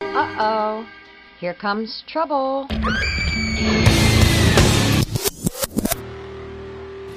Uh 0.00 0.36
oh. 0.38 0.86
Here 1.40 1.54
comes 1.54 2.04
trouble. 2.06 2.66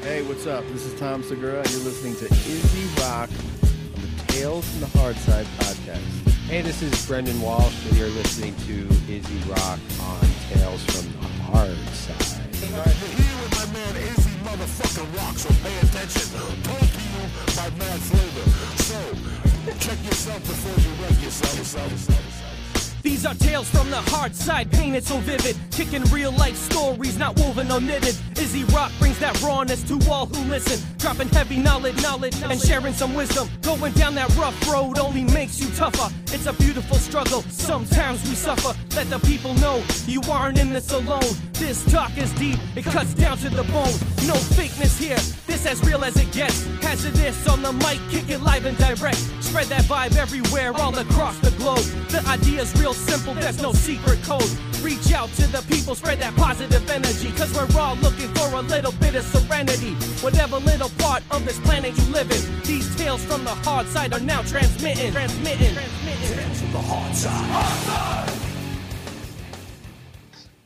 Hey, 0.02 0.22
what's 0.24 0.48
up? 0.48 0.66
This 0.68 0.86
is 0.86 0.98
Tom 1.00 1.22
Segura, 1.24 1.60
and 1.60 1.72
you're 1.72 1.82
listening 1.82 2.16
to 2.16 2.26
Izzy 2.26 3.02
Rock 3.02 3.30
on 3.30 4.18
the 4.18 4.24
Tales 4.28 4.70
from 4.70 4.80
the 4.80 4.98
Hard 4.98 5.16
Side 5.18 5.46
podcast. 5.60 6.30
Hey, 6.48 6.62
this 6.62 6.82
is 6.82 7.06
Brendan 7.06 7.42
Walsh, 7.42 7.86
and 7.88 7.98
you're 7.98 8.08
listening 8.10 8.56
to 8.68 8.88
Izzy 9.12 9.50
Rock 9.50 9.80
on 10.02 10.22
Tales 10.52 10.84
from 10.86 11.12
the 11.22 11.28
Hard 11.44 11.78
Side. 11.96 12.56
Here 12.56 13.38
with 13.44 13.56
my 13.60 13.74
man 13.74 13.96
Izzy 13.98 14.32
motherfucking 14.44 15.18
Rock, 15.18 15.38
so 15.38 15.50
pay 15.64 15.78
attention. 15.80 16.32
Told 16.64 16.80
to 16.80 17.02
you 17.02 17.28
by 17.56 17.70
Mad 17.78 18.00
Flavor. 18.00 18.50
So, 18.84 19.00
check 19.80 20.04
yourself 20.06 20.40
before 20.44 20.80
you 20.80 21.04
wreck 21.04 21.22
yourself. 21.22 21.58
yourself, 21.58 21.92
yourself, 21.92 21.92
yourself. 21.92 22.39
These 23.02 23.26
are 23.26 23.34
tales 23.36 23.70
from 23.70 23.90
the 23.90 24.02
hard 24.12 24.36
side, 24.36 24.72
painted 24.72 25.04
so 25.06 25.18
vivid. 25.20 25.58
Kicking 25.72 26.04
real 26.06 26.32
life 26.32 26.56
stories, 26.56 27.18
not 27.18 27.40
woven 27.40 27.72
or 27.72 27.80
knitted. 27.80 28.16
Izzy 28.38 28.64
Rock 28.66 28.92
brings 29.00 29.20
that 29.20 29.42
rawness 29.42 29.84
to 29.84 30.00
all 30.10 30.26
who 30.26 30.50
listen. 30.50 30.80
Dropping 30.98 31.30
heavy 31.30 31.58
knowledge, 31.58 32.02
knowledge, 32.02 32.36
and 32.44 32.60
sharing 32.60 32.94
some 32.94 33.14
wisdom. 33.14 33.50
Going 33.62 33.94
down 33.94 34.16
that 34.16 34.30
rough 34.36 34.58
road 34.70 35.00
only 35.00 35.24
makes 35.24 35.60
you 35.60 35.70
tougher. 35.76 36.14
It's 36.34 36.46
a 36.46 36.54
beautiful 36.54 36.98
struggle, 36.98 37.42
sometimes 37.44 38.22
we 38.28 38.36
suffer. 38.36 38.78
Let 38.96 39.10
the 39.10 39.20
people 39.20 39.54
know 39.56 39.84
you 40.06 40.22
aren't 40.30 40.60
in 40.60 40.72
this 40.74 40.92
alone. 40.92 41.34
This 41.54 41.84
talk 41.92 42.18
is 42.18 42.32
deep, 42.34 42.60
it 42.76 42.86
cuts 42.86 43.14
down 43.14 43.38
to 43.40 43.50
the 43.50 43.64
bone. 43.64 43.94
No 44.28 44.36
fakeness 44.56 44.98
here, 44.98 45.18
this 45.48 45.66
as 45.66 45.84
real 45.84 46.04
as 46.04 46.16
it 46.18 46.32
gets. 46.32 46.66
Hazardous 46.82 47.48
on 47.48 47.62
the 47.62 47.74
mic, 47.74 48.00
kick 48.10 48.30
it 48.30 48.42
live 48.42 48.66
and 48.66 48.78
direct. 48.78 49.18
Spread 49.42 49.68
that 49.68 49.84
vibe 49.86 50.16
everywhere, 50.18 50.74
all 50.74 50.98
across 50.98 51.38
the 51.40 51.52
globe. 51.52 51.84
The 52.10 52.24
idea's 52.28 52.74
real 52.80 52.89
simple, 52.94 53.34
there's 53.34 53.62
no 53.62 53.74
secret 53.74 54.22
code. 54.24 54.50
Reach 54.82 55.12
out 55.12 55.30
to 55.34 55.48
the 55.48 55.64
people, 55.68 55.96
spread 55.96 56.20
that 56.20 56.36
positive 56.36 56.90
energy. 56.90 57.32
Cause 57.32 57.54
we're 57.56 57.80
all 57.80 57.96
looking 57.98 58.34
for 58.36 58.54
a 58.56 58.62
little 58.62 58.94
bit 58.94 59.16
of 59.16 59.24
serenity. 59.26 59.94
Whatever 60.24 60.58
little 60.58 60.90
part 61.00 61.24
of 61.32 61.46
this 61.46 61.60
planet 61.60 61.98
you 61.98 62.06
live 62.14 62.32
in, 62.32 62.62
these 62.64 62.96
tales 62.96 63.24
from 63.26 63.44
the 63.44 63.56
hard 63.66 63.88
side 63.88 64.14
are 64.14 64.20
now 64.20 64.42
transmitting. 64.44 65.12
Transmitting. 65.12 65.74
transmitting. 65.74 66.72
The 66.72 66.82
hard 66.82 67.16
side. 67.16 67.32
Hard 67.32 68.28
side. 68.28 68.50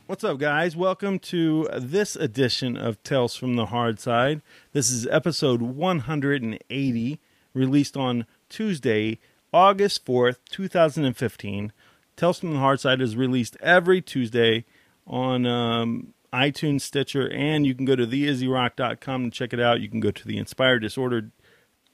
What's 0.06 0.22
up, 0.22 0.38
guys? 0.38 0.76
Welcome 0.76 1.18
to 1.20 1.66
this 1.78 2.14
edition 2.14 2.76
of 2.76 3.02
Tales 3.02 3.36
from 3.36 3.56
the 3.56 3.66
Hard 3.66 3.98
Side. 3.98 4.42
This 4.72 4.90
is 4.90 5.06
episode 5.06 5.62
180, 5.62 7.20
released 7.54 7.96
on 7.96 8.26
Tuesday, 8.50 9.18
August 9.50 10.04
4th, 10.04 10.36
2015. 10.50 11.72
Tales 12.16 12.38
from 12.38 12.52
the 12.52 12.58
Hard 12.58 12.80
Side 12.80 13.00
is 13.00 13.16
released 13.16 13.56
every 13.60 14.00
Tuesday 14.00 14.64
on 15.06 15.46
um, 15.46 16.14
iTunes, 16.32 16.82
Stitcher, 16.82 17.30
and 17.30 17.66
you 17.66 17.74
can 17.74 17.84
go 17.84 17.96
to 17.96 18.06
theizzyrock.com 18.06 19.24
to 19.24 19.30
check 19.30 19.52
it 19.52 19.60
out. 19.60 19.80
You 19.80 19.88
can 19.88 20.00
go 20.00 20.10
to 20.10 20.26
the 20.26 20.38
Inspired 20.38 20.80
Disordered 20.80 21.30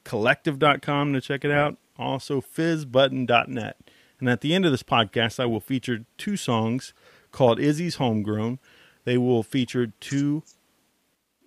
Collective.com 0.04 1.12
to 1.12 1.20
check 1.20 1.44
it 1.44 1.50
out. 1.50 1.76
Also, 1.98 2.40
fizzbutton.net. 2.40 3.76
And 4.18 4.28
at 4.28 4.40
the 4.40 4.54
end 4.54 4.64
of 4.64 4.70
this 4.70 4.82
podcast, 4.82 5.40
I 5.40 5.46
will 5.46 5.60
feature 5.60 6.04
two 6.16 6.36
songs 6.36 6.92
called 7.32 7.60
Izzy's 7.60 7.96
Homegrown. 7.96 8.58
They 9.04 9.18
will 9.18 9.42
feature 9.42 9.92
two 10.00 10.42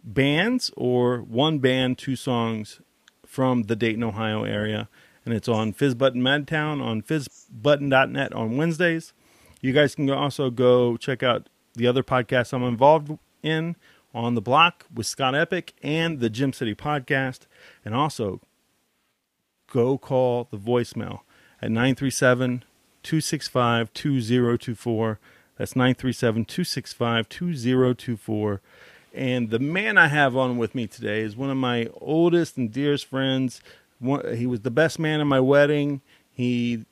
bands 0.03 0.71
or 0.75 1.19
one 1.19 1.59
band, 1.59 1.97
two 1.97 2.15
songs 2.15 2.81
from 3.25 3.63
the 3.63 3.75
Dayton, 3.75 4.03
Ohio 4.03 4.43
area. 4.43 4.89
And 5.25 5.33
it's 5.33 5.47
on 5.47 5.73
Fizzbutton 5.73 6.15
Madtown 6.15 6.81
on 6.81 7.01
fizzbutton.net 7.01 8.33
on 8.33 8.57
Wednesdays. 8.57 9.13
You 9.61 9.71
guys 9.71 9.95
can 9.95 10.09
also 10.09 10.49
go 10.49 10.97
check 10.97 11.23
out 11.23 11.47
the 11.75 11.87
other 11.87 12.03
podcasts 12.03 12.53
I'm 12.53 12.63
involved 12.63 13.17
in 13.41 13.75
on 14.13 14.35
the 14.35 14.41
block 14.41 14.85
with 14.93 15.05
Scott 15.05 15.35
Epic 15.35 15.73
and 15.81 16.19
the 16.19 16.29
Gem 16.29 16.53
City 16.53 16.75
podcast. 16.75 17.41
And 17.85 17.95
also 17.95 18.41
go 19.71 19.97
call 19.97 20.47
the 20.51 20.57
voicemail 20.57 21.21
at 21.61 21.71
937 21.71 22.63
265 23.03 23.93
2024. 23.93 25.19
That's 25.57 25.75
937 25.75 26.45
265 26.45 27.29
2024. 27.29 28.61
And 29.13 29.51
the 29.51 29.59
man 29.59 29.97
I 29.97 30.07
have 30.07 30.35
on 30.35 30.57
with 30.57 30.73
me 30.73 30.87
today 30.87 31.21
is 31.21 31.35
one 31.35 31.51
of 31.51 31.57
my 31.57 31.87
oldest 32.01 32.57
and 32.57 32.71
dearest 32.71 33.05
friends. 33.05 33.61
He 34.35 34.45
was 34.45 34.61
the 34.61 34.71
best 34.71 34.99
man 34.99 35.19
at 35.19 35.27
my 35.27 35.39
wedding. 35.39 36.01
He 36.31 36.85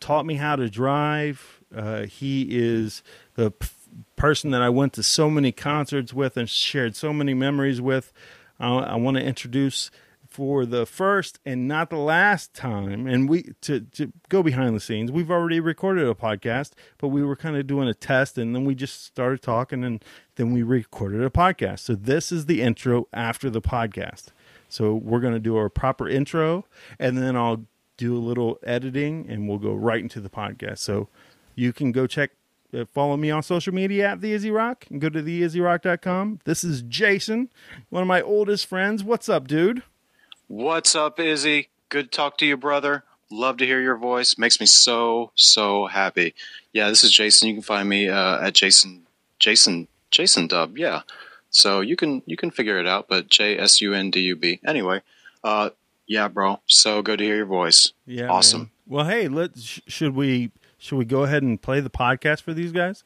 taught 0.00 0.26
me 0.26 0.34
how 0.34 0.56
to 0.56 0.68
drive. 0.68 1.60
Uh, 1.74 2.02
he 2.02 2.46
is 2.50 3.02
the 3.34 3.50
p- 3.50 3.68
person 4.16 4.50
that 4.50 4.62
I 4.62 4.68
went 4.68 4.92
to 4.94 5.02
so 5.02 5.30
many 5.30 5.52
concerts 5.52 6.12
with 6.12 6.36
and 6.36 6.48
shared 6.48 6.96
so 6.96 7.12
many 7.12 7.34
memories 7.34 7.80
with. 7.80 8.12
Uh, 8.60 8.78
I 8.78 8.96
want 8.96 9.16
to 9.16 9.22
introduce 9.22 9.90
for 10.28 10.66
the 10.66 10.84
first 10.84 11.38
and 11.46 11.66
not 11.66 11.88
the 11.88 11.96
last 11.96 12.52
time 12.52 13.06
and 13.06 13.28
we 13.30 13.54
to, 13.62 13.80
to 13.80 14.12
go 14.28 14.42
behind 14.42 14.76
the 14.76 14.80
scenes 14.80 15.10
we've 15.10 15.30
already 15.30 15.58
recorded 15.58 16.06
a 16.06 16.14
podcast 16.14 16.72
but 16.98 17.08
we 17.08 17.22
were 17.22 17.34
kind 17.34 17.56
of 17.56 17.66
doing 17.66 17.88
a 17.88 17.94
test 17.94 18.36
and 18.36 18.54
then 18.54 18.66
we 18.66 18.74
just 18.74 19.06
started 19.06 19.40
talking 19.40 19.82
and 19.82 20.04
then 20.36 20.52
we 20.52 20.62
recorded 20.62 21.22
a 21.22 21.30
podcast 21.30 21.78
so 21.78 21.94
this 21.94 22.30
is 22.30 22.44
the 22.44 22.60
intro 22.60 23.08
after 23.12 23.48
the 23.48 23.62
podcast 23.62 24.26
so 24.68 24.94
we're 24.94 25.20
going 25.20 25.34
to 25.34 25.40
do 25.40 25.56
our 25.56 25.68
proper 25.68 26.08
intro 26.08 26.64
and 26.98 27.18
then 27.18 27.36
i'll 27.36 27.64
do 27.96 28.16
a 28.16 28.18
little 28.18 28.58
editing 28.62 29.26
and 29.28 29.48
we'll 29.48 29.58
go 29.58 29.74
right 29.74 30.00
into 30.00 30.20
the 30.20 30.30
podcast 30.30 30.78
so 30.78 31.08
you 31.54 31.72
can 31.72 31.90
go 31.90 32.06
check 32.06 32.30
uh, 32.72 32.84
follow 32.84 33.16
me 33.16 33.30
on 33.30 33.42
social 33.42 33.72
media 33.72 34.10
at 34.10 34.20
the 34.20 34.32
Izzy 34.32 34.50
Rock 34.50 34.86
and 34.90 35.00
go 35.00 35.08
to 35.08 35.22
theizzyrock.com. 35.22 36.40
This 36.44 36.62
is 36.62 36.82
Jason, 36.82 37.48
one 37.88 38.02
of 38.02 38.06
my 38.06 38.20
oldest 38.20 38.66
friends. 38.66 39.02
What's 39.02 39.28
up, 39.28 39.48
dude? 39.48 39.82
What's 40.48 40.94
up, 40.94 41.18
Izzy? 41.18 41.68
Good 41.88 42.12
to 42.12 42.16
talk 42.16 42.38
to 42.38 42.46
you, 42.46 42.56
brother. 42.56 43.04
Love 43.30 43.58
to 43.58 43.66
hear 43.66 43.80
your 43.80 43.96
voice. 43.96 44.38
Makes 44.38 44.60
me 44.60 44.66
so 44.66 45.32
so 45.34 45.86
happy. 45.86 46.34
Yeah, 46.72 46.88
this 46.88 47.04
is 47.04 47.10
Jason. 47.10 47.48
You 47.48 47.54
can 47.54 47.62
find 47.62 47.88
me 47.88 48.08
uh, 48.08 48.46
at 48.46 48.54
Jason 48.54 49.06
Jason 49.38 49.88
Jason 50.10 50.46
Dub. 50.46 50.78
Yeah, 50.78 51.02
so 51.50 51.80
you 51.80 51.96
can 51.96 52.22
you 52.26 52.36
can 52.36 52.50
figure 52.50 52.78
it 52.78 52.86
out. 52.86 53.08
But 53.08 53.28
J 53.28 53.58
S 53.58 53.80
U 53.80 53.94
N 53.94 54.10
D 54.10 54.20
U 54.20 54.36
B. 54.36 54.60
Anyway, 54.66 55.02
uh, 55.44 55.70
yeah, 56.06 56.28
bro. 56.28 56.60
So 56.66 57.02
good 57.02 57.18
to 57.18 57.24
hear 57.24 57.36
your 57.36 57.46
voice. 57.46 57.92
Yeah, 58.06 58.28
awesome. 58.28 58.60
man. 58.60 58.70
Well, 58.86 59.04
hey, 59.04 59.28
let 59.28 59.58
sh- 59.58 59.80
should 59.86 60.14
we 60.14 60.50
should 60.78 60.96
we 60.96 61.04
go 61.04 61.24
ahead 61.24 61.42
and 61.42 61.60
play 61.60 61.80
the 61.80 61.90
podcast 61.90 62.42
for 62.42 62.54
these 62.54 62.72
guys? 62.72 63.04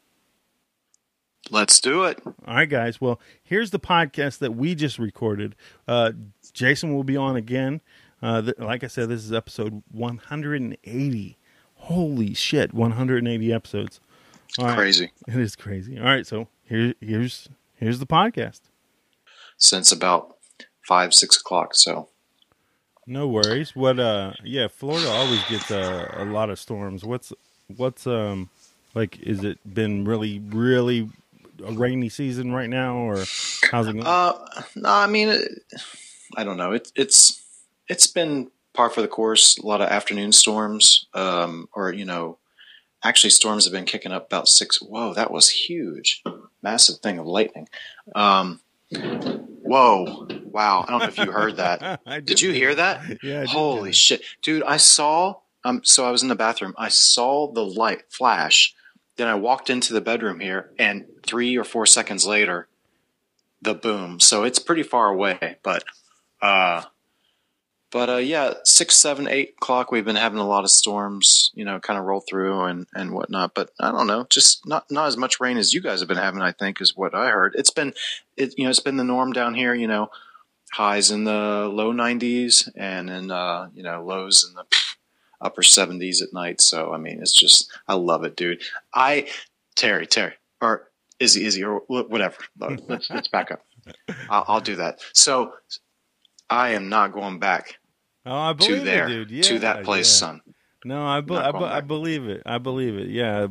Let's 1.51 1.81
do 1.81 2.05
it. 2.05 2.21
All 2.25 2.55
right, 2.55 2.69
guys. 2.69 3.01
Well, 3.01 3.19
here's 3.43 3.71
the 3.71 3.79
podcast 3.79 4.39
that 4.39 4.55
we 4.55 4.75
just 4.75 4.97
recorded. 4.97 5.55
Uh, 5.87 6.13
Jason 6.53 6.95
will 6.95 7.03
be 7.03 7.17
on 7.17 7.35
again. 7.35 7.81
Uh, 8.21 8.41
th- 8.41 8.59
like 8.59 8.83
I 8.85 8.87
said, 8.87 9.09
this 9.09 9.25
is 9.25 9.33
episode 9.33 9.83
180. 9.91 11.37
Holy 11.75 12.33
shit, 12.33 12.73
180 12.73 13.51
episodes. 13.53 13.99
All 14.57 14.67
right. 14.67 14.77
Crazy. 14.77 15.11
It 15.27 15.35
is 15.35 15.57
crazy. 15.57 15.99
All 15.99 16.05
right, 16.05 16.25
so 16.25 16.47
here, 16.63 16.93
here's 17.01 17.49
here's 17.83 17.99
the 17.99 18.07
podcast. 18.07 18.61
Since 19.57 19.91
about 19.91 20.35
five 20.87 21.13
six 21.13 21.37
o'clock. 21.37 21.75
So 21.75 22.09
No 23.05 23.27
worries. 23.27 23.75
What? 23.75 23.99
Uh, 23.99 24.33
yeah, 24.43 24.67
Florida 24.67 25.09
always 25.09 25.43
gets 25.45 25.71
a, 25.71 26.15
a 26.17 26.25
lot 26.25 26.49
of 26.49 26.59
storms. 26.59 27.03
What's 27.03 27.33
what's 27.67 28.07
um 28.07 28.49
like? 28.93 29.19
Is 29.19 29.43
it 29.43 29.59
been 29.73 30.05
really 30.05 30.39
really 30.39 31.09
a 31.65 31.71
rainy 31.71 32.09
season 32.09 32.51
right 32.51 32.69
now, 32.69 32.97
or 32.97 33.23
how's 33.71 33.87
it 33.87 33.93
going? 33.93 34.05
Uh, 34.05 34.33
no, 34.75 34.89
I 34.89 35.07
mean, 35.07 35.29
it, 35.29 35.51
I 36.35 36.43
don't 36.43 36.57
know. 36.57 36.71
It's 36.71 36.91
it's 36.95 37.41
it's 37.87 38.07
been 38.07 38.49
par 38.73 38.89
for 38.89 39.01
the 39.01 39.07
course. 39.07 39.57
A 39.57 39.65
lot 39.65 39.81
of 39.81 39.89
afternoon 39.89 40.31
storms, 40.31 41.07
um, 41.13 41.69
or 41.73 41.93
you 41.93 42.05
know, 42.05 42.37
actually 43.03 43.29
storms 43.31 43.65
have 43.65 43.73
been 43.73 43.85
kicking 43.85 44.11
up 44.11 44.25
about 44.25 44.47
six. 44.47 44.81
Whoa, 44.81 45.13
that 45.13 45.31
was 45.31 45.49
huge, 45.49 46.23
massive 46.61 46.97
thing 46.97 47.19
of 47.19 47.25
lightning. 47.25 47.67
Um, 48.15 48.61
whoa, 48.91 50.27
wow! 50.43 50.85
I 50.87 50.91
don't 50.91 50.99
know 50.99 51.07
if 51.07 51.17
you 51.17 51.31
heard 51.31 51.57
that. 51.57 52.01
Did 52.25 52.41
you 52.41 52.51
hear 52.51 52.75
that? 52.75 53.01
Yeah. 53.23 53.41
Did 53.41 53.49
Holy 53.49 53.91
shit, 53.91 54.21
dude! 54.41 54.63
I 54.63 54.77
saw 54.77 55.35
um, 55.63 55.81
so 55.83 56.05
I 56.05 56.11
was 56.11 56.23
in 56.23 56.29
the 56.29 56.35
bathroom. 56.35 56.73
I 56.77 56.89
saw 56.89 57.51
the 57.51 57.65
light 57.65 58.03
flash. 58.09 58.73
Then 59.15 59.27
I 59.27 59.35
walked 59.35 59.69
into 59.69 59.93
the 59.93 60.01
bedroom 60.01 60.39
here, 60.39 60.71
and 60.79 61.05
three 61.25 61.55
or 61.55 61.63
four 61.63 61.85
seconds 61.85 62.25
later, 62.25 62.67
the 63.61 63.75
boom. 63.75 64.19
So 64.19 64.43
it's 64.43 64.59
pretty 64.59 64.83
far 64.83 65.09
away, 65.09 65.57
but 65.63 65.83
uh, 66.41 66.83
but 67.93 68.09
uh, 68.09 68.17
yeah, 68.17 68.55
six, 68.63 68.95
seven, 68.95 69.27
eight 69.27 69.53
o'clock. 69.61 69.91
We've 69.91 70.03
been 70.03 70.15
having 70.15 70.39
a 70.39 70.47
lot 70.47 70.63
of 70.63 70.71
storms, 70.71 71.51
you 71.53 71.63
know, 71.63 71.79
kind 71.79 71.99
of 71.99 72.05
roll 72.05 72.21
through 72.21 72.63
and 72.63 72.87
and 72.95 73.13
whatnot. 73.13 73.53
But 73.53 73.69
I 73.79 73.91
don't 73.91 74.07
know, 74.07 74.25
just 74.31 74.67
not 74.67 74.89
not 74.89 75.05
as 75.05 75.15
much 75.15 75.39
rain 75.39 75.57
as 75.57 75.75
you 75.75 75.79
guys 75.79 75.99
have 75.99 76.07
been 76.07 76.17
having. 76.17 76.41
I 76.41 76.53
think 76.53 76.81
is 76.81 76.97
what 76.97 77.13
I 77.13 77.29
heard. 77.29 77.53
It's 77.55 77.69
been, 77.69 77.93
it 78.35 78.55
you 78.57 78.63
know, 78.63 78.71
it's 78.71 78.79
been 78.79 78.97
the 78.97 79.03
norm 79.03 79.31
down 79.31 79.53
here. 79.53 79.75
You 79.75 79.87
know, 79.87 80.09
highs 80.71 81.11
in 81.11 81.23
the 81.23 81.69
low 81.71 81.93
90s 81.93 82.67
and 82.75 83.11
in 83.11 83.29
uh, 83.29 83.69
you 83.75 83.83
know 83.83 84.03
lows 84.03 84.43
in 84.43 84.55
the 84.55 84.65
upper 85.39 85.61
70s 85.61 86.23
at 86.23 86.33
night. 86.33 86.61
So 86.61 86.93
I 86.93 86.97
mean, 86.97 87.21
it's 87.21 87.31
just 87.31 87.71
I 87.87 87.93
love 87.93 88.23
it, 88.23 88.35
dude. 88.35 88.63
I 88.91 89.27
Terry 89.75 90.07
Terry 90.07 90.33
or 90.61 90.89
Izzy 91.19 91.45
Izzy 91.45 91.63
or 91.63 91.83
whatever. 91.85 92.37
Let's 92.57 93.11
let's 93.11 93.27
back 93.27 93.51
up. 93.51 93.63
I'll, 94.31 94.45
I'll 94.47 94.61
do 94.61 94.77
that. 94.77 94.99
So 95.13 95.53
I 96.49 96.69
am 96.69 96.89
not 96.89 97.11
going 97.11 97.37
back 97.37 97.77
Oh, 98.25 98.35
I 98.35 98.53
believe 98.53 98.79
to 98.79 98.85
there, 98.85 99.05
it, 99.05 99.09
dude. 99.09 99.31
Yeah, 99.31 99.41
to 99.43 99.59
that 99.59 99.83
place, 99.83 100.07
yeah. 100.07 100.27
son. 100.27 100.41
No, 100.85 101.05
I, 101.05 101.21
be- 101.21 101.35
I, 101.35 101.51
be- 101.51 101.57
I 101.57 101.81
believe 101.81 102.27
it. 102.27 102.43
I 102.45 102.57
believe 102.57 102.97
it. 102.97 103.07
Yeah, 103.07 103.47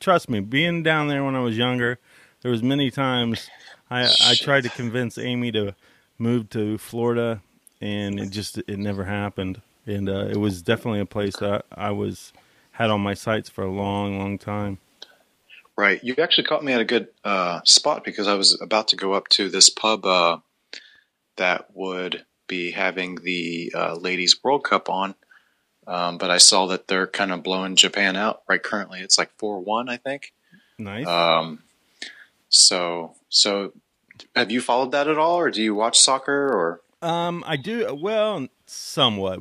trust 0.00 0.28
me. 0.28 0.40
Being 0.40 0.82
down 0.82 1.08
there 1.08 1.24
when 1.24 1.36
I 1.36 1.40
was 1.40 1.56
younger, 1.56 1.98
there 2.42 2.50
was 2.50 2.62
many 2.62 2.90
times 2.90 3.48
I 3.90 4.12
I 4.24 4.34
tried 4.34 4.62
to 4.62 4.68
convince 4.68 5.18
Amy 5.18 5.52
to 5.52 5.74
move 6.18 6.50
to 6.50 6.78
Florida, 6.78 7.40
and 7.80 8.18
it 8.18 8.30
just 8.30 8.58
it 8.58 8.78
never 8.78 9.04
happened. 9.04 9.60
And 9.86 10.08
uh, 10.08 10.26
it 10.26 10.36
was 10.36 10.62
definitely 10.62 11.00
a 11.00 11.06
place 11.06 11.36
that 11.38 11.66
I 11.72 11.90
was 11.90 12.32
had 12.72 12.90
on 12.90 13.00
my 13.00 13.14
sights 13.14 13.48
for 13.48 13.64
a 13.64 13.70
long, 13.70 14.18
long 14.18 14.38
time. 14.38 14.78
Right. 15.76 16.02
You 16.02 16.14
actually 16.18 16.44
caught 16.44 16.64
me 16.64 16.72
at 16.72 16.80
a 16.80 16.84
good 16.84 17.08
uh, 17.24 17.60
spot 17.64 18.04
because 18.04 18.28
I 18.28 18.34
was 18.34 18.60
about 18.60 18.88
to 18.88 18.96
go 18.96 19.12
up 19.12 19.28
to 19.30 19.48
this 19.48 19.70
pub 19.70 20.04
uh, 20.04 20.38
that 21.36 21.74
would 21.74 22.24
be 22.46 22.70
having 22.70 23.16
the 23.16 23.72
uh, 23.74 23.94
Ladies 23.94 24.42
World 24.42 24.64
Cup 24.64 24.88
on. 24.88 25.14
Um, 25.86 26.18
but 26.18 26.30
I 26.30 26.38
saw 26.38 26.66
that 26.66 26.86
they're 26.86 27.08
kind 27.08 27.32
of 27.32 27.42
blowing 27.42 27.74
Japan 27.74 28.16
out 28.16 28.42
right 28.48 28.62
currently. 28.62 29.00
It's 29.00 29.18
like 29.18 29.30
4 29.38 29.60
1, 29.60 29.88
I 29.88 29.96
think. 29.96 30.32
Nice. 30.78 31.06
Um, 31.06 31.62
so, 32.48 33.14
so 33.28 33.72
have 34.36 34.50
you 34.50 34.60
followed 34.60 34.92
that 34.92 35.08
at 35.08 35.18
all, 35.18 35.36
or 35.36 35.50
do 35.50 35.62
you 35.62 35.74
watch 35.74 35.98
soccer? 35.98 36.48
Or 36.52 36.80
Um, 37.06 37.42
I 37.46 37.56
do 37.56 37.98
well, 38.00 38.46
somewhat. 38.66 39.40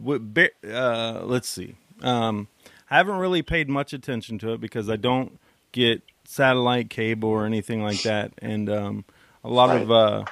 Uh, 0.67 1.21
let's 1.23 1.47
see. 1.47 1.75
Um, 2.01 2.47
I 2.89 2.97
haven't 2.97 3.17
really 3.17 3.41
paid 3.41 3.69
much 3.69 3.93
attention 3.93 4.39
to 4.39 4.53
it 4.53 4.61
because 4.61 4.89
I 4.89 4.95
don't 4.95 5.39
get 5.71 6.01
satellite 6.25 6.89
cable 6.89 7.29
or 7.29 7.45
anything 7.45 7.83
like 7.83 8.01
that, 8.03 8.31
and 8.39 8.69
um, 8.69 9.05
a 9.43 9.49
lot 9.49 9.75
of 9.75 9.91
uh, 9.91 10.25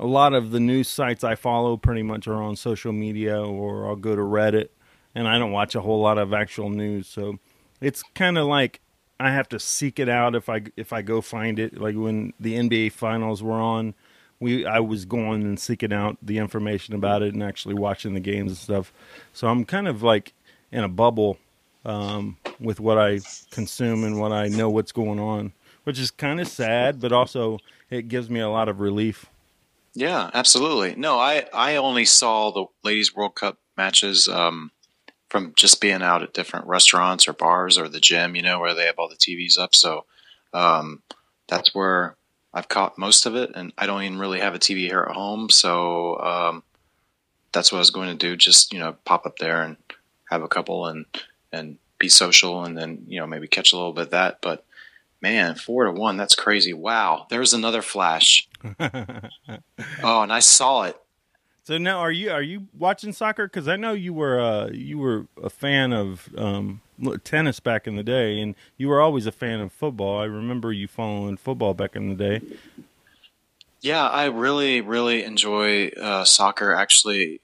a 0.00 0.06
lot 0.06 0.32
of 0.32 0.50
the 0.50 0.58
news 0.58 0.88
sites 0.88 1.22
I 1.22 1.34
follow 1.34 1.76
pretty 1.76 2.02
much 2.02 2.26
are 2.26 2.42
on 2.42 2.56
social 2.56 2.92
media, 2.92 3.40
or 3.40 3.86
I'll 3.86 3.96
go 3.96 4.16
to 4.16 4.22
Reddit, 4.22 4.70
and 5.14 5.28
I 5.28 5.38
don't 5.38 5.52
watch 5.52 5.74
a 5.74 5.82
whole 5.82 6.00
lot 6.00 6.16
of 6.16 6.32
actual 6.32 6.70
news. 6.70 7.06
So 7.06 7.38
it's 7.82 8.02
kind 8.14 8.38
of 8.38 8.46
like 8.46 8.80
I 9.20 9.30
have 9.30 9.48
to 9.50 9.60
seek 9.60 9.98
it 9.98 10.08
out 10.08 10.34
if 10.34 10.48
I 10.48 10.62
if 10.76 10.94
I 10.94 11.02
go 11.02 11.20
find 11.20 11.58
it. 11.58 11.78
Like 11.78 11.96
when 11.96 12.32
the 12.40 12.54
NBA 12.54 12.92
finals 12.92 13.42
were 13.42 13.60
on, 13.60 13.94
we 14.40 14.64
I 14.64 14.80
was 14.80 15.04
going 15.04 15.42
and 15.42 15.60
seeking 15.60 15.92
out 15.92 16.16
the 16.22 16.38
information 16.38 16.94
about 16.94 17.22
it 17.22 17.34
and 17.34 17.42
actually 17.42 17.74
watching 17.74 18.14
the 18.14 18.20
games 18.20 18.52
and 18.52 18.58
stuff. 18.58 18.94
So 19.34 19.48
I'm 19.48 19.66
kind 19.66 19.86
of 19.86 20.02
like 20.02 20.32
in 20.72 20.82
a 20.82 20.88
bubble 20.88 21.36
um, 21.84 22.38
with 22.58 22.80
what 22.80 22.96
I 22.96 23.20
consume 23.50 24.04
and 24.04 24.18
what 24.18 24.32
I 24.32 24.48
know 24.48 24.70
what's 24.70 24.92
going 24.92 25.20
on, 25.20 25.52
which 25.84 25.98
is 25.98 26.10
kind 26.10 26.40
of 26.40 26.48
sad, 26.48 27.00
but 27.00 27.12
also 27.12 27.58
it 27.90 28.08
gives 28.08 28.30
me 28.30 28.40
a 28.40 28.48
lot 28.48 28.70
of 28.70 28.80
relief. 28.80 29.29
Yeah, 29.94 30.30
absolutely. 30.34 30.94
No, 30.96 31.18
I, 31.18 31.46
I 31.52 31.76
only 31.76 32.04
saw 32.04 32.50
the 32.50 32.66
Ladies 32.84 33.14
World 33.14 33.34
Cup 33.34 33.58
matches 33.76 34.28
um, 34.28 34.70
from 35.28 35.52
just 35.56 35.80
being 35.80 36.02
out 36.02 36.22
at 36.22 36.32
different 36.34 36.66
restaurants 36.66 37.26
or 37.26 37.32
bars 37.32 37.76
or 37.76 37.88
the 37.88 38.00
gym, 38.00 38.36
you 38.36 38.42
know, 38.42 38.60
where 38.60 38.74
they 38.74 38.86
have 38.86 38.98
all 38.98 39.08
the 39.08 39.16
TVs 39.16 39.58
up. 39.58 39.74
So 39.74 40.04
um, 40.52 41.02
that's 41.48 41.74
where 41.74 42.16
I've 42.54 42.68
caught 42.68 42.98
most 42.98 43.26
of 43.26 43.34
it. 43.34 43.50
And 43.54 43.72
I 43.76 43.86
don't 43.86 44.02
even 44.02 44.18
really 44.18 44.40
have 44.40 44.54
a 44.54 44.58
TV 44.58 44.86
here 44.86 45.06
at 45.08 45.14
home. 45.14 45.50
So 45.50 46.18
um, 46.20 46.62
that's 47.52 47.72
what 47.72 47.78
I 47.78 47.80
was 47.80 47.90
going 47.90 48.16
to 48.16 48.26
do. 48.26 48.36
Just, 48.36 48.72
you 48.72 48.78
know, 48.78 48.96
pop 49.04 49.26
up 49.26 49.38
there 49.38 49.62
and 49.62 49.76
have 50.30 50.42
a 50.42 50.48
couple 50.48 50.86
and, 50.86 51.04
and 51.52 51.78
be 51.98 52.08
social 52.08 52.64
and 52.64 52.78
then, 52.78 53.04
you 53.08 53.18
know, 53.18 53.26
maybe 53.26 53.48
catch 53.48 53.72
a 53.72 53.76
little 53.76 53.92
bit 53.92 54.04
of 54.06 54.10
that. 54.10 54.38
But 54.40 54.64
man, 55.20 55.54
four 55.54 55.84
to 55.84 55.92
one, 55.92 56.16
that's 56.16 56.34
crazy. 56.34 56.72
Wow. 56.72 57.26
There's 57.30 57.52
another 57.54 57.82
flash. 57.82 58.48
Oh, 60.02 60.22
and 60.22 60.32
I 60.32 60.40
saw 60.40 60.82
it. 60.84 60.96
So 61.64 61.78
now, 61.78 62.00
are 62.00 62.10
you 62.10 62.30
are 62.30 62.42
you 62.42 62.68
watching 62.76 63.12
soccer? 63.12 63.46
Because 63.46 63.68
I 63.68 63.76
know 63.76 63.92
you 63.92 64.12
were 64.12 64.40
uh, 64.40 64.70
you 64.72 64.98
were 64.98 65.26
a 65.42 65.50
fan 65.50 65.92
of 65.92 66.28
um, 66.36 66.80
tennis 67.22 67.60
back 67.60 67.86
in 67.86 67.96
the 67.96 68.02
day, 68.02 68.40
and 68.40 68.54
you 68.76 68.88
were 68.88 69.00
always 69.00 69.26
a 69.26 69.32
fan 69.32 69.60
of 69.60 69.72
football. 69.72 70.20
I 70.20 70.24
remember 70.24 70.72
you 70.72 70.88
following 70.88 71.36
football 71.36 71.74
back 71.74 71.96
in 71.96 72.08
the 72.08 72.14
day. 72.14 72.40
Yeah, 73.82 74.06
I 74.06 74.26
really, 74.26 74.80
really 74.80 75.22
enjoy 75.24 75.88
uh, 75.88 76.24
soccer, 76.24 76.74
actually, 76.74 77.40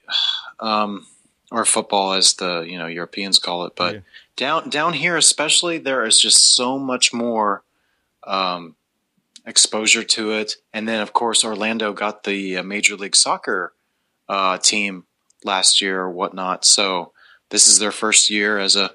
um, 0.59 1.07
or 1.51 1.65
football, 1.65 2.13
as 2.13 2.33
the 2.33 2.61
you 2.61 2.77
know 2.77 2.87
Europeans 2.87 3.39
call 3.39 3.65
it. 3.65 3.73
But 3.75 3.93
Yeah. 3.95 3.99
down 4.35 4.69
down 4.69 4.93
here, 4.93 5.15
especially, 5.15 5.77
there 5.77 6.05
is 6.05 6.19
just 6.19 6.55
so 6.55 6.77
much 6.77 7.13
more 7.13 7.63
um, 8.27 8.75
exposure 9.45 10.03
to 10.03 10.31
it. 10.33 10.53
And 10.73 10.87
then, 10.87 11.01
of 11.01 11.13
course, 11.13 11.43
Orlando 11.43 11.93
got 11.93 12.23
the 12.23 12.57
uh, 12.57 12.63
Major 12.63 12.95
League 12.95 13.15
Soccer 13.15 13.73
uh, 14.29 14.57
team 14.57 15.05
last 15.43 15.81
year 15.81 16.01
or 16.01 16.11
whatnot. 16.11 16.65
So 16.65 17.13
this 17.49 17.67
is 17.67 17.79
their 17.79 17.91
first 17.91 18.29
year 18.29 18.59
as 18.59 18.75
a, 18.75 18.91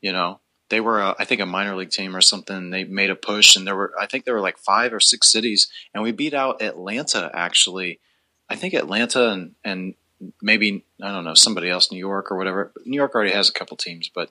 you 0.00 0.12
know, 0.12 0.40
they 0.68 0.80
were, 0.80 1.02
I 1.20 1.24
think, 1.24 1.40
a 1.40 1.46
minor 1.46 1.76
league 1.76 1.90
team 1.90 2.16
or 2.16 2.22
something. 2.22 2.70
They 2.70 2.84
made 2.84 3.10
a 3.10 3.14
push, 3.14 3.56
and 3.56 3.66
there 3.66 3.76
were, 3.76 3.92
I 4.00 4.06
think, 4.06 4.24
there 4.24 4.32
were 4.32 4.40
like 4.40 4.56
five 4.56 4.94
or 4.94 5.00
six 5.00 5.30
cities, 5.30 5.70
and 5.92 6.02
we 6.02 6.12
beat 6.12 6.32
out 6.32 6.62
Atlanta. 6.62 7.30
Actually, 7.34 8.00
I 8.48 8.56
think 8.56 8.72
Atlanta 8.72 9.30
and 9.32 9.54
and 9.62 9.94
maybe 10.40 10.86
I 11.02 11.12
don't 11.12 11.24
know 11.24 11.34
somebody 11.34 11.68
else, 11.68 11.92
New 11.92 11.98
York 11.98 12.32
or 12.32 12.38
whatever. 12.38 12.72
New 12.86 12.96
York 12.96 13.14
already 13.14 13.32
has 13.32 13.50
a 13.50 13.52
couple 13.52 13.76
teams, 13.76 14.10
but 14.14 14.30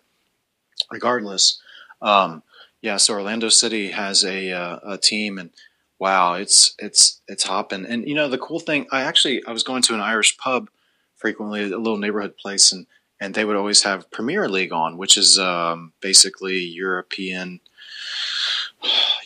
regardless, 0.89 1.61
um, 2.01 2.41
yeah. 2.81 2.97
So 2.97 3.13
Orlando 3.13 3.49
City 3.49 3.91
has 3.91 4.23
a 4.23 4.51
uh, 4.51 4.79
a 4.83 4.97
team, 4.97 5.37
and 5.37 5.51
wow, 5.99 6.33
it's 6.33 6.75
it's 6.79 7.21
it's 7.27 7.43
hopping. 7.43 7.85
And 7.85 8.07
you 8.07 8.15
know 8.15 8.27
the 8.27 8.37
cool 8.37 8.59
thing, 8.59 8.87
I 8.91 9.01
actually 9.01 9.43
I 9.45 9.51
was 9.51 9.63
going 9.63 9.81
to 9.83 9.93
an 9.93 10.01
Irish 10.01 10.37
pub 10.37 10.69
frequently, 11.15 11.63
a 11.63 11.77
little 11.77 11.97
neighborhood 11.97 12.37
place, 12.37 12.71
and 12.71 12.87
and 13.19 13.33
they 13.33 13.45
would 13.45 13.55
always 13.55 13.83
have 13.83 14.09
Premier 14.11 14.49
League 14.49 14.73
on, 14.73 14.97
which 14.97 15.15
is 15.15 15.37
um, 15.37 15.93
basically 16.01 16.57
European 16.57 17.59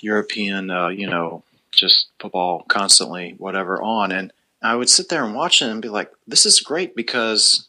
European, 0.01 0.69
uh, 0.69 0.89
you 0.89 1.07
know, 1.07 1.43
just 1.71 2.07
football 2.19 2.65
constantly, 2.67 3.35
whatever 3.37 3.81
on, 3.81 4.11
and 4.11 4.31
I 4.61 4.75
would 4.75 4.89
sit 4.89 5.09
there 5.09 5.23
and 5.23 5.35
watch 5.35 5.61
it 5.61 5.69
and 5.69 5.81
be 5.81 5.89
like, 5.89 6.11
this 6.27 6.45
is 6.45 6.59
great 6.59 6.95
because 6.95 7.67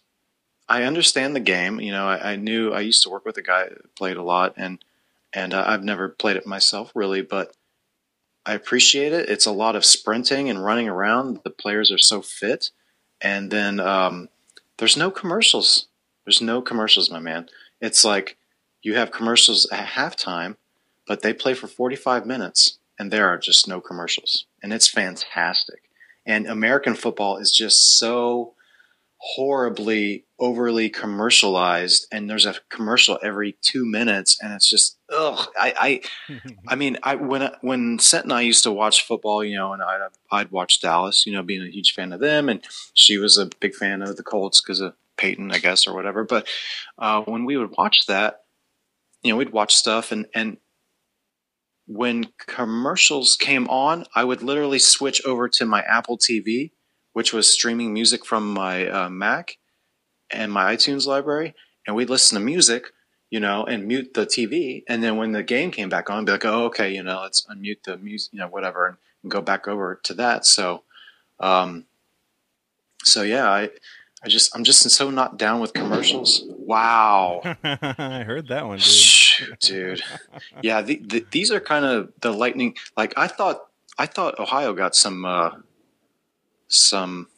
I 0.69 0.85
understand 0.85 1.37
the 1.37 1.41
game. 1.41 1.79
You 1.79 1.93
know, 1.93 2.09
I, 2.09 2.33
I 2.33 2.37
knew 2.37 2.73
I 2.73 2.81
used 2.81 3.03
to 3.03 3.11
work 3.11 3.25
with 3.25 3.37
a 3.37 3.43
guy 3.43 3.69
that 3.69 3.95
played 3.95 4.17
a 4.17 4.23
lot, 4.23 4.55
and 4.57 4.79
and 5.37 5.53
uh, 5.53 5.63
I've 5.65 5.85
never 5.85 6.09
played 6.09 6.37
it 6.37 6.47
myself 6.47 6.91
really, 6.95 7.21
but 7.21 7.55
I 8.47 8.55
appreciate 8.55 9.13
it. 9.13 9.29
It's 9.29 9.47
a 9.47 9.53
lot 9.53 9.77
of 9.77 9.85
sprinting 9.85 10.49
and 10.49 10.65
running 10.65 10.89
around. 10.89 11.41
The 11.45 11.51
players 11.51 11.93
are 11.93 11.99
so 11.99 12.23
fit, 12.23 12.71
and 13.21 13.51
then 13.51 13.79
um, 13.79 14.31
there's 14.79 14.97
no 14.97 15.11
commercials. 15.11 15.89
There's 16.25 16.41
no 16.41 16.63
commercials, 16.63 17.11
my 17.11 17.21
man. 17.21 17.49
It's 17.81 18.03
like 18.03 18.39
you 18.83 18.95
have 18.95 19.13
commercials 19.13 19.69
at 19.71 19.89
halftime, 19.89 20.57
but 21.07 21.21
they 21.21 21.35
play 21.35 21.53
for 21.53 21.67
45 21.67 22.25
minutes, 22.25 22.79
and 22.99 23.13
there 23.13 23.29
are 23.29 23.39
just 23.39 23.69
no 23.69 23.81
commercials, 23.81 24.47
and 24.63 24.73
it's 24.73 24.89
fantastic. 24.89 25.83
And 26.25 26.47
American 26.47 26.95
football 26.95 27.37
is 27.37 27.53
just 27.53 27.99
so 27.99 28.55
horribly 29.19 30.25
overly 30.39 30.91
commercialized 30.91 32.07
and 32.13 32.29
there's 32.29 32.45
a 32.45 32.55
commercial 32.69 33.19
every 33.23 33.57
two 33.63 33.87
minutes 33.87 34.39
and 34.43 34.53
it's 34.53 34.69
just 34.69 34.99
ugh 35.11 35.49
i 35.59 36.01
i 36.29 36.39
i 36.69 36.75
mean 36.75 36.99
i 37.03 37.15
when 37.15 37.51
when 37.63 37.99
Sent 37.99 38.25
and 38.25 38.33
i 38.35 38.43
used 38.43 38.63
to 38.65 38.73
watch 38.73 39.07
football 39.07 39.43
you 39.43 39.57
know 39.57 39.73
and 39.73 39.83
i'd, 39.83 40.09
I'd 40.31 40.51
watch 40.51 40.83
dallas 40.83 41.25
you 41.27 41.33
know 41.33 41.43
being 41.43 41.63
a 41.63 41.71
huge 41.71 41.95
fan 41.95 42.13
of 42.13 42.21
them 42.21 42.51
and 42.51 42.63
she 42.93 43.17
was 43.17 43.39
a 43.39 43.49
big 43.61 43.75
fan 43.75 44.03
of 44.03 44.17
the 44.17 44.23
colts 44.23 44.61
because 44.61 44.81
of 44.81 44.95
peyton 45.17 45.51
i 45.51 45.59
guess 45.59 45.87
or 45.87 45.95
whatever 45.95 46.25
but 46.25 46.47
uh, 46.99 47.23
when 47.23 47.47
we 47.47 47.57
would 47.57 47.75
watch 47.79 48.05
that 48.07 48.43
you 49.23 49.33
know 49.33 49.39
we'd 49.39 49.51
watch 49.51 49.75
stuff 49.75 50.13
and 50.13 50.27
and 50.35 50.59
when 51.87 52.27
commercials 52.47 53.35
came 53.35 53.67
on 53.69 54.05
i 54.15 54.23
would 54.23 54.43
literally 54.43 54.79
switch 54.79 55.25
over 55.25 55.49
to 55.49 55.65
my 55.65 55.81
apple 55.83 56.19
tv 56.19 56.73
which 57.17 57.33
was 57.33 57.49
streaming 57.49 57.95
music 57.95 58.27
from 58.27 58.53
my 58.53 58.87
uh, 58.89 59.09
Mac 59.09 59.57
and 60.29 60.53
my 60.53 60.77
iTunes 60.77 61.07
library, 61.07 61.55
and 61.87 61.97
we'd 61.97 62.11
listen 62.11 62.37
to 62.39 62.45
music 62.45 62.93
you 63.31 63.41
know, 63.41 63.65
and 63.65 63.87
mute 63.87 64.15
the 64.15 64.27
TV. 64.27 64.85
And 64.89 65.03
then 65.03 65.17
when 65.17 65.33
the 65.33 65.43
game 65.43 65.71
came 65.71 65.89
back 65.89 66.11
on, 66.11 66.21
I'd 66.21 66.27
be 66.27 66.33
like, 66.33 66.45
oh, 66.45 66.67
okay, 66.67 66.95
you 66.95 67.03
know, 67.03 67.23
let's 67.23 67.45
unmute 67.47 67.83
the 67.85 67.97
music, 67.97 68.33
you 68.33 68.39
know, 68.39 68.49
whatever, 68.49 68.87
and, 68.87 68.97
and 69.23 69.31
go 69.31 69.41
back 69.41 69.67
over 69.67 70.01
to 70.05 70.15
that. 70.15 70.47
So, 70.47 70.85
um, 71.41 71.87
so 73.03 73.23
yeah, 73.23 73.51
I, 73.51 73.71
I 74.23 74.29
just, 74.29 74.55
I'm 74.55 74.65
just 74.65 74.89
so 74.91 75.11
not 75.11 75.39
down 75.39 75.61
with 75.61 75.73
commercials. 75.73 76.45
Wow. 76.47 77.41
I 77.65 78.23
heard 78.25 78.49
that 78.49 78.67
one, 78.67 78.79
dude. 78.79 78.87
Shoot, 78.87 79.61
dude. 79.61 80.03
Yeah, 80.63 80.83
the, 80.83 81.03
the, 81.05 81.27
these 81.31 81.51
are 81.51 81.61
kind 81.61 81.85
of 81.85 82.13
the 82.21 82.33
lightning. 82.33 82.77
Like 82.97 83.13
I 83.17 83.27
thought, 83.27 83.67
I 83.99 84.07
thought 84.07 84.39
Ohio 84.39 84.73
got 84.73 84.95
some, 84.95 85.25
uh, 85.25 85.51
some 86.69 87.29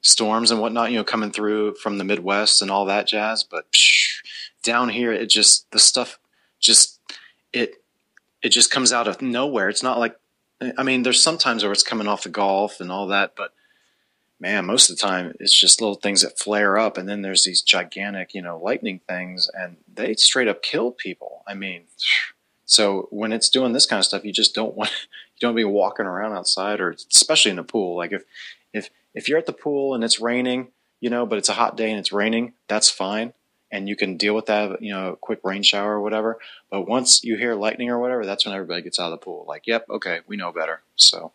storms 0.00 0.50
and 0.50 0.60
whatnot, 0.60 0.90
you 0.90 0.98
know, 0.98 1.04
coming 1.04 1.30
through 1.30 1.74
from 1.76 1.98
the 1.98 2.04
Midwest 2.04 2.60
and 2.62 2.70
all 2.70 2.84
that 2.86 3.06
jazz. 3.06 3.44
But 3.44 3.70
psh, 3.72 4.18
down 4.62 4.90
here, 4.90 5.12
it 5.12 5.28
just 5.28 5.70
the 5.70 5.78
stuff 5.78 6.18
just 6.60 7.00
it 7.52 7.82
it 8.42 8.50
just 8.50 8.70
comes 8.70 8.92
out 8.92 9.08
of 9.08 9.22
nowhere. 9.22 9.68
It's 9.68 9.82
not 9.82 9.98
like 9.98 10.16
I 10.78 10.82
mean, 10.82 11.02
there's 11.02 11.22
sometimes 11.22 11.62
where 11.62 11.72
it's 11.72 11.82
coming 11.82 12.06
off 12.06 12.22
the 12.22 12.28
Gulf 12.28 12.80
and 12.80 12.90
all 12.90 13.08
that, 13.08 13.34
but 13.36 13.52
man, 14.40 14.66
most 14.66 14.90
of 14.90 14.96
the 14.96 15.02
time 15.02 15.34
it's 15.40 15.58
just 15.58 15.80
little 15.80 15.96
things 15.96 16.22
that 16.22 16.38
flare 16.38 16.78
up, 16.78 16.96
and 16.98 17.08
then 17.08 17.22
there's 17.22 17.44
these 17.44 17.62
gigantic, 17.62 18.34
you 18.34 18.42
know, 18.42 18.58
lightning 18.62 19.00
things, 19.08 19.50
and 19.52 19.76
they 19.92 20.14
straight 20.14 20.48
up 20.48 20.62
kill 20.62 20.90
people. 20.92 21.42
I 21.46 21.54
mean, 21.54 21.84
so 22.64 23.08
when 23.10 23.32
it's 23.32 23.48
doing 23.48 23.72
this 23.72 23.86
kind 23.86 23.98
of 23.98 24.04
stuff, 24.04 24.24
you 24.24 24.32
just 24.32 24.54
don't 24.54 24.74
want 24.76 24.90
don't 25.44 25.54
be 25.54 25.64
walking 25.64 26.06
around 26.06 26.32
outside, 26.32 26.80
or 26.80 26.90
especially 26.90 27.50
in 27.50 27.56
the 27.56 27.62
pool. 27.62 27.96
Like 27.96 28.12
if 28.12 28.24
if 28.72 28.90
if 29.14 29.28
you're 29.28 29.38
at 29.38 29.46
the 29.46 29.52
pool 29.52 29.94
and 29.94 30.02
it's 30.02 30.20
raining, 30.20 30.68
you 31.00 31.10
know, 31.10 31.24
but 31.26 31.38
it's 31.38 31.48
a 31.48 31.54
hot 31.54 31.76
day 31.76 31.90
and 31.90 31.98
it's 31.98 32.12
raining, 32.12 32.54
that's 32.68 32.90
fine 32.90 33.32
and 33.74 33.88
you 33.88 33.96
can 33.96 34.16
deal 34.16 34.36
with 34.36 34.46
that, 34.46 34.80
you 34.80 34.92
know, 34.92 35.18
quick 35.20 35.40
rain 35.42 35.64
shower 35.64 35.94
or 35.94 36.00
whatever. 36.00 36.38
But 36.70 36.82
once 36.82 37.24
you 37.24 37.36
hear 37.36 37.56
lightning 37.56 37.90
or 37.90 37.98
whatever, 37.98 38.24
that's 38.24 38.46
when 38.46 38.54
everybody 38.54 38.82
gets 38.82 39.00
out 39.00 39.06
of 39.06 39.18
the 39.18 39.24
pool. 39.24 39.44
Like, 39.48 39.66
yep, 39.66 39.84
okay, 39.90 40.20
we 40.28 40.36
know 40.36 40.52
better. 40.52 40.82
So, 40.94 41.32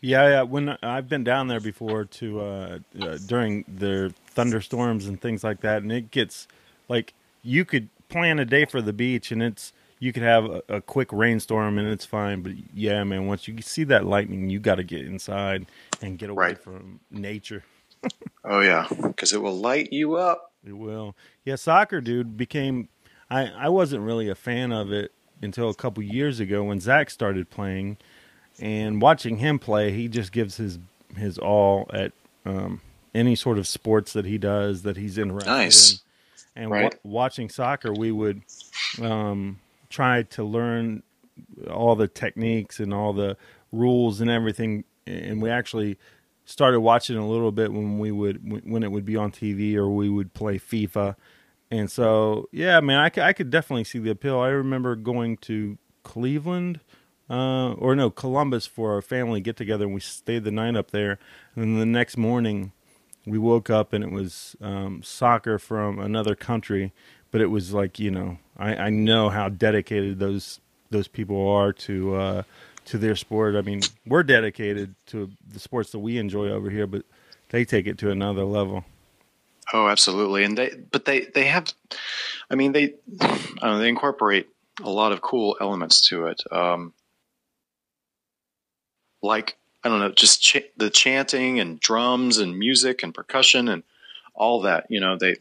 yeah, 0.00 0.28
yeah. 0.28 0.42
When 0.42 0.76
I've 0.82 1.08
been 1.08 1.22
down 1.22 1.46
there 1.46 1.60
before 1.60 2.06
to 2.06 2.40
uh, 2.40 2.78
uh, 3.00 3.18
during 3.24 3.64
the 3.68 4.12
thunderstorms 4.26 5.06
and 5.06 5.20
things 5.20 5.44
like 5.44 5.60
that, 5.60 5.82
and 5.82 5.92
it 5.92 6.10
gets 6.10 6.48
like 6.88 7.14
you 7.44 7.64
could 7.64 7.88
plan 8.08 8.40
a 8.40 8.44
day 8.44 8.64
for 8.64 8.82
the 8.82 8.92
beach, 8.92 9.30
and 9.30 9.40
it's 9.40 9.72
you 10.00 10.12
could 10.12 10.22
have 10.24 10.44
a, 10.46 10.62
a 10.68 10.80
quick 10.80 11.12
rainstorm 11.12 11.78
and 11.78 11.86
it's 11.86 12.04
fine. 12.04 12.42
But 12.42 12.52
yeah, 12.74 13.04
man, 13.04 13.26
once 13.26 13.46
you 13.46 13.60
see 13.62 13.84
that 13.84 14.04
lightning, 14.06 14.50
you 14.50 14.58
got 14.58 14.76
to 14.76 14.82
get 14.84 15.06
inside 15.06 15.66
and 16.02 16.18
get 16.18 16.30
away 16.30 16.46
Right. 16.46 16.58
from 16.58 16.98
nature. 17.10 17.62
oh 18.44 18.60
yeah, 18.60 18.88
because 19.02 19.32
it 19.32 19.40
will 19.42 19.56
light 19.56 19.92
you 19.92 20.16
up. 20.16 20.52
It 20.66 20.72
will. 20.72 21.14
Yeah, 21.44 21.54
soccer, 21.56 22.00
dude, 22.00 22.36
became. 22.36 22.88
I 23.30 23.46
I 23.46 23.68
wasn't 23.68 24.02
really 24.02 24.28
a 24.28 24.34
fan 24.34 24.72
of 24.72 24.90
it 24.90 25.12
until 25.42 25.68
a 25.70 25.74
couple 25.74 26.02
years 26.02 26.40
ago 26.40 26.64
when 26.64 26.80
Zach 26.80 27.10
started 27.10 27.48
playing, 27.50 27.98
and 28.58 29.00
watching 29.00 29.36
him 29.38 29.58
play, 29.58 29.92
he 29.92 30.08
just 30.08 30.32
gives 30.32 30.56
his 30.56 30.78
his 31.16 31.36
all 31.38 31.88
at 31.92 32.12
um, 32.46 32.80
any 33.14 33.34
sort 33.36 33.58
of 33.58 33.66
sports 33.68 34.12
that 34.14 34.24
he 34.24 34.38
does 34.38 34.82
that 34.82 34.96
he's 34.96 35.18
interested 35.18 35.50
Nice. 35.50 35.92
in. 36.56 36.62
And 36.62 36.70
Right. 36.70 36.94
wa- 37.04 37.10
watching 37.10 37.48
soccer, 37.50 37.92
we 37.92 38.10
would 38.12 38.42
um, 39.00 39.58
try 39.90 40.22
to 40.22 40.44
learn 40.44 41.02
all 41.70 41.94
the 41.94 42.08
techniques 42.08 42.80
and 42.80 42.94
all 42.94 43.12
the 43.12 43.36
rules 43.72 44.20
and 44.20 44.30
everything, 44.30 44.84
and 45.06 45.42
we 45.42 45.50
actually 45.50 45.98
started 46.44 46.80
watching 46.80 47.16
a 47.16 47.28
little 47.28 47.52
bit 47.52 47.72
when 47.72 47.98
we 47.98 48.10
would 48.10 48.40
when 48.68 48.82
it 48.82 48.90
would 48.90 49.04
be 49.04 49.16
on 49.16 49.30
TV 49.30 49.74
or 49.74 49.88
we 49.90 50.08
would 50.08 50.32
play 50.32 50.58
FIFA. 50.58 51.16
And 51.70 51.90
so, 51.90 52.48
yeah, 52.50 52.78
I 52.78 52.80
man, 52.80 52.98
I 52.98 53.32
could 53.32 53.50
definitely 53.50 53.84
see 53.84 53.98
the 53.98 54.10
appeal. 54.10 54.40
I 54.40 54.48
remember 54.48 54.96
going 54.96 55.36
to 55.38 55.78
Cleveland, 56.02 56.80
uh, 57.28 57.72
or 57.74 57.94
no, 57.94 58.10
Columbus 58.10 58.66
for 58.66 58.98
a 58.98 59.02
family 59.02 59.40
get 59.40 59.56
together, 59.56 59.84
and 59.84 59.94
we 59.94 60.00
stayed 60.00 60.44
the 60.44 60.50
night 60.50 60.74
up 60.76 60.90
there. 60.90 61.18
And 61.54 61.64
then 61.64 61.78
the 61.78 61.86
next 61.86 62.16
morning, 62.16 62.72
we 63.24 63.38
woke 63.38 63.70
up 63.70 63.92
and 63.92 64.02
it 64.02 64.10
was 64.10 64.56
um, 64.60 65.02
soccer 65.04 65.58
from 65.58 65.98
another 66.00 66.34
country, 66.34 66.92
but 67.30 67.40
it 67.40 67.46
was 67.46 67.72
like 67.72 68.00
you 68.00 68.10
know, 68.10 68.38
I, 68.60 68.76
I 68.76 68.90
know 68.90 69.30
how 69.30 69.48
dedicated 69.48 70.18
those 70.18 70.60
those 70.90 71.08
people 71.08 71.48
are 71.48 71.72
to 71.72 72.14
uh, 72.14 72.42
to 72.86 72.98
their 72.98 73.16
sport. 73.16 73.56
I 73.56 73.62
mean, 73.62 73.80
we're 74.06 74.22
dedicated 74.22 74.94
to 75.06 75.30
the 75.52 75.58
sports 75.58 75.90
that 75.92 75.98
we 76.00 76.18
enjoy 76.18 76.50
over 76.50 76.70
here, 76.70 76.86
but 76.86 77.04
they 77.48 77.64
take 77.64 77.86
it 77.86 77.98
to 77.98 78.10
another 78.10 78.44
level. 78.44 78.84
Oh, 79.72 79.86
absolutely. 79.86 80.42
And 80.44 80.58
they, 80.58 80.72
but 80.90 81.04
they, 81.04 81.26
they 81.32 81.44
have, 81.44 81.72
I 82.50 82.56
mean, 82.56 82.72
they, 82.72 82.94
they 83.62 83.88
incorporate 83.88 84.48
a 84.82 84.90
lot 84.90 85.12
of 85.12 85.20
cool 85.20 85.56
elements 85.60 86.08
to 86.08 86.26
it. 86.26 86.42
Um, 86.50 86.92
like, 89.22 89.56
I 89.84 89.88
don't 89.88 90.00
know, 90.00 90.10
just 90.10 90.42
ch- 90.42 90.70
the 90.76 90.90
chanting 90.90 91.60
and 91.60 91.78
drums 91.78 92.38
and 92.38 92.58
music 92.58 93.04
and 93.04 93.14
percussion 93.14 93.68
and 93.68 93.84
all 94.34 94.62
that, 94.62 94.86
you 94.88 94.98
know, 94.98 95.16
they, 95.16 95.36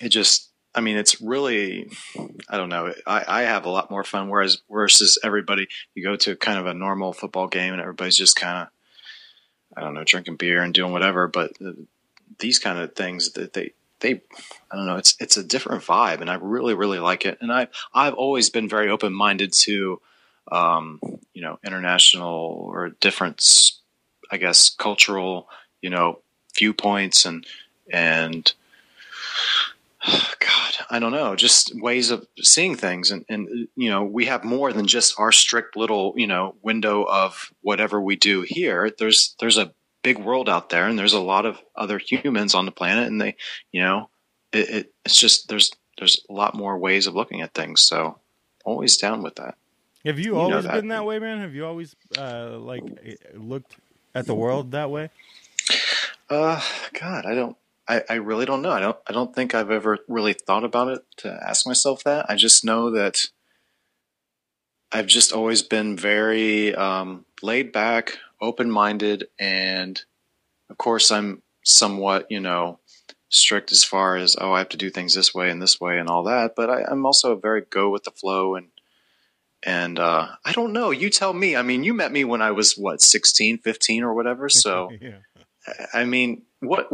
it 0.00 0.10
just, 0.10 0.50
I 0.76 0.82
mean, 0.82 0.98
it's 0.98 1.20
really, 1.22 1.90
I 2.48 2.58
don't 2.58 2.68
know. 2.68 2.92
I, 3.06 3.24
I 3.26 3.42
have 3.42 3.64
a 3.64 3.70
lot 3.70 3.90
more 3.90 4.04
fun. 4.04 4.28
Whereas 4.28 4.58
versus 4.70 5.18
everybody, 5.24 5.68
you 5.94 6.04
go 6.04 6.16
to 6.16 6.36
kind 6.36 6.58
of 6.58 6.66
a 6.66 6.74
normal 6.74 7.14
football 7.14 7.48
game 7.48 7.72
and 7.72 7.80
everybody's 7.80 8.16
just 8.16 8.36
kind 8.36 8.62
of, 8.62 8.68
I 9.76 9.80
don't 9.80 9.94
know, 9.94 10.04
drinking 10.04 10.36
beer 10.36 10.62
and 10.62 10.74
doing 10.74 10.92
whatever. 10.92 11.28
But 11.28 11.52
these 12.38 12.58
kind 12.58 12.78
of 12.78 12.94
things 12.94 13.32
that 13.32 13.54
they, 13.54 13.72
they, 14.00 14.20
I 14.70 14.76
don't 14.76 14.86
know. 14.86 14.96
It's 14.96 15.16
it's 15.20 15.38
a 15.38 15.42
different 15.42 15.82
vibe, 15.82 16.20
and 16.20 16.30
I 16.30 16.34
really 16.34 16.74
really 16.74 16.98
like 16.98 17.24
it. 17.24 17.38
And 17.40 17.50
I 17.50 17.68
I've 17.94 18.14
always 18.14 18.50
been 18.50 18.68
very 18.68 18.90
open 18.90 19.12
minded 19.12 19.54
to, 19.64 20.00
um, 20.52 21.00
you 21.32 21.42
know, 21.42 21.58
international 21.64 22.68
or 22.70 22.90
different, 23.00 23.42
I 24.30 24.36
guess, 24.36 24.68
cultural, 24.68 25.48
you 25.80 25.88
know, 25.88 26.20
viewpoints 26.54 27.24
and 27.24 27.46
and 27.90 28.52
God, 30.38 30.72
I 30.90 30.98
don't 30.98 31.12
know, 31.12 31.34
just 31.36 31.72
ways 31.80 32.10
of 32.10 32.26
seeing 32.40 32.76
things. 32.76 33.10
And, 33.10 33.24
and, 33.28 33.68
you 33.76 33.90
know, 33.90 34.04
we 34.04 34.26
have 34.26 34.44
more 34.44 34.72
than 34.72 34.86
just 34.86 35.18
our 35.18 35.32
strict 35.32 35.76
little, 35.76 36.14
you 36.16 36.26
know, 36.26 36.54
window 36.62 37.02
of 37.04 37.52
whatever 37.62 38.00
we 38.00 38.16
do 38.16 38.42
here. 38.42 38.90
There's, 38.96 39.34
there's 39.40 39.58
a 39.58 39.72
big 40.02 40.18
world 40.18 40.48
out 40.48 40.70
there 40.70 40.86
and 40.86 40.98
there's 40.98 41.12
a 41.12 41.20
lot 41.20 41.46
of 41.46 41.60
other 41.74 41.98
humans 41.98 42.54
on 42.54 42.66
the 42.66 42.72
planet 42.72 43.08
and 43.08 43.20
they, 43.20 43.36
you 43.72 43.82
know, 43.82 44.08
it, 44.52 44.68
it 44.70 44.92
it's 45.04 45.18
just, 45.18 45.48
there's, 45.48 45.72
there's 45.98 46.24
a 46.28 46.32
lot 46.32 46.54
more 46.54 46.78
ways 46.78 47.06
of 47.06 47.14
looking 47.14 47.42
at 47.42 47.54
things. 47.54 47.82
So 47.82 48.18
always 48.64 48.96
down 48.96 49.22
with 49.22 49.36
that. 49.36 49.56
Have 50.04 50.20
you, 50.20 50.34
You 50.34 50.38
always 50.38 50.64
that. 50.64 50.74
been 50.74 50.88
that 50.88 51.04
way, 51.04 51.18
man? 51.18 51.40
Have 51.40 51.54
you 51.54 51.66
always 51.66 51.96
uh, 52.16 52.58
like 52.58 52.84
eh, 53.04 53.14
looked 53.34 53.74
at 54.14 54.26
the 54.26 54.36
world 54.36 54.70
that 54.70 54.88
way? 54.88 55.10
Uh, 56.30 56.60
God, 56.98 57.26
I 57.26 57.34
don't. 57.34 57.56
I, 57.88 58.02
I 58.08 58.14
really 58.14 58.46
don't 58.46 58.62
know. 58.62 58.72
I 58.72 58.80
don't. 58.80 58.96
I 59.06 59.12
don't 59.12 59.34
think 59.34 59.54
I've 59.54 59.70
ever 59.70 59.98
really 60.08 60.32
thought 60.32 60.64
about 60.64 60.88
it 60.88 61.02
to 61.18 61.40
ask 61.46 61.66
myself 61.66 62.04
that. 62.04 62.26
I 62.28 62.34
just 62.34 62.64
know 62.64 62.90
that 62.90 63.26
I've 64.92 65.06
just 65.06 65.32
always 65.32 65.62
been 65.62 65.96
very 65.96 66.74
um, 66.74 67.26
laid 67.42 67.72
back, 67.72 68.18
open 68.40 68.70
minded, 68.70 69.28
and 69.38 70.00
of 70.68 70.78
course, 70.78 71.10
I'm 71.10 71.42
somewhat, 71.64 72.26
you 72.30 72.40
know, 72.40 72.80
strict 73.28 73.72
as 73.72 73.84
far 73.84 74.16
as 74.16 74.36
oh, 74.40 74.52
I 74.52 74.58
have 74.58 74.70
to 74.70 74.76
do 74.76 74.90
things 74.90 75.14
this 75.14 75.34
way 75.34 75.50
and 75.50 75.62
this 75.62 75.80
way 75.80 75.98
and 75.98 76.08
all 76.08 76.24
that. 76.24 76.54
But 76.56 76.70
I, 76.70 76.82
I'm 76.88 77.06
also 77.06 77.36
very 77.36 77.62
go 77.62 77.90
with 77.90 78.04
the 78.04 78.10
flow 78.10 78.56
and 78.56 78.68
and 79.62 79.98
uh, 79.98 80.28
I 80.44 80.52
don't 80.52 80.72
know. 80.72 80.90
You 80.90 81.10
tell 81.10 81.32
me. 81.32 81.56
I 81.56 81.62
mean, 81.62 81.84
you 81.84 81.94
met 81.94 82.12
me 82.12 82.24
when 82.24 82.42
I 82.42 82.52
was 82.52 82.76
what 82.76 83.00
16, 83.00 83.58
15 83.58 84.02
or 84.02 84.14
whatever. 84.14 84.48
So. 84.48 84.90
yeah. 85.00 85.18
I 85.92 86.04
mean, 86.04 86.42
what? 86.60 86.88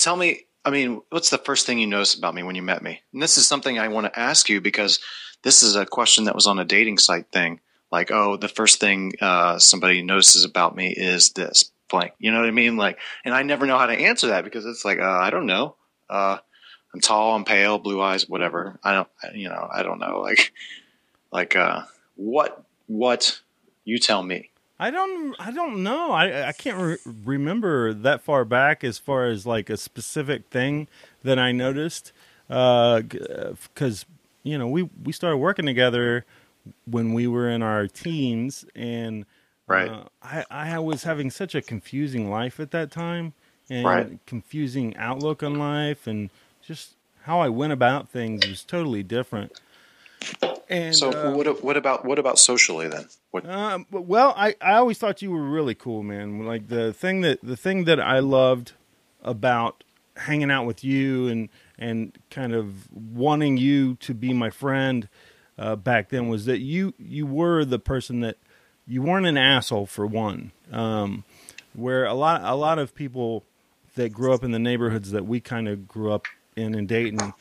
Tell 0.00 0.16
me. 0.16 0.46
I 0.64 0.70
mean, 0.70 1.02
what's 1.10 1.30
the 1.30 1.38
first 1.38 1.66
thing 1.66 1.78
you 1.78 1.86
noticed 1.86 2.18
about 2.18 2.34
me 2.34 2.42
when 2.42 2.56
you 2.56 2.62
met 2.62 2.82
me? 2.82 3.02
And 3.12 3.22
this 3.22 3.38
is 3.38 3.46
something 3.46 3.78
I 3.78 3.88
want 3.88 4.06
to 4.06 4.18
ask 4.18 4.48
you 4.48 4.60
because 4.60 4.98
this 5.42 5.62
is 5.62 5.76
a 5.76 5.86
question 5.86 6.24
that 6.24 6.34
was 6.34 6.46
on 6.46 6.58
a 6.58 6.64
dating 6.64 6.98
site 6.98 7.30
thing. 7.32 7.60
Like, 7.92 8.10
oh, 8.10 8.36
the 8.36 8.48
first 8.48 8.80
thing 8.80 9.12
uh, 9.20 9.58
somebody 9.58 10.02
notices 10.02 10.44
about 10.44 10.74
me 10.76 10.88
is 10.88 11.30
this 11.30 11.70
blank. 11.88 12.12
You 12.18 12.30
know 12.30 12.40
what 12.40 12.48
I 12.48 12.52
mean? 12.52 12.76
Like, 12.76 12.98
and 13.24 13.34
I 13.34 13.42
never 13.42 13.66
know 13.66 13.78
how 13.78 13.86
to 13.86 13.92
answer 13.92 14.28
that 14.28 14.44
because 14.44 14.64
it's 14.64 14.84
like, 14.84 14.98
uh, 14.98 15.18
I 15.18 15.30
don't 15.30 15.46
know. 15.46 15.76
Uh, 16.08 16.38
I'm 16.94 17.00
tall, 17.00 17.34
I'm 17.34 17.44
pale, 17.44 17.78
blue 17.78 18.00
eyes, 18.00 18.28
whatever. 18.28 18.78
I 18.82 18.92
don't, 18.94 19.08
you 19.34 19.48
know, 19.48 19.68
I 19.70 19.82
don't 19.82 19.98
know. 19.98 20.20
Like, 20.20 20.52
like, 21.32 21.56
uh, 21.56 21.82
what, 22.16 22.64
what? 22.86 23.40
You 23.84 23.98
tell 23.98 24.22
me. 24.22 24.49
I 24.80 24.90
don't. 24.90 25.36
I 25.38 25.50
don't 25.50 25.82
know. 25.82 26.10
I 26.12 26.48
I 26.48 26.52
can't 26.52 26.78
re- 26.78 27.12
remember 27.24 27.92
that 27.92 28.22
far 28.22 28.46
back 28.46 28.82
as 28.82 28.98
far 28.98 29.26
as 29.26 29.44
like 29.46 29.68
a 29.68 29.76
specific 29.76 30.46
thing 30.48 30.88
that 31.22 31.38
I 31.38 31.52
noticed. 31.52 32.12
Because 32.48 34.06
you 34.42 34.56
know 34.56 34.66
we 34.66 34.84
we 35.04 35.12
started 35.12 35.36
working 35.36 35.66
together 35.66 36.24
when 36.86 37.12
we 37.12 37.26
were 37.26 37.48
in 37.50 37.62
our 37.62 37.86
teens, 37.86 38.64
and 38.74 39.26
Right. 39.66 39.90
uh, 39.90 40.04
I 40.22 40.44
I 40.50 40.78
was 40.78 41.02
having 41.04 41.30
such 41.30 41.54
a 41.54 41.60
confusing 41.60 42.30
life 42.30 42.58
at 42.58 42.70
that 42.70 42.90
time, 42.90 43.34
and 43.68 43.84
Right. 43.86 44.26
confusing 44.26 44.96
outlook 44.96 45.42
on 45.42 45.58
life, 45.58 46.06
and 46.06 46.30
just 46.62 46.94
how 47.24 47.40
I 47.40 47.50
went 47.50 47.74
about 47.74 48.08
things 48.08 48.46
was 48.48 48.64
totally 48.64 49.02
different. 49.02 49.52
And 50.68 50.94
so 50.94 51.10
uh, 51.10 51.32
what 51.32 51.64
what 51.64 51.76
about 51.76 52.04
what 52.04 52.18
about 52.18 52.38
socially 52.38 52.86
then? 52.86 53.06
What 53.32 53.48
um, 53.48 53.86
well, 53.90 54.32
I, 54.36 54.54
I 54.60 54.74
always 54.74 54.98
thought 54.98 55.20
you 55.20 55.32
were 55.32 55.42
really 55.42 55.74
cool, 55.74 56.02
man. 56.04 56.44
Like 56.46 56.68
the 56.68 56.92
thing 56.92 57.22
that 57.22 57.40
the 57.42 57.56
thing 57.56 57.84
that 57.84 58.00
I 58.00 58.20
loved 58.20 58.72
about 59.22 59.82
hanging 60.16 60.50
out 60.50 60.66
with 60.66 60.84
you 60.84 61.26
and 61.28 61.48
and 61.78 62.16
kind 62.30 62.54
of 62.54 62.88
wanting 62.92 63.56
you 63.56 63.96
to 63.96 64.14
be 64.14 64.32
my 64.32 64.50
friend 64.50 65.08
uh, 65.58 65.74
back 65.74 66.10
then 66.10 66.28
was 66.28 66.44
that 66.46 66.60
you 66.60 66.94
you 66.98 67.26
were 67.26 67.64
the 67.64 67.78
person 67.80 68.20
that 68.20 68.36
you 68.86 69.02
weren't 69.02 69.26
an 69.26 69.36
asshole 69.36 69.86
for 69.86 70.06
one. 70.06 70.52
Um, 70.70 71.24
where 71.74 72.04
a 72.04 72.14
lot 72.14 72.42
a 72.44 72.54
lot 72.54 72.78
of 72.78 72.94
people 72.94 73.44
that 73.96 74.12
grew 74.12 74.32
up 74.32 74.44
in 74.44 74.52
the 74.52 74.58
neighborhoods 74.58 75.10
that 75.10 75.26
we 75.26 75.40
kind 75.40 75.68
of 75.68 75.88
grew 75.88 76.12
up 76.12 76.26
in 76.54 76.74
in 76.74 76.86
Dayton 76.86 77.32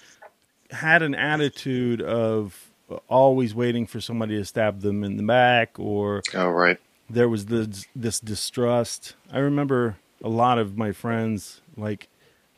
had 0.72 1.02
an 1.02 1.16
attitude 1.16 2.02
of 2.02 2.69
always 3.08 3.54
waiting 3.54 3.86
for 3.86 4.02
somebody 4.02 4.36
to 4.38 4.46
stab 4.46 4.82
them 4.82 5.04
in 5.04 5.18
the 5.18 5.24
back 5.24 5.80
or 5.80 6.22
oh 6.34 6.50
right. 6.50 6.78
there 7.10 7.30
was 7.30 7.48
this 7.48 7.86
this 7.96 8.20
distrust. 8.20 9.16
I 9.32 9.40
remember 9.40 9.98
a 10.24 10.30
lot 10.30 10.58
of 10.58 10.78
my 10.78 10.92
friends 10.92 11.62
like 11.78 12.10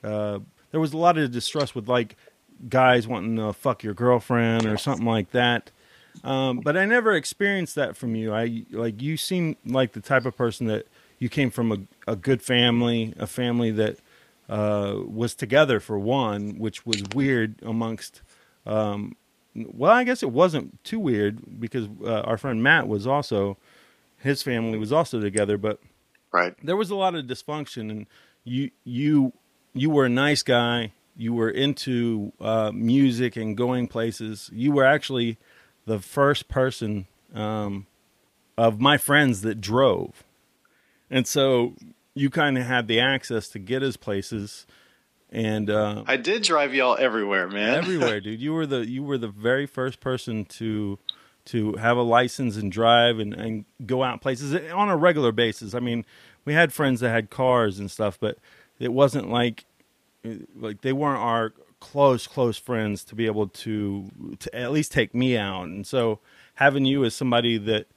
uh, 0.03 0.39
there 0.71 0.79
was 0.79 0.93
a 0.93 0.97
lot 0.97 1.17
of 1.17 1.31
distrust 1.31 1.75
with 1.75 1.87
like 1.87 2.15
guys 2.69 3.07
wanting 3.07 3.37
to 3.37 3.53
fuck 3.53 3.83
your 3.83 3.93
girlfriend 3.93 4.65
or 4.65 4.77
something 4.77 5.05
like 5.05 5.31
that. 5.31 5.71
Um, 6.23 6.59
but 6.59 6.75
i 6.75 6.85
never 6.85 7.13
experienced 7.13 7.75
that 7.75 7.95
from 7.95 8.15
you. 8.15 8.33
I 8.33 8.65
like 8.71 9.01
you 9.01 9.17
seem 9.17 9.55
like 9.65 9.93
the 9.93 10.01
type 10.01 10.25
of 10.25 10.35
person 10.35 10.67
that 10.67 10.85
you 11.19 11.29
came 11.29 11.51
from 11.51 11.71
a, 11.71 12.11
a 12.11 12.15
good 12.15 12.41
family 12.41 13.13
a 13.17 13.27
family 13.27 13.71
that 13.71 13.97
uh, 14.49 14.95
was 15.05 15.33
together 15.33 15.79
for 15.79 15.97
one 15.97 16.57
which 16.57 16.85
was 16.85 17.03
weird 17.15 17.55
amongst 17.61 18.21
um, 18.65 19.15
well, 19.55 19.91
I 19.91 20.03
guess 20.03 20.23
it 20.23 20.31
wasn't 20.31 20.83
too 20.83 20.99
weird 20.99 21.59
because 21.59 21.87
uh, 22.03 22.21
our 22.21 22.37
friend 22.37 22.63
Matt 22.63 22.87
was 22.87 23.05
also 23.05 23.57
his 24.17 24.43
family 24.43 24.77
was 24.77 24.91
also 24.91 25.19
together, 25.19 25.57
but 25.57 25.79
right 26.31 26.55
there 26.63 26.77
was 26.77 26.89
a 26.89 26.95
lot 26.95 27.15
of 27.15 27.25
dysfunction, 27.25 27.89
and 27.89 28.05
you 28.43 28.71
you 28.83 29.33
you 29.73 29.89
were 29.89 30.05
a 30.05 30.09
nice 30.09 30.43
guy. 30.43 30.93
You 31.17 31.33
were 31.33 31.49
into 31.49 32.31
uh, 32.39 32.71
music 32.73 33.35
and 33.35 33.57
going 33.57 33.87
places. 33.87 34.49
You 34.53 34.71
were 34.71 34.85
actually 34.85 35.37
the 35.85 35.99
first 35.99 36.47
person 36.47 37.07
um, 37.33 37.85
of 38.57 38.79
my 38.79 38.97
friends 38.97 39.41
that 39.41 39.59
drove, 39.59 40.23
and 41.09 41.27
so 41.27 41.75
you 42.13 42.29
kind 42.29 42.57
of 42.57 42.65
had 42.65 42.87
the 42.87 42.99
access 42.99 43.49
to 43.49 43.59
get 43.59 43.83
us 43.83 43.97
places 43.97 44.65
and 45.31 45.69
uh, 45.69 46.03
I 46.07 46.17
did 46.17 46.43
drive 46.43 46.73
y'all 46.73 46.97
everywhere, 46.97 47.47
man. 47.47 47.75
everywhere, 47.75 48.19
dude. 48.21 48.41
You 48.41 48.53
were 48.53 48.65
the 48.65 48.87
you 48.87 49.03
were 49.03 49.17
the 49.17 49.29
very 49.29 49.65
first 49.65 49.99
person 49.99 50.45
to 50.45 50.99
to 51.45 51.73
have 51.73 51.97
a 51.97 52.01
license 52.01 52.57
and 52.57 52.71
drive 52.71 53.17
and, 53.19 53.33
and 53.33 53.65
go 53.85 54.03
out 54.03 54.21
places 54.21 54.53
on 54.71 54.89
a 54.89 54.97
regular 54.97 55.31
basis. 55.31 55.73
I 55.73 55.79
mean, 55.79 56.05
we 56.45 56.53
had 56.53 56.71
friends 56.73 56.99
that 56.99 57.09
had 57.09 57.29
cars 57.29 57.79
and 57.79 57.89
stuff, 57.89 58.17
but 58.19 58.37
it 58.79 58.91
wasn't 58.93 59.29
like 59.29 59.65
like 60.55 60.81
they 60.81 60.93
weren't 60.93 61.19
our 61.19 61.53
close 61.79 62.27
close 62.27 62.57
friends 62.57 63.03
to 63.05 63.15
be 63.15 63.25
able 63.25 63.47
to 63.47 64.09
to 64.39 64.55
at 64.55 64.71
least 64.71 64.91
take 64.91 65.15
me 65.15 65.37
out. 65.37 65.63
And 65.63 65.87
so 65.87 66.19
having 66.55 66.85
you 66.85 67.05
as 67.05 67.15
somebody 67.15 67.57
that 67.57 67.87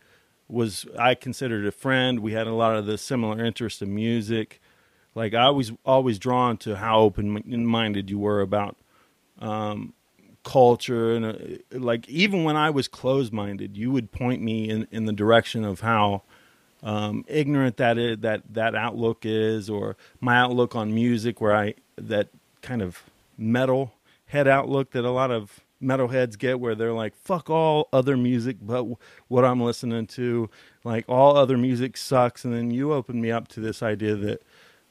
was 0.49 0.87
I 0.99 1.15
considered 1.15 1.67
a 1.67 1.73
friend, 1.73 2.21
we 2.21 2.33
had 2.33 2.47
a 2.47 2.55
lot 2.55 2.77
of 2.77 2.87
the 2.87 2.97
similar 2.97 3.45
interests 3.45 3.83
in 3.83 3.95
music 3.95 4.61
like 5.15 5.35
I 5.35 5.51
was 5.51 5.73
always 5.85 6.19
drawn 6.19 6.57
to 6.59 6.77
how 6.77 7.01
open 7.01 7.67
minded 7.67 8.11
you 8.11 8.19
were 8.19 8.41
about 8.41 8.77
um, 9.39 9.95
culture 10.45 11.15
and 11.15 11.25
uh, 11.25 11.35
like 11.73 12.09
even 12.09 12.45
when 12.45 12.57
I 12.57 12.71
was 12.71 12.87
closed 12.87 13.33
minded, 13.33 13.77
you 13.77 13.91
would 13.91 14.13
point 14.13 14.43
me 14.43 14.69
in, 14.69 14.87
in 14.91 15.07
the 15.07 15.13
direction 15.13 15.65
of 15.65 15.81
how 15.81 16.23
um, 16.85 17.25
ignorant 17.27 17.79
that 17.79 17.97
is, 17.97 18.19
that 18.19 18.43
that 18.53 18.75
outlook 18.75 19.25
is, 19.25 19.71
or 19.71 19.97
my 20.21 20.37
outlook 20.37 20.77
on 20.77 20.95
music, 20.95 21.41
where 21.41 21.57
I 21.57 21.75
that 21.97 22.29
kind 22.61 22.83
of 22.83 23.03
metal 23.39 23.95
head 24.27 24.47
outlook 24.47 24.91
that 24.93 25.05
a 25.05 25.11
lot 25.11 25.31
of 25.31 25.61
metalheads 25.83 26.39
get, 26.39 26.61
where 26.61 26.75
they're 26.75 26.93
like, 26.93 27.17
"Fuck 27.17 27.49
all 27.49 27.89
other 27.91 28.19
music, 28.19 28.59
but 28.61 28.85
what 29.29 29.47
I'm 29.47 29.63
listening 29.63 30.07
to, 30.09 30.51
like 30.85 31.07
all 31.09 31.39
other 31.39 31.57
music 31.57 31.97
sucks." 31.97 32.45
And 32.45 32.53
then 32.53 32.71
you 32.71 32.93
opened 32.93 33.23
me 33.23 33.31
up 33.31 33.49
to 33.49 33.61
this 33.61 33.83
idea 33.83 34.15
that 34.17 34.43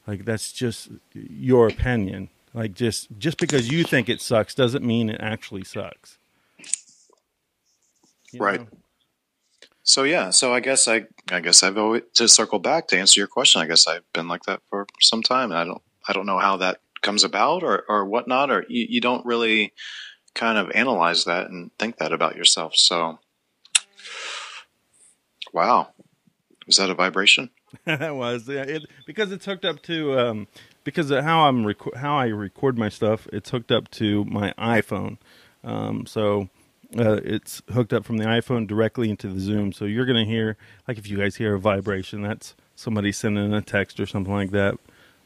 like 0.06 0.24
that's 0.24 0.52
just 0.52 0.90
your 1.12 1.68
opinion. 1.68 2.30
Like 2.52 2.74
just 2.74 3.08
just 3.18 3.38
because 3.38 3.70
you 3.70 3.84
think 3.84 4.08
it 4.08 4.20
sucks 4.20 4.54
doesn't 4.54 4.84
mean 4.84 5.10
it 5.10 5.20
actually 5.20 5.64
sucks. 5.64 6.18
You 8.32 8.40
right. 8.40 8.60
Know? 8.60 8.78
So 9.82 10.04
yeah, 10.04 10.30
so 10.30 10.54
I 10.54 10.60
guess 10.60 10.88
I 10.88 11.06
I 11.30 11.40
guess 11.40 11.62
I've 11.62 11.76
always 11.76 12.02
to 12.14 12.28
circle 12.28 12.58
back 12.58 12.88
to 12.88 12.98
answer 12.98 13.20
your 13.20 13.28
question. 13.28 13.60
I 13.60 13.66
guess 13.66 13.86
I've 13.86 14.10
been 14.12 14.28
like 14.28 14.44
that 14.44 14.60
for 14.70 14.86
some 15.00 15.22
time, 15.22 15.50
and 15.50 15.58
I 15.58 15.64
don't 15.64 15.82
I 16.08 16.12
don't 16.12 16.26
know 16.26 16.38
how 16.38 16.56
that 16.58 16.80
comes 17.02 17.22
about 17.22 17.62
or 17.62 17.84
or 17.88 18.04
whatnot, 18.04 18.50
or 18.50 18.64
you, 18.68 18.86
you 18.88 19.00
don't 19.00 19.26
really 19.26 19.72
kind 20.34 20.58
of 20.58 20.70
analyze 20.74 21.24
that 21.24 21.50
and 21.50 21.70
think 21.78 21.98
that 21.98 22.12
about 22.12 22.36
yourself. 22.36 22.74
So, 22.74 23.18
wow, 25.52 25.88
is 26.66 26.76
that 26.76 26.90
a 26.90 26.94
vibration? 26.94 27.50
that 27.84 28.14
was 28.14 28.48
yeah, 28.48 28.62
it 28.62 28.82
because 29.06 29.32
it's 29.32 29.44
hooked 29.44 29.64
up 29.64 29.82
to 29.82 30.18
um, 30.18 30.46
because 30.84 31.10
of 31.10 31.24
how 31.24 31.46
I'm 31.48 31.66
rec- 31.66 31.94
how 31.96 32.16
I 32.16 32.26
record 32.26 32.78
my 32.78 32.88
stuff. 32.88 33.26
It's 33.32 33.50
hooked 33.50 33.72
up 33.72 33.90
to 33.92 34.24
my 34.24 34.52
iPhone, 34.58 35.18
um, 35.62 36.06
so 36.06 36.48
uh, 36.98 37.20
it's 37.24 37.62
hooked 37.72 37.92
up 37.92 38.04
from 38.04 38.18
the 38.18 38.24
iPhone 38.24 38.66
directly 38.66 39.10
into 39.10 39.28
the 39.28 39.40
Zoom. 39.40 39.72
So 39.72 39.84
you're 39.84 40.06
gonna 40.06 40.24
hear 40.24 40.56
like 40.86 40.98
if 40.98 41.08
you 41.08 41.18
guys 41.18 41.36
hear 41.36 41.54
a 41.54 41.60
vibration, 41.60 42.22
that's 42.22 42.54
somebody 42.76 43.12
sending 43.12 43.52
a 43.52 43.62
text 43.62 43.98
or 44.00 44.06
something 44.06 44.32
like 44.32 44.50
that. 44.50 44.78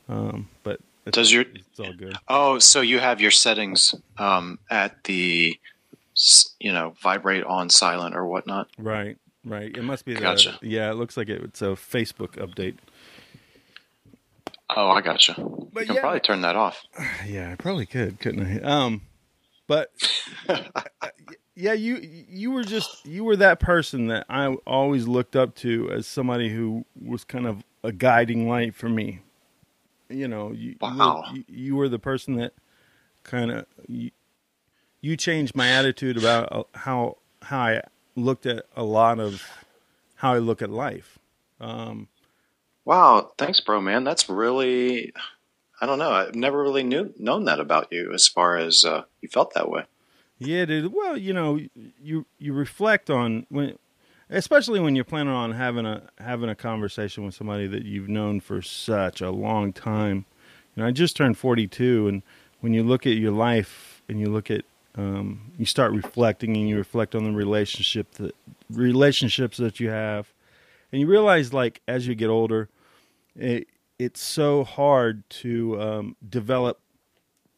Um, 0.08 0.48
but 0.62 0.80
does 1.10 1.32
your 1.32 1.44
it's 1.54 1.80
all 1.80 1.92
good. 1.92 2.16
Oh, 2.28 2.58
so 2.58 2.80
you 2.80 2.98
have 2.98 3.20
your 3.20 3.30
settings 3.30 3.94
um, 4.16 4.58
at 4.70 5.04
the 5.04 5.58
you 6.58 6.72
know 6.72 6.94
vibrate 7.02 7.44
on 7.44 7.70
silent 7.70 8.14
or 8.14 8.26
whatnot, 8.26 8.68
right? 8.78 9.16
Right. 9.48 9.74
It 9.74 9.82
must 9.82 10.04
be 10.04 10.14
the. 10.14 10.20
Gotcha. 10.20 10.58
Yeah, 10.60 10.90
it 10.90 10.94
looks 10.94 11.16
like 11.16 11.28
it, 11.28 11.42
it's 11.42 11.62
a 11.62 11.68
Facebook 11.68 12.36
update. 12.36 12.76
Oh, 14.76 14.90
I 14.90 15.00
gotcha. 15.00 15.34
But 15.72 15.80
you 15.80 15.86
can 15.86 15.94
yeah, 15.94 16.00
probably 16.02 16.20
turn 16.20 16.42
that 16.42 16.56
off. 16.56 16.82
Yeah, 17.26 17.52
I 17.52 17.56
probably 17.56 17.86
could, 17.86 18.20
couldn't 18.20 18.46
I? 18.46 18.60
Um, 18.60 19.02
but 19.66 19.90
yeah, 21.54 21.72
you 21.72 21.96
you 22.28 22.50
were 22.50 22.64
just 22.64 23.04
you 23.06 23.24
were 23.24 23.36
that 23.36 23.60
person 23.60 24.08
that 24.08 24.26
I 24.28 24.46
always 24.66 25.06
looked 25.06 25.36
up 25.36 25.54
to 25.56 25.90
as 25.90 26.06
somebody 26.06 26.48
who 26.48 26.84
was 27.00 27.24
kind 27.24 27.46
of 27.46 27.64
a 27.82 27.92
guiding 27.92 28.48
light 28.48 28.74
for 28.74 28.88
me. 28.88 29.20
You 30.08 30.28
know, 30.28 30.52
you 30.52 30.76
wow. 30.80 31.24
you, 31.32 31.44
you 31.48 31.76
were 31.76 31.88
the 31.88 31.98
person 31.98 32.36
that 32.36 32.54
kind 33.24 33.50
of 33.50 33.66
you, 33.86 34.10
you 35.00 35.16
changed 35.16 35.54
my 35.54 35.68
attitude 35.68 36.16
about 36.16 36.52
uh, 36.52 36.62
how 36.74 37.18
how 37.42 37.60
I 37.60 37.82
looked 38.18 38.46
at 38.46 38.66
a 38.76 38.82
lot 38.82 39.18
of 39.18 39.42
how 40.16 40.34
I 40.34 40.38
look 40.38 40.62
at 40.62 40.70
life. 40.70 41.18
Um, 41.60 42.08
wow, 42.84 43.32
thanks, 43.38 43.60
bro, 43.60 43.80
man. 43.80 44.04
That's 44.04 44.28
really, 44.28 45.12
I 45.80 45.86
don't 45.86 45.98
know. 45.98 46.10
I've 46.10 46.34
never 46.34 46.62
really 46.62 46.82
knew 46.82 47.12
known 47.18 47.44
that 47.44 47.60
about 47.60 47.88
you 47.90 48.12
as 48.12 48.28
far 48.28 48.56
as 48.56 48.84
uh, 48.84 49.04
you 49.20 49.28
felt 49.28 49.54
that 49.54 49.70
way. 49.70 49.84
Yeah, 50.38 50.66
dude. 50.66 50.92
Well, 50.92 51.16
you 51.16 51.32
know, 51.32 51.60
you 52.00 52.26
you 52.38 52.52
reflect 52.52 53.10
on 53.10 53.46
when, 53.48 53.76
especially 54.30 54.78
when 54.78 54.94
you're 54.94 55.04
planning 55.04 55.32
on 55.32 55.52
having 55.52 55.84
a 55.84 56.02
having 56.18 56.48
a 56.48 56.54
conversation 56.54 57.24
with 57.24 57.34
somebody 57.34 57.66
that 57.66 57.84
you've 57.84 58.08
known 58.08 58.40
for 58.40 58.62
such 58.62 59.20
a 59.20 59.30
long 59.30 59.72
time. 59.72 60.26
You 60.74 60.82
know, 60.82 60.88
I 60.88 60.92
just 60.92 61.16
turned 61.16 61.38
42, 61.38 62.06
and 62.06 62.22
when 62.60 62.72
you 62.72 62.84
look 62.84 63.04
at 63.04 63.16
your 63.16 63.32
life 63.32 64.02
and 64.08 64.20
you 64.20 64.26
look 64.26 64.48
at 64.50 64.64
um, 64.98 65.52
you 65.56 65.64
start 65.64 65.92
reflecting 65.92 66.56
and 66.56 66.68
you 66.68 66.76
reflect 66.76 67.14
on 67.14 67.22
the 67.22 67.30
relationship 67.30 68.10
that 68.14 68.34
relationships 68.68 69.56
that 69.58 69.78
you 69.78 69.90
have, 69.90 70.32
and 70.90 71.00
you 71.00 71.06
realize 71.06 71.52
like 71.52 71.80
as 71.86 72.08
you 72.08 72.16
get 72.16 72.28
older, 72.28 72.68
it, 73.36 73.68
it's 73.98 74.20
so 74.20 74.64
hard 74.64 75.28
to 75.30 75.80
um, 75.80 76.16
develop 76.28 76.80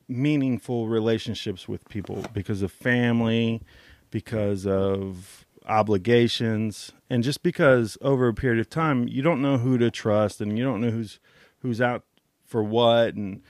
meaningful 0.07 0.87
relationships 0.87 1.67
with 1.67 1.89
people 1.89 2.27
because 2.35 2.61
of 2.61 2.71
family, 2.71 3.63
because 4.11 4.67
of 4.67 5.47
obligations, 5.67 6.93
and 7.09 7.25
just 7.25 7.43
because 7.43 7.97
over 8.03 8.29
a 8.29 8.35
period 8.35 8.61
of 8.61 8.69
time 8.69 9.09
you 9.09 9.23
don't 9.23 9.41
know 9.41 9.57
who 9.57 9.79
to 9.79 9.91
trust 9.91 10.43
and 10.43 10.59
you 10.59 10.65
don't 10.65 10.83
know 10.83 10.91
who's 10.91 11.19
who's 11.61 11.81
out 11.81 12.05
for 12.45 12.63
what. 12.63 13.15
And 13.15 13.41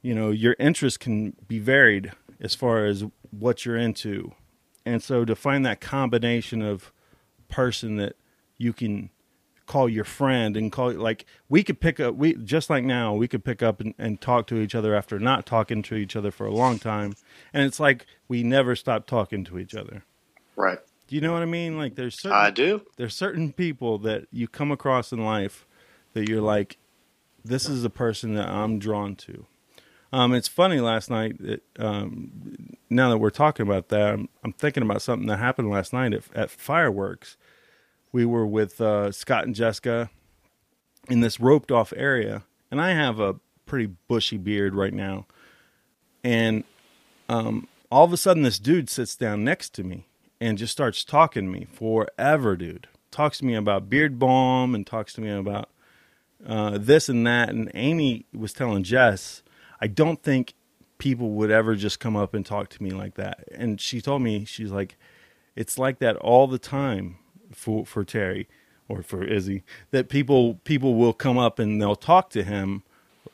you 0.00 0.14
know 0.14 0.30
your 0.30 0.56
interests 0.58 0.96
can 0.96 1.36
be 1.46 1.58
varied 1.58 2.12
as 2.40 2.54
far 2.54 2.86
as 2.86 3.04
what 3.30 3.64
you're 3.64 3.76
into. 3.76 4.32
And 4.86 5.02
so 5.02 5.24
to 5.24 5.34
find 5.36 5.64
that 5.66 5.80
combination 5.80 6.62
of 6.62 6.92
person 7.48 7.96
that 7.96 8.16
you 8.56 8.72
can 8.72 9.10
call 9.66 9.86
your 9.88 10.04
friend 10.04 10.56
and 10.56 10.72
call 10.72 10.92
like 10.92 11.26
we 11.50 11.62
could 11.62 11.78
pick 11.78 12.00
up 12.00 12.14
we 12.14 12.32
just 12.36 12.70
like 12.70 12.82
now 12.84 13.14
we 13.14 13.28
could 13.28 13.44
pick 13.44 13.62
up 13.62 13.80
and, 13.82 13.92
and 13.98 14.18
talk 14.18 14.46
to 14.46 14.56
each 14.56 14.74
other 14.74 14.94
after 14.94 15.18
not 15.18 15.44
talking 15.44 15.82
to 15.82 15.94
each 15.94 16.16
other 16.16 16.30
for 16.30 16.46
a 16.46 16.50
long 16.54 16.78
time 16.78 17.14
and 17.52 17.64
it's 17.66 17.78
like 17.78 18.06
we 18.28 18.42
never 18.42 18.74
stop 18.74 19.06
talking 19.06 19.44
to 19.44 19.58
each 19.58 19.74
other 19.74 20.04
Right. 20.56 20.78
do 21.06 21.14
you 21.14 21.20
know 21.20 21.34
what 21.34 21.42
i 21.42 21.46
mean 21.46 21.76
like 21.76 21.96
there's 21.96 22.18
certain 22.18 22.38
I 22.38 22.50
do. 22.50 22.80
there's 22.96 23.14
certain 23.14 23.52
people 23.52 23.98
that 23.98 24.26
you 24.32 24.48
come 24.48 24.72
across 24.72 25.12
in 25.12 25.22
life 25.22 25.66
that 26.14 26.26
you're 26.30 26.40
like 26.40 26.78
this 27.44 27.68
is 27.68 27.84
a 27.84 27.90
person 27.90 28.32
that 28.36 28.48
i'm 28.48 28.78
drawn 28.78 29.16
to 29.16 29.44
um, 30.12 30.34
it's 30.34 30.48
funny 30.48 30.80
last 30.80 31.10
night 31.10 31.40
that 31.42 31.62
um, 31.78 32.76
now 32.90 33.10
that 33.10 33.18
we're 33.18 33.30
talking 33.30 33.66
about 33.66 33.88
that 33.88 34.14
I'm, 34.14 34.28
I'm 34.44 34.52
thinking 34.52 34.82
about 34.82 35.02
something 35.02 35.26
that 35.28 35.38
happened 35.38 35.70
last 35.70 35.92
night 35.92 36.12
at, 36.12 36.24
at 36.34 36.50
fireworks 36.50 37.36
we 38.12 38.24
were 38.24 38.46
with 38.46 38.80
uh, 38.80 39.12
Scott 39.12 39.44
and 39.44 39.54
Jessica 39.54 40.10
in 41.08 41.20
this 41.20 41.40
roped 41.40 41.70
off 41.70 41.92
area, 41.96 42.44
and 42.70 42.80
I 42.80 42.90
have 42.92 43.20
a 43.20 43.36
pretty 43.66 43.94
bushy 44.08 44.38
beard 44.38 44.74
right 44.74 44.92
now. 44.92 45.26
And 46.24 46.64
um, 47.28 47.68
all 47.90 48.04
of 48.04 48.12
a 48.12 48.16
sudden, 48.16 48.42
this 48.42 48.58
dude 48.58 48.90
sits 48.90 49.16
down 49.16 49.44
next 49.44 49.74
to 49.74 49.84
me 49.84 50.06
and 50.40 50.58
just 50.58 50.72
starts 50.72 51.04
talking 51.04 51.44
to 51.44 51.58
me 51.58 51.66
forever, 51.70 52.56
dude. 52.56 52.88
Talks 53.10 53.38
to 53.38 53.44
me 53.44 53.54
about 53.54 53.90
beard 53.90 54.18
balm 54.18 54.74
and 54.74 54.86
talks 54.86 55.12
to 55.14 55.20
me 55.20 55.30
about 55.30 55.68
uh, 56.46 56.78
this 56.78 57.08
and 57.08 57.26
that. 57.26 57.50
And 57.50 57.70
Amy 57.74 58.26
was 58.34 58.52
telling 58.52 58.82
Jess, 58.82 59.42
I 59.80 59.86
don't 59.86 60.22
think 60.22 60.54
people 60.98 61.30
would 61.30 61.50
ever 61.50 61.74
just 61.76 62.00
come 62.00 62.16
up 62.16 62.34
and 62.34 62.44
talk 62.44 62.68
to 62.70 62.82
me 62.82 62.90
like 62.90 63.14
that. 63.14 63.44
And 63.52 63.80
she 63.80 64.00
told 64.00 64.22
me, 64.22 64.44
she's 64.44 64.70
like, 64.70 64.96
it's 65.56 65.78
like 65.78 65.98
that 65.98 66.16
all 66.16 66.46
the 66.46 66.58
time 66.58 67.16
for 67.52 67.86
for 67.86 68.04
Terry 68.04 68.48
or 68.88 69.02
for 69.02 69.24
Izzy 69.24 69.62
that 69.90 70.08
people 70.08 70.54
people 70.64 70.94
will 70.94 71.12
come 71.12 71.38
up 71.38 71.58
and 71.58 71.80
they'll 71.80 71.96
talk 71.96 72.30
to 72.30 72.42
him 72.42 72.82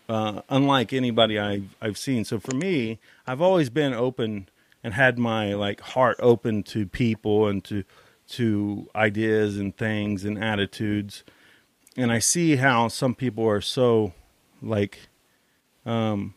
uh, 0.09 0.43
unlike 0.49 0.93
anybody 0.93 1.39
I've 1.39 1.77
I've 1.81 1.99
seen. 1.99 2.25
So 2.25 2.39
for 2.39 2.55
me, 2.55 2.99
I've 3.27 3.41
always 3.41 3.71
been 3.71 3.95
open 3.95 4.49
and 4.83 4.95
had 4.95 5.19
my 5.19 5.55
like 5.55 5.81
heart 5.81 6.17
open 6.21 6.63
to 6.65 6.87
people 6.87 7.47
and 7.47 7.65
to 7.65 7.85
to 8.27 8.89
ideas 8.95 9.59
and 9.59 9.77
things 9.77 10.25
and 10.25 10.43
attitudes. 10.43 11.25
And 11.97 12.11
I 12.11 12.19
see 12.19 12.57
how 12.57 12.89
some 12.89 13.15
people 13.15 13.47
are 13.49 13.61
so 13.61 14.13
like 14.61 14.99
um 15.87 16.35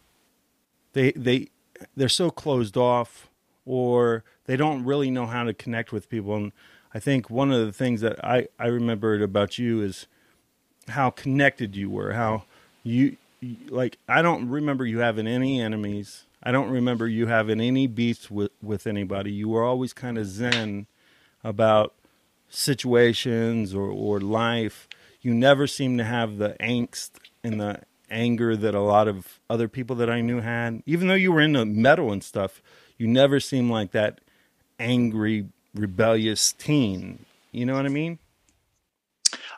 they 0.93 1.11
they 1.11 1.47
they're 1.95 2.09
so 2.09 2.29
closed 2.29 2.77
off 2.77 3.29
or 3.65 4.23
they 4.45 4.57
don't 4.57 4.83
really 4.83 5.11
know 5.11 5.25
how 5.25 5.43
to 5.43 5.53
connect 5.53 5.91
with 5.91 6.09
people 6.09 6.35
and 6.35 6.51
I 6.93 6.99
think 6.99 7.29
one 7.29 7.51
of 7.51 7.65
the 7.65 7.71
things 7.71 8.01
that 8.01 8.23
I, 8.25 8.47
I 8.57 8.67
remembered 8.67 9.21
about 9.21 9.59
you 9.59 9.83
is 9.83 10.07
how 10.87 11.09
connected 11.09 11.75
you 11.75 11.89
were, 11.89 12.13
how 12.13 12.45
you, 12.81 13.17
like 13.69 13.97
I 14.07 14.21
don't 14.21 14.49
remember 14.49 14.85
you 14.85 14.99
having 14.99 15.27
any 15.27 15.61
enemies. 15.61 16.23
I 16.41 16.51
don't 16.51 16.71
remember 16.71 17.07
you 17.07 17.27
having 17.27 17.59
any 17.59 17.87
beefs 17.87 18.31
with, 18.31 18.51
with 18.63 18.87
anybody. 18.87 19.31
You 19.31 19.49
were 19.49 19.63
always 19.63 19.93
kind 19.93 20.17
of 20.17 20.25
zen 20.25 20.87
about 21.43 21.93
situations 22.49 23.75
or, 23.75 23.89
or 23.89 24.19
life. 24.19 24.87
You 25.21 25.33
never 25.33 25.67
seemed 25.67 25.97
to 25.99 26.05
have 26.05 26.37
the 26.37 26.55
angst 26.59 27.11
and 27.43 27.59
the 27.59 27.81
anger 28.09 28.55
that 28.55 28.75
a 28.75 28.81
lot 28.81 29.07
of 29.07 29.39
other 29.49 29.67
people 29.67 29.95
that 29.97 30.09
I 30.09 30.21
knew 30.21 30.41
had. 30.41 30.83
Even 30.85 31.07
though 31.07 31.13
you 31.13 31.31
were 31.31 31.41
into 31.41 31.65
metal 31.65 32.11
and 32.11 32.23
stuff, 32.23 32.61
you 32.97 33.07
never 33.07 33.39
seemed 33.39 33.71
like 33.71 33.91
that 33.91 34.21
angry 34.79 35.47
rebellious 35.73 36.53
teen. 36.53 37.25
You 37.51 37.65
know 37.65 37.75
what 37.75 37.85
I 37.85 37.89
mean? 37.89 38.19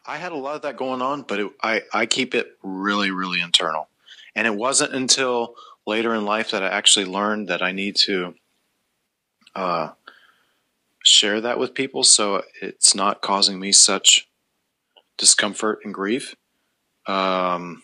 I 0.05 0.17
had 0.17 0.31
a 0.31 0.38
lot 0.38 0.55
of 0.55 0.62
that 0.63 0.77
going 0.77 1.01
on, 1.01 1.23
but 1.23 1.39
it, 1.39 1.51
I 1.62 1.83
I 1.93 2.05
keep 2.05 2.33
it 2.33 2.57
really 2.63 3.12
really 3.12 3.41
internal. 3.41 3.89
And 4.35 4.47
it 4.47 4.55
wasn't 4.55 4.93
until 4.93 5.55
later 5.85 6.13
in 6.13 6.25
life 6.25 6.51
that 6.51 6.63
I 6.63 6.67
actually 6.67 7.05
learned 7.05 7.47
that 7.49 7.62
I 7.62 7.71
need 7.71 7.95
to 8.05 8.35
uh, 9.55 9.89
share 11.03 11.41
that 11.41 11.59
with 11.59 11.73
people, 11.73 12.03
so 12.03 12.43
it's 12.62 12.95
not 12.95 13.21
causing 13.21 13.59
me 13.59 13.71
such 13.71 14.29
discomfort 15.17 15.79
and 15.83 15.93
grief. 15.93 16.35
Um, 17.05 17.81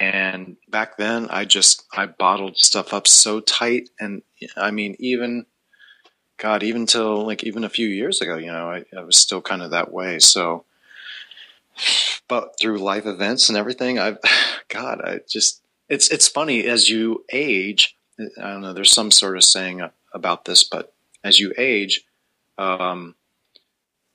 and 0.00 0.56
back 0.68 0.96
then, 0.96 1.28
I 1.30 1.44
just 1.44 1.84
I 1.92 2.06
bottled 2.06 2.56
stuff 2.58 2.92
up 2.92 3.06
so 3.06 3.40
tight, 3.40 3.90
and 4.00 4.22
I 4.56 4.70
mean 4.70 4.96
even 4.98 5.46
God, 6.36 6.62
even 6.62 6.86
till 6.86 7.26
like 7.26 7.44
even 7.44 7.64
a 7.64 7.68
few 7.68 7.88
years 7.88 8.20
ago, 8.20 8.36
you 8.36 8.50
know, 8.50 8.70
I, 8.70 8.84
I 8.96 9.02
was 9.02 9.16
still 9.16 9.40
kind 9.40 9.62
of 9.62 9.70
that 9.70 9.92
way. 9.92 10.18
So, 10.18 10.64
but 12.28 12.56
through 12.60 12.78
life 12.78 13.06
events 13.06 13.48
and 13.48 13.56
everything, 13.56 13.98
I've, 13.98 14.18
God, 14.68 15.00
I 15.02 15.20
just, 15.28 15.62
it's, 15.88 16.10
it's 16.10 16.28
funny 16.28 16.66
as 16.66 16.88
you 16.88 17.24
age. 17.32 17.96
I 18.18 18.50
don't 18.50 18.62
know, 18.62 18.72
there's 18.72 18.92
some 18.92 19.10
sort 19.10 19.36
of 19.36 19.44
saying 19.44 19.88
about 20.12 20.44
this, 20.44 20.64
but 20.64 20.92
as 21.22 21.38
you 21.38 21.52
age, 21.56 22.04
um, 22.58 23.14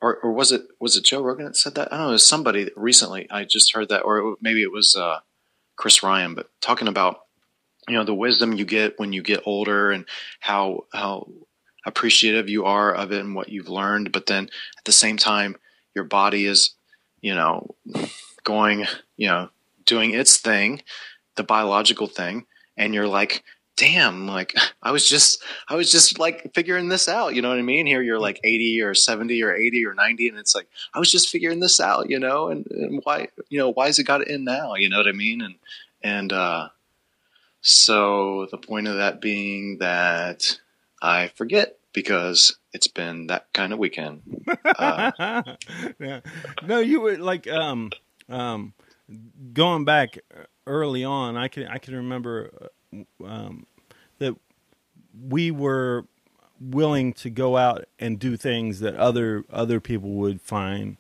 or, 0.02 0.18
or 0.18 0.32
was 0.32 0.52
it, 0.52 0.64
was 0.80 0.96
it 0.96 1.04
Joe 1.04 1.22
Rogan 1.22 1.46
that 1.46 1.58
said 1.58 1.76
that? 1.76 1.92
I 1.92 1.98
don't 1.98 2.08
know, 2.08 2.14
it 2.14 2.20
somebody 2.20 2.70
recently. 2.76 3.30
I 3.30 3.44
just 3.44 3.74
heard 3.74 3.90
that, 3.90 4.02
or 4.02 4.38
maybe 4.42 4.62
it 4.62 4.72
was, 4.72 4.96
uh, 4.96 5.20
Chris 5.80 6.04
Ryan, 6.04 6.36
but 6.36 6.50
talking 6.60 6.90
about, 6.90 7.22
you 7.88 7.96
know, 7.96 8.04
the 8.04 8.14
wisdom 8.14 8.52
you 8.52 8.66
get 8.66 9.00
when 9.00 9.14
you 9.14 9.24
get 9.24 9.44
older 9.46 9.92
and 9.92 10.06
how, 10.42 10.86
how, 10.94 11.28
appreciative 11.86 12.50
you 12.50 12.66
are 12.66 12.94
of 12.94 13.14
it 13.14 13.22
and 13.22 13.34
what 13.34 13.48
you've 13.48 13.70
learned 13.70 14.12
but 14.12 14.26
then 14.26 14.50
at 14.78 14.84
the 14.84 14.92
same 14.92 15.16
time 15.16 15.56
your 15.96 16.04
body 16.04 16.46
is 16.46 16.76
you 17.22 17.34
know 17.34 17.74
going 18.44 18.86
you 19.16 19.28
know 19.28 19.50
doing 19.86 20.12
its 20.12 20.38
thing 20.38 20.82
the 21.36 21.44
biological 21.44 22.06
thing 22.06 22.46
and 22.76 22.94
you're 22.94 23.08
like 23.08 23.44
damn 23.80 24.28
like 24.28 24.54
i 24.84 24.92
was 24.92 25.08
just 25.08 25.42
i 25.70 25.76
was 25.76 25.92
just 25.92 26.20
like 26.20 26.54
figuring 26.54 26.90
this 26.90 27.08
out 27.08 27.34
you 27.34 27.42
know 27.42 27.50
what 27.50 27.58
i 27.58 27.64
mean 27.64 27.86
here 27.86 28.02
you're 28.02 28.20
like 28.20 28.40
80 28.44 28.82
or 28.82 28.94
70 28.94 29.42
or 29.42 29.56
80 29.56 29.86
or 29.86 29.94
90 29.94 30.30
and 30.30 30.38
it's 30.38 30.54
like 30.54 30.68
i 30.94 31.00
was 31.00 31.12
just 31.12 31.30
figuring 31.30 31.60
this 31.60 31.80
out 31.80 32.10
you 32.10 32.20
know 32.20 32.50
and, 32.50 32.68
and 32.72 33.02
why 33.04 33.30
you 33.50 33.58
know 33.58 33.72
why 33.72 33.88
has 33.88 33.98
it 33.98 34.04
got 34.04 34.22
it 34.22 34.28
in 34.28 34.44
now 34.44 34.76
you 34.76 34.90
know 34.90 34.98
what 34.98 35.08
i 35.08 35.14
mean 35.14 35.42
and 35.42 35.56
and 36.04 36.34
uh 36.34 36.70
so 37.62 38.48
the 38.52 38.58
point 38.58 38.88
of 38.88 38.98
that 38.98 39.22
being 39.22 39.80
that 39.80 40.60
I 41.02 41.30
forget 41.36 41.78
because 41.94 42.58
it's 42.74 42.88
been 42.88 43.28
that 43.28 43.52
kind 43.54 43.74
of 43.74 43.80
weekend. 43.80 44.22
Uh, 44.64 45.12
yeah. 46.00 46.22
No, 46.66 46.80
you 46.80 47.02
were 47.02 47.18
like 47.18 47.48
um 47.48 47.92
um 48.30 48.74
going 49.54 49.86
back 49.86 50.20
early 50.68 51.04
on. 51.04 51.36
I 51.36 51.48
can 51.48 51.68
I 51.68 51.78
can 51.80 51.96
remember 51.96 52.70
um, 53.24 53.66
that 53.69 53.69
we 55.28 55.52
were 55.52 56.06
willing 56.60 57.14
to 57.14 57.30
go 57.30 57.58
out 57.58 57.86
and 58.00 58.20
do 58.20 58.36
things 58.36 58.80
that 58.80 58.96
other 58.96 59.46
other 59.52 59.80
people 59.80 60.12
would 60.12 60.42
find 60.42 60.98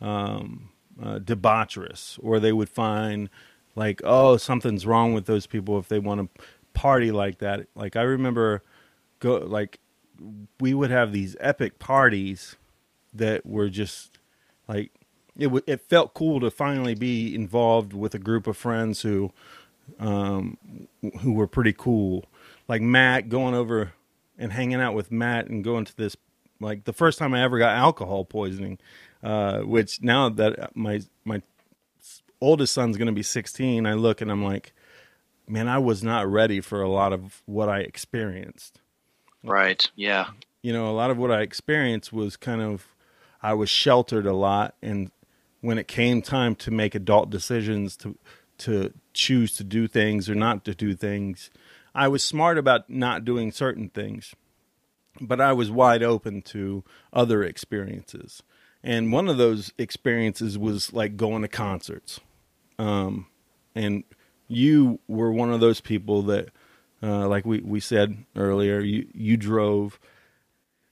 um, 0.00 0.70
uh, 1.00 1.18
debaucherous, 1.18 2.18
or 2.22 2.40
they 2.40 2.52
would 2.52 2.68
find 2.68 3.28
like, 3.74 4.00
oh, 4.04 4.36
something's 4.36 4.86
wrong 4.86 5.14
with 5.14 5.26
those 5.26 5.46
people 5.46 5.78
if 5.78 5.88
they 5.88 5.98
want 5.98 6.34
to 6.34 6.42
party 6.74 7.12
like 7.12 7.38
that. 7.38 7.66
Like 7.74 7.96
I 7.96 8.02
remember 8.02 8.62
go 9.20 9.36
like 9.38 9.78
we 10.60 10.74
would 10.74 10.90
have 10.90 11.12
these 11.12 11.36
epic 11.40 11.78
parties 11.78 12.56
that 13.12 13.44
were 13.44 13.68
just 13.68 14.18
like 14.68 14.90
it. 15.36 15.44
W- 15.44 15.64
it 15.66 15.82
felt 15.88 16.14
cool 16.14 16.40
to 16.40 16.50
finally 16.50 16.94
be 16.94 17.34
involved 17.34 17.92
with 17.92 18.14
a 18.14 18.18
group 18.18 18.46
of 18.46 18.56
friends 18.56 19.02
who, 19.02 19.32
um, 19.98 20.56
who 21.20 21.32
were 21.32 21.46
pretty 21.46 21.72
cool. 21.72 22.24
Like 22.72 22.80
Matt 22.80 23.28
going 23.28 23.52
over 23.52 23.92
and 24.38 24.50
hanging 24.50 24.80
out 24.80 24.94
with 24.94 25.12
Matt 25.12 25.46
and 25.48 25.62
going 25.62 25.84
to 25.84 25.94
this 25.94 26.16
like 26.58 26.84
the 26.84 26.94
first 26.94 27.18
time 27.18 27.34
I 27.34 27.42
ever 27.42 27.58
got 27.58 27.76
alcohol 27.76 28.24
poisoning. 28.24 28.78
Uh, 29.22 29.58
which 29.58 30.00
now 30.00 30.30
that 30.30 30.74
my 30.74 31.02
my 31.22 31.42
oldest 32.40 32.72
son's 32.72 32.96
going 32.96 33.08
to 33.08 33.12
be 33.12 33.22
16, 33.22 33.84
I 33.84 33.92
look 33.92 34.22
and 34.22 34.32
I'm 34.32 34.42
like, 34.42 34.72
man, 35.46 35.68
I 35.68 35.76
was 35.76 36.02
not 36.02 36.26
ready 36.26 36.62
for 36.62 36.80
a 36.80 36.88
lot 36.88 37.12
of 37.12 37.42
what 37.44 37.68
I 37.68 37.80
experienced. 37.80 38.80
Right. 39.44 39.90
Yeah. 39.94 40.28
You 40.62 40.72
know, 40.72 40.88
a 40.88 40.96
lot 40.96 41.10
of 41.10 41.18
what 41.18 41.30
I 41.30 41.42
experienced 41.42 42.10
was 42.10 42.38
kind 42.38 42.62
of 42.62 42.86
I 43.42 43.52
was 43.52 43.68
sheltered 43.68 44.24
a 44.24 44.32
lot 44.32 44.76
and 44.80 45.10
when 45.60 45.76
it 45.76 45.88
came 45.88 46.22
time 46.22 46.54
to 46.54 46.70
make 46.70 46.94
adult 46.94 47.28
decisions 47.28 47.98
to 47.98 48.16
to 48.56 48.94
choose 49.12 49.54
to 49.56 49.62
do 49.62 49.86
things 49.86 50.30
or 50.30 50.34
not 50.34 50.64
to 50.64 50.74
do 50.74 50.94
things, 50.94 51.50
I 51.94 52.08
was 52.08 52.22
smart 52.22 52.58
about 52.58 52.88
not 52.88 53.24
doing 53.24 53.52
certain 53.52 53.88
things. 53.88 54.34
But 55.20 55.42
I 55.42 55.52
was 55.52 55.70
wide 55.70 56.02
open 56.02 56.40
to 56.42 56.84
other 57.12 57.42
experiences. 57.42 58.42
And 58.82 59.12
one 59.12 59.28
of 59.28 59.36
those 59.36 59.72
experiences 59.76 60.56
was 60.56 60.92
like 60.92 61.18
going 61.18 61.42
to 61.42 61.48
concerts. 61.48 62.18
Um, 62.78 63.26
and 63.74 64.04
you 64.48 65.00
were 65.06 65.30
one 65.30 65.52
of 65.52 65.60
those 65.60 65.80
people 65.80 66.22
that 66.22 66.48
uh, 67.02 67.26
like 67.26 67.44
we, 67.44 67.60
we 67.60 67.80
said 67.80 68.24
earlier, 68.36 68.80
you, 68.80 69.06
you 69.12 69.36
drove 69.36 69.98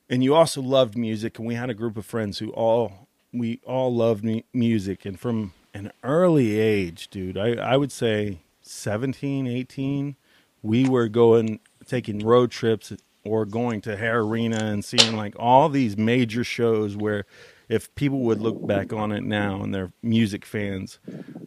and 0.09 0.25
you 0.25 0.35
also 0.35 0.61
loved 0.61 0.97
music. 0.97 1.39
And 1.39 1.47
we 1.47 1.55
had 1.55 1.71
a 1.71 1.75
group 1.75 1.97
of 1.97 2.05
friends 2.05 2.39
who 2.39 2.51
all 2.51 3.09
we 3.33 3.61
all 3.65 3.95
loved 3.95 4.25
mu- 4.25 4.43
music, 4.53 5.07
and 5.07 5.19
from 5.19 5.53
an 5.73 5.93
early 6.03 6.59
age, 6.59 7.09
dude, 7.09 7.39
I 7.39 7.53
I 7.55 7.77
would 7.77 7.93
say 7.93 8.41
17, 8.63 9.47
18, 9.47 10.17
we 10.63 10.89
were 10.89 11.09
going 11.09 11.61
taking 11.87 12.21
road 12.21 12.51
trips 12.51 12.93
or 13.25 13.45
going 13.45 13.81
to 13.83 13.97
Hara 13.97 14.25
Arena 14.25 14.65
and 14.65 14.85
seeing 14.85 15.17
like 15.17 15.35
all 15.39 15.69
these 15.69 15.97
major 15.97 16.45
shows 16.45 16.97
where 16.97 17.27
if 17.69 17.95
people 17.95 18.21
would 18.21 18.41
look 18.41 18.67
back 18.67 18.93
on 18.93 19.13
it 19.13 19.23
now 19.23 19.63
and 19.63 19.75
they're 19.75 19.93
music 20.03 20.45
fans, 20.45 20.99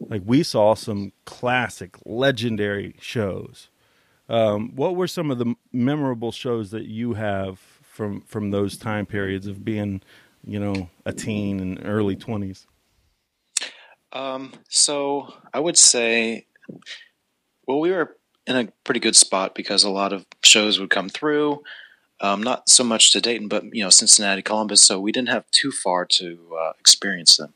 like 0.08 0.22
we 0.24 0.42
saw 0.42 0.74
some 0.74 1.12
classic, 1.24 1.96
legendary 2.04 2.96
shows. 3.00 3.68
Um, 4.28 4.74
what 4.74 4.96
were 4.96 5.06
some 5.06 5.30
of 5.30 5.38
the 5.38 5.54
memorable 5.70 6.32
shows 6.32 6.70
that 6.70 6.86
you 6.86 7.14
have 7.14 7.58
from 7.58 8.22
from 8.22 8.50
those 8.50 8.78
time 8.78 9.04
periods 9.04 9.46
of 9.46 9.64
being, 9.64 10.00
you 10.46 10.58
know, 10.58 10.88
a 11.04 11.12
teen 11.12 11.60
and 11.60 11.80
early 11.84 12.16
twenties? 12.16 12.66
Um, 14.12 14.52
so 14.68 15.34
I 15.52 15.60
would 15.60 15.76
say, 15.76 16.46
well, 17.66 17.80
we 17.80 17.90
were 17.90 18.16
in 18.46 18.56
a 18.56 18.68
pretty 18.84 19.00
good 19.00 19.16
spot 19.16 19.54
because 19.54 19.84
a 19.84 19.90
lot 19.90 20.12
of 20.12 20.26
shows 20.42 20.78
would 20.78 20.90
come 20.90 21.08
through. 21.08 21.62
Um, 22.20 22.42
not 22.42 22.68
so 22.68 22.84
much 22.84 23.12
to 23.12 23.20
Dayton, 23.20 23.48
but 23.48 23.64
you 23.74 23.82
know 23.82 23.90
Cincinnati, 23.90 24.42
Columbus. 24.42 24.82
So 24.82 25.00
we 25.00 25.12
didn't 25.12 25.28
have 25.30 25.50
too 25.50 25.70
far 25.72 26.04
to 26.06 26.56
uh, 26.60 26.72
experience 26.78 27.36
them. 27.36 27.54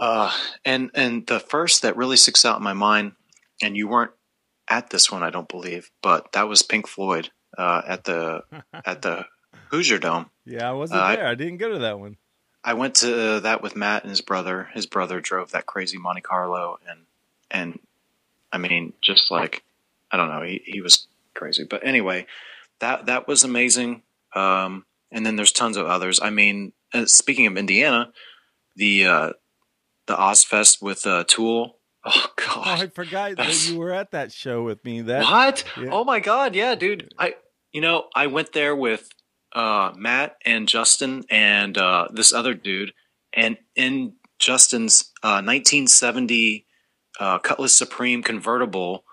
Uh, 0.00 0.32
and 0.64 0.90
and 0.94 1.26
the 1.26 1.40
first 1.40 1.82
that 1.82 1.96
really 1.96 2.16
sticks 2.16 2.44
out 2.44 2.56
in 2.58 2.62
my 2.62 2.72
mind, 2.72 3.12
and 3.62 3.76
you 3.76 3.88
weren't 3.88 4.12
at 4.68 4.90
this 4.90 5.10
one, 5.10 5.22
I 5.22 5.30
don't 5.30 5.48
believe, 5.48 5.90
but 6.02 6.32
that 6.32 6.48
was 6.48 6.62
Pink 6.62 6.86
Floyd 6.86 7.30
uh, 7.56 7.82
at 7.86 8.04
the 8.04 8.42
at 8.86 9.02
the 9.02 9.26
Hoosier 9.70 9.98
Dome. 9.98 10.30
Yeah, 10.44 10.70
I 10.70 10.72
wasn't 10.72 11.00
Uh, 11.00 11.16
there. 11.16 11.26
I 11.26 11.34
didn't 11.34 11.56
go 11.58 11.72
to 11.72 11.78
that 11.80 11.98
one. 11.98 12.16
I 12.64 12.74
went 12.74 12.96
to 12.96 13.40
that 13.40 13.62
with 13.62 13.76
Matt 13.76 14.02
and 14.02 14.10
his 14.10 14.20
brother. 14.20 14.68
His 14.74 14.86
brother 14.86 15.20
drove 15.20 15.50
that 15.52 15.66
crazy 15.66 15.98
Monte 15.98 16.20
Carlo, 16.22 16.78
and 16.88 17.00
and 17.50 17.78
I 18.52 18.58
mean, 18.58 18.92
just 19.00 19.30
like 19.30 19.62
I 20.10 20.16
don't 20.16 20.28
know, 20.28 20.42
he 20.42 20.62
he 20.64 20.80
was 20.80 21.06
crazy. 21.34 21.64
But 21.64 21.86
anyway, 21.86 22.26
that 22.80 23.06
that 23.06 23.28
was 23.28 23.44
amazing. 23.44 24.02
Um, 24.34 24.84
and 25.10 25.24
then 25.24 25.36
there's 25.36 25.52
tons 25.52 25.76
of 25.76 25.86
others. 25.86 26.20
I 26.20 26.30
mean, 26.30 26.72
uh, 26.92 27.06
speaking 27.06 27.46
of 27.46 27.56
Indiana, 27.56 28.12
the 28.76 29.06
uh, 29.06 29.32
the 30.06 30.14
Ozzfest 30.16 30.82
with 30.82 31.06
uh, 31.06 31.24
Tool. 31.26 31.76
Oh 32.04 32.10
Oh, 32.10 32.26
God, 32.36 32.66
I 32.82 32.86
forgot 32.86 33.36
that 33.36 33.68
you 33.68 33.78
were 33.78 33.92
at 33.92 34.12
that 34.12 34.32
show 34.32 34.62
with 34.62 34.82
me. 34.84 35.02
That 35.02 35.24
what? 35.24 35.64
Yeah. 35.76 35.88
Oh 35.90 36.04
my 36.04 36.20
god, 36.20 36.54
yeah, 36.54 36.74
dude. 36.74 37.12
I 37.18 37.34
you 37.72 37.80
know, 37.80 38.06
I 38.14 38.28
went 38.28 38.52
there 38.52 38.74
with 38.74 39.10
uh 39.52 39.92
Matt 39.96 40.36
and 40.44 40.68
Justin 40.68 41.24
and 41.28 41.76
uh 41.76 42.06
this 42.12 42.32
other 42.32 42.54
dude 42.54 42.92
and 43.32 43.58
in 43.74 44.12
Justin's 44.38 45.12
uh 45.22 45.42
1970 45.42 46.66
uh 47.18 47.38
Cutlass 47.38 47.74
Supreme 47.74 48.22
convertible 48.22 49.04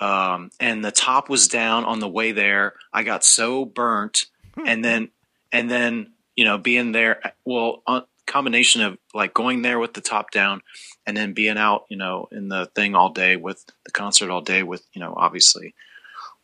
um 0.00 0.50
and 0.58 0.84
the 0.84 0.92
top 0.92 1.28
was 1.28 1.48
down 1.48 1.84
on 1.84 2.00
the 2.00 2.08
way 2.08 2.32
there. 2.32 2.74
I 2.92 3.02
got 3.02 3.24
so 3.24 3.64
burnt 3.64 4.26
and 4.66 4.84
then 4.84 5.10
and 5.52 5.70
then 5.70 6.12
you 6.36 6.44
know 6.44 6.58
being 6.58 6.92
there 6.92 7.20
well 7.44 7.82
a 7.86 8.02
combination 8.26 8.82
of 8.82 8.96
like 9.12 9.34
going 9.34 9.62
there 9.62 9.78
with 9.78 9.92
the 9.94 10.00
top 10.00 10.30
down 10.30 10.62
and 11.06 11.16
then 11.16 11.32
being 11.32 11.58
out 11.58 11.84
you 11.88 11.96
know 11.96 12.28
in 12.30 12.48
the 12.48 12.66
thing 12.74 12.94
all 12.94 13.10
day 13.10 13.36
with 13.36 13.64
the 13.84 13.90
concert 13.90 14.30
all 14.30 14.40
day 14.40 14.62
with 14.62 14.84
you 14.92 15.00
know 15.00 15.14
obviously 15.16 15.74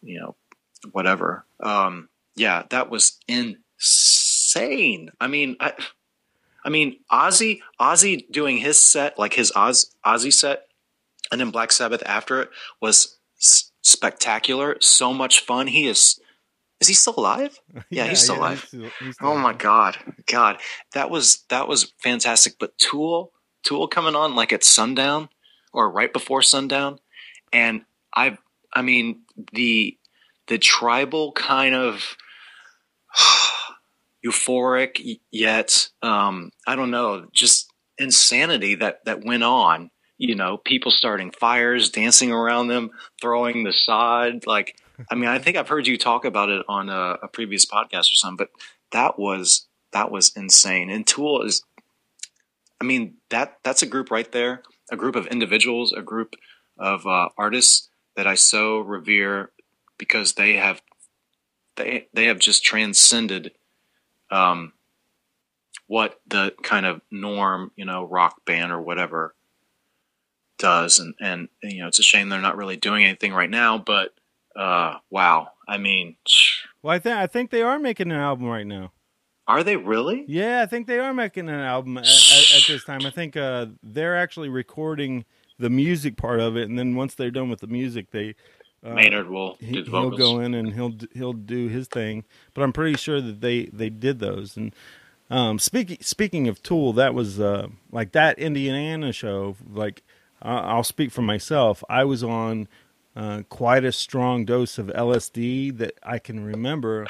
you 0.03 0.19
know 0.21 0.35
whatever. 0.93 1.45
Um 1.61 2.09
yeah 2.35 2.65
that 2.71 2.91
was 2.91 3.19
insane. 3.29 5.11
I 5.21 5.27
mean 5.29 5.57
i 5.61 5.73
i 6.65 6.69
mean 6.69 6.99
ozzy 7.11 7.61
ozzy 7.81 8.31
doing 8.31 8.59
his 8.59 8.79
set 8.79 9.19
like 9.19 9.35
his 9.35 9.53
Oz, 9.55 9.95
ozzy 10.05 10.33
set 10.33 10.67
and 11.31 11.41
then 11.41 11.51
black 11.51 11.73
sabbath 11.73 12.03
after 12.07 12.41
it 12.43 12.51
was 12.81 13.19
s- 13.39 13.71
spectacular 13.83 14.77
so 14.81 15.13
much 15.13 15.41
fun. 15.41 15.67
He 15.67 15.87
is 15.87 16.21
is 16.81 16.89
he 16.89 16.95
still 16.95 17.15
alive? 17.17 17.59
Yeah, 17.91 18.07
he's 18.07 18.21
still 18.23 18.37
alive. 18.37 18.65
still- 18.67 18.91
he's 19.01 19.15
still 19.15 19.29
Oh 19.29 19.39
my 19.39 19.53
god, 19.55 19.97
God, 20.27 20.59
that 20.93 21.11
was 21.11 21.45
that 21.49 21.69
was 21.69 21.93
fantastic. 22.03 22.55
But 22.59 22.77
Tool, 22.79 23.33
Tool 23.65 23.89
coming 23.89 24.15
on 24.15 24.35
like 24.35 24.53
at 24.53 24.65
sundown 24.65 25.29
or 25.73 25.91
right 25.91 26.13
before 26.13 26.43
sundown, 26.43 26.99
and 27.53 27.83
I, 28.15 28.39
I 28.75 28.83
mean 28.83 29.23
the 29.53 29.97
the 30.49 30.59
tribal 30.59 31.33
kind 31.33 31.75
of 31.75 32.17
euphoric 34.25 35.21
yet 35.31 35.89
um, 36.03 36.51
I 36.67 36.77
don't 36.77 36.91
know, 36.91 37.27
just 37.33 37.71
insanity 37.99 38.75
that 38.77 39.05
that 39.05 39.25
went 39.25 39.43
on. 39.45 39.91
You 40.19 40.35
know, 40.35 40.57
people 40.57 40.91
starting 40.91 41.31
fires, 41.31 41.91
dancing 41.91 42.33
around 42.33 42.69
them, 42.69 42.91
throwing 43.21 43.65
the 43.65 43.73
sod. 43.73 44.47
Like, 44.47 44.77
I 45.11 45.15
mean, 45.15 45.29
I 45.29 45.39
think 45.39 45.57
I've 45.57 45.69
heard 45.69 45.87
you 45.87 45.99
talk 45.99 46.25
about 46.25 46.49
it 46.49 46.65
on 46.69 46.89
a, 46.89 47.19
a 47.23 47.29
previous 47.29 47.67
podcast 47.67 48.13
or 48.13 48.17
something, 48.17 48.37
but 48.37 48.51
that 48.93 49.19
was 49.19 49.67
that 49.93 50.11
was 50.11 50.33
insane. 50.37 50.91
And 50.91 51.07
Tool 51.07 51.43
is, 51.43 51.65
I 52.81 52.85
mean 52.85 53.15
that 53.31 53.59
that's 53.63 53.83
a 53.83 53.87
group 53.87 54.11
right 54.11 54.31
there, 54.33 54.63
a 54.91 54.97
group 54.97 55.17
of 55.17 55.27
individuals, 55.27 55.93
a 55.93 56.03
group 56.03 56.35
of 56.79 57.07
uh, 57.07 57.29
artists 57.37 57.89
that 58.17 58.27
I 58.27 58.35
so 58.35 58.81
revere 58.81 59.51
because 59.99 60.35
they 60.35 60.55
have 60.55 60.83
they 61.77 62.09
they 62.13 62.27
have 62.27 62.39
just 62.39 62.65
transcended 62.65 63.53
um, 64.31 64.73
what 65.87 66.21
the 66.27 66.55
kind 66.63 66.87
of 66.87 67.01
norm 67.11 67.71
you 67.77 67.85
know 67.85 68.05
rock 68.05 68.45
band 68.45 68.73
or 68.73 68.81
whatever 68.81 69.35
does, 70.59 70.99
and 70.99 71.15
and 71.21 71.49
you 71.63 71.81
know 71.81 71.89
it's 71.89 71.99
a 71.99 72.03
shame 72.03 72.29
they're 72.29 72.41
not 72.41 72.57
really 72.57 72.77
doing 72.77 73.05
anything 73.05 73.33
right 73.33 73.51
now, 73.51 73.79
but 73.79 74.15
uh, 74.55 74.99
wow, 75.11 75.49
I 75.69 75.79
mean. 75.79 76.17
Well, 76.83 76.95
I 76.95 77.01
think 77.01 77.17
I 77.17 77.27
think 77.27 77.51
they 77.51 77.63
are 77.63 77.81
making 77.81 78.13
an 78.13 78.19
album 78.19 78.47
right 78.47 78.67
now. 78.67 78.93
Are 79.49 79.65
they 79.65 79.77
really? 79.77 80.25
Yeah, 80.29 80.63
I 80.63 80.67
think 80.67 80.87
they 80.87 81.01
are 81.01 81.13
making 81.13 81.49
an 81.49 81.59
album 81.59 81.99
at, 81.99 82.05
at, 82.05 82.57
at 82.57 82.63
this 82.69 82.85
time. 82.85 83.05
I 83.05 83.11
think 83.11 83.37
uh, 83.37 83.67
they're 83.83 84.17
actually 84.17 84.51
recording 84.51 85.25
the 85.59 85.69
music 85.69 86.17
part 86.17 86.39
of 86.39 86.57
it, 86.57 86.69
and 86.69 86.79
then 86.79 86.95
once 86.95 87.17
they're 87.17 87.33
done 87.33 87.51
with 87.51 87.59
the 87.59 87.67
music, 87.67 88.13
they 88.13 88.37
uh, 88.85 88.95
Maynard 88.95 89.29
will 89.29 89.57
he, 89.59 89.83
will 89.83 90.17
go 90.17 90.41
in 90.41 90.55
and 90.55 90.73
he'll 90.73 90.95
he'll 91.13 91.33
do 91.33 91.69
his 91.69 91.89
thing. 91.89 92.25
But 92.55 92.63
I'm 92.63 92.73
pretty 92.73 92.97
sure 92.97 93.21
that 93.21 93.41
they 93.41 93.67
they 93.67 93.91
did 93.91 94.21
those. 94.21 94.57
And 94.57 94.75
um, 95.31 95.59
speaking 95.59 95.99
speaking 96.01 96.47
of 96.47 96.63
Tool, 96.63 96.93
that 96.95 97.15
was 97.15 97.41
uh, 97.41 97.69
like 97.91 98.13
that 98.13 98.39
Indiana 98.39 99.13
show. 99.13 99.57
Like 99.69 100.03
I'll 100.49 100.85
speak 100.85 101.11
for 101.11 101.23
myself. 101.23 101.83
I 101.89 102.05
was 102.05 102.23
on 102.23 102.69
uh, 103.15 103.43
quite 103.49 103.85
a 103.85 103.93
strong 103.93 104.45
dose 104.45 104.79
of 104.79 104.87
LSD 104.89 105.77
that 105.79 105.99
I 106.03 106.19
can 106.19 106.45
remember. 106.45 107.07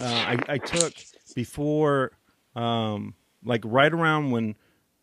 Uh, 0.00 0.04
I, 0.04 0.38
I 0.48 0.58
took 0.58 0.94
before, 1.34 2.12
um, 2.54 3.14
like 3.44 3.62
right 3.64 3.92
around 3.92 4.30
when 4.30 4.54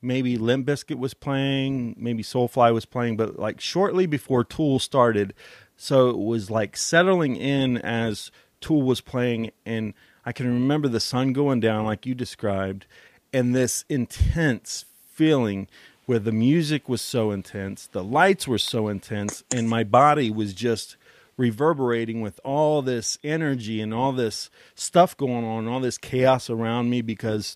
maybe 0.01 0.37
Limp 0.37 0.67
Bizkit 0.67 0.97
was 0.97 1.13
playing, 1.13 1.95
maybe 1.97 2.23
Soulfly 2.23 2.73
was 2.73 2.85
playing, 2.85 3.17
but 3.17 3.37
like 3.37 3.59
shortly 3.59 4.05
before 4.05 4.43
Tool 4.43 4.79
started. 4.79 5.33
So 5.75 6.09
it 6.09 6.17
was 6.17 6.49
like 6.49 6.77
settling 6.77 7.35
in 7.35 7.77
as 7.79 8.31
Tool 8.61 8.81
was 8.81 9.01
playing, 9.01 9.51
and 9.65 9.93
I 10.25 10.31
can 10.31 10.47
remember 10.47 10.87
the 10.87 10.99
sun 10.99 11.33
going 11.33 11.59
down, 11.59 11.85
like 11.85 12.05
you 12.05 12.15
described, 12.15 12.87
and 13.33 13.53
this 13.53 13.83
intense 13.89 14.85
feeling 15.05 15.67
where 16.05 16.19
the 16.19 16.31
music 16.31 16.87
was 16.87 17.01
so 17.01 17.31
intense, 17.31 17.87
the 17.87 18.03
lights 18.03 18.47
were 18.47 18.57
so 18.57 18.87
intense, 18.87 19.43
and 19.51 19.69
my 19.69 19.83
body 19.83 20.29
was 20.29 20.53
just 20.53 20.97
reverberating 21.37 22.21
with 22.21 22.39
all 22.43 22.81
this 22.81 23.17
energy 23.23 23.81
and 23.81 23.93
all 23.93 24.11
this 24.11 24.49
stuff 24.75 25.17
going 25.17 25.43
on, 25.43 25.67
all 25.67 25.79
this 25.79 25.97
chaos 25.97 26.49
around 26.49 26.89
me 26.89 27.01
because 27.01 27.55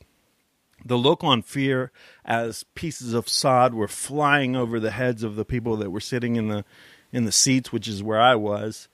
the 0.83 0.97
look 0.97 1.23
on 1.23 1.41
fear 1.41 1.91
as 2.25 2.63
pieces 2.75 3.13
of 3.13 3.29
sod 3.29 3.73
were 3.73 3.87
flying 3.87 4.55
over 4.55 4.79
the 4.79 4.91
heads 4.91 5.23
of 5.23 5.35
the 5.35 5.45
people 5.45 5.77
that 5.77 5.91
were 5.91 5.99
sitting 5.99 6.35
in 6.35 6.47
the 6.47 6.65
in 7.11 7.25
the 7.25 7.31
seats, 7.31 7.71
which 7.71 7.87
is 7.87 8.03
where 8.03 8.21
I 8.21 8.35
was. 8.35 8.87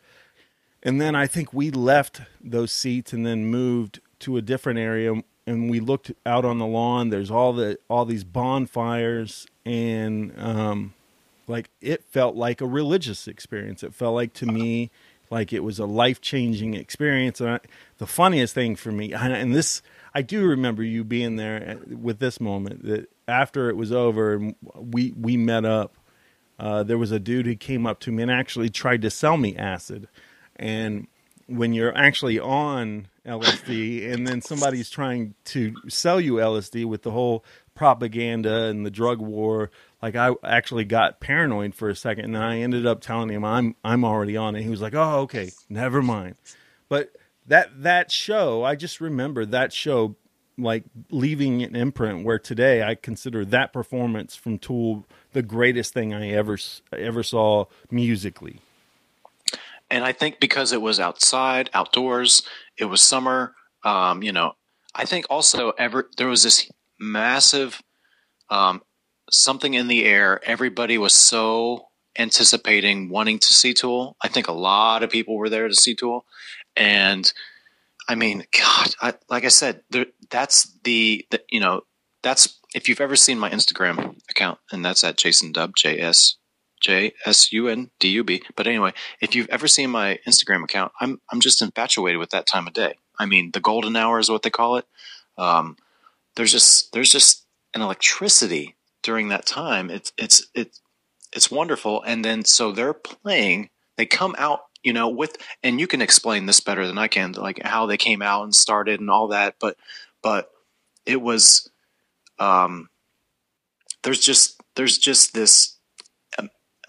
And 0.81 1.01
then 1.01 1.15
I 1.15 1.27
think 1.27 1.53
we 1.53 1.69
left 1.69 2.21
those 2.39 2.71
seats 2.71 3.11
and 3.11 3.25
then 3.25 3.47
moved 3.47 3.99
to 4.19 4.37
a 4.37 4.41
different 4.41 4.79
area 4.79 5.21
and 5.47 5.69
we 5.69 5.79
looked 5.79 6.11
out 6.25 6.45
on 6.45 6.59
the 6.59 6.65
lawn. 6.65 7.09
There's 7.09 7.31
all 7.31 7.53
the 7.53 7.77
all 7.89 8.05
these 8.05 8.23
bonfires 8.23 9.47
and 9.65 10.33
um 10.37 10.93
like 11.47 11.69
it 11.81 12.03
felt 12.03 12.35
like 12.35 12.61
a 12.61 12.67
religious 12.67 13.27
experience. 13.27 13.83
It 13.83 13.93
felt 13.93 14.15
like 14.15 14.33
to 14.33 14.45
me 14.45 14.91
like 15.29 15.53
it 15.53 15.63
was 15.63 15.79
a 15.79 15.85
life 15.85 16.21
changing 16.21 16.73
experience. 16.73 17.41
And 17.41 17.51
I, 17.51 17.59
the 17.97 18.07
funniest 18.07 18.53
thing 18.53 18.75
for 18.75 18.91
me, 18.91 19.13
and 19.13 19.55
this 19.55 19.81
I 20.13 20.21
do 20.21 20.45
remember 20.45 20.83
you 20.83 21.03
being 21.03 21.35
there 21.35 21.79
with 21.87 22.19
this 22.19 22.39
moment 22.39 22.85
that 22.85 23.09
after 23.27 23.69
it 23.69 23.75
was 23.75 23.91
over 23.91 24.33
and 24.33 24.55
we 24.75 25.13
we 25.19 25.37
met 25.37 25.65
up. 25.65 25.97
Uh, 26.57 26.83
there 26.83 26.97
was 26.97 27.11
a 27.11 27.19
dude 27.19 27.45
who 27.45 27.53
came 27.53 27.85
up 27.85 27.99
to 27.99 28.13
me 28.13 28.23
and 28.23 28.31
actually 28.31 28.69
tried 28.69 29.01
to 29.01 29.09
sell 29.09 29.35
me 29.35 29.57
acid, 29.57 30.07
and 30.55 31.05
when 31.47 31.73
you're 31.73 31.95
actually 31.95 32.39
on 32.39 33.07
LSD 33.25 34.11
and 34.11 34.27
then 34.27 34.41
somebody's 34.41 34.89
trying 34.89 35.35
to 35.45 35.75
sell 35.87 36.19
you 36.19 36.33
LSD 36.35 36.85
with 36.85 37.03
the 37.03 37.11
whole 37.11 37.43
propaganda 37.75 38.63
and 38.63 38.85
the 38.85 38.91
drug 38.91 39.19
war. 39.19 39.69
Like 40.01 40.15
I 40.15 40.33
actually 40.43 40.85
got 40.85 41.19
paranoid 41.19 41.75
for 41.75 41.89
a 41.89 41.95
second 41.95 42.25
and 42.25 42.35
then 42.35 42.41
I 42.41 42.59
ended 42.59 42.85
up 42.85 43.01
telling 43.01 43.29
him 43.29 43.43
I'm 43.43 43.75
I'm 43.83 44.03
already 44.03 44.37
on 44.37 44.55
it. 44.55 44.63
He 44.63 44.69
was 44.69 44.81
like, 44.81 44.95
"Oh, 44.95 45.19
okay, 45.21 45.51
never 45.69 46.01
mind." 46.01 46.35
But 46.89 47.11
that 47.47 47.83
that 47.83 48.11
show, 48.11 48.63
I 48.63 48.75
just 48.75 49.01
remember 49.01 49.45
that 49.45 49.73
show 49.73 50.15
like 50.57 50.85
leaving 51.09 51.63
an 51.63 51.75
imprint 51.75 52.23
where 52.23 52.39
today 52.39 52.81
I 52.81 52.95
consider 52.95 53.43
that 53.45 53.73
performance 53.73 54.35
from 54.35 54.57
Tool 54.57 55.05
the 55.33 55.41
greatest 55.41 55.93
thing 55.93 56.13
I 56.13 56.29
ever 56.29 56.57
ever 56.93 57.23
saw 57.23 57.65
musically. 57.91 58.61
And 59.89 60.03
I 60.03 60.11
think 60.11 60.39
because 60.39 60.71
it 60.71 60.81
was 60.81 60.99
outside, 60.99 61.69
outdoors, 61.73 62.43
it 62.77 62.85
was 62.85 63.01
summer. 63.01 63.53
Um, 63.83 64.23
you 64.23 64.31
know, 64.31 64.53
I 64.95 65.05
think 65.05 65.25
also 65.29 65.71
ever 65.71 66.09
there 66.17 66.27
was 66.27 66.43
this 66.43 66.69
massive 66.99 67.81
um, 68.49 68.81
something 69.29 69.73
in 69.73 69.87
the 69.87 70.05
air. 70.05 70.41
Everybody 70.43 70.97
was 70.97 71.13
so 71.13 71.87
anticipating 72.17 73.09
wanting 73.09 73.39
to 73.39 73.47
see 73.47 73.73
Tool. 73.73 74.15
I 74.21 74.27
think 74.27 74.47
a 74.47 74.53
lot 74.53 75.03
of 75.03 75.09
people 75.09 75.35
were 75.35 75.49
there 75.49 75.67
to 75.67 75.75
see 75.75 75.95
Tool, 75.95 76.25
and 76.75 77.31
I 78.07 78.15
mean, 78.15 78.45
God, 78.57 78.95
I, 79.01 79.13
like 79.29 79.45
I 79.45 79.49
said, 79.49 79.81
there, 79.89 80.05
that's 80.29 80.71
the, 80.83 81.25
the 81.29 81.41
you 81.49 81.59
know 81.59 81.81
that's 82.23 82.59
if 82.73 82.89
you've 82.89 83.01
ever 83.01 83.15
seen 83.15 83.37
my 83.37 83.49
Instagram 83.49 84.15
account, 84.29 84.59
and 84.71 84.83
that's 84.83 85.03
at 85.03 85.17
Jason 85.17 85.51
Dub 85.51 85.75
J 85.75 85.99
S 85.99 86.37
J 86.79 87.13
S 87.25 87.51
U 87.51 87.67
N 87.67 87.89
D 87.99 88.09
U 88.09 88.23
B. 88.23 88.43
But 88.55 88.67
anyway, 88.67 88.93
if 89.21 89.35
you've 89.35 89.49
ever 89.49 89.67
seen 89.67 89.89
my 89.89 90.19
Instagram 90.27 90.63
account, 90.63 90.91
I'm 90.99 91.21
I'm 91.31 91.39
just 91.39 91.61
infatuated 91.61 92.19
with 92.19 92.29
that 92.31 92.45
time 92.45 92.67
of 92.67 92.73
day. 92.73 92.95
I 93.17 93.25
mean, 93.25 93.51
the 93.51 93.59
golden 93.59 93.95
hour 93.95 94.19
is 94.19 94.29
what 94.29 94.43
they 94.43 94.49
call 94.49 94.77
it. 94.77 94.85
Um, 95.37 95.77
there's 96.35 96.51
just 96.51 96.93
there's 96.93 97.11
just 97.11 97.45
an 97.73 97.81
electricity 97.81 98.75
during 99.03 99.29
that 99.29 99.45
time. 99.45 99.89
It's 99.89 100.11
it's 100.17 100.47
it's 100.53 100.81
it's 101.33 101.51
wonderful. 101.51 102.01
And 102.03 102.23
then 102.23 102.43
so 102.45 102.71
they're 102.71 102.93
playing. 102.93 103.69
They 103.97 104.05
come 104.05 104.35
out, 104.37 104.61
you 104.83 104.93
know, 104.93 105.09
with 105.09 105.37
and 105.63 105.79
you 105.79 105.87
can 105.87 106.01
explain 106.01 106.45
this 106.45 106.59
better 106.59 106.87
than 106.87 106.97
I 106.97 107.07
can, 107.07 107.33
like 107.33 107.61
how 107.63 107.85
they 107.85 107.97
came 107.97 108.21
out 108.21 108.43
and 108.43 108.55
started 108.55 108.99
and 108.99 109.09
all 109.09 109.27
that. 109.29 109.55
But 109.59 109.77
but 110.21 110.51
it 111.05 111.21
was 111.21 111.69
um, 112.39 112.89
there's 114.03 114.19
just 114.19 114.61
there's 114.75 114.97
just 114.97 115.33
this 115.33 115.74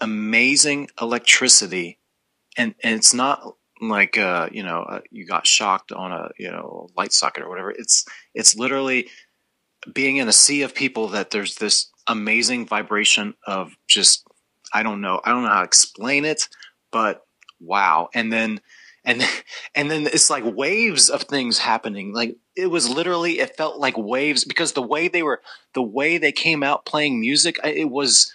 amazing 0.01 0.89
electricity, 1.01 1.99
and 2.57 2.75
and 2.83 2.95
it's 2.95 3.13
not 3.13 3.55
like 3.81 4.17
uh, 4.17 4.49
you 4.51 4.63
know 4.63 4.81
uh, 4.81 5.01
you 5.11 5.25
got 5.25 5.47
shocked 5.47 5.91
on 5.91 6.11
a 6.11 6.29
you 6.37 6.51
know 6.51 6.89
light 6.97 7.13
socket 7.13 7.43
or 7.43 7.49
whatever. 7.49 7.71
It's 7.71 8.05
it's 8.33 8.55
literally 8.55 9.09
being 9.93 10.17
in 10.17 10.27
a 10.27 10.33
sea 10.33 10.63
of 10.63 10.75
people 10.75 11.07
that 11.09 11.31
there's 11.31 11.55
this 11.55 11.89
amazing 12.07 12.65
vibration 12.65 13.35
of 13.45 13.75
just 13.87 14.25
I 14.73 14.83
don't 14.83 15.01
know 15.01 15.21
I 15.23 15.31
don't 15.31 15.43
know 15.43 15.49
how 15.49 15.59
to 15.59 15.65
explain 15.65 16.25
it, 16.25 16.47
but 16.91 17.25
wow. 17.59 18.09
And 18.13 18.31
then 18.31 18.61
and 19.05 19.23
and 19.75 19.89
then 19.89 20.07
it's 20.07 20.29
like 20.29 20.43
waves 20.45 21.09
of 21.09 21.23
things 21.23 21.59
happening. 21.59 22.13
Like 22.13 22.37
it 22.55 22.67
was 22.67 22.89
literally 22.89 23.39
it 23.39 23.57
felt 23.57 23.79
like 23.79 23.97
waves 23.97 24.43
because 24.43 24.73
the 24.73 24.81
way 24.81 25.07
they 25.07 25.23
were 25.23 25.41
the 25.73 25.83
way 25.83 26.17
they 26.17 26.31
came 26.31 26.63
out 26.63 26.85
playing 26.85 27.19
music, 27.19 27.57
it 27.63 27.89
was 27.89 28.31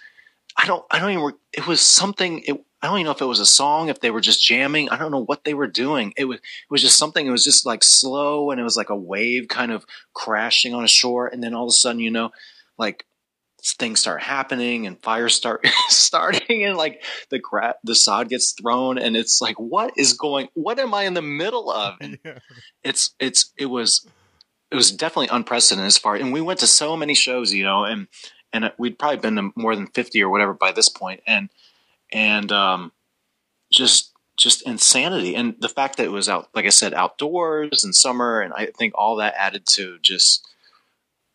I 0.57 0.65
don't 0.65 0.85
I 0.91 0.99
don't 0.99 1.11
even 1.11 1.33
it 1.51 1.67
was 1.67 1.81
something 1.81 2.43
it, 2.45 2.63
I 2.83 2.87
don't 2.87 2.97
even 2.97 3.05
know 3.05 3.11
if 3.11 3.21
it 3.21 3.25
was 3.25 3.39
a 3.39 3.45
song, 3.45 3.87
if 3.87 4.01
they 4.01 4.11
were 4.11 4.19
just 4.19 4.45
jamming. 4.45 4.89
I 4.89 4.97
don't 4.97 5.11
know 5.11 5.23
what 5.23 5.45
they 5.45 5.53
were 5.53 5.67
doing. 5.67 6.13
It 6.17 6.25
was 6.25 6.39
it 6.39 6.69
was 6.69 6.81
just 6.81 6.97
something. 6.97 7.25
It 7.25 7.31
was 7.31 7.45
just 7.45 7.65
like 7.65 7.81
slow, 7.81 8.51
and 8.51 8.59
it 8.59 8.63
was 8.63 8.75
like 8.75 8.89
a 8.89 8.95
wave 8.95 9.47
kind 9.47 9.71
of 9.71 9.85
crashing 10.13 10.73
on 10.73 10.83
a 10.83 10.87
shore, 10.87 11.27
and 11.27 11.41
then 11.41 11.53
all 11.53 11.63
of 11.63 11.69
a 11.69 11.71
sudden, 11.71 12.01
you 12.01 12.11
know, 12.11 12.31
like 12.77 13.05
things 13.63 14.01
start 14.01 14.21
happening 14.21 14.85
and 14.85 15.01
fires 15.01 15.33
start 15.33 15.65
starting, 15.87 16.65
and 16.65 16.75
like 16.75 17.01
the 17.29 17.39
gra- 17.39 17.77
the 17.85 17.95
sod 17.95 18.27
gets 18.27 18.51
thrown, 18.51 18.97
and 18.97 19.15
it's 19.15 19.39
like, 19.39 19.57
what 19.57 19.93
is 19.95 20.11
going? 20.11 20.49
What 20.53 20.77
am 20.77 20.93
I 20.93 21.03
in 21.03 21.13
the 21.13 21.21
middle 21.21 21.71
of? 21.71 21.95
And 22.01 22.19
yeah. 22.25 22.39
it's 22.83 23.15
it's 23.17 23.53
it 23.57 23.67
was 23.67 24.05
it 24.71 24.75
was 24.75 24.91
definitely 24.91 25.29
unprecedented 25.31 25.87
as 25.87 25.97
far. 25.97 26.15
And 26.15 26.33
we 26.33 26.41
went 26.41 26.59
to 26.59 26.67
so 26.67 26.97
many 26.97 27.13
shows, 27.13 27.53
you 27.53 27.63
know, 27.63 27.85
and 27.85 28.07
and 28.53 28.71
we'd 28.77 28.99
probably 28.99 29.17
been 29.17 29.35
to 29.35 29.51
more 29.55 29.75
than 29.75 29.87
fifty 29.87 30.21
or 30.21 30.29
whatever 30.29 30.53
by 30.53 30.71
this 30.71 30.87
point, 30.87 31.21
and 31.27 31.49
and 32.11 32.51
um, 32.51 32.91
just 33.71 34.11
just 34.37 34.65
insanity. 34.67 35.35
And 35.35 35.55
the 35.59 35.69
fact 35.69 35.97
that 35.97 36.05
it 36.05 36.11
was 36.11 36.29
out, 36.29 36.49
like 36.53 36.65
I 36.65 36.69
said, 36.69 36.93
outdoors 36.93 37.83
in 37.83 37.93
summer, 37.93 38.39
and 38.41 38.53
I 38.53 38.67
think 38.67 38.93
all 38.95 39.17
that 39.17 39.35
added 39.37 39.65
to 39.67 39.97
just 39.99 40.47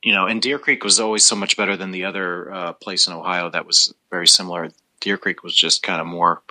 you 0.02 0.12
know. 0.12 0.26
And 0.26 0.40
Deer 0.40 0.58
Creek 0.58 0.84
was 0.84 1.00
always 1.00 1.24
so 1.24 1.36
much 1.36 1.56
better 1.56 1.76
than 1.76 1.90
the 1.90 2.04
other 2.04 2.52
uh, 2.52 2.72
place 2.74 3.06
in 3.06 3.12
Ohio 3.12 3.50
that 3.50 3.66
was 3.66 3.92
very 4.10 4.28
similar. 4.28 4.70
Deer 5.00 5.18
Creek 5.18 5.42
was 5.42 5.54
just 5.54 5.82
kind 5.82 6.00
of 6.00 6.06
more. 6.06 6.42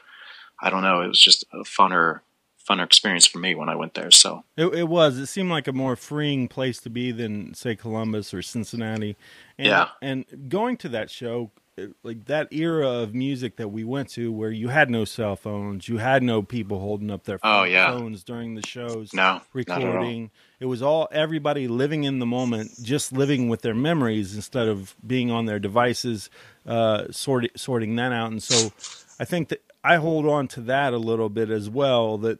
I 0.62 0.70
don't 0.70 0.84
know. 0.84 1.02
It 1.02 1.08
was 1.08 1.22
just 1.22 1.46
a 1.54 1.60
funner 1.60 2.22
funner 2.68 2.84
experience 2.84 3.26
for 3.26 3.40
me 3.40 3.56
when 3.56 3.70
I 3.70 3.76
went 3.76 3.94
there. 3.94 4.12
So 4.12 4.44
it, 4.56 4.68
it, 4.74 4.88
was. 4.88 5.18
It 5.18 5.28
seemed 5.28 5.50
like 5.50 5.68
a 5.68 5.74
more 5.74 5.96
freeing 5.96 6.48
place 6.48 6.80
to 6.82 6.90
be 6.90 7.12
than 7.12 7.54
say 7.54 7.76
Columbus 7.76 8.34
or 8.34 8.42
Cincinnati. 8.42 9.16
And, 9.58 9.68
yeah. 9.68 9.90
And 10.02 10.26
going 10.50 10.78
to 10.78 10.90
that 10.90 11.10
show 11.10 11.52
like 12.04 12.26
that 12.26 12.52
era 12.52 12.88
of 12.88 13.14
music 13.14 13.58
that 13.58 13.68
we 13.68 13.84
went 13.84 14.10
to 14.10 14.32
where 14.32 14.50
you 14.50 14.68
had 14.70 14.90
no 14.90 15.06
cell 15.06 15.36
phones, 15.36 15.88
you 15.88 15.98
had 15.98 16.24
no 16.24 16.42
people 16.42 16.80
holding 16.80 17.12
up 17.12 17.24
their 17.26 17.40
oh, 17.44 17.64
yeah. 17.64 17.92
phones 17.92 18.24
during 18.24 18.56
the 18.56 18.66
shows, 18.66 19.14
no, 19.14 19.42
recording. 19.54 20.32
It 20.60 20.66
was 20.66 20.82
all 20.82 21.08
everybody 21.12 21.68
living 21.68 22.04
in 22.04 22.20
the 22.20 22.26
moment, 22.26 22.72
just 22.82 23.14
living 23.14 23.48
with 23.48 23.62
their 23.62 23.76
memories 23.76 24.36
instead 24.36 24.68
of 24.68 24.96
being 25.06 25.30
on 25.30 25.46
their 25.46 25.60
devices, 25.60 26.30
uh, 26.66 27.06
sorting 27.12 27.52
sorting 27.56 27.96
that 27.98 28.12
out. 28.12 28.32
And 28.32 28.42
so, 28.42 28.72
I 29.20 29.26
think 29.26 29.50
that 29.50 29.64
I 29.84 29.98
hold 29.98 30.26
on 30.26 30.48
to 30.50 30.62
that 30.62 30.94
a 30.94 30.98
little 30.98 31.30
bit 31.30 31.50
as 31.50 31.70
well. 31.70 32.18
That 32.18 32.40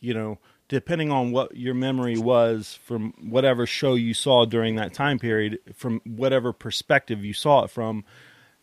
you 0.00 0.14
know, 0.14 0.38
depending 0.68 1.10
on 1.10 1.32
what 1.32 1.56
your 1.56 1.74
memory 1.74 2.18
was 2.18 2.78
from 2.84 3.12
whatever 3.20 3.66
show 3.66 3.94
you 3.94 4.14
saw 4.14 4.44
during 4.44 4.76
that 4.76 4.94
time 4.94 5.18
period, 5.18 5.58
from 5.74 6.00
whatever 6.04 6.52
perspective 6.52 7.24
you 7.24 7.32
saw 7.32 7.64
it 7.64 7.70
from 7.70 8.04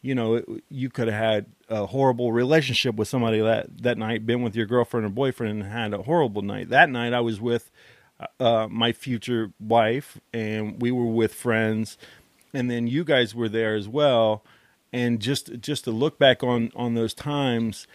you 0.04 0.14
know, 0.14 0.44
you 0.70 0.90
could 0.90 1.08
have 1.08 1.24
had 1.24 1.46
a 1.70 1.86
horrible 1.88 2.34
relationship 2.34 2.96
with 2.96 3.08
somebody 3.08 3.40
that 3.40 3.82
that 3.84 3.98
night, 3.98 4.26
been 4.26 4.44
with 4.44 4.56
your 4.56 4.66
girlfriend 4.66 5.06
or 5.06 5.10
boyfriend, 5.10 5.64
and 5.64 5.72
had 5.72 5.94
a 5.94 6.04
horrible 6.04 6.42
night. 6.42 6.70
That 6.70 6.90
night, 6.90 7.14
I 7.14 7.22
was 7.22 7.40
with 7.40 7.72
uh, 8.40 8.68
my 8.70 8.92
future 8.92 9.54
wife, 9.62 10.20
and 10.34 10.82
we 10.82 10.92
were 10.92 11.06
with 11.06 11.34
friends, 11.34 11.98
and 12.54 12.70
then 12.70 12.86
you 12.86 13.06
guys 13.06 13.34
were 13.34 13.50
there 13.50 13.76
as 13.76 13.88
well. 13.88 14.44
And 14.94 15.20
just 15.20 15.60
just 15.60 15.84
to 15.86 15.92
look 15.92 16.20
back 16.20 16.44
on 16.44 16.72
on 16.76 16.94
those 16.94 17.16
times, 17.16 17.88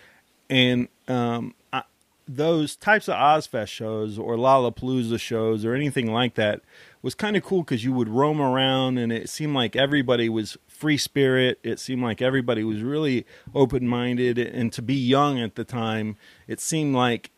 and 0.50 0.88
um, 1.06 1.54
I, 1.72 1.84
those 2.26 2.76
types 2.76 3.08
of 3.08 3.14
Ozzfest 3.14 3.68
shows 3.68 4.18
or 4.18 4.36
Lollapalooza 4.36 5.18
shows 5.20 5.64
or 5.64 5.74
anything 5.74 6.12
like 6.12 6.34
that 6.34 6.60
was 7.00 7.14
kind 7.14 7.36
of 7.36 7.44
cool 7.44 7.62
because 7.62 7.84
you 7.84 7.92
would 7.92 8.08
roam 8.08 8.40
around 8.40 8.98
and 8.98 9.12
it 9.12 9.28
seemed 9.28 9.54
like 9.54 9.76
everybody 9.76 10.28
was 10.28 10.58
free 10.66 10.98
spirit. 10.98 11.58
It 11.62 11.78
seemed 11.78 12.02
like 12.02 12.20
everybody 12.20 12.64
was 12.64 12.82
really 12.82 13.24
open 13.54 13.86
minded, 13.86 14.38
and 14.38 14.72
to 14.72 14.82
be 14.82 14.94
young 14.94 15.40
at 15.40 15.54
the 15.54 15.64
time, 15.64 16.16
it 16.46 16.60
seemed 16.60 16.94
like 16.94 17.30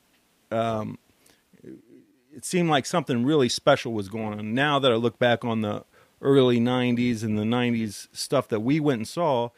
um, 0.50 0.98
it 2.34 2.44
seemed 2.44 2.70
like 2.70 2.86
something 2.86 3.24
really 3.24 3.48
special 3.48 3.92
was 3.92 4.08
going 4.08 4.38
on. 4.38 4.54
Now 4.54 4.78
that 4.78 4.90
I 4.90 4.94
look 4.94 5.18
back 5.18 5.44
on 5.44 5.60
the 5.60 5.84
early 6.22 6.58
'90s 6.60 7.22
and 7.22 7.38
the 7.38 7.44
'90s 7.44 8.08
stuff 8.12 8.48
that 8.48 8.60
we 8.60 8.80
went 8.80 8.98
and 8.98 9.08
saw, 9.08 9.50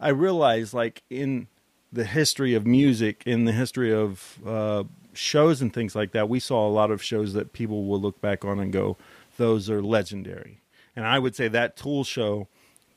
I 0.00 0.08
realized 0.10 0.74
like 0.74 1.02
in 1.10 1.48
the 1.92 2.04
history 2.04 2.54
of 2.54 2.66
music, 2.66 3.22
in 3.26 3.44
the 3.44 3.52
history 3.52 3.92
of 3.92 4.38
uh, 4.46 4.84
shows 5.14 5.60
and 5.62 5.72
things 5.72 5.94
like 5.94 6.12
that, 6.12 6.28
we 6.28 6.40
saw 6.40 6.66
a 6.66 6.70
lot 6.70 6.90
of 6.90 7.02
shows 7.02 7.32
that 7.32 7.52
people 7.52 7.84
will 7.86 8.00
look 8.00 8.20
back 8.20 8.44
on 8.44 8.58
and 8.58 8.72
go, 8.72 8.96
"Those 9.36 9.70
are 9.70 9.82
legendary." 9.82 10.60
And 10.94 11.06
I 11.06 11.18
would 11.18 11.36
say 11.36 11.48
that 11.48 11.76
Tool 11.76 12.04
show 12.04 12.48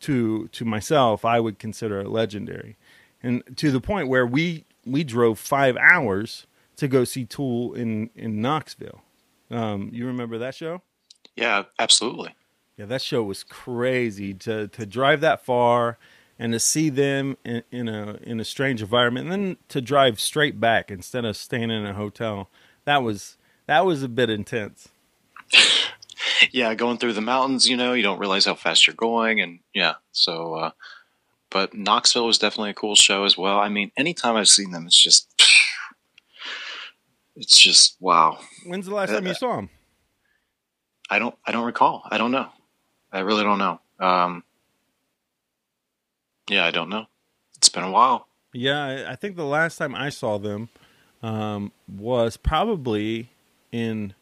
to 0.01 0.47
to 0.49 0.65
myself, 0.65 1.23
I 1.23 1.39
would 1.39 1.59
consider 1.59 2.01
it 2.01 2.09
legendary, 2.09 2.77
and 3.21 3.43
to 3.57 3.71
the 3.71 3.81
point 3.81 4.07
where 4.07 4.25
we 4.25 4.65
we 4.85 5.03
drove 5.03 5.39
five 5.39 5.77
hours 5.77 6.47
to 6.77 6.87
go 6.87 7.03
see 7.03 7.25
Tool 7.25 7.73
in 7.73 8.09
in 8.15 8.41
Knoxville. 8.41 9.01
Um, 9.49 9.89
you 9.91 10.07
remember 10.07 10.37
that 10.37 10.55
show? 10.55 10.81
Yeah, 11.35 11.63
absolutely. 11.77 12.33
Yeah, 12.77 12.85
that 12.85 13.01
show 13.01 13.23
was 13.23 13.43
crazy 13.43 14.33
to 14.35 14.67
to 14.69 14.85
drive 14.85 15.21
that 15.21 15.45
far 15.45 15.97
and 16.39 16.53
to 16.53 16.59
see 16.59 16.89
them 16.89 17.37
in, 17.45 17.63
in 17.71 17.87
a 17.87 18.17
in 18.23 18.39
a 18.39 18.45
strange 18.45 18.81
environment, 18.81 19.29
and 19.29 19.31
then 19.31 19.57
to 19.69 19.81
drive 19.81 20.19
straight 20.19 20.59
back 20.59 20.89
instead 20.89 21.25
of 21.25 21.37
staying 21.37 21.69
in 21.69 21.85
a 21.85 21.93
hotel. 21.93 22.49
That 22.85 23.03
was 23.03 23.37
that 23.67 23.85
was 23.85 24.01
a 24.01 24.09
bit 24.09 24.29
intense. 24.29 24.89
yeah, 26.51 26.73
going 26.73 26.97
through 26.97 27.13
the 27.13 27.21
mountains, 27.21 27.69
you 27.69 27.77
know, 27.77 27.93
you 27.93 28.01
don't 28.01 28.19
realize 28.19 28.45
how 28.45 28.55
fast 28.55 28.87
you're 28.87 28.95
going, 28.95 29.39
and 29.39 29.59
yeah, 29.73 29.95
so. 30.11 30.55
Uh, 30.55 30.71
but 31.51 31.73
Knoxville 31.73 32.25
was 32.25 32.39
definitely 32.39 32.69
a 32.71 32.73
cool 32.73 32.95
show 32.95 33.25
as 33.25 33.37
well. 33.37 33.59
I 33.59 33.67
mean, 33.67 33.91
anytime 33.97 34.37
I've 34.37 34.47
seen 34.47 34.71
them, 34.71 34.87
it's 34.87 35.01
just 35.01 35.29
it's 37.35 37.59
just 37.59 37.97
wow. 37.99 38.39
When's 38.65 38.87
the 38.87 38.95
last 38.95 39.11
time 39.11 39.27
you 39.27 39.33
saw 39.35 39.59
him? 39.59 39.69
I 41.09 41.19
don't 41.19 41.35
I 41.45 41.51
don't 41.51 41.65
recall. 41.65 42.03
I 42.09 42.17
don't 42.17 42.31
know. 42.31 42.49
I 43.11 43.19
really 43.19 43.43
don't 43.43 43.57
know. 43.59 43.79
Um, 43.99 44.43
yeah, 46.49 46.65
I 46.65 46.71
don't 46.71 46.89
know. 46.89 47.05
It's 47.57 47.69
been 47.69 47.83
a 47.83 47.91
while. 47.91 48.27
Yeah, 48.53 48.83
I- 48.83 49.11
I 49.11 49.15
think 49.15 49.35
the 49.35 49.45
last 49.45 49.77
time 49.77 49.95
I 49.95 50.09
saw 50.09 50.37
them 50.37 50.69
um, 51.23 51.71
was 51.87 52.35
probably 52.37 53.29
in 53.71 54.13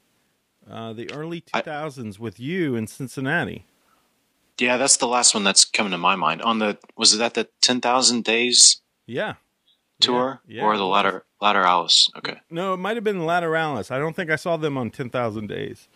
uh, 0.69 0.93
the 0.93 1.11
early 1.11 1.41
2000s 1.41 2.19
with 2.19 2.39
you 2.39 2.75
in 2.75 2.85
Cincinnati. 2.87 3.65
Yeah, 4.59 4.75
that's 4.77 4.97
the 4.97 5.07
last 5.07 5.33
one 5.33 5.43
that's 5.45 5.63
coming 5.65 5.91
to 5.91 5.97
my 5.97 6.15
mind. 6.17 6.41
On 6.41 6.59
the 6.59 6.77
was 6.97 7.17
that 7.17 7.33
the 7.33 7.47
ten 7.61 7.79
thousand 7.79 8.25
days 8.25 8.81
Yeah. 9.07 9.35
tour 10.01 10.41
Yeah, 10.45 10.63
or 10.63 10.77
the 10.77 10.85
latter 10.85 11.23
Alice? 11.41 12.09
Okay. 12.17 12.41
No, 12.49 12.73
it 12.73 12.77
might 12.77 12.97
have 12.97 13.03
been 13.05 13.19
Lateralus. 13.19 13.89
I 13.89 13.97
don't 13.97 14.15
think 14.15 14.29
I 14.29 14.35
saw 14.35 14.57
them 14.57 14.77
on 14.77 14.91
10,000 14.91 15.47
Days. 15.47 15.87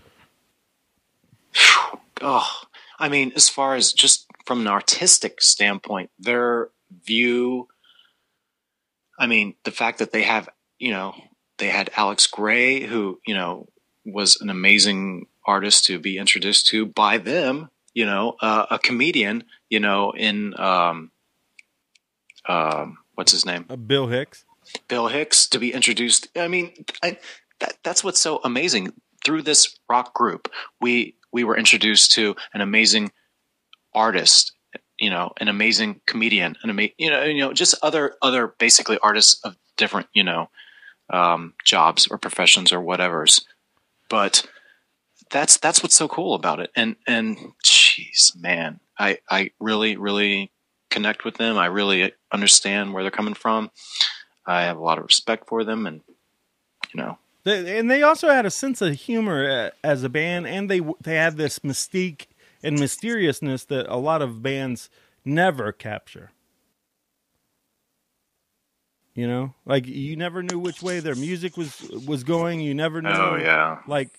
Oh, 2.22 2.48
I 3.00 3.10
mean, 3.10 3.34
as 3.36 3.50
far 3.50 3.76
as 3.76 3.94
just 3.94 4.28
from 4.46 4.62
an 4.62 4.68
artistic 4.68 5.42
standpoint, 5.42 6.12
their 6.20 6.70
view. 7.06 7.68
I 9.20 9.28
mean, 9.28 9.56
the 9.64 9.72
fact 9.72 10.00
that 10.00 10.12
they 10.12 10.24
have, 10.24 10.50
you 10.80 10.92
know, 10.92 11.16
they 11.58 11.68
had 11.68 11.92
Alex 11.96 12.28
Grey, 12.28 12.82
who 12.82 13.20
you 13.26 13.34
know 13.34 13.68
was 14.06 14.40
an 14.42 14.50
amazing 14.50 15.28
artist 15.46 15.86
to 15.86 16.00
be 16.00 16.18
introduced 16.18 16.68
to 16.68 16.86
by 16.86 17.18
them. 17.18 17.70
You 17.94 18.06
know, 18.06 18.36
uh, 18.42 18.66
a 18.72 18.80
comedian. 18.80 19.46
You 19.70 19.80
know, 19.80 20.12
in 20.12 20.60
um, 20.60 21.12
um, 22.48 22.98
what's 23.16 23.32
his 23.32 23.46
name? 23.46 23.66
Uh, 23.70 23.76
Bill 23.76 24.08
Hicks. 24.08 24.46
Bill 24.88 25.08
Hicks 25.08 25.48
to 25.48 25.60
be 25.60 25.74
introduced. 25.74 26.28
I 26.36 26.48
mean, 26.48 26.74
I, 27.04 27.18
that 27.60 27.78
that's 27.84 28.04
what's 28.04 28.20
so 28.20 28.40
amazing. 28.44 28.94
Through 29.24 29.44
this 29.44 29.80
rock 29.90 30.14
group, 30.14 30.52
we 30.82 31.16
we 31.34 31.44
were 31.44 31.58
introduced 31.58 32.14
to 32.14 32.36
an 32.54 32.62
amazing 32.62 33.12
artist, 33.94 34.54
you 34.98 35.10
know, 35.10 35.34
an 35.40 35.50
amazing 35.50 36.00
comedian, 36.06 36.56
an 36.64 36.70
ama- 36.70 36.90
you 36.98 37.10
know, 37.10 37.24
you 37.24 37.42
know, 37.42 37.52
just 37.52 37.76
other 37.82 38.16
other 38.22 38.54
basically 38.60 38.98
artists 39.04 39.44
of 39.44 39.58
different, 39.76 40.08
you 40.14 40.24
know, 40.24 40.50
um, 41.10 41.54
jobs 41.66 42.08
or 42.08 42.18
professions 42.18 42.72
or 42.72 42.80
whatever's. 42.80 43.46
But 44.10 44.46
that's 45.32 45.58
that's 45.58 45.82
what's 45.82 45.96
so 45.96 46.08
cool 46.08 46.36
about 46.36 46.60
it. 46.60 46.70
And 46.76 46.96
and 47.08 47.38
jeez, 47.66 48.40
man, 48.40 48.80
I 48.98 49.18
I 49.30 49.52
really 49.60 49.98
really 49.98 50.52
connect 50.90 51.26
with 51.26 51.38
them. 51.38 51.58
I 51.58 51.66
really 51.66 52.14
understand 52.32 52.94
where 52.94 53.04
they're 53.04 53.12
coming 53.12 53.34
from. 53.34 53.72
I 54.46 54.64
have 54.64 54.78
a 54.78 54.84
lot 54.84 55.00
of 55.00 55.06
respect 55.06 55.50
for 55.50 55.64
them, 55.64 55.88
and 55.88 56.02
you 56.94 57.02
know, 57.02 57.18
and 57.46 57.90
they 57.92 58.04
also 58.04 58.30
had 58.30 58.46
a 58.46 58.52
sense 58.52 58.82
of 58.82 58.94
humor 58.96 59.50
uh, 59.50 59.70
as 59.84 60.04
a 60.04 60.10
band, 60.10 60.48
and 60.48 60.70
they 60.70 60.82
they 61.02 61.16
had 61.16 61.38
this 61.38 61.60
mystique 61.60 62.28
and 62.64 62.80
mysteriousness 62.80 63.66
that 63.66 63.86
a 63.88 63.98
lot 63.98 64.22
of 64.22 64.42
bands 64.42 64.90
never 65.26 65.72
capture. 65.72 66.32
You 69.16 69.28
know, 69.28 69.54
like 69.66 69.86
you 69.86 70.16
never 70.16 70.42
knew 70.42 70.58
which 70.58 70.82
way 70.82 71.00
their 71.00 71.14
music 71.14 71.56
was 71.56 71.82
was 72.08 72.24
going. 72.24 72.62
You 72.62 72.74
never 72.74 73.00
knew, 73.00 73.10
Oh, 73.12 73.36
yeah. 73.36 73.78
like 73.88 74.10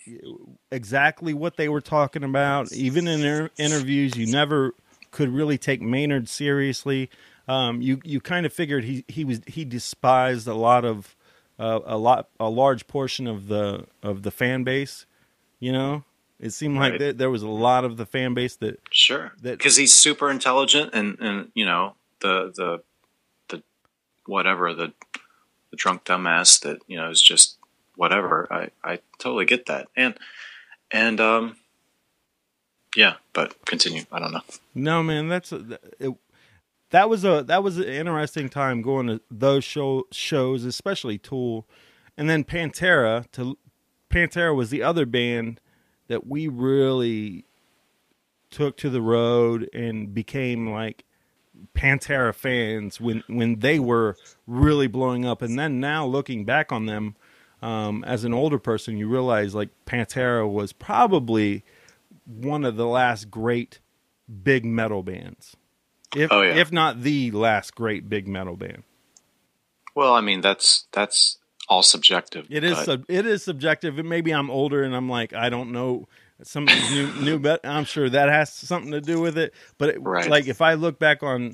exactly 0.70 1.34
what 1.34 1.56
they 1.56 1.68
were 1.68 1.80
talking 1.80 2.22
about. 2.22 2.72
Even 2.72 3.08
in 3.08 3.20
their 3.20 3.50
interviews, 3.58 4.16
you 4.16 4.26
never 4.30 4.72
could 5.10 5.30
really 5.30 5.58
take 5.58 5.82
Maynard 5.82 6.28
seriously. 6.28 7.10
Um, 7.48 7.82
you 7.82 8.00
you 8.04 8.20
kind 8.20 8.46
of 8.46 8.52
figured 8.52 8.84
he 8.84 9.04
he 9.08 9.24
was 9.24 9.40
he 9.48 9.64
despised 9.64 10.46
a 10.46 10.54
lot 10.54 10.84
of 10.84 11.16
uh, 11.58 11.80
a 11.84 11.96
lot 11.96 12.28
a 12.40 12.48
large 12.48 12.86
portion 12.86 13.26
of 13.26 13.48
the 13.48 13.86
of 14.02 14.22
the 14.22 14.30
fan 14.30 14.64
base. 14.64 15.06
You 15.60 15.72
know, 15.72 16.04
it 16.40 16.50
seemed 16.50 16.76
like 16.76 16.92
Right. 16.92 16.98
there, 16.98 17.12
there 17.12 17.30
was 17.30 17.42
a 17.42 17.48
lot 17.48 17.84
of 17.84 17.96
the 17.96 18.06
fan 18.06 18.34
base 18.34 18.56
that 18.56 18.80
sure, 18.90 19.32
because 19.40 19.76
he's 19.76 19.94
super 19.94 20.30
intelligent, 20.30 20.90
and 20.94 21.18
and 21.20 21.50
you 21.54 21.64
know 21.64 21.94
the 22.20 22.52
the 22.54 22.82
the 23.48 23.62
whatever 24.26 24.74
the 24.74 24.92
the 25.70 25.76
drunk 25.76 26.04
dumbass 26.04 26.60
that 26.62 26.78
you 26.86 26.96
know 26.96 27.08
is 27.10 27.22
just 27.22 27.56
whatever. 27.96 28.46
I 28.52 28.70
I 28.82 28.98
totally 29.18 29.44
get 29.44 29.66
that, 29.66 29.88
and 29.96 30.18
and 30.90 31.20
um, 31.20 31.56
yeah, 32.96 33.14
but 33.32 33.54
continue. 33.64 34.02
I 34.12 34.18
don't 34.18 34.32
know. 34.32 34.42
No, 34.74 35.02
man, 35.02 35.28
that's 35.28 35.52
a, 35.52 35.78
it, 35.98 36.12
that 36.94 37.10
was 37.10 37.24
a 37.24 37.42
that 37.48 37.64
was 37.64 37.76
an 37.78 37.88
interesting 37.88 38.48
time 38.48 38.80
going 38.80 39.08
to 39.08 39.20
those 39.28 39.64
show 39.64 40.04
shows, 40.12 40.64
especially 40.64 41.18
Tool, 41.18 41.66
and 42.16 42.30
then 42.30 42.44
Pantera. 42.44 43.28
To 43.32 43.58
Pantera 44.08 44.54
was 44.54 44.70
the 44.70 44.84
other 44.84 45.04
band 45.04 45.60
that 46.06 46.24
we 46.24 46.46
really 46.46 47.46
took 48.48 48.76
to 48.76 48.88
the 48.90 49.02
road 49.02 49.68
and 49.74 50.14
became 50.14 50.70
like 50.70 51.04
Pantera 51.74 52.32
fans 52.32 53.00
when 53.00 53.24
when 53.26 53.58
they 53.58 53.80
were 53.80 54.16
really 54.46 54.86
blowing 54.86 55.24
up, 55.24 55.42
and 55.42 55.58
then 55.58 55.80
now 55.80 56.06
looking 56.06 56.44
back 56.44 56.70
on 56.70 56.86
them. 56.86 57.16
Um, 57.60 58.04
as 58.04 58.24
an 58.24 58.34
older 58.34 58.58
person, 58.58 58.98
you 58.98 59.08
realize 59.08 59.52
like 59.52 59.70
Pantera 59.84 60.48
was 60.48 60.72
probably 60.72 61.64
one 62.24 62.64
of 62.64 62.76
the 62.76 62.86
last 62.86 63.32
great 63.32 63.80
big 64.44 64.64
metal 64.64 65.02
bands. 65.02 65.56
If 66.16 66.30
Oh, 66.32 66.42
yeah. 66.42 66.54
if 66.56 66.70
not 66.72 67.02
the 67.02 67.30
last 67.30 67.74
great 67.74 68.08
big 68.08 68.26
metal 68.28 68.56
band. 68.56 68.82
Well, 69.94 70.12
I 70.14 70.20
mean 70.20 70.40
that's 70.40 70.86
that's 70.92 71.38
all 71.68 71.82
subjective. 71.82 72.46
It 72.50 72.64
is 72.64 72.78
sub- 72.78 73.04
it 73.08 73.26
is 73.26 73.42
subjective. 73.42 73.98
And 73.98 74.08
maybe 74.08 74.32
I'm 74.32 74.50
older 74.50 74.82
and 74.82 74.94
I'm 74.94 75.08
like 75.08 75.32
I 75.32 75.48
don't 75.48 75.72
know 75.72 76.08
some 76.42 76.64
new 76.64 77.12
new 77.22 77.38
bet 77.40 77.60
I'm 77.64 77.84
sure 77.84 78.10
that 78.10 78.28
has 78.28 78.52
something 78.52 78.90
to 78.92 79.00
do 79.00 79.20
with 79.20 79.38
it. 79.38 79.54
But 79.78 79.90
it, 79.90 80.02
Right. 80.02 80.28
like 80.28 80.46
if 80.48 80.60
I 80.60 80.74
look 80.74 80.98
back 80.98 81.22
on 81.22 81.52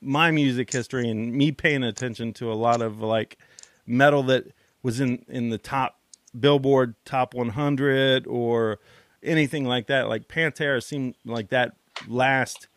my 0.00 0.30
music 0.30 0.72
history 0.72 1.08
and 1.10 1.32
me 1.32 1.52
paying 1.52 1.82
attention 1.82 2.32
to 2.34 2.52
a 2.52 2.54
lot 2.54 2.80
of 2.80 3.00
like 3.00 3.38
metal 3.86 4.22
that 4.24 4.46
was 4.82 5.00
in 5.00 5.24
in 5.28 5.50
the 5.50 5.58
top 5.58 5.98
Billboard 6.38 6.94
top 7.04 7.34
100 7.34 8.24
or 8.28 8.78
anything 9.22 9.64
like 9.64 9.88
that, 9.88 10.08
like 10.08 10.28
Pantera 10.28 10.80
seemed 10.80 11.16
like 11.24 11.48
that 11.50 11.74
last 12.06 12.68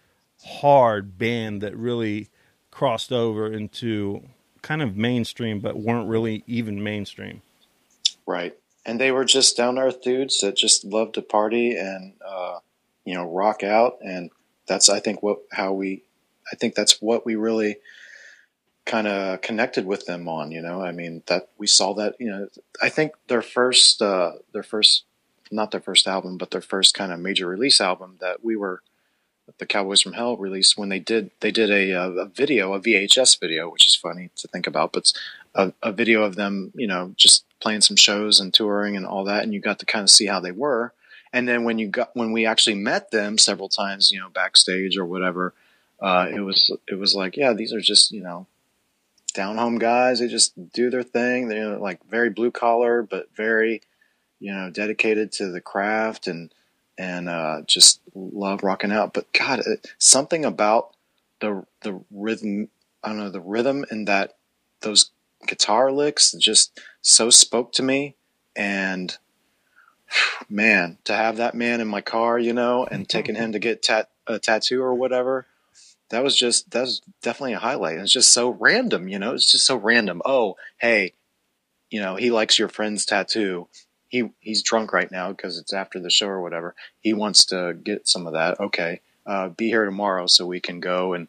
hard 0.46 1.18
band 1.18 1.62
that 1.62 1.76
really 1.76 2.30
crossed 2.72 3.12
over 3.12 3.52
into 3.52 4.24
kind 4.62 4.82
of 4.82 4.96
mainstream, 4.96 5.60
but 5.60 5.78
weren't 5.78 6.10
really 6.10 6.44
even 6.48 6.84
mainstream. 6.84 7.42
Right. 8.26 8.58
And 8.86 9.00
they 9.00 9.12
were 9.12 9.26
just 9.26 9.56
down 9.56 9.78
earth 9.78 10.02
dudes 10.02 10.42
that 10.42 10.56
just 10.56 10.84
loved 10.84 11.16
to 11.16 11.22
party 11.22 11.78
and 11.78 12.14
uh, 12.26 12.60
you 13.06 13.14
know 13.14 13.30
rock 13.30 13.64
out, 13.64 13.98
and 14.02 14.30
that's 14.68 14.90
I 14.90 15.00
think 15.00 15.22
what 15.24 15.40
how 15.52 15.74
we 15.74 16.04
I 16.52 16.56
think 16.56 16.76
that's 16.76 17.02
what 17.02 17.26
we 17.26 17.36
really 17.36 17.78
kind 18.86 19.08
of 19.08 19.42
connected 19.42 19.86
with 19.86 20.06
them 20.06 20.28
on. 20.28 20.52
You 20.52 20.62
know, 20.62 20.82
I 20.82 20.92
mean 20.92 21.24
that 21.28 21.50
we 21.58 21.68
saw 21.68 21.94
that. 21.94 22.16
You 22.20 22.30
know, 22.30 22.48
I 22.82 22.90
think 22.90 23.14
their 23.28 23.42
first 23.42 24.02
uh, 24.02 24.34
their 24.52 24.64
first 24.64 25.06
not 25.52 25.72
their 25.72 25.82
first 25.82 26.08
album, 26.08 26.38
but 26.38 26.52
their 26.52 26.62
first 26.62 26.94
kind 26.94 27.12
of 27.12 27.20
major 27.20 27.48
release 27.48 27.80
album 27.80 28.18
that 28.20 28.44
we 28.44 28.56
were 28.56 28.82
the 29.60 29.66
Cowboys 29.66 30.02
from 30.02 30.14
Hell 30.14 30.38
released 30.38 30.78
when 30.78 30.90
they 30.90 31.00
did 31.00 31.32
they 31.40 31.52
did 31.52 31.70
a, 31.70 31.94
uh, 31.94 32.10
a 32.10 32.26
video 32.26 32.74
a 32.74 32.80
VHS 32.80 33.40
video, 33.40 33.70
which 33.70 33.88
is 33.88 33.96
funny 33.96 34.30
to 34.36 34.48
think 34.48 34.68
about, 34.68 34.94
but 34.94 35.12
a, 35.56 35.74
a 35.82 35.92
video 35.92 36.24
of 36.24 36.36
them, 36.36 36.72
you 36.76 36.88
know, 36.88 37.14
just 37.16 37.46
playing 37.60 37.82
some 37.82 37.96
shows 37.96 38.40
and 38.40 38.54
touring 38.54 38.98
and 38.98 39.06
all 39.06 39.24
that, 39.26 39.44
and 39.44 39.54
you 39.54 39.60
got 39.60 39.80
to 39.80 39.86
kind 39.86 40.04
of 40.04 40.10
see 40.10 40.26
how 40.26 40.40
they 40.40 40.52
were. 40.52 40.94
And 41.32 41.48
then 41.48 41.64
when 41.64 41.80
you 41.80 41.88
got 41.88 42.16
when 42.16 42.32
we 42.32 42.46
actually 42.46 42.76
met 42.76 43.12
them 43.12 43.38
several 43.38 43.70
times, 43.70 44.12
you 44.12 44.20
know, 44.20 44.30
backstage 44.30 44.98
or 44.98 45.06
whatever, 45.06 45.54
uh, 46.00 46.28
it 46.32 46.42
was 46.42 46.72
it 46.88 46.96
was 46.96 47.16
like, 47.16 47.38
yeah, 47.38 47.54
these 47.54 47.74
are 47.74 47.82
just 47.82 48.12
you 48.12 48.22
know 48.22 48.48
down 49.34 49.58
home 49.58 49.80
guys. 49.80 50.20
They 50.20 50.28
just 50.28 50.54
do 50.72 50.90
their 50.90 51.04
thing. 51.04 51.48
They're 51.48 51.78
like 51.78 52.04
very 52.08 52.30
blue 52.30 52.52
collar, 52.52 53.02
but 53.02 53.36
very 53.36 53.82
you 54.40 54.54
know 54.54 54.70
dedicated 54.70 55.32
to 55.34 55.48
the 55.48 55.62
craft 55.62 56.28
and 56.28 56.54
and 56.98 57.30
uh, 57.30 57.62
just 57.66 58.02
love 58.14 58.64
rocking 58.64 58.92
out. 58.92 59.14
But 59.14 59.32
God, 59.34 59.60
it, 59.66 59.88
something 59.98 60.46
about 60.46 60.96
the 61.40 61.66
the 61.82 62.02
rhythm. 62.12 62.70
I 63.04 63.10
don't 63.10 63.18
know 63.18 63.30
the 63.30 63.42
rhythm 63.42 63.86
and 63.90 64.08
that 64.08 64.38
those 64.82 65.12
guitar 65.46 65.92
licks 65.92 66.32
just 66.34 66.80
so 67.02 67.30
spoke 67.30 67.74
to 67.74 67.84
me. 67.84 68.16
And 68.56 69.18
man, 70.50 70.98
to 71.06 71.14
have 71.14 71.38
that 71.38 71.56
man 71.56 71.82
in 71.82 71.88
my 71.88 72.02
car, 72.02 72.38
you 72.40 72.54
know, 72.54 72.86
and 72.86 73.08
taking 73.08 73.36
him 73.36 73.52
to 73.54 73.60
get 73.60 73.84
tat- 73.84 74.10
a 74.28 74.40
tattoo 74.40 74.82
or 74.82 74.94
whatever, 74.94 75.48
that 76.10 76.24
was 76.24 76.36
just 76.36 76.72
that 76.72 76.82
was 76.82 77.02
definitely 77.22 77.54
a 77.54 77.60
highlight. 77.60 77.98
It's 77.98 78.14
just 78.14 78.34
so 78.34 78.50
random, 78.50 79.08
you 79.08 79.20
know. 79.20 79.34
It's 79.34 79.52
just 79.52 79.66
so 79.66 79.76
random. 79.76 80.22
Oh, 80.26 80.56
hey, 80.78 81.14
you 81.90 82.00
know, 82.02 82.16
he 82.16 82.32
likes 82.32 82.60
your 82.60 82.70
friend's 82.70 83.06
tattoo. 83.06 83.68
He 84.14 84.30
he's 84.42 84.62
drunk 84.62 84.94
right 84.94 85.12
now 85.12 85.32
because 85.32 85.58
it's 85.58 85.74
after 85.74 86.00
the 86.00 86.12
show 86.12 86.28
or 86.28 86.40
whatever. 86.42 86.76
He 87.02 87.14
wants 87.14 87.46
to 87.46 87.74
get 87.84 88.08
some 88.08 88.28
of 88.28 88.34
that. 88.34 88.60
Okay, 88.60 89.02
uh, 89.26 89.50
be 89.50 89.70
here 89.70 89.86
tomorrow 89.86 90.28
so 90.28 90.46
we 90.46 90.60
can 90.60 90.80
go 90.80 91.14
and 91.14 91.28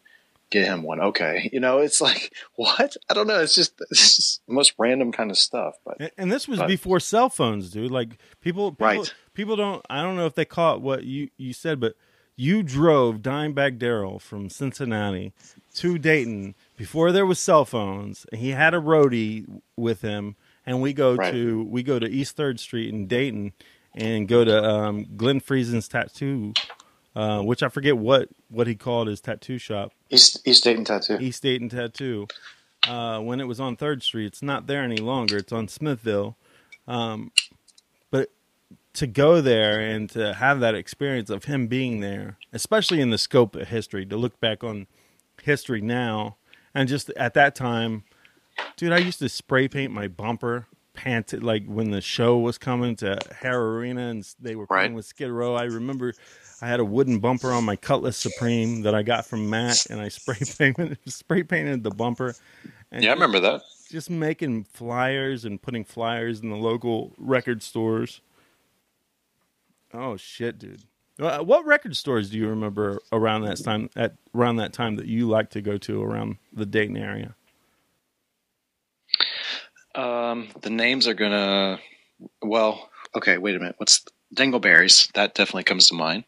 get 0.51 0.67
him 0.67 0.83
one. 0.83 1.01
Okay, 1.01 1.49
you 1.53 1.61
know, 1.61 1.79
it's 1.79 2.03
like 2.03 2.33
what? 2.57 2.95
I 3.09 3.15
don't 3.15 3.27
know. 3.27 3.41
It's 3.41 3.55
just 3.55 3.73
it's 3.91 4.17
just 4.17 4.47
the 4.47 4.53
most 4.53 4.75
random 4.77 5.13
kind 5.13 5.31
of 5.31 5.39
stuff. 5.39 5.77
But 5.85 5.97
And, 5.99 6.11
and 6.19 6.33
this 6.33 6.47
was 6.47 6.59
but- 6.59 6.69
before 6.69 7.01
cell 7.01 7.31
phones, 7.31 7.71
dude. 7.71 7.91
Like 7.91 8.19
people, 8.43 8.73
people, 8.73 8.87
Right. 8.87 9.15
people 9.33 9.57
don't. 9.57 9.83
I 9.89 10.03
don't 10.03 10.17
know 10.17 10.27
if 10.27 10.35
they 10.35 10.45
caught 10.45 10.83
what 10.83 11.05
you 11.05 11.31
you 11.39 11.55
said, 11.55 11.81
but 11.81 11.95
you 12.37 12.63
drove 12.63 13.19
Dimebag 13.23 13.79
Darrell 13.79 14.19
from 14.19 14.51
Cincinnati 14.51 15.33
to 15.77 15.97
Dayton 15.99 16.55
before 16.77 17.13
there 17.13 17.25
was 17.25 17.39
cell 17.39 17.65
phones. 17.65 18.27
and 18.31 18.41
He 18.41 18.51
had 18.51 18.75
a 18.75 18.79
roadie 18.81 19.47
with 19.77 20.03
him, 20.03 20.35
and 20.67 20.81
we 20.81 20.93
go 20.93 21.15
Right. 21.15 21.33
to 21.33 21.65
we 21.65 21.83
go 21.83 21.99
to 21.99 22.09
East 22.09 22.37
Third 22.37 22.59
Street 22.61 22.89
in 22.93 23.07
Dayton 23.07 23.53
and 23.95 24.27
go 24.27 24.45
to 24.45 24.63
um, 24.65 25.07
Glenn 25.17 25.41
Friesen's 25.41 25.89
tattoo, 25.89 26.53
uh, 27.15 27.43
which 27.43 27.63
I 27.63 27.69
forget 27.69 27.97
what 27.97 28.29
what 28.49 28.67
he 28.67 28.75
called 28.75 29.09
his 29.09 29.21
tattoo 29.21 29.59
shop. 29.59 29.93
East 30.11 30.47
East 30.47 30.65
Dayton 30.65 30.85
tattoo. 30.85 31.19
East 31.21 31.43
Dayton 31.43 31.69
Tattoo. 31.69 32.27
Uh, 32.87 33.19
when 33.21 33.41
it 33.41 33.45
was 33.45 33.61
on 33.61 33.77
Third 33.77 34.03
Street, 34.03 34.27
it's 34.27 34.43
not 34.43 34.67
there 34.67 34.83
any 34.83 34.99
longer. 34.99 35.39
It's 35.39 35.53
on 35.53 35.69
Smithville. 35.69 36.37
Um, 36.87 37.33
but 38.11 38.29
to 38.93 39.07
go 39.07 39.41
there 39.41 39.81
and 39.81 40.11
to 40.11 40.35
have 40.35 40.61
that 40.61 40.75
experience 40.75 41.31
of 41.31 41.45
him 41.45 41.67
being 41.67 42.01
there, 42.01 42.37
especially 42.53 43.01
in 43.01 43.09
the 43.09 43.17
scope 43.17 43.57
of 43.57 43.69
history, 43.69 44.05
to 44.05 44.17
look 44.19 44.39
back 44.39 44.63
on 44.63 44.87
history 45.43 45.81
now, 45.81 46.37
and 46.75 46.87
just 46.87 47.09
at 47.17 47.33
that 47.35 47.55
time, 47.55 48.05
dude, 48.77 48.93
I 48.93 48.99
used 48.99 49.19
to 49.21 49.29
spray 49.29 49.69
paint 49.69 49.93
my 49.93 50.09
bumper 50.09 50.67
pants 50.95 51.33
like 51.33 51.67
when 51.67 51.91
the 51.91 52.01
show 52.01 52.39
was 52.39 52.57
coming 52.57 52.95
to 52.97 53.19
Hara 53.41 53.79
Arena 53.79 54.03
and 54.09 54.25
they 54.41 54.55
were 54.55 54.67
playing 54.67 54.91
Right. 54.93 54.95
with 54.97 55.05
Skid 55.07 55.31
Row. 55.31 55.55
I 55.55 55.65
remember 55.65 56.15
I 56.63 56.69
had 56.69 56.79
a 56.81 56.85
wooden 56.85 57.19
bumper 57.19 57.51
on 57.53 57.65
my 57.65 57.75
Cutlass 57.77 58.17
Supreme 58.17 58.83
that 58.83 58.95
I 58.95 59.03
got 59.03 59.27
from 59.27 59.51
Matt, 59.51 59.87
and 59.91 60.01
I 60.01 60.09
spray 60.09 60.37
painted 60.57 60.99
spray 61.07 61.43
painted 61.43 61.83
the 61.83 61.91
bumper. 61.91 62.35
And 62.93 63.03
Yeah, 63.03 63.11
I 63.11 63.15
remember 63.15 63.41
that. 63.41 63.63
Just 63.91 64.09
making 64.09 64.65
flyers 64.65 65.45
and 65.45 65.61
putting 65.61 65.85
flyers 65.85 66.41
in 66.41 66.51
the 66.51 66.57
local 66.57 67.13
record 67.19 67.63
stores. 67.63 68.21
Oh 69.93 70.17
shit, 70.17 70.59
dude! 70.59 70.83
Uh, 71.21 71.41
What 71.41 71.65
record 71.67 71.97
stores 71.97 72.31
do 72.31 72.39
you 72.39 72.49
remember 72.49 73.01
around 73.13 73.43
that 73.43 73.63
time? 73.63 73.91
At 73.95 74.15
around 74.35 74.57
that 74.57 74.73
time 74.73 74.97
that 74.97 75.07
you 75.07 75.29
like 75.29 75.51
to 75.51 75.61
go 75.61 75.77
to 75.79 76.03
around 76.03 76.39
the 76.53 76.67
Dayton 76.67 76.97
area? 76.97 77.35
Um, 79.95 80.49
the 80.63 80.71
names 80.71 81.07
are 81.07 81.15
gonna. 81.15 81.79
Well, 82.43 82.91
okay. 83.15 83.39
Wait 83.39 83.57
a 83.57 83.59
minute. 83.59 83.77
What's 83.79 84.05
Dingleberries? 84.35 85.13
That 85.13 85.35
definitely 85.35 85.65
comes 85.65 85.89
to 85.89 85.95
mind. 85.95 86.25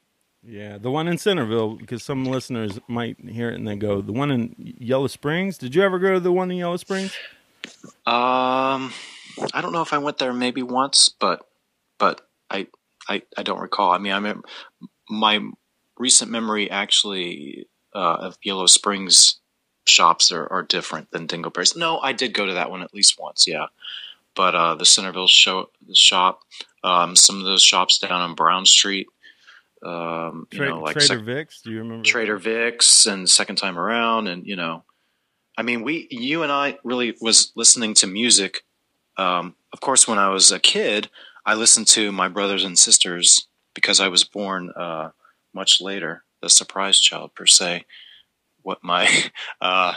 Yeah, 0.48 0.78
the 0.78 0.92
one 0.92 1.08
in 1.08 1.18
Centerville, 1.18 1.74
because 1.74 2.04
some 2.04 2.24
listeners 2.24 2.78
might 2.86 3.18
hear 3.18 3.50
it 3.50 3.56
and 3.56 3.66
they 3.66 3.74
go, 3.74 4.00
the 4.00 4.12
one 4.12 4.30
in 4.30 4.54
Yellow 4.78 5.08
Springs. 5.08 5.58
Did 5.58 5.74
you 5.74 5.82
ever 5.82 5.98
go 5.98 6.14
to 6.14 6.20
the 6.20 6.30
one 6.30 6.52
in 6.52 6.58
Yellow 6.58 6.76
Springs? 6.76 7.16
Um, 8.06 8.92
I 9.52 9.60
don't 9.60 9.72
know 9.72 9.82
if 9.82 9.92
I 9.92 9.98
went 9.98 10.18
there 10.18 10.32
maybe 10.32 10.62
once, 10.62 11.08
but 11.08 11.48
but 11.98 12.20
I 12.48 12.68
I, 13.08 13.22
I 13.36 13.42
don't 13.42 13.60
recall. 13.60 13.90
I 13.90 13.98
mean, 13.98 14.12
I 14.12 14.16
remember 14.16 14.46
my 15.10 15.40
recent 15.98 16.30
memory 16.30 16.70
actually 16.70 17.66
uh, 17.92 18.16
of 18.20 18.38
Yellow 18.42 18.66
Springs 18.66 19.40
shops 19.86 20.32
are, 20.32 20.46
are 20.52 20.62
different 20.62 21.10
than 21.10 21.26
Dingleberries. 21.26 21.76
No, 21.76 21.98
I 21.98 22.12
did 22.12 22.34
go 22.34 22.46
to 22.46 22.54
that 22.54 22.70
one 22.70 22.82
at 22.82 22.94
least 22.94 23.18
once. 23.20 23.46
Yeah, 23.46 23.66
but 24.34 24.54
uh, 24.54 24.74
the 24.74 24.84
Centerville 24.84 25.26
show 25.26 25.70
the 25.86 25.94
shop, 25.94 26.42
um, 26.84 27.16
some 27.16 27.38
of 27.38 27.44
those 27.44 27.62
shops 27.62 27.98
down 27.98 28.20
on 28.20 28.34
Brown 28.34 28.66
Street. 28.66 29.08
Um, 29.82 30.46
you 30.50 30.58
Tra- 30.58 30.68
know, 30.70 30.80
like 30.80 30.94
Trader 30.94 31.06
sec- 31.06 31.24
Vic's. 31.24 31.62
Do 31.62 31.70
you 31.70 31.78
remember? 31.78 32.02
Trader 32.04 32.38
Vic's 32.38 33.06
and 33.06 33.28
second 33.28 33.56
time 33.56 33.78
around 33.78 34.26
and 34.26 34.46
you 34.46 34.56
know 34.56 34.82
I 35.56 35.62
mean 35.62 35.82
we 35.82 36.08
you 36.10 36.42
and 36.42 36.50
I 36.50 36.78
really 36.82 37.14
was 37.20 37.52
listening 37.54 37.94
to 37.94 38.06
music 38.06 38.64
um, 39.18 39.54
of 39.72 39.80
course 39.80 40.08
when 40.08 40.18
I 40.18 40.30
was 40.30 40.50
a 40.50 40.58
kid 40.58 41.10
I 41.44 41.54
listened 41.54 41.86
to 41.88 42.10
my 42.10 42.26
brothers 42.26 42.64
and 42.64 42.78
sisters 42.78 43.46
because 43.74 44.00
I 44.00 44.08
was 44.08 44.24
born 44.24 44.70
uh, 44.70 45.10
much 45.52 45.80
later 45.80 46.24
the 46.40 46.50
surprise 46.50 46.98
child 46.98 47.34
per 47.34 47.46
se 47.46 47.84
what 48.66 48.82
my 48.82 49.08
uh, 49.60 49.94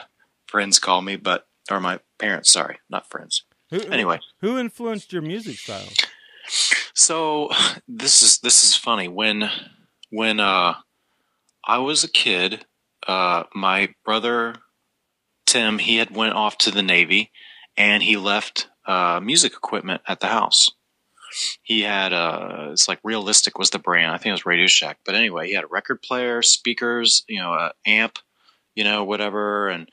friends 0.47 0.79
call 0.79 1.01
me 1.01 1.15
but 1.15 1.47
or 1.71 1.79
my 1.79 1.99
parents 2.17 2.51
sorry 2.51 2.77
not 2.89 3.09
friends 3.09 3.43
Who, 3.71 3.81
anyway 3.81 4.19
who 4.41 4.57
influenced 4.57 5.11
your 5.11 5.21
music 5.21 5.57
style? 5.57 5.89
so 6.93 7.49
this 7.87 8.21
is 8.21 8.39
this 8.39 8.63
is 8.63 8.75
funny 8.75 9.07
when 9.07 9.49
when 10.09 10.39
uh 10.39 10.73
I 11.65 11.77
was 11.79 12.03
a 12.03 12.09
kid, 12.09 12.65
uh 13.07 13.43
my 13.53 13.93
brother 14.03 14.55
Tim 15.45 15.77
he 15.79 15.97
had 15.97 16.15
went 16.15 16.33
off 16.33 16.57
to 16.59 16.71
the 16.71 16.81
Navy 16.81 17.31
and 17.77 18.01
he 18.01 18.17
left 18.17 18.69
uh 18.85 19.19
music 19.21 19.53
equipment 19.53 20.01
at 20.07 20.19
the 20.19 20.27
house. 20.27 20.69
He 21.61 21.81
had 21.81 22.11
uh 22.11 22.69
it's 22.71 22.87
like 22.87 22.99
realistic 23.03 23.59
was 23.59 23.69
the 23.69 23.77
brand. 23.79 24.11
I 24.11 24.17
think 24.17 24.27
it 24.27 24.39
was 24.39 24.45
Radio 24.47 24.67
Shack. 24.67 24.97
But 25.05 25.15
anyway, 25.15 25.47
he 25.47 25.53
had 25.53 25.63
a 25.63 25.67
record 25.67 26.01
player, 26.01 26.41
speakers, 26.41 27.23
you 27.27 27.39
know, 27.39 27.53
a 27.53 27.71
amp, 27.85 28.17
you 28.79 28.85
know, 28.85 29.03
whatever 29.03 29.67
and 29.67 29.89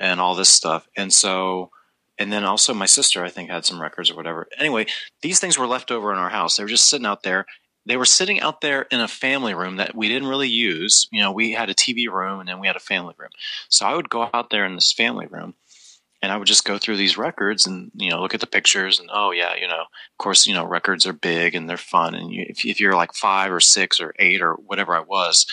and 0.00 0.20
all 0.20 0.34
this 0.34 0.48
stuff. 0.48 0.88
And 0.96 1.12
so 1.12 1.70
and 2.18 2.32
then 2.32 2.42
also 2.42 2.74
my 2.74 2.86
sister 2.86 3.24
I 3.24 3.30
think 3.30 3.48
had 3.48 3.64
some 3.64 3.80
records 3.80 4.10
or 4.10 4.16
whatever. 4.16 4.48
Anyway, 4.58 4.86
these 5.22 5.38
things 5.38 5.56
were 5.56 5.68
left 5.68 5.92
over 5.92 6.12
in 6.12 6.18
our 6.18 6.30
house. 6.30 6.56
They 6.56 6.64
were 6.64 6.68
just 6.68 6.90
sitting 6.90 7.06
out 7.06 7.22
there. 7.22 7.46
They 7.86 7.96
were 7.96 8.04
sitting 8.04 8.40
out 8.40 8.60
there 8.60 8.82
in 8.90 8.98
a 8.98 9.06
family 9.06 9.54
room 9.54 9.76
that 9.76 9.94
we 9.94 10.08
didn't 10.08 10.28
really 10.28 10.48
use. 10.48 11.06
You 11.12 11.22
know, 11.22 11.30
we 11.30 11.52
had 11.52 11.70
a 11.70 11.74
TV 11.74 12.08
room 12.08 12.40
and 12.40 12.48
then 12.48 12.58
we 12.58 12.66
had 12.66 12.74
a 12.74 12.80
family 12.80 13.14
room. 13.16 13.30
So 13.68 13.86
I 13.86 13.94
would 13.94 14.10
go 14.10 14.28
out 14.34 14.50
there 14.50 14.66
in 14.66 14.74
this 14.74 14.92
family 14.92 15.26
room 15.26 15.54
and 16.20 16.32
I 16.32 16.36
would 16.36 16.48
just 16.48 16.64
go 16.64 16.76
through 16.76 16.96
these 16.96 17.16
records 17.16 17.66
and, 17.66 17.92
you 17.94 18.10
know, 18.10 18.20
look 18.20 18.34
at 18.34 18.40
the 18.40 18.48
pictures 18.48 18.98
and, 18.98 19.10
oh, 19.12 19.30
yeah, 19.30 19.54
you 19.54 19.68
know, 19.68 19.82
of 19.82 20.18
course, 20.18 20.44
you 20.44 20.54
know, 20.54 20.64
records 20.64 21.06
are 21.06 21.12
big 21.12 21.54
and 21.54 21.70
they're 21.70 21.76
fun. 21.76 22.16
And 22.16 22.32
you, 22.32 22.46
if, 22.48 22.64
if 22.64 22.80
you're 22.80 22.96
like 22.96 23.14
five 23.14 23.52
or 23.52 23.60
six 23.60 24.00
or 24.00 24.12
eight 24.18 24.42
or 24.42 24.54
whatever 24.54 24.96
I 24.96 25.00
was, 25.00 25.46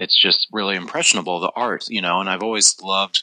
it's 0.00 0.20
just 0.20 0.48
really 0.50 0.74
impressionable, 0.74 1.38
the 1.40 1.52
art, 1.54 1.84
you 1.88 2.00
know, 2.00 2.20
and 2.20 2.28
I've 2.28 2.42
always 2.42 2.80
loved 2.82 3.22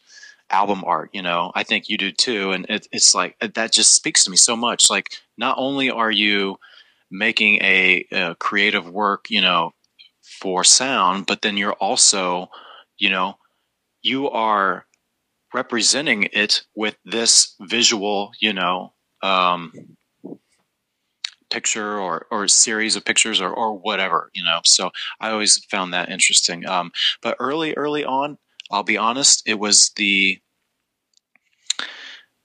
album 0.49 0.83
art 0.85 1.09
you 1.13 1.21
know 1.21 1.51
i 1.55 1.63
think 1.63 1.89
you 1.89 1.97
do 1.97 2.11
too 2.11 2.51
and 2.51 2.65
it, 2.69 2.87
it's 2.91 3.13
like 3.13 3.35
that 3.39 3.71
just 3.71 3.93
speaks 3.93 4.23
to 4.23 4.31
me 4.31 4.37
so 4.37 4.55
much 4.55 4.89
like 4.89 5.09
not 5.37 5.55
only 5.57 5.89
are 5.89 6.11
you 6.11 6.57
making 7.11 7.55
a, 7.61 8.05
a 8.11 8.35
creative 8.35 8.89
work 8.89 9.25
you 9.29 9.41
know 9.41 9.71
for 10.21 10.63
sound 10.63 11.25
but 11.25 11.41
then 11.41 11.57
you're 11.57 11.73
also 11.73 12.49
you 12.97 13.09
know 13.09 13.35
you 14.01 14.29
are 14.29 14.85
representing 15.53 16.27
it 16.31 16.63
with 16.75 16.95
this 17.03 17.55
visual 17.61 18.31
you 18.39 18.53
know 18.53 18.93
um 19.23 19.73
picture 21.57 21.91
or 22.05 22.15
or 22.31 22.47
series 22.47 22.95
of 22.95 23.03
pictures 23.09 23.39
or 23.45 23.51
or 23.61 23.69
whatever 23.87 24.19
you 24.37 24.43
know 24.47 24.59
so 24.63 24.83
i 25.23 25.29
always 25.33 25.53
found 25.73 25.93
that 25.93 26.09
interesting 26.15 26.59
um 26.75 26.87
but 27.25 27.35
early 27.39 27.73
early 27.83 28.03
on 28.05 28.37
I'll 28.69 28.83
be 28.83 28.97
honest, 28.97 29.43
it 29.45 29.59
was 29.59 29.91
the 29.95 30.39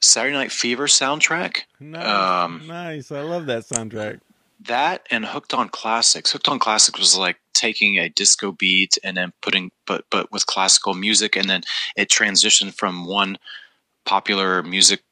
Saturday 0.00 0.34
Night 0.34 0.52
Fever 0.52 0.86
soundtrack. 0.86 1.62
Nice, 1.80 2.06
Um, 2.06 2.66
nice. 2.66 3.10
I 3.12 3.22
love 3.22 3.46
that 3.46 3.64
soundtrack. 3.64 4.20
That 4.60 5.06
and 5.10 5.24
Hooked 5.24 5.54
on 5.54 5.68
Classics. 5.68 6.30
Hooked 6.32 6.48
on 6.48 6.58
Classics 6.58 6.98
was 6.98 7.16
like 7.16 7.38
taking 7.54 7.98
a 7.98 8.08
disco 8.08 8.52
beat 8.52 8.96
and 9.02 9.16
then 9.16 9.32
putting, 9.42 9.72
but 9.86 10.04
but 10.10 10.30
with 10.30 10.46
classical 10.46 10.94
music, 10.94 11.36
and 11.36 11.50
then 11.50 11.62
it 11.96 12.08
transitioned 12.08 12.74
from 12.74 13.06
one 13.06 13.38
popular 14.04 14.62
music, 14.62 15.02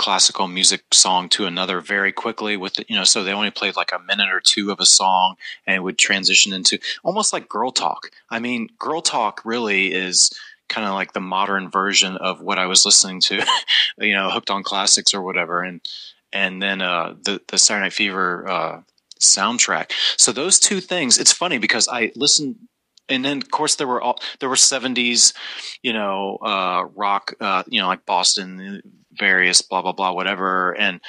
classical 0.00 0.48
music 0.48 0.82
song 0.94 1.28
to 1.28 1.44
another 1.44 1.82
very 1.82 2.10
quickly. 2.10 2.56
With 2.56 2.80
you 2.88 2.96
know, 2.96 3.04
so 3.04 3.22
they 3.22 3.34
only 3.34 3.50
played 3.50 3.76
like 3.76 3.92
a 3.92 3.98
minute 3.98 4.30
or 4.32 4.40
two 4.40 4.70
of 4.70 4.80
a 4.80 4.86
song, 4.86 5.36
and 5.66 5.76
it 5.76 5.80
would 5.80 5.98
transition 5.98 6.54
into 6.54 6.78
almost 7.04 7.34
like 7.34 7.50
Girl 7.50 7.70
Talk. 7.70 8.10
I 8.30 8.38
mean, 8.38 8.70
Girl 8.78 9.02
Talk 9.02 9.42
really 9.44 9.92
is 9.92 10.30
kind 10.70 10.86
of 10.86 10.94
like 10.94 11.12
the 11.12 11.20
modern 11.20 11.68
version 11.68 12.16
of 12.16 12.40
what 12.40 12.58
I 12.58 12.64
was 12.64 12.86
listening 12.86 13.20
to, 13.22 13.44
you 13.98 14.14
know, 14.14 14.30
Hooked 14.30 14.48
on 14.48 14.62
Classics 14.62 15.12
or 15.12 15.20
whatever, 15.20 15.62
and 15.62 15.82
and 16.32 16.62
then 16.62 16.80
uh, 16.80 17.14
the 17.22 17.42
the 17.48 17.58
Saturday 17.58 17.84
Night 17.84 17.92
Fever 17.92 18.48
uh, 18.48 18.82
soundtrack. 19.20 19.92
So 20.16 20.32
those 20.32 20.58
two 20.58 20.80
things. 20.80 21.18
It's 21.18 21.32
funny 21.32 21.58
because 21.58 21.88
I 21.88 22.10
listened, 22.16 22.56
and 23.10 23.22
then 23.22 23.36
of 23.36 23.50
course 23.50 23.74
there 23.74 23.86
were 23.86 24.00
all 24.00 24.18
there 24.38 24.48
were 24.48 24.56
seventies, 24.56 25.34
you 25.82 25.92
know, 25.92 26.38
uh, 26.40 26.86
rock, 26.94 27.34
uh, 27.38 27.64
you 27.68 27.82
know, 27.82 27.86
like 27.86 28.06
Boston, 28.06 28.82
various 29.20 29.62
blah 29.62 29.82
blah 29.82 29.92
blah, 29.92 30.12
whatever, 30.12 30.72
and 30.72 31.00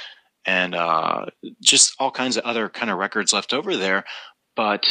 and 0.46 0.76
uh, 0.76 1.26
just 1.62 1.96
all 2.00 2.12
kinds 2.12 2.38
of 2.38 2.44
other 2.44 2.70
kind 2.70 2.92
of 2.92 2.98
records 2.98 3.34
left 3.34 3.54
over 3.54 3.78
there. 3.78 4.04
But 4.56 4.86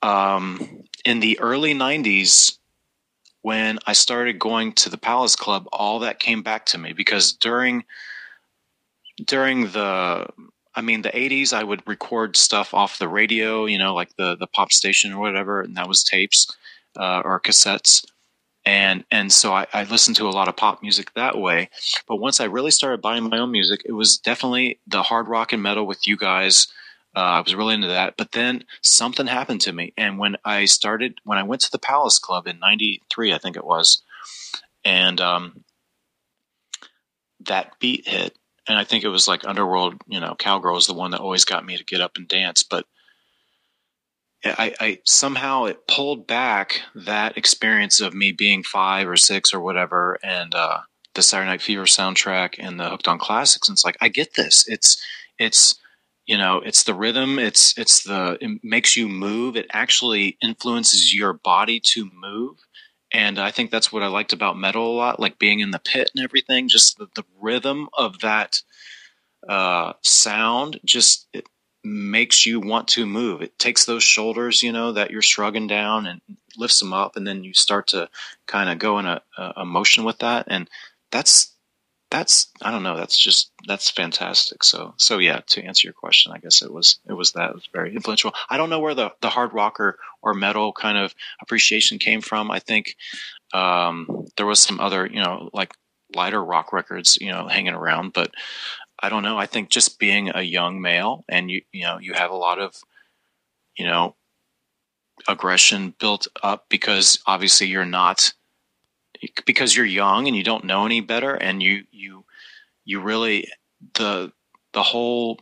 um, 0.00 0.84
in 1.04 1.20
the 1.20 1.38
early 1.40 1.74
'90s, 1.74 2.56
when 3.42 3.78
I 3.86 3.92
started 3.92 4.38
going 4.38 4.72
to 4.74 4.88
the 4.88 4.98
Palace 4.98 5.36
Club, 5.36 5.68
all 5.72 5.98
that 5.98 6.20
came 6.20 6.42
back 6.42 6.64
to 6.66 6.78
me 6.78 6.92
because 6.92 7.32
during 7.32 7.84
during 9.26 9.72
the 9.72 10.26
I 10.74 10.80
mean 10.80 11.02
the 11.02 11.10
80s 11.10 11.52
I 11.52 11.64
would 11.64 11.86
record 11.86 12.36
stuff 12.36 12.72
off 12.72 12.98
the 12.98 13.08
radio, 13.08 13.66
you 13.66 13.78
know, 13.78 13.94
like 13.94 14.16
the 14.16 14.36
the 14.36 14.46
pop 14.46 14.72
station 14.72 15.12
or 15.12 15.20
whatever, 15.20 15.60
and 15.60 15.76
that 15.76 15.88
was 15.88 16.02
tapes 16.02 16.56
uh, 16.96 17.22
or 17.24 17.40
cassettes. 17.40 18.04
And 18.64 19.04
and 19.10 19.32
so 19.32 19.52
I, 19.52 19.66
I 19.72 19.84
listened 19.84 20.16
to 20.16 20.28
a 20.28 20.30
lot 20.30 20.48
of 20.48 20.56
pop 20.56 20.82
music 20.82 21.12
that 21.14 21.38
way. 21.38 21.68
But 22.06 22.16
once 22.16 22.40
I 22.40 22.44
really 22.44 22.70
started 22.70 23.02
buying 23.02 23.28
my 23.28 23.38
own 23.38 23.50
music, 23.50 23.82
it 23.84 23.92
was 23.92 24.18
definitely 24.18 24.78
the 24.86 25.02
hard 25.02 25.28
rock 25.28 25.52
and 25.52 25.62
metal 25.62 25.86
with 25.86 26.06
you 26.06 26.16
guys. 26.16 26.68
Uh, 27.14 27.20
I 27.20 27.40
was 27.40 27.54
really 27.54 27.74
into 27.74 27.88
that. 27.88 28.16
But 28.16 28.32
then 28.32 28.64
something 28.80 29.26
happened 29.26 29.60
to 29.62 29.72
me, 29.72 29.92
and 29.96 30.18
when 30.18 30.36
I 30.44 30.64
started, 30.66 31.18
when 31.24 31.38
I 31.38 31.42
went 31.42 31.62
to 31.62 31.70
the 31.70 31.78
Palace 31.78 32.18
Club 32.18 32.46
in 32.46 32.58
'93, 32.60 33.32
I 33.32 33.38
think 33.38 33.56
it 33.56 33.64
was, 33.64 34.02
and 34.84 35.20
um, 35.20 35.64
that 37.40 37.78
beat 37.80 38.06
hit, 38.06 38.36
and 38.68 38.78
I 38.78 38.84
think 38.84 39.04
it 39.04 39.08
was 39.08 39.26
like 39.26 39.46
Underworld, 39.46 39.96
you 40.06 40.20
know, 40.20 40.36
Cowgirl 40.38 40.78
is 40.78 40.86
the 40.86 40.94
one 40.94 41.10
that 41.10 41.20
always 41.20 41.44
got 41.44 41.66
me 41.66 41.76
to 41.76 41.84
get 41.84 42.00
up 42.00 42.12
and 42.16 42.28
dance, 42.28 42.62
but. 42.62 42.86
I, 44.44 44.74
I, 44.80 44.98
somehow 45.04 45.64
it 45.64 45.86
pulled 45.86 46.26
back 46.26 46.80
that 46.94 47.36
experience 47.36 48.00
of 48.00 48.14
me 48.14 48.32
being 48.32 48.62
five 48.62 49.08
or 49.08 49.16
six 49.16 49.54
or 49.54 49.60
whatever, 49.60 50.18
and 50.22 50.54
uh, 50.54 50.80
the 51.14 51.22
Saturday 51.22 51.50
Night 51.50 51.62
Fever 51.62 51.84
soundtrack 51.84 52.56
and 52.58 52.78
the 52.78 52.88
Hooked 52.88 53.08
on 53.08 53.18
Classics. 53.18 53.68
And 53.68 53.76
it's 53.76 53.84
like 53.84 53.96
I 54.00 54.08
get 54.08 54.34
this. 54.34 54.66
It's 54.68 55.02
it's 55.38 55.76
you 56.26 56.36
know 56.36 56.60
it's 56.64 56.82
the 56.82 56.94
rhythm. 56.94 57.38
It's 57.38 57.76
it's 57.78 58.02
the 58.02 58.38
it 58.40 58.64
makes 58.64 58.96
you 58.96 59.08
move. 59.08 59.56
It 59.56 59.66
actually 59.72 60.38
influences 60.42 61.14
your 61.14 61.32
body 61.32 61.80
to 61.80 62.10
move. 62.12 62.58
And 63.12 63.38
I 63.38 63.50
think 63.50 63.70
that's 63.70 63.92
what 63.92 64.02
I 64.02 64.06
liked 64.06 64.32
about 64.32 64.56
metal 64.56 64.90
a 64.90 64.96
lot, 64.96 65.20
like 65.20 65.38
being 65.38 65.60
in 65.60 65.70
the 65.70 65.78
pit 65.78 66.10
and 66.14 66.24
everything. 66.24 66.68
Just 66.68 66.96
the, 66.96 67.08
the 67.14 67.24
rhythm 67.38 67.88
of 67.92 68.20
that 68.20 68.62
uh, 69.48 69.92
sound 70.02 70.80
just 70.84 71.28
it, 71.32 71.46
makes 71.84 72.46
you 72.46 72.60
want 72.60 72.88
to 72.88 73.06
move. 73.06 73.42
It 73.42 73.58
takes 73.58 73.84
those 73.84 74.02
shoulders, 74.02 74.62
you 74.62 74.72
know, 74.72 74.92
that 74.92 75.10
you're 75.10 75.22
shrugging 75.22 75.66
down 75.66 76.06
and 76.06 76.20
lifts 76.56 76.78
them 76.78 76.92
up, 76.92 77.16
and 77.16 77.26
then 77.26 77.44
you 77.44 77.54
start 77.54 77.88
to 77.88 78.08
kind 78.46 78.70
of 78.70 78.78
go 78.78 78.98
in 78.98 79.06
a, 79.06 79.22
a 79.36 79.64
motion 79.64 80.04
with 80.04 80.18
that, 80.18 80.46
and 80.48 80.68
that's 81.10 81.52
that's 82.12 82.48
I 82.60 82.70
don't 82.70 82.82
know. 82.82 82.96
That's 82.96 83.18
just 83.18 83.50
that's 83.66 83.90
fantastic. 83.90 84.62
So 84.62 84.94
so 84.98 85.18
yeah. 85.18 85.40
To 85.46 85.64
answer 85.64 85.86
your 85.86 85.94
question, 85.94 86.30
I 86.30 86.38
guess 86.38 86.60
it 86.60 86.70
was 86.70 87.00
it 87.08 87.14
was 87.14 87.32
that 87.32 87.50
it 87.50 87.54
was 87.54 87.68
very 87.72 87.94
influential. 87.94 88.32
I 88.50 88.58
don't 88.58 88.68
know 88.70 88.80
where 88.80 88.94
the 88.94 89.12
the 89.22 89.30
hard 89.30 89.54
rocker 89.54 89.98
or 90.20 90.34
metal 90.34 90.74
kind 90.74 90.98
of 90.98 91.14
appreciation 91.40 91.98
came 91.98 92.20
from. 92.20 92.50
I 92.50 92.58
think 92.58 92.96
um, 93.54 94.26
there 94.36 94.44
was 94.44 94.60
some 94.60 94.78
other 94.78 95.06
you 95.06 95.22
know 95.22 95.48
like 95.54 95.72
lighter 96.14 96.44
rock 96.44 96.74
records 96.74 97.16
you 97.18 97.30
know 97.30 97.48
hanging 97.48 97.74
around, 97.74 98.12
but 98.12 98.32
I 99.02 99.08
don't 99.08 99.24
know. 99.24 99.36
I 99.36 99.46
think 99.46 99.68
just 99.68 99.98
being 99.98 100.30
a 100.34 100.42
young 100.42 100.80
male 100.80 101.24
and 101.28 101.50
you 101.50 101.62
you 101.72 101.82
know 101.82 101.98
you 101.98 102.12
have 102.14 102.30
a 102.30 102.36
lot 102.36 102.58
of 102.60 102.76
you 103.76 103.84
know 103.84 104.14
aggression 105.28 105.94
built 105.98 106.26
up 106.42 106.66
because 106.68 107.18
obviously 107.26 107.66
you're 107.66 107.84
not 107.84 108.32
because 109.44 109.76
you're 109.76 109.86
young 109.86 110.26
and 110.26 110.36
you 110.36 110.42
don't 110.42 110.64
know 110.64 110.86
any 110.86 111.00
better 111.00 111.34
and 111.34 111.62
you 111.62 111.84
you 111.90 112.24
you 112.84 113.00
really 113.00 113.48
the 113.94 114.32
the 114.72 114.82
whole 114.82 115.38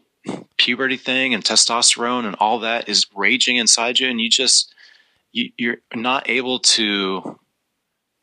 puberty 0.59 0.97
thing 0.97 1.35
and 1.35 1.45
testosterone 1.45 2.27
and 2.27 2.37
all 2.41 2.61
that 2.61 2.89
is 2.89 3.07
raging 3.15 3.57
inside 3.57 3.99
you 3.99 4.09
and 4.09 4.21
you 4.21 4.29
just 4.29 4.75
you, 5.33 5.51
you're 5.57 5.79
not 5.95 6.29
able 6.29 6.59
to 6.59 7.39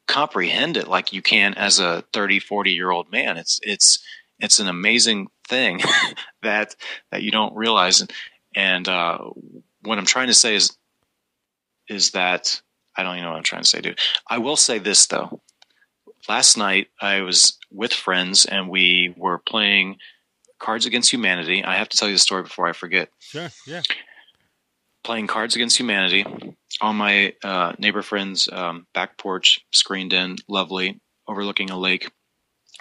comprehend 0.07 0.77
it 0.77 0.87
like 0.87 1.11
you 1.11 1.21
can 1.21 1.53
as 1.55 1.79
a 1.79 2.03
30 2.13 2.39
40 2.39 2.71
year 2.71 2.91
old 2.91 3.11
man 3.11 3.37
it's 3.37 3.59
it's 3.63 3.99
it's 4.39 4.59
an 4.59 4.67
amazing 4.67 5.27
thing 5.47 5.79
that 6.43 6.75
that 7.11 7.23
you 7.23 7.31
don't 7.31 7.55
realize 7.55 8.01
and 8.01 8.11
and 8.55 8.87
uh, 8.87 9.19
what 9.83 9.97
I'm 9.97 10.05
trying 10.05 10.27
to 10.27 10.33
say 10.33 10.55
is 10.55 10.75
is 11.87 12.11
that 12.11 12.61
I 12.95 13.03
don't 13.03 13.13
even 13.13 13.23
know 13.23 13.31
what 13.31 13.37
I'm 13.37 13.43
trying 13.43 13.61
to 13.61 13.67
say, 13.67 13.81
dude. 13.81 13.99
I 14.27 14.39
will 14.39 14.57
say 14.57 14.79
this 14.79 15.05
though. 15.07 15.41
Last 16.27 16.57
night 16.57 16.87
I 16.99 17.21
was 17.21 17.57
with 17.71 17.93
friends 17.93 18.45
and 18.45 18.69
we 18.69 19.13
were 19.15 19.37
playing 19.37 19.97
Cards 20.59 20.85
Against 20.85 21.13
Humanity. 21.13 21.63
I 21.63 21.75
have 21.75 21.89
to 21.89 21.97
tell 21.97 22.07
you 22.07 22.15
the 22.15 22.19
story 22.19 22.43
before 22.43 22.67
I 22.67 22.73
forget. 22.73 23.09
Sure, 23.19 23.49
yeah. 23.65 23.83
Playing 25.03 25.27
Cards 25.27 25.55
Against 25.55 25.79
Humanity 25.79 26.25
on 26.81 26.95
my 26.95 27.33
uh, 27.43 27.73
neighbor 27.77 28.01
friend's 28.01 28.49
um, 28.51 28.87
back 28.93 29.17
porch, 29.17 29.61
screened 29.71 30.11
in, 30.11 30.35
lovely, 30.49 30.99
overlooking 31.27 31.69
a 31.69 31.77
lake 31.77 32.09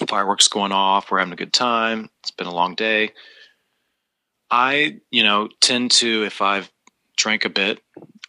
fireworks 0.05 0.49
going 0.49 0.73
off. 0.73 1.11
We're 1.11 1.19
having 1.19 1.33
a 1.33 1.37
good 1.37 1.53
time. 1.53 2.11
It's 2.21 2.31
been 2.31 2.47
a 2.47 2.55
long 2.55 2.75
day. 2.75 3.13
I, 4.51 5.01
you 5.11 5.25
know, 5.25 5.49
tend 5.61 5.91
to 5.93 6.25
if 6.25 6.43
I've 6.43 6.71
drank 7.17 7.45
a 7.45 7.51
bit 7.51 7.81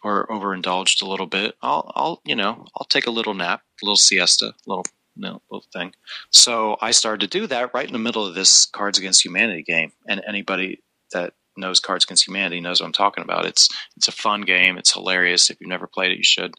or 0.02 0.26
overindulged 0.32 1.02
a 1.02 1.06
little 1.06 1.26
bit, 1.26 1.54
I'll, 1.62 1.92
I'll, 1.94 2.22
you 2.24 2.34
know, 2.34 2.64
I'll 2.76 2.86
take 2.86 3.06
a 3.06 3.10
little 3.10 3.34
nap, 3.34 3.62
a 3.82 3.84
little 3.84 3.96
siesta, 3.96 4.46
a 4.46 4.54
little, 4.66 4.84
little 5.16 5.64
thing. 5.72 5.92
So 6.30 6.76
I 6.80 6.92
started 6.92 7.20
to 7.20 7.38
do 7.38 7.46
that 7.48 7.74
right 7.74 7.86
in 7.86 7.92
the 7.92 7.98
middle 7.98 8.24
of 8.26 8.34
this 8.34 8.66
Cards 8.66 8.98
Against 8.98 9.24
Humanity 9.24 9.62
game. 9.62 9.92
And 10.08 10.22
anybody 10.26 10.82
that 11.12 11.34
knows 11.56 11.80
Cards 11.80 12.04
Against 12.04 12.26
Humanity 12.26 12.60
knows 12.60 12.80
what 12.80 12.86
I'm 12.86 12.92
talking 12.92 13.24
about. 13.24 13.44
It's 13.44 13.68
it's 13.96 14.08
a 14.08 14.12
fun 14.12 14.42
game. 14.42 14.78
It's 14.78 14.92
hilarious. 14.92 15.50
If 15.50 15.60
you've 15.60 15.68
never 15.68 15.86
played 15.86 16.12
it, 16.12 16.18
you 16.18 16.24
should. 16.24 16.54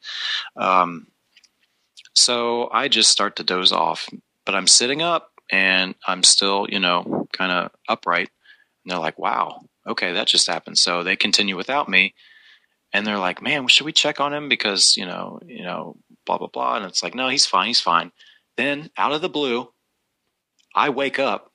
Um, 0.55 1.07
so 2.13 2.69
I 2.71 2.87
just 2.89 3.09
start 3.09 3.37
to 3.37 3.43
doze 3.43 3.71
off, 3.71 4.09
but 4.49 4.55
I'm 4.55 4.65
sitting 4.65 5.03
up 5.03 5.29
and 5.51 5.93
I'm 6.07 6.23
still, 6.23 6.65
you 6.67 6.79
know, 6.79 7.27
kind 7.31 7.51
of 7.51 7.71
upright. 7.87 8.31
And 8.83 8.91
they're 8.91 8.97
like, 8.97 9.19
wow, 9.19 9.61
okay, 9.85 10.13
that 10.13 10.25
just 10.25 10.47
happened. 10.47 10.79
So 10.79 11.03
they 11.03 11.15
continue 11.15 11.55
without 11.55 11.87
me. 11.87 12.15
And 12.91 13.05
they're 13.05 13.19
like, 13.19 13.43
man, 13.43 13.67
should 13.67 13.85
we 13.85 13.91
check 13.91 14.19
on 14.19 14.33
him? 14.33 14.49
Because, 14.49 14.97
you 14.97 15.05
know, 15.05 15.39
you 15.45 15.61
know, 15.61 15.97
blah, 16.25 16.39
blah, 16.39 16.47
blah. 16.47 16.77
And 16.77 16.85
it's 16.85 17.03
like, 17.03 17.13
no, 17.13 17.29
he's 17.29 17.45
fine. 17.45 17.67
He's 17.67 17.79
fine. 17.79 18.11
Then 18.57 18.89
out 18.97 19.11
of 19.11 19.21
the 19.21 19.29
blue, 19.29 19.69
I 20.73 20.89
wake 20.89 21.19
up 21.19 21.51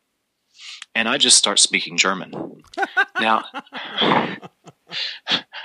and 0.94 1.08
I 1.08 1.18
just 1.18 1.36
start 1.36 1.58
speaking 1.58 1.96
German. 1.96 2.62
now, 3.20 3.42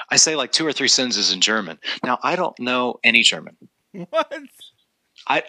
I 0.09 0.15
say 0.15 0.35
like 0.35 0.51
two 0.51 0.65
or 0.65 0.73
three 0.73 0.87
sentences 0.87 1.31
in 1.31 1.41
German. 1.41 1.77
Now, 2.03 2.17
I 2.23 2.35
don't 2.35 2.59
know 2.59 2.99
any 3.03 3.21
German. 3.21 3.55
What? 4.09 4.33
I 5.27 5.43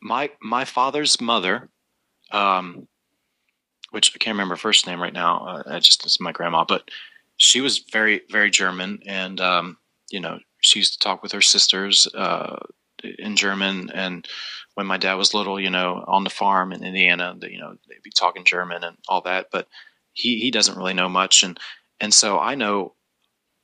my 0.00 0.30
my 0.40 0.64
father's 0.64 1.20
mother, 1.20 1.68
um, 2.30 2.88
which 3.90 4.12
I 4.14 4.18
can't 4.18 4.34
remember 4.34 4.54
her 4.54 4.60
first 4.60 4.86
name 4.86 5.00
right 5.00 5.12
now. 5.12 5.46
Uh, 5.46 5.62
I 5.66 5.78
just 5.80 6.04
it's 6.04 6.20
my 6.20 6.32
grandma, 6.32 6.64
but 6.64 6.90
she 7.36 7.60
was 7.60 7.78
very 7.78 8.22
very 8.30 8.50
German, 8.50 9.00
and 9.06 9.40
um, 9.40 9.78
you 10.10 10.20
know 10.20 10.38
she 10.60 10.80
used 10.80 10.94
to 10.94 10.98
talk 10.98 11.22
with 11.22 11.32
her 11.32 11.40
sisters 11.40 12.06
uh, 12.14 12.56
in 13.18 13.36
German. 13.36 13.90
And 13.90 14.26
when 14.74 14.86
my 14.86 14.96
dad 14.96 15.14
was 15.14 15.34
little, 15.34 15.60
you 15.60 15.70
know, 15.70 16.04
on 16.06 16.24
the 16.24 16.30
farm 16.30 16.72
in 16.72 16.84
Indiana, 16.84 17.36
you 17.42 17.58
know, 17.58 17.76
they'd 17.88 18.02
be 18.02 18.10
talking 18.10 18.44
German 18.44 18.84
and 18.84 18.96
all 19.08 19.20
that. 19.22 19.48
But 19.50 19.68
he 20.12 20.38
he 20.38 20.50
doesn't 20.50 20.78
really 20.78 20.94
know 20.94 21.08
much, 21.08 21.42
and 21.42 21.58
and 22.00 22.12
so 22.12 22.38
I 22.38 22.54
know 22.54 22.94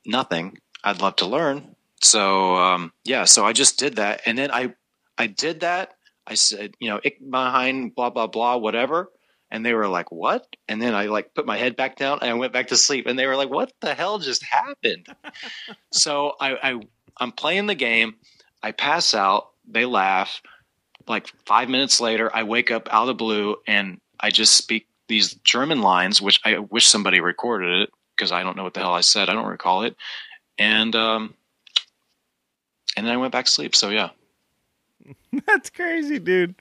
nothing. 0.05 0.57
I'd 0.83 1.01
love 1.01 1.15
to 1.17 1.25
learn. 1.25 1.75
So 2.01 2.55
um, 2.55 2.93
yeah, 3.03 3.25
so 3.25 3.45
I 3.45 3.53
just 3.53 3.79
did 3.79 3.95
that, 3.97 4.21
and 4.25 4.37
then 4.37 4.51
I 4.51 4.73
I 5.17 5.27
did 5.27 5.61
that 5.61 5.95
I 6.25 6.35
said, 6.35 6.75
you 6.79 6.89
know, 6.89 6.99
ik 7.03 7.19
behind 7.29 7.95
blah 7.95 8.09
blah 8.09 8.27
blah 8.27 8.57
whatever, 8.57 9.11
and 9.51 9.65
they 9.65 9.73
were 9.73 9.87
like, 9.87 10.11
"What?" 10.11 10.47
And 10.67 10.81
then 10.81 10.95
I 10.95 11.05
like 11.05 11.33
put 11.33 11.45
my 11.45 11.57
head 11.57 11.75
back 11.75 11.97
down 11.97 12.19
and 12.21 12.29
I 12.29 12.33
went 12.33 12.53
back 12.53 12.67
to 12.67 12.77
sleep, 12.77 13.05
and 13.07 13.17
they 13.17 13.27
were 13.27 13.35
like, 13.35 13.49
"What 13.49 13.73
the 13.81 13.93
hell 13.93 14.19
just 14.19 14.43
happened?" 14.43 15.07
so 15.91 16.33
I, 16.39 16.55
I 16.71 16.79
I'm 17.17 17.31
playing 17.31 17.67
the 17.67 17.75
game, 17.75 18.15
I 18.61 18.71
pass 18.71 19.13
out, 19.13 19.49
they 19.67 19.85
laugh. 19.85 20.41
Like 21.07 21.27
five 21.45 21.69
minutes 21.69 21.99
later, 21.99 22.31
I 22.33 22.43
wake 22.43 22.71
up 22.71 22.87
out 22.91 23.03
of 23.03 23.07
the 23.07 23.13
blue 23.13 23.57
and 23.67 23.99
I 24.21 24.29
just 24.29 24.55
speak 24.55 24.87
these 25.09 25.33
German 25.43 25.81
lines, 25.81 26.21
which 26.21 26.39
I 26.45 26.59
wish 26.59 26.87
somebody 26.87 27.19
recorded 27.19 27.81
it 27.81 27.89
because 28.15 28.31
I 28.31 28.41
don't 28.41 28.55
know 28.55 28.63
what 28.63 28.73
the 28.73 28.79
hell 28.79 28.93
I 28.93 29.01
said. 29.01 29.29
I 29.29 29.33
don't 29.33 29.47
recall 29.47 29.83
it, 29.83 29.97
and 30.57 30.95
um, 30.95 31.33
and 32.95 33.05
then 33.05 33.13
I 33.13 33.17
went 33.17 33.33
back 33.33 33.45
to 33.45 33.51
sleep. 33.51 33.75
So 33.75 33.89
yeah. 33.89 34.09
That's 35.47 35.69
crazy, 35.69 36.19
dude. 36.19 36.55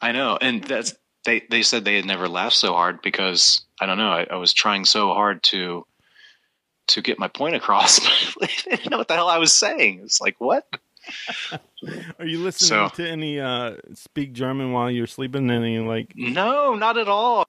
I 0.00 0.12
know, 0.12 0.38
and 0.40 0.62
that's 0.64 0.94
they. 1.24 1.42
They 1.50 1.62
said 1.62 1.84
they 1.84 1.96
had 1.96 2.04
never 2.04 2.28
laughed 2.28 2.54
so 2.56 2.72
hard 2.72 3.02
because 3.02 3.62
I 3.80 3.86
don't 3.86 3.98
know. 3.98 4.10
I, 4.10 4.26
I 4.30 4.36
was 4.36 4.52
trying 4.52 4.84
so 4.84 5.12
hard 5.12 5.42
to 5.44 5.84
to 6.88 7.02
get 7.02 7.18
my 7.18 7.28
point 7.28 7.56
across, 7.56 7.98
but 8.38 8.48
they 8.70 8.76
didn't 8.76 8.90
know 8.90 8.98
what 8.98 9.08
the 9.08 9.14
hell 9.14 9.28
I 9.28 9.38
was 9.38 9.52
saying. 9.52 10.00
It's 10.04 10.20
like 10.20 10.36
what? 10.38 10.66
Are 12.18 12.26
you 12.26 12.38
listening 12.38 12.68
So- 12.68 12.88
to 13.02 13.08
any 13.08 13.40
uh 13.40 13.76
speak 13.94 14.32
German 14.34 14.72
while 14.72 14.90
you're 14.90 15.06
sleeping? 15.08 15.50
Any 15.50 15.78
like 15.80 16.12
No, 16.14 16.74
not 16.74 16.96
at 16.96 17.08
all. 17.08 17.46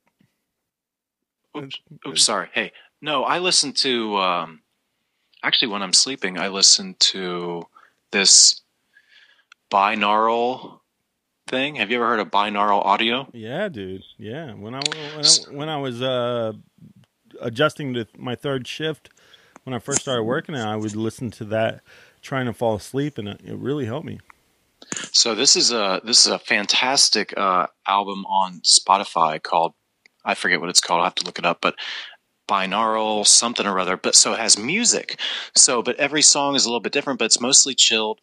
Oops, 1.57 1.79
oops 2.07 2.23
sorry. 2.23 2.47
Hey, 2.53 2.71
no, 3.01 3.23
I 3.23 3.39
listen 3.39 3.73
to. 3.73 4.17
Um, 4.17 4.61
actually, 5.43 5.69
when 5.69 5.81
I'm 5.81 5.93
sleeping, 5.93 6.37
I 6.39 6.47
listen 6.47 6.95
to 6.99 7.63
this 8.11 8.61
binaural 9.71 10.79
thing. 11.47 11.75
Have 11.75 11.89
you 11.89 11.97
ever 11.97 12.07
heard 12.07 12.19
of 12.19 12.29
binaural 12.29 12.83
audio? 12.85 13.27
Yeah, 13.33 13.69
dude. 13.69 14.03
Yeah, 14.17 14.53
when 14.53 14.75
I 14.75 14.81
when 15.15 15.25
I, 15.25 15.29
when 15.51 15.69
I 15.69 15.77
was 15.77 16.01
uh 16.01 16.53
adjusting 17.41 17.93
to 17.93 18.07
my 18.17 18.35
third 18.35 18.67
shift 18.67 19.09
when 19.63 19.73
I 19.73 19.79
first 19.79 20.01
started 20.01 20.23
working, 20.23 20.55
I 20.55 20.75
would 20.75 20.95
listen 20.95 21.29
to 21.31 21.45
that 21.45 21.81
trying 22.21 22.47
to 22.47 22.53
fall 22.53 22.75
asleep, 22.75 23.17
and 23.17 23.27
it, 23.27 23.41
it 23.45 23.55
really 23.55 23.85
helped 23.85 24.05
me. 24.05 24.19
So 25.11 25.35
this 25.35 25.55
is 25.55 25.71
a 25.71 26.01
this 26.03 26.25
is 26.25 26.31
a 26.31 26.39
fantastic 26.39 27.37
uh, 27.37 27.67
album 27.87 28.25
on 28.25 28.61
Spotify 28.61 29.41
called 29.41 29.73
I 30.25 30.33
forget 30.33 30.59
what 30.59 30.69
it's 30.69 30.79
called. 30.79 31.01
I 31.01 31.05
have 31.05 31.15
to 31.15 31.25
look 31.25 31.39
it 31.39 31.45
up, 31.45 31.59
but 31.61 31.75
binaural 32.47 33.25
something 33.25 33.67
or 33.67 33.79
other. 33.79 33.95
But 33.95 34.15
so 34.15 34.33
it 34.33 34.39
has 34.39 34.57
music. 34.57 35.19
So 35.55 35.83
but 35.83 35.97
every 35.97 36.21
song 36.21 36.55
is 36.55 36.65
a 36.65 36.69
little 36.69 36.79
bit 36.79 36.93
different, 36.93 37.19
but 37.19 37.25
it's 37.25 37.41
mostly 37.41 37.75
chilled. 37.75 38.19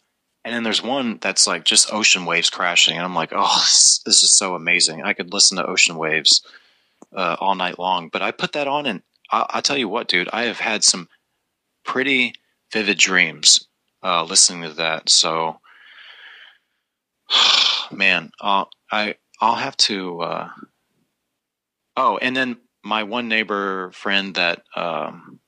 And 0.46 0.54
then 0.54 0.62
there's 0.62 0.80
one 0.80 1.18
that's 1.20 1.48
like 1.48 1.64
just 1.64 1.92
ocean 1.92 2.24
waves 2.24 2.50
crashing, 2.50 2.94
and 2.94 3.04
I'm 3.04 3.16
like, 3.16 3.32
oh, 3.34 3.58
this, 4.06 4.22
is 4.22 4.38
so 4.38 4.54
amazing. 4.54 5.02
I 5.02 5.12
could 5.12 5.32
listen 5.32 5.56
to 5.56 5.66
ocean 5.66 5.96
waves 5.96 6.40
uh, 7.12 7.36
all 7.40 7.56
night 7.56 7.80
long. 7.80 8.10
But 8.12 8.22
I 8.22 8.30
put 8.30 8.52
that 8.52 8.68
on, 8.68 8.86
and 8.86 9.02
I, 9.32 9.44
I'll 9.50 9.62
tell 9.62 9.76
you 9.76 9.88
what, 9.88 10.06
dude, 10.06 10.28
I 10.32 10.44
have 10.44 10.60
had 10.60 10.84
some 10.84 11.08
pretty 11.84 12.34
vivid 12.72 12.96
dreams 12.96 13.66
uh, 14.04 14.22
listening 14.22 14.62
to 14.62 14.76
that. 14.76 15.08
So, 15.08 15.58
man, 17.90 18.30
I 18.40 19.16
I'll 19.40 19.56
have 19.56 19.76
to. 19.78 20.20
Uh, 20.20 20.48
oh, 21.96 22.18
and 22.18 22.36
then 22.36 22.58
my 22.84 23.02
one 23.02 23.26
neighbor 23.26 23.90
friend 23.90 24.36
that. 24.36 24.62
Um, 24.76 25.40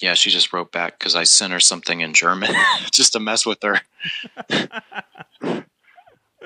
yeah, 0.00 0.14
she 0.14 0.30
just 0.30 0.52
wrote 0.52 0.72
back 0.72 0.98
because 0.98 1.14
I 1.14 1.24
sent 1.24 1.52
her 1.52 1.60
something 1.60 2.00
in 2.00 2.14
German 2.14 2.50
just 2.90 3.12
to 3.12 3.20
mess 3.20 3.46
with 3.46 3.62
her. 3.62 3.80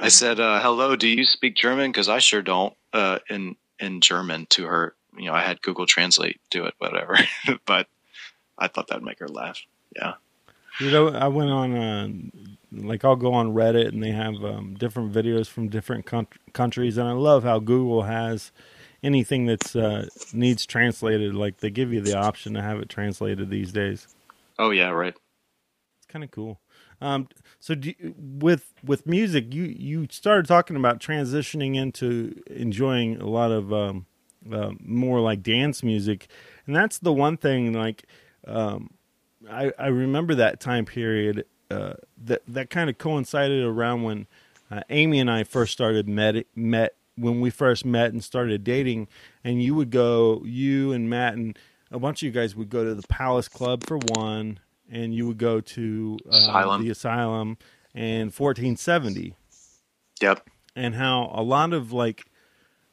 I 0.01 0.09
said, 0.09 0.41
uh, 0.41 0.61
"Hello, 0.61 0.97
do 0.97 1.09
you 1.09 1.25
speak 1.25 1.55
German? 1.55 1.91
Because 1.91 2.09
I 2.09 2.19
sure 2.19 2.43
don't." 2.43 2.75
Uh, 2.93 3.19
in 3.31 3.57
in 3.79 4.01
German 4.01 4.47
to 4.51 4.67
her, 4.67 4.95
you 5.17 5.27
know, 5.27 5.35
I 5.35 5.43
had 5.43 5.63
Google 5.63 5.87
Translate 5.87 6.41
do 6.51 6.65
it, 6.65 6.75
whatever. 6.79 7.19
but 7.67 7.89
I 8.59 8.69
thought 8.69 8.89
that'd 8.89 9.05
make 9.05 9.19
her 9.21 9.29
laugh. 9.29 9.61
Yeah. 9.97 10.15
You 10.81 10.91
know, 10.91 11.09
I 11.09 11.29
went 11.29 11.51
on, 11.51 11.77
uh, 11.77 12.09
like, 12.73 13.05
I'll 13.05 13.15
go 13.15 13.33
on 13.33 13.55
Reddit 13.55 13.89
and 13.89 14.03
they 14.03 14.11
have 14.11 14.35
um, 14.45 14.75
different 14.75 15.13
videos 15.13 15.47
from 15.47 15.69
different 15.69 16.05
con- 16.05 16.27
countries, 16.53 16.99
and 16.99 17.09
I 17.09 17.13
love 17.13 17.45
how 17.45 17.61
Google 17.61 18.03
has 18.03 18.51
anything 19.05 19.47
that's 19.47 19.77
uh, 19.77 20.09
needs 20.33 20.67
translated. 20.67 21.35
Like, 21.35 21.59
they 21.59 21.71
give 21.71 21.93
you 21.93 22.01
the 22.01 22.17
option 22.19 22.55
to 22.55 22.63
have 22.63 22.81
it 22.81 22.89
translated 22.89 23.51
these 23.51 23.71
days. 23.71 24.09
Oh 24.59 24.71
yeah, 24.71 24.89
right. 24.89 25.15
It's 25.99 26.07
kind 26.09 26.25
of 26.25 26.31
cool. 26.33 26.61
Um, 27.01 27.29
so 27.61 27.75
do 27.75 27.93
with 28.19 28.73
with 28.85 29.07
music, 29.07 29.53
you 29.53 29.65
you 29.65 30.07
started 30.11 30.47
talking 30.47 30.77
about 30.77 31.01
transitioning 31.01 31.77
into 31.77 32.41
enjoying 32.47 33.21
a 33.21 33.29
lot 33.29 33.51
of 33.51 33.73
um, 33.73 34.07
uh, 34.51 34.73
more 34.81 35.21
like 35.21 35.43
dance 35.43 35.83
music, 35.83 36.29
and 36.67 36.75
that's 36.75 36.99
the 36.99 37.13
one 37.13 37.37
thing 37.37 37.73
like 37.73 38.05
um, 38.47 38.91
I 39.51 39.73
I 39.79 39.89
remember 39.89 40.35
that 40.37 40.61
time 40.61 40.85
period 40.85 41.45
uh, 41.71 41.95
that 42.25 42.43
that 42.47 42.71
kind 42.71 42.89
of 42.89 42.99
coincided 42.99 43.65
around 43.65 44.03
when 44.05 44.27
uh, 44.71 44.83
Amy 44.89 45.19
and 45.19 45.31
I 45.31 45.45
first 45.45 45.73
started 45.73 46.09
met 46.09 46.47
met 46.55 46.95
when 47.17 47.41
we 47.41 47.51
first 47.51 47.85
met 47.85 48.13
and 48.13 48.23
started 48.25 48.65
dating, 48.65 49.09
and 49.45 49.63
you 49.63 49.75
would 49.75 49.91
go 49.91 50.43
you 50.45 50.93
and 50.93 51.09
Matt 51.11 51.35
and 51.35 51.59
a 51.91 51.99
bunch 51.99 52.23
of 52.23 52.27
you 52.27 52.33
guys 52.33 52.57
would 52.57 52.69
go 52.71 52.83
to 52.85 52.95
the 52.95 53.07
Palace 53.09 53.49
Club 53.49 53.85
for 53.85 53.99
one, 53.99 54.59
and 54.91 55.15
you 55.15 55.27
would 55.29 55.39
go 55.39 55.61
to 55.61 56.19
uh, 56.27 56.37
Asylum. 56.37 56.83
the 56.85 56.91
Asylum 56.91 57.59
and 57.95 58.33
1470. 58.37 59.35
Yep. 60.21 60.49
And 60.75 60.95
how 60.97 61.31
a 61.33 61.43
lot 61.43 61.73
of 61.73 61.93
like 61.93 62.25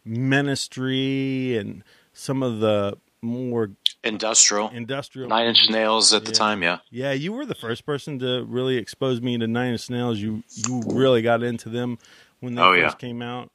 ministry 0.05 1.57
and 1.57 1.83
some 2.13 2.43
of 2.43 2.59
the 2.59 2.97
more 3.21 3.71
Industrial. 4.03 4.67
industrial 4.69 5.29
Nine 5.29 5.47
Inch 5.47 5.69
Nails 5.69 6.11
at 6.11 6.25
the 6.25 6.31
time, 6.31 6.63
yeah. 6.63 6.79
Yeah, 6.89 7.11
you 7.11 7.31
were 7.33 7.45
the 7.45 7.53
first 7.53 7.85
person 7.85 8.17
to 8.19 8.43
really 8.45 8.77
expose 8.77 9.21
me 9.21 9.37
to 9.37 9.45
Nine 9.47 9.73
Inch 9.73 9.89
Nails. 9.91 10.17
You 10.19 10.43
you 10.55 10.81
really 10.87 11.21
got 11.21 11.43
into 11.43 11.69
them 11.69 11.99
when 12.39 12.55
they 12.55 12.61
Oh, 12.63 12.71
first 12.73 12.95
yeah. 12.95 13.07
came 13.07 13.21
out. 13.21 13.51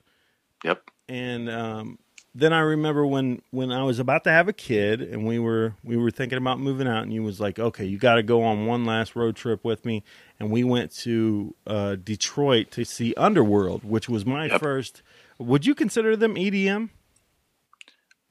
Yep. 0.66 0.90
And 1.08 1.48
um, 1.48 1.98
then 2.34 2.52
I 2.52 2.58
remember 2.60 3.06
when 3.06 3.40
when 3.52 3.70
I 3.72 3.84
was 3.84 3.98
about 4.00 4.24
to 4.24 4.30
have 4.30 4.48
a 4.48 4.52
kid 4.52 5.00
and 5.00 5.24
we 5.26 5.38
were 5.38 5.74
we 5.84 5.96
were 5.96 6.10
thinking 6.10 6.38
about 6.38 6.58
moving 6.60 6.88
out 6.88 7.04
and 7.04 7.12
you 7.12 7.22
was 7.22 7.40
like, 7.40 7.58
"Okay, 7.58 7.84
you 7.86 7.98
got 7.98 8.16
to 8.16 8.22
go 8.24 8.42
on 8.42 8.66
one 8.66 8.84
last 8.84 9.14
road 9.16 9.36
trip 9.36 9.64
with 9.64 9.84
me." 9.84 10.02
And 10.40 10.50
we 10.50 10.64
went 10.64 10.90
to 10.98 11.54
uh, 11.66 11.94
Detroit 11.96 12.70
to 12.72 12.84
see 12.84 13.14
Underworld, 13.16 13.84
which 13.84 14.08
was 14.08 14.26
my 14.26 14.46
Yep. 14.46 14.60
first 14.60 15.02
Would 15.38 15.64
you 15.66 15.74
consider 15.74 16.16
them 16.16 16.34
EDM? 16.34 16.90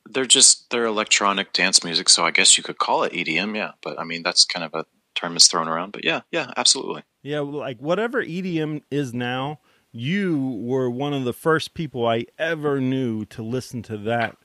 They're 0.07 0.25
just 0.25 0.69
they're 0.69 0.85
electronic 0.85 1.53
dance 1.53 1.83
music, 1.83 2.09
so 2.09 2.25
I 2.25 2.31
guess 2.31 2.57
you 2.57 2.63
could 2.63 2.77
call 2.77 3.03
it 3.03 3.13
EDM, 3.13 3.55
yeah. 3.55 3.71
But 3.81 3.99
I 3.99 4.03
mean 4.03 4.21
that's 4.23 4.45
kind 4.45 4.63
of 4.65 4.73
a 4.75 4.85
term 5.15 5.33
that's 5.33 5.47
thrown 5.47 5.67
around. 5.67 5.93
But 5.93 6.03
yeah, 6.03 6.21
yeah, 6.31 6.51
absolutely. 6.57 7.03
Yeah, 7.23 7.39
like 7.39 7.79
whatever 7.79 8.23
EDM 8.23 8.83
is 8.91 9.13
now, 9.15 9.59
you 9.95 10.59
were 10.61 10.89
one 10.89 11.13
of 11.13 11.23
the 11.23 11.31
first 11.31 11.73
people 11.73 12.05
I 12.05 12.25
ever 12.37 12.81
knew 12.81 13.23
to 13.25 13.41
listen 13.41 13.81
to 13.83 13.97
that. 13.99 14.35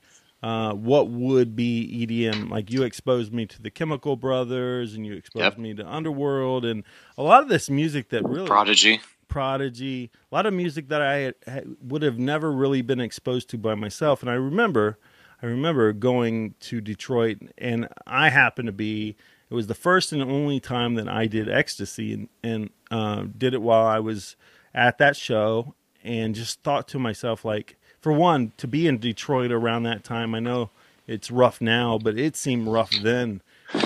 Uh, 0.45 0.73
what 0.73 1.09
would 1.11 1.57
be 1.57 2.07
EDM? 2.07 2.49
Like 2.49 2.71
you 2.71 2.85
exposed 2.85 3.33
me 3.33 3.47
to 3.47 3.61
the 3.61 3.71
Chemical 3.71 4.15
Brothers, 4.17 4.95
and 4.95 5.05
you 5.05 5.15
exposed 5.15 5.43
Yep. 5.43 5.59
me 5.59 5.75
to 5.75 5.87
Underworld, 5.87 6.65
and 6.65 6.85
a 7.19 7.23
lot 7.25 7.43
of 7.43 7.49
this 7.49 7.69
music 7.69 8.11
that 8.11 8.25
really 8.25 8.47
Prodigy. 8.47 9.01
Prodigy, 9.27 10.11
a 10.31 10.35
lot 10.35 10.47
of 10.47 10.55
music 10.55 10.89
that 10.89 11.03
I 11.03 11.17
had, 11.17 11.35
had, 11.47 11.77
would 11.83 12.03
have 12.03 12.19
never 12.19 12.53
really 12.53 12.81
been 12.81 13.01
exposed 13.01 13.51
to 13.51 13.59
by 13.59 13.75
myself. 13.75 14.23
And 14.23 14.31
I 14.31 14.35
remember, 14.35 14.99
I 15.43 15.47
remember 15.47 15.93
going 15.93 16.55
to 16.61 16.81
Detroit, 16.81 17.39
and 17.59 17.89
I 18.07 18.29
happened 18.31 18.67
to 18.67 18.73
be. 18.73 19.17
It 19.51 19.55
was 19.55 19.67
the 19.67 19.75
first 19.75 20.13
and 20.13 20.23
only 20.23 20.61
time 20.61 20.95
that 20.95 21.09
I 21.09 21.27
did 21.27 21.51
ecstasy, 21.51 22.13
and 22.15 22.29
and 22.43 22.71
uh, 22.91 23.25
did 23.37 23.53
it 23.53 23.61
while 23.61 23.85
I 23.85 23.99
was 23.99 24.37
at 24.75 24.99
that 24.99 25.17
show, 25.17 25.75
and 26.03 26.35
just 26.35 26.63
thought 26.63 26.89
to 26.89 26.99
myself, 26.99 27.45
like, 27.45 27.77
for 28.01 28.13
one, 28.13 28.53
to 28.57 28.67
be 28.67 28.87
in 28.87 28.99
Detroit 28.99 29.53
around 29.53 29.83
that 29.83 30.05
time, 30.05 30.35
I 30.35 30.41
know 30.41 30.71
it's 31.07 31.31
rough 31.31 31.61
now, 31.61 31.99
but 31.99 32.19
it 32.19 32.37
seemed 32.37 32.69
rough 32.69 32.91
then 33.03 33.43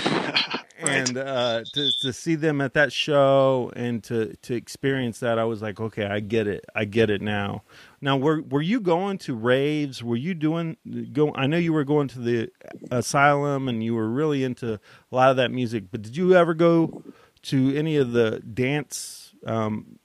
and 0.78 1.16
uh, 1.16 1.64
to 1.72 1.90
to 2.02 2.12
see 2.12 2.34
them 2.34 2.60
at 2.60 2.74
that 2.74 2.92
show 2.92 3.72
and 3.76 4.02
to 4.04 4.34
to 4.42 4.54
experience 4.54 5.20
that, 5.20 5.38
I 5.38 5.44
was 5.44 5.62
like, 5.62 5.80
okay, 5.80 6.06
I 6.06 6.20
get 6.20 6.46
it, 6.46 6.64
I 6.74 6.84
get 6.84 7.10
it 7.10 7.22
now. 7.22 7.62
Now, 8.00 8.16
were 8.16 8.42
were 8.42 8.62
you 8.62 8.80
going 8.80 9.18
to 9.18 9.34
raves? 9.34 10.02
Were 10.02 10.16
you 10.16 10.34
doing 10.34 10.76
go? 11.12 11.32
I 11.34 11.46
know 11.46 11.56
you 11.56 11.72
were 11.72 11.84
going 11.84 12.08
to 12.08 12.18
the 12.18 12.50
asylum, 12.90 13.68
and 13.68 13.82
you 13.82 13.94
were 13.94 14.08
really 14.08 14.44
into 14.44 14.74
a 14.74 15.14
lot 15.14 15.30
of 15.30 15.36
that 15.36 15.50
music. 15.50 15.84
But 15.90 16.02
did 16.02 16.16
you 16.16 16.34
ever 16.34 16.54
go 16.54 17.02
to 17.42 17.76
any 17.76 17.96
of 17.96 18.12
the 18.12 18.40
dance 18.40 19.34
um, 19.46 19.98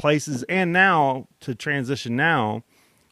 places? 0.00 0.42
And 0.44 0.72
now 0.72 1.28
to 1.40 1.54
transition 1.54 2.16
now, 2.16 2.64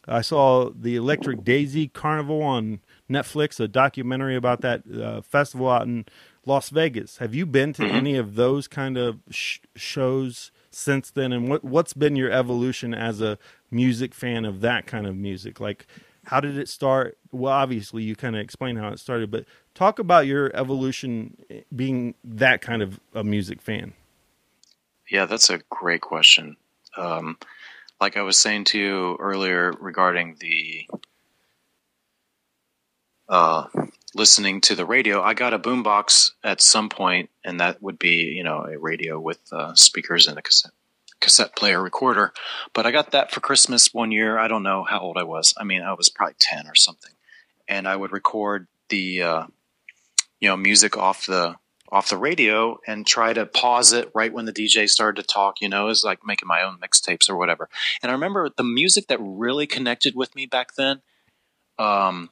I 0.07 0.21
saw 0.21 0.71
the 0.73 0.95
Electric 0.95 1.43
Daisy 1.43 1.87
Carnival 1.87 2.41
on 2.41 2.79
Netflix, 3.09 3.59
a 3.59 3.67
documentary 3.67 4.35
about 4.35 4.61
that 4.61 4.81
uh, 4.91 5.21
festival 5.21 5.69
out 5.69 5.83
in 5.83 6.05
Las 6.45 6.69
Vegas. 6.69 7.17
Have 7.17 7.35
you 7.35 7.45
been 7.45 7.73
to 7.73 7.85
any 7.85 8.15
of 8.15 8.35
those 8.35 8.67
kind 8.67 8.97
of 8.97 9.19
sh- 9.29 9.59
shows 9.75 10.51
since 10.71 11.11
then? 11.11 11.31
And 11.31 11.47
what 11.47 11.63
what's 11.63 11.93
been 11.93 12.15
your 12.15 12.31
evolution 12.31 12.93
as 12.93 13.21
a 13.21 13.37
music 13.69 14.15
fan 14.15 14.45
of 14.45 14.61
that 14.61 14.87
kind 14.87 15.05
of 15.05 15.15
music? 15.15 15.59
Like, 15.59 15.85
how 16.25 16.39
did 16.39 16.57
it 16.57 16.67
start? 16.67 17.17
Well, 17.31 17.53
obviously 17.53 18.01
you 18.01 18.15
kind 18.15 18.35
of 18.35 18.41
explain 18.41 18.77
how 18.77 18.89
it 18.89 18.99
started, 18.99 19.29
but 19.29 19.45
talk 19.75 19.99
about 19.99 20.25
your 20.25 20.51
evolution 20.55 21.37
eh, 21.51 21.61
being 21.75 22.15
that 22.23 22.61
kind 22.61 22.81
of 22.81 22.99
a 23.13 23.23
music 23.23 23.61
fan. 23.61 23.93
Yeah, 25.07 25.25
that's 25.25 25.49
a 25.49 25.59
great 25.69 26.01
question. 26.01 26.57
Um, 26.99 27.37
like 28.01 28.17
I 28.17 28.21
was 28.21 28.37
saying 28.37 28.65
to 28.65 28.79
you 28.79 29.17
earlier 29.19 29.73
regarding 29.79 30.37
the 30.39 30.87
uh, 33.27 33.67
listening 34.15 34.61
to 34.61 34.75
the 34.75 34.85
radio, 34.85 35.21
I 35.21 35.33
got 35.33 35.53
a 35.53 35.59
boombox 35.59 36.31
at 36.43 36.61
some 36.61 36.89
point, 36.89 37.29
and 37.43 37.59
that 37.59 37.81
would 37.81 37.99
be 37.99 38.33
you 38.35 38.43
know 38.43 38.65
a 38.65 38.77
radio 38.77 39.19
with 39.19 39.39
uh, 39.51 39.73
speakers 39.75 40.27
and 40.27 40.37
a 40.37 40.41
cassette 40.41 40.71
cassette 41.19 41.55
player 41.55 41.81
recorder. 41.81 42.33
But 42.73 42.85
I 42.85 42.91
got 42.91 43.11
that 43.11 43.31
for 43.31 43.39
Christmas 43.39 43.93
one 43.93 44.11
year. 44.11 44.37
I 44.37 44.47
don't 44.47 44.63
know 44.63 44.83
how 44.83 44.99
old 44.99 45.17
I 45.17 45.23
was. 45.23 45.53
I 45.57 45.63
mean, 45.63 45.81
I 45.81 45.93
was 45.93 46.09
probably 46.09 46.35
ten 46.39 46.67
or 46.67 46.75
something, 46.75 47.13
and 47.67 47.87
I 47.87 47.95
would 47.95 48.11
record 48.11 48.67
the 48.89 49.21
uh, 49.21 49.43
you 50.39 50.49
know 50.49 50.57
music 50.57 50.97
off 50.97 51.25
the 51.25 51.55
off 51.91 52.09
the 52.09 52.17
radio 52.17 52.79
and 52.85 53.05
try 53.05 53.33
to 53.33 53.45
pause 53.45 53.93
it 53.93 54.11
right 54.13 54.33
when 54.33 54.45
the 54.45 54.53
DJ 54.53 54.89
started 54.89 55.21
to 55.21 55.27
talk, 55.27 55.61
you 55.61 55.69
know, 55.69 55.87
is 55.89 56.03
like 56.03 56.25
making 56.25 56.47
my 56.47 56.61
own 56.61 56.77
mixtapes 56.77 57.29
or 57.29 57.35
whatever. 57.35 57.69
And 58.01 58.09
I 58.09 58.13
remember 58.13 58.49
the 58.49 58.63
music 58.63 59.07
that 59.07 59.19
really 59.19 59.67
connected 59.67 60.15
with 60.15 60.35
me 60.35 60.45
back 60.45 60.75
then 60.75 61.01
um, 61.77 62.29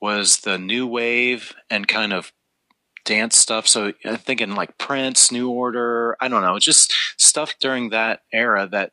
was 0.00 0.38
the 0.38 0.58
new 0.58 0.86
wave 0.86 1.54
and 1.70 1.88
kind 1.88 2.12
of 2.12 2.32
dance 3.04 3.36
stuff. 3.36 3.66
So 3.66 3.94
I'm 4.04 4.16
thinking 4.18 4.54
like 4.54 4.76
Prince, 4.76 5.32
New 5.32 5.48
Order, 5.50 6.16
I 6.20 6.28
don't 6.28 6.42
know, 6.42 6.58
just 6.58 6.92
stuff 7.16 7.54
during 7.58 7.90
that 7.90 8.22
era 8.32 8.68
that 8.70 8.92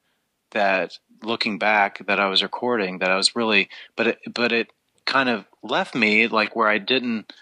that 0.51 0.97
looking 1.21 1.57
back 1.59 2.05
that 2.07 2.19
I 2.19 2.27
was 2.27 2.43
recording 2.43 2.99
that 2.99 3.11
I 3.11 3.17
was 3.17 3.35
really 3.35 3.69
but 3.95 4.07
it 4.07 4.19
but 4.31 4.51
it 4.51 4.71
kind 5.05 5.27
of 5.27 5.45
left 5.63 5.95
me 5.95 6.27
like 6.27 6.55
where 6.55 6.67
I 6.67 6.77
didn't 6.77 7.33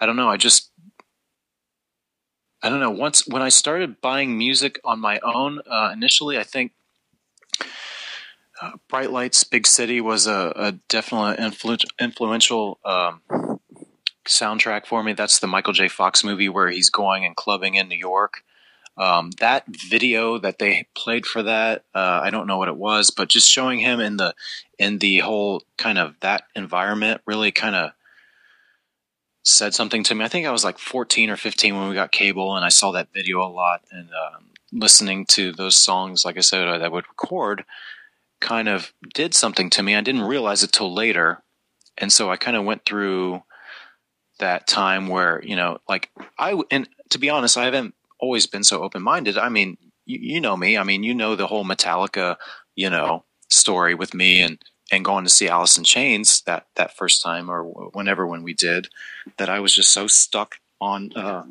I 0.00 0.06
don't 0.06 0.16
know, 0.16 0.28
I 0.28 0.36
just 0.36 0.71
I 2.62 2.68
don't 2.68 2.80
know. 2.80 2.90
Once 2.90 3.26
when 3.26 3.42
I 3.42 3.48
started 3.48 4.00
buying 4.00 4.38
music 4.38 4.80
on 4.84 5.00
my 5.00 5.18
own, 5.20 5.60
uh, 5.68 5.90
initially, 5.92 6.38
I 6.38 6.44
think 6.44 6.72
uh, 8.60 8.72
Bright 8.88 9.10
Lights, 9.10 9.42
Big 9.42 9.66
City 9.66 10.00
was 10.00 10.28
a, 10.28 10.52
a 10.54 10.72
definitely 10.88 11.44
influ- 11.44 11.84
influential 12.00 12.78
um, 12.84 13.20
soundtrack 14.26 14.86
for 14.86 15.02
me. 15.02 15.12
That's 15.12 15.40
the 15.40 15.48
Michael 15.48 15.72
J. 15.72 15.88
Fox 15.88 16.22
movie 16.22 16.48
where 16.48 16.68
he's 16.68 16.88
going 16.88 17.24
and 17.24 17.34
clubbing 17.34 17.74
in 17.74 17.88
New 17.88 17.98
York. 17.98 18.44
Um, 18.96 19.30
that 19.40 19.64
video 19.66 20.38
that 20.38 20.58
they 20.58 20.86
played 20.94 21.24
for 21.24 21.42
that, 21.42 21.84
uh, 21.94 22.20
I 22.22 22.30
don't 22.30 22.46
know 22.46 22.58
what 22.58 22.68
it 22.68 22.76
was, 22.76 23.10
but 23.10 23.28
just 23.28 23.50
showing 23.50 23.80
him 23.80 24.00
in 24.00 24.18
the 24.18 24.34
in 24.78 24.98
the 24.98 25.18
whole 25.18 25.62
kind 25.78 25.98
of 25.98 26.14
that 26.20 26.44
environment 26.54 27.22
really 27.26 27.50
kind 27.52 27.74
of 27.74 27.92
said 29.42 29.74
something 29.74 30.02
to 30.04 30.14
me. 30.14 30.24
I 30.24 30.28
think 30.28 30.46
I 30.46 30.52
was 30.52 30.64
like 30.64 30.78
14 30.78 31.30
or 31.30 31.36
15 31.36 31.76
when 31.76 31.88
we 31.88 31.94
got 31.94 32.12
cable, 32.12 32.56
and 32.56 32.64
I 32.64 32.68
saw 32.68 32.92
that 32.92 33.12
video 33.12 33.42
a 33.42 33.50
lot. 33.50 33.82
And 33.90 34.08
um, 34.10 34.50
listening 34.72 35.26
to 35.26 35.52
those 35.52 35.76
songs, 35.76 36.24
like 36.24 36.36
I 36.36 36.40
said, 36.40 36.64
that 36.66 36.82
I 36.82 36.88
would 36.88 37.08
record, 37.08 37.64
kind 38.40 38.68
of 38.68 38.92
did 39.14 39.34
something 39.34 39.70
to 39.70 39.82
me. 39.82 39.94
I 39.94 40.00
didn't 40.00 40.22
realize 40.22 40.62
it 40.62 40.72
till 40.72 40.92
later, 40.92 41.42
and 41.98 42.12
so 42.12 42.30
I 42.30 42.36
kind 42.36 42.56
of 42.56 42.64
went 42.64 42.84
through 42.84 43.42
that 44.38 44.66
time 44.66 45.08
where 45.08 45.42
you 45.44 45.56
know, 45.56 45.78
like 45.88 46.10
I 46.38 46.60
and 46.70 46.88
to 47.10 47.18
be 47.18 47.30
honest, 47.30 47.56
I 47.56 47.64
haven't 47.64 47.94
always 48.20 48.46
been 48.46 48.64
so 48.64 48.82
open 48.82 49.02
minded. 49.02 49.36
I 49.36 49.48
mean, 49.48 49.76
you, 50.06 50.18
you 50.34 50.40
know 50.40 50.56
me. 50.56 50.78
I 50.78 50.84
mean, 50.84 51.02
you 51.02 51.14
know 51.14 51.34
the 51.34 51.46
whole 51.48 51.64
Metallica, 51.64 52.36
you 52.76 52.88
know, 52.88 53.24
story 53.48 53.94
with 53.94 54.14
me 54.14 54.40
and 54.40 54.58
and 54.92 55.04
going 55.04 55.24
to 55.24 55.30
see 55.30 55.48
Alice 55.48 55.78
in 55.78 55.84
Chains 55.84 56.42
that 56.42 56.66
that 56.76 56.96
first 56.96 57.22
time 57.22 57.50
or 57.50 57.64
whenever 57.64 58.26
when 58.26 58.42
we 58.42 58.52
did, 58.52 58.88
that 59.38 59.48
I 59.48 59.58
was 59.58 59.74
just 59.74 59.90
so 59.90 60.06
stuck 60.06 60.60
on 60.80 61.12
uh, 61.16 61.44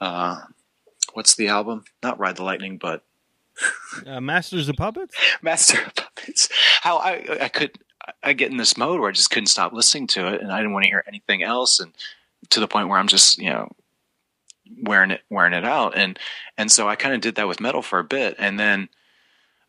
uh, 0.00 0.40
what's 1.12 1.34
the 1.34 1.48
album? 1.48 1.84
Not 2.02 2.18
Ride 2.18 2.36
the 2.36 2.44
Lightning, 2.44 2.78
but 2.78 3.02
uh, 4.06 4.20
Masters 4.20 4.68
of 4.68 4.76
Puppets. 4.76 5.14
Master 5.42 5.82
of 5.82 5.94
Puppets. 5.96 6.48
How 6.80 6.98
I 6.98 7.44
I 7.44 7.48
could 7.48 7.72
I 8.22 8.32
get 8.32 8.52
in 8.52 8.56
this 8.56 8.76
mode 8.76 9.00
where 9.00 9.10
I 9.10 9.12
just 9.12 9.30
couldn't 9.30 9.48
stop 9.48 9.72
listening 9.72 10.06
to 10.08 10.32
it, 10.32 10.40
and 10.40 10.52
I 10.52 10.58
didn't 10.58 10.72
want 10.72 10.84
to 10.84 10.90
hear 10.90 11.04
anything 11.08 11.42
else, 11.42 11.80
and 11.80 11.92
to 12.50 12.60
the 12.60 12.68
point 12.68 12.88
where 12.88 12.98
I'm 12.98 13.08
just 13.08 13.38
you 13.38 13.50
know 13.50 13.68
wearing 14.80 15.10
it 15.10 15.22
wearing 15.28 15.54
it 15.54 15.64
out, 15.64 15.96
and 15.96 16.16
and 16.56 16.70
so 16.70 16.88
I 16.88 16.94
kind 16.94 17.16
of 17.16 17.20
did 17.20 17.34
that 17.34 17.48
with 17.48 17.60
metal 17.60 17.82
for 17.82 17.98
a 17.98 18.04
bit, 18.04 18.36
and 18.38 18.60
then 18.60 18.88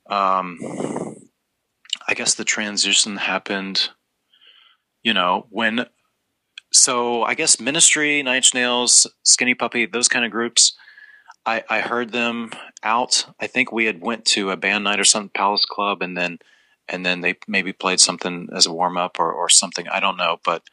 um 0.08 0.60
I 2.12 2.14
guess 2.14 2.34
the 2.34 2.43
transition 2.43 3.16
happened, 3.16 3.89
you 5.01 5.14
know, 5.14 5.47
when. 5.49 5.86
So 6.74 7.24
I 7.24 7.36
guess 7.36 7.57
Ministry, 7.57 8.22
Nine 8.22 8.36
Inch 8.36 8.53
Nails, 8.53 9.07
Skinny 9.24 9.55
Puppy, 9.55 9.86
those 9.86 10.09
kind 10.09 10.26
of 10.26 10.32
groups. 10.32 10.76
I, 11.45 11.64
I 11.70 11.80
heard 11.80 12.12
them 12.12 12.51
out. 12.84 13.28
I 13.39 13.47
think 13.47 13.72
we 13.72 13.86
had 13.86 14.01
went 14.01 14.26
to 14.26 14.49
a 14.51 14.57
band 14.57 14.84
night 14.84 14.99
or 14.99 15.05
something, 15.05 15.32
Palace 15.34 15.64
Club, 15.66 16.01
and 16.01 16.18
then 16.18 16.39
and 16.89 17.05
then 17.05 17.22
they 17.22 17.36
maybe 17.47 17.72
played 17.72 18.01
something 18.01 18.49
as 18.53 18.66
a 18.66 18.74
warm 18.74 18.97
up 18.97 19.18
or, 19.18 19.32
or 19.32 19.47
something. 19.47 19.88
I 19.88 20.01
don't 20.01 20.18
know, 20.18 20.41
but 20.43 20.64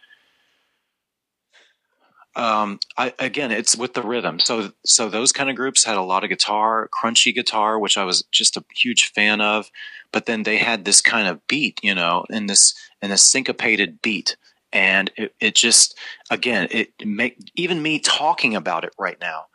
um, 2.38 2.78
I, 2.96 3.12
again, 3.18 3.50
it's 3.50 3.76
with 3.76 3.94
the 3.94 4.02
rhythm. 4.02 4.38
So, 4.38 4.70
so 4.84 5.08
those 5.08 5.32
kind 5.32 5.50
of 5.50 5.56
groups 5.56 5.84
had 5.84 5.96
a 5.96 6.02
lot 6.02 6.22
of 6.22 6.30
guitar, 6.30 6.88
crunchy 6.88 7.34
guitar, 7.34 7.78
which 7.78 7.98
I 7.98 8.04
was 8.04 8.22
just 8.30 8.56
a 8.56 8.64
huge 8.76 9.10
fan 9.12 9.40
of. 9.40 9.70
But 10.12 10.26
then 10.26 10.44
they 10.44 10.56
had 10.56 10.84
this 10.84 11.00
kind 11.00 11.26
of 11.26 11.44
beat, 11.48 11.80
you 11.82 11.94
know, 11.94 12.24
in 12.30 12.46
this 12.46 12.74
in 13.02 13.10
this 13.10 13.24
syncopated 13.24 14.00
beat, 14.00 14.36
and 14.72 15.10
it, 15.16 15.34
it 15.40 15.54
just 15.54 15.98
again, 16.30 16.68
it 16.70 16.92
make 17.04 17.36
even 17.56 17.82
me 17.82 17.98
talking 17.98 18.54
about 18.54 18.84
it 18.84 18.94
right 18.98 19.20
now. 19.20 19.46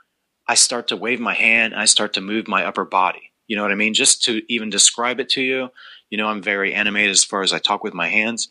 I 0.47 0.55
start 0.55 0.89
to 0.89 0.97
wave 0.97 1.21
my 1.21 1.33
hand, 1.33 1.73
I 1.73 1.85
start 1.85 2.13
to 2.13 2.21
move 2.21 2.47
my 2.47 2.65
upper 2.65 2.85
body. 2.85 3.31
You 3.47 3.55
know 3.55 3.63
what 3.63 3.71
I 3.71 3.75
mean? 3.75 3.93
Just 3.93 4.23
to 4.25 4.41
even 4.47 4.69
describe 4.69 5.19
it 5.19 5.29
to 5.29 5.41
you, 5.41 5.69
you 6.09 6.17
know, 6.17 6.27
I'm 6.27 6.43
very 6.43 6.73
animated 6.73 7.11
as 7.11 7.23
far 7.23 7.41
as 7.41 7.53
I 7.53 7.59
talk 7.59 7.83
with 7.83 7.93
my 7.93 8.09
hands. 8.09 8.49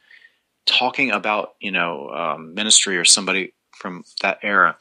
Talking 0.64 1.10
about, 1.10 1.54
you 1.60 1.70
know, 1.70 2.08
um, 2.10 2.54
ministry 2.54 2.96
or 2.96 3.04
somebody 3.04 3.52
from 3.82 4.04
that 4.22 4.38
era, 4.42 4.78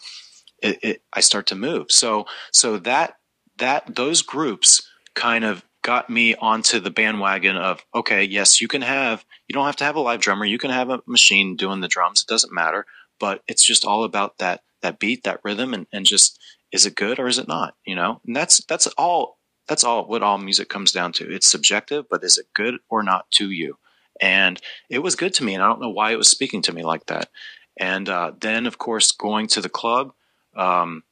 it, 0.61 0.79
it, 0.83 1.01
I 1.11 1.19
start 1.19 1.47
to 1.47 1.55
move. 1.55 1.91
So 1.91 2.25
so 2.51 2.77
that 2.77 3.17
that 3.57 3.95
those 3.95 4.21
groups 4.21 4.87
kind 5.15 5.43
of 5.43 5.65
got 5.83 6.09
me 6.09 6.35
onto 6.35 6.79
the 6.79 6.91
bandwagon 6.91 7.57
of 7.57 7.83
okay, 7.93 8.23
yes, 8.23 8.61
you 8.61 8.67
can 8.67 8.81
have 8.81 9.25
you 9.47 9.53
don't 9.53 9.65
have 9.65 9.75
to 9.77 9.83
have 9.83 9.95
a 9.95 10.01
live 10.01 10.21
drummer, 10.21 10.45
you 10.45 10.57
can 10.57 10.71
have 10.71 10.89
a 10.89 11.01
machine 11.05 11.55
doing 11.55 11.81
the 11.81 11.87
drums. 11.87 12.21
It 12.21 12.31
doesn't 12.31 12.53
matter, 12.53 12.85
but 13.19 13.43
it's 13.47 13.65
just 13.65 13.85
all 13.85 14.03
about 14.03 14.37
that 14.37 14.61
that 14.81 14.99
beat, 14.99 15.23
that 15.23 15.41
rhythm, 15.43 15.73
and, 15.73 15.87
and 15.91 16.05
just 16.05 16.39
is 16.71 16.85
it 16.85 16.95
good 16.95 17.19
or 17.19 17.27
is 17.27 17.37
it 17.37 17.47
not? 17.47 17.75
You 17.85 17.95
know, 17.95 18.21
and 18.25 18.35
that's 18.35 18.63
that's 18.65 18.87
all 18.97 19.39
that's 19.67 19.83
all 19.83 20.07
what 20.07 20.23
all 20.23 20.37
music 20.37 20.69
comes 20.69 20.91
down 20.91 21.13
to. 21.13 21.33
It's 21.33 21.49
subjective, 21.49 22.05
but 22.09 22.23
is 22.23 22.37
it 22.37 22.47
good 22.53 22.75
or 22.89 23.03
not 23.03 23.29
to 23.31 23.49
you? 23.49 23.77
And 24.19 24.61
it 24.89 24.99
was 24.99 25.15
good 25.15 25.33
to 25.35 25.43
me, 25.43 25.53
and 25.53 25.63
I 25.63 25.67
don't 25.67 25.81
know 25.81 25.89
why 25.89 26.11
it 26.11 26.17
was 26.17 26.29
speaking 26.29 26.61
to 26.63 26.73
me 26.73 26.83
like 26.83 27.07
that. 27.07 27.29
And 27.81 28.07
uh, 28.07 28.33
then, 28.39 28.67
of 28.67 28.77
course, 28.77 29.11
going 29.11 29.47
to 29.47 29.61
the 29.61 29.67
club, 29.67 30.13
um, 30.55 31.03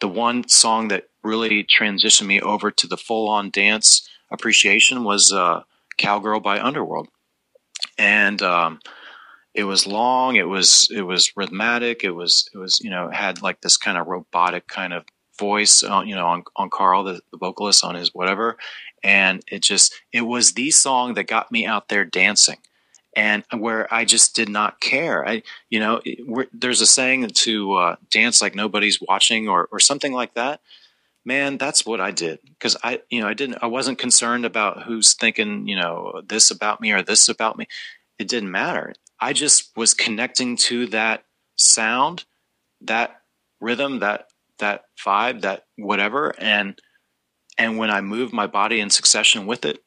the 0.00 0.08
one 0.08 0.46
song 0.46 0.88
that 0.88 1.08
really 1.24 1.64
transitioned 1.64 2.26
me 2.26 2.38
over 2.38 2.70
to 2.70 2.86
the 2.86 2.98
full 2.98 3.30
on 3.30 3.50
dance 3.50 4.06
appreciation 4.30 5.04
was 5.04 5.32
uh, 5.32 5.62
Cowgirl 5.96 6.40
by 6.40 6.60
Underworld. 6.60 7.08
And 7.96 8.42
um, 8.42 8.80
it 9.54 9.64
was 9.64 9.86
long, 9.86 10.36
it 10.36 10.46
was 10.46 10.88
it 10.94 11.02
was 11.02 11.34
rhythmic, 11.34 12.04
it 12.04 12.10
was 12.10 12.48
it 12.52 12.58
was 12.58 12.78
you 12.80 12.90
know 12.90 13.08
had 13.08 13.40
like 13.40 13.62
this 13.62 13.78
kind 13.78 13.96
of 13.96 14.06
robotic 14.06 14.68
kind 14.68 14.92
of 14.92 15.04
voice, 15.38 15.82
uh, 15.82 16.02
you 16.04 16.14
know, 16.14 16.26
on 16.26 16.44
on 16.56 16.68
Karl 16.68 17.04
the, 17.04 17.20
the 17.32 17.38
vocalist 17.38 17.84
on 17.84 17.94
his 17.94 18.14
whatever, 18.14 18.58
and 19.02 19.42
it 19.50 19.62
just 19.62 19.94
it 20.12 20.22
was 20.22 20.52
the 20.52 20.70
song 20.70 21.14
that 21.14 21.24
got 21.24 21.50
me 21.50 21.64
out 21.64 21.88
there 21.88 22.04
dancing 22.04 22.58
and 23.16 23.44
where 23.56 23.92
I 23.92 24.04
just 24.04 24.36
did 24.36 24.48
not 24.48 24.80
care. 24.80 25.26
I, 25.26 25.42
you 25.70 25.80
know, 25.80 26.00
there's 26.52 26.80
a 26.80 26.86
saying 26.86 27.28
to 27.28 27.74
uh, 27.74 27.96
dance 28.10 28.40
like 28.40 28.54
nobody's 28.54 29.00
watching 29.00 29.48
or, 29.48 29.68
or 29.72 29.80
something 29.80 30.12
like 30.12 30.34
that. 30.34 30.60
Man, 31.24 31.58
that's 31.58 31.84
what 31.84 32.00
I 32.00 32.10
did 32.10 32.38
because 32.44 32.76
I, 32.82 33.00
you 33.10 33.20
know, 33.20 33.28
I 33.28 33.34
didn't, 33.34 33.58
I 33.62 33.66
wasn't 33.66 33.98
concerned 33.98 34.46
about 34.46 34.84
who's 34.84 35.14
thinking, 35.14 35.66
you 35.66 35.76
know, 35.76 36.22
this 36.26 36.50
about 36.50 36.80
me 36.80 36.92
or 36.92 37.02
this 37.02 37.28
about 37.28 37.58
me. 37.58 37.66
It 38.18 38.28
didn't 38.28 38.50
matter. 38.50 38.94
I 39.20 39.32
just 39.32 39.76
was 39.76 39.94
connecting 39.94 40.56
to 40.56 40.86
that 40.86 41.24
sound, 41.56 42.24
that 42.82 43.20
rhythm, 43.60 43.98
that 43.98 44.28
that 44.58 44.84
vibe, 45.04 45.42
that 45.42 45.64
whatever, 45.76 46.34
and 46.38 46.80
and 47.56 47.78
when 47.78 47.90
I 47.90 48.00
moved 48.00 48.32
my 48.32 48.46
body 48.46 48.80
in 48.80 48.90
succession 48.90 49.46
with 49.46 49.64
it, 49.64 49.82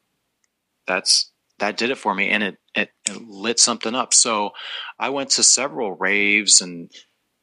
that's 0.86 1.31
that 1.62 1.78
did 1.78 1.92
it 1.92 1.98
for 1.98 2.14
me 2.14 2.30
and 2.30 2.44
it, 2.44 2.58
it, 2.76 2.90
it, 3.08 3.22
lit 3.22 3.60
something 3.60 3.96
up. 3.96 4.14
So 4.14 4.52
I 5.00 5.10
went 5.10 5.30
to 5.32 5.44
several 5.44 5.94
raves 5.94 6.60
and 6.60 6.92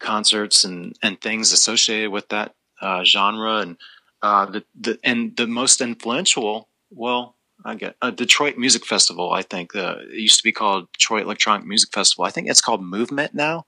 concerts 0.00 0.64
and, 0.64 0.96
and 1.02 1.20
things 1.20 1.52
associated 1.52 2.10
with 2.10 2.28
that 2.28 2.54
uh, 2.82 3.04
genre. 3.04 3.58
And, 3.58 3.76
uh, 4.20 4.46
the, 4.46 4.64
the, 4.78 4.98
and 5.04 5.36
the 5.36 5.46
most 5.46 5.80
influential, 5.80 6.68
well, 6.90 7.36
I 7.64 7.76
get 7.76 7.96
a 8.02 8.10
Detroit 8.10 8.58
Music 8.58 8.84
Festival. 8.84 9.32
I 9.32 9.42
think 9.42 9.74
uh, 9.74 9.96
it 10.00 10.18
used 10.18 10.38
to 10.38 10.44
be 10.44 10.52
called 10.52 10.90
Detroit 10.92 11.22
Electronic 11.22 11.66
Music 11.66 11.92
Festival. 11.92 12.24
I 12.24 12.30
think 12.30 12.48
it's 12.48 12.60
called 12.60 12.82
Movement 12.82 13.34
now. 13.34 13.66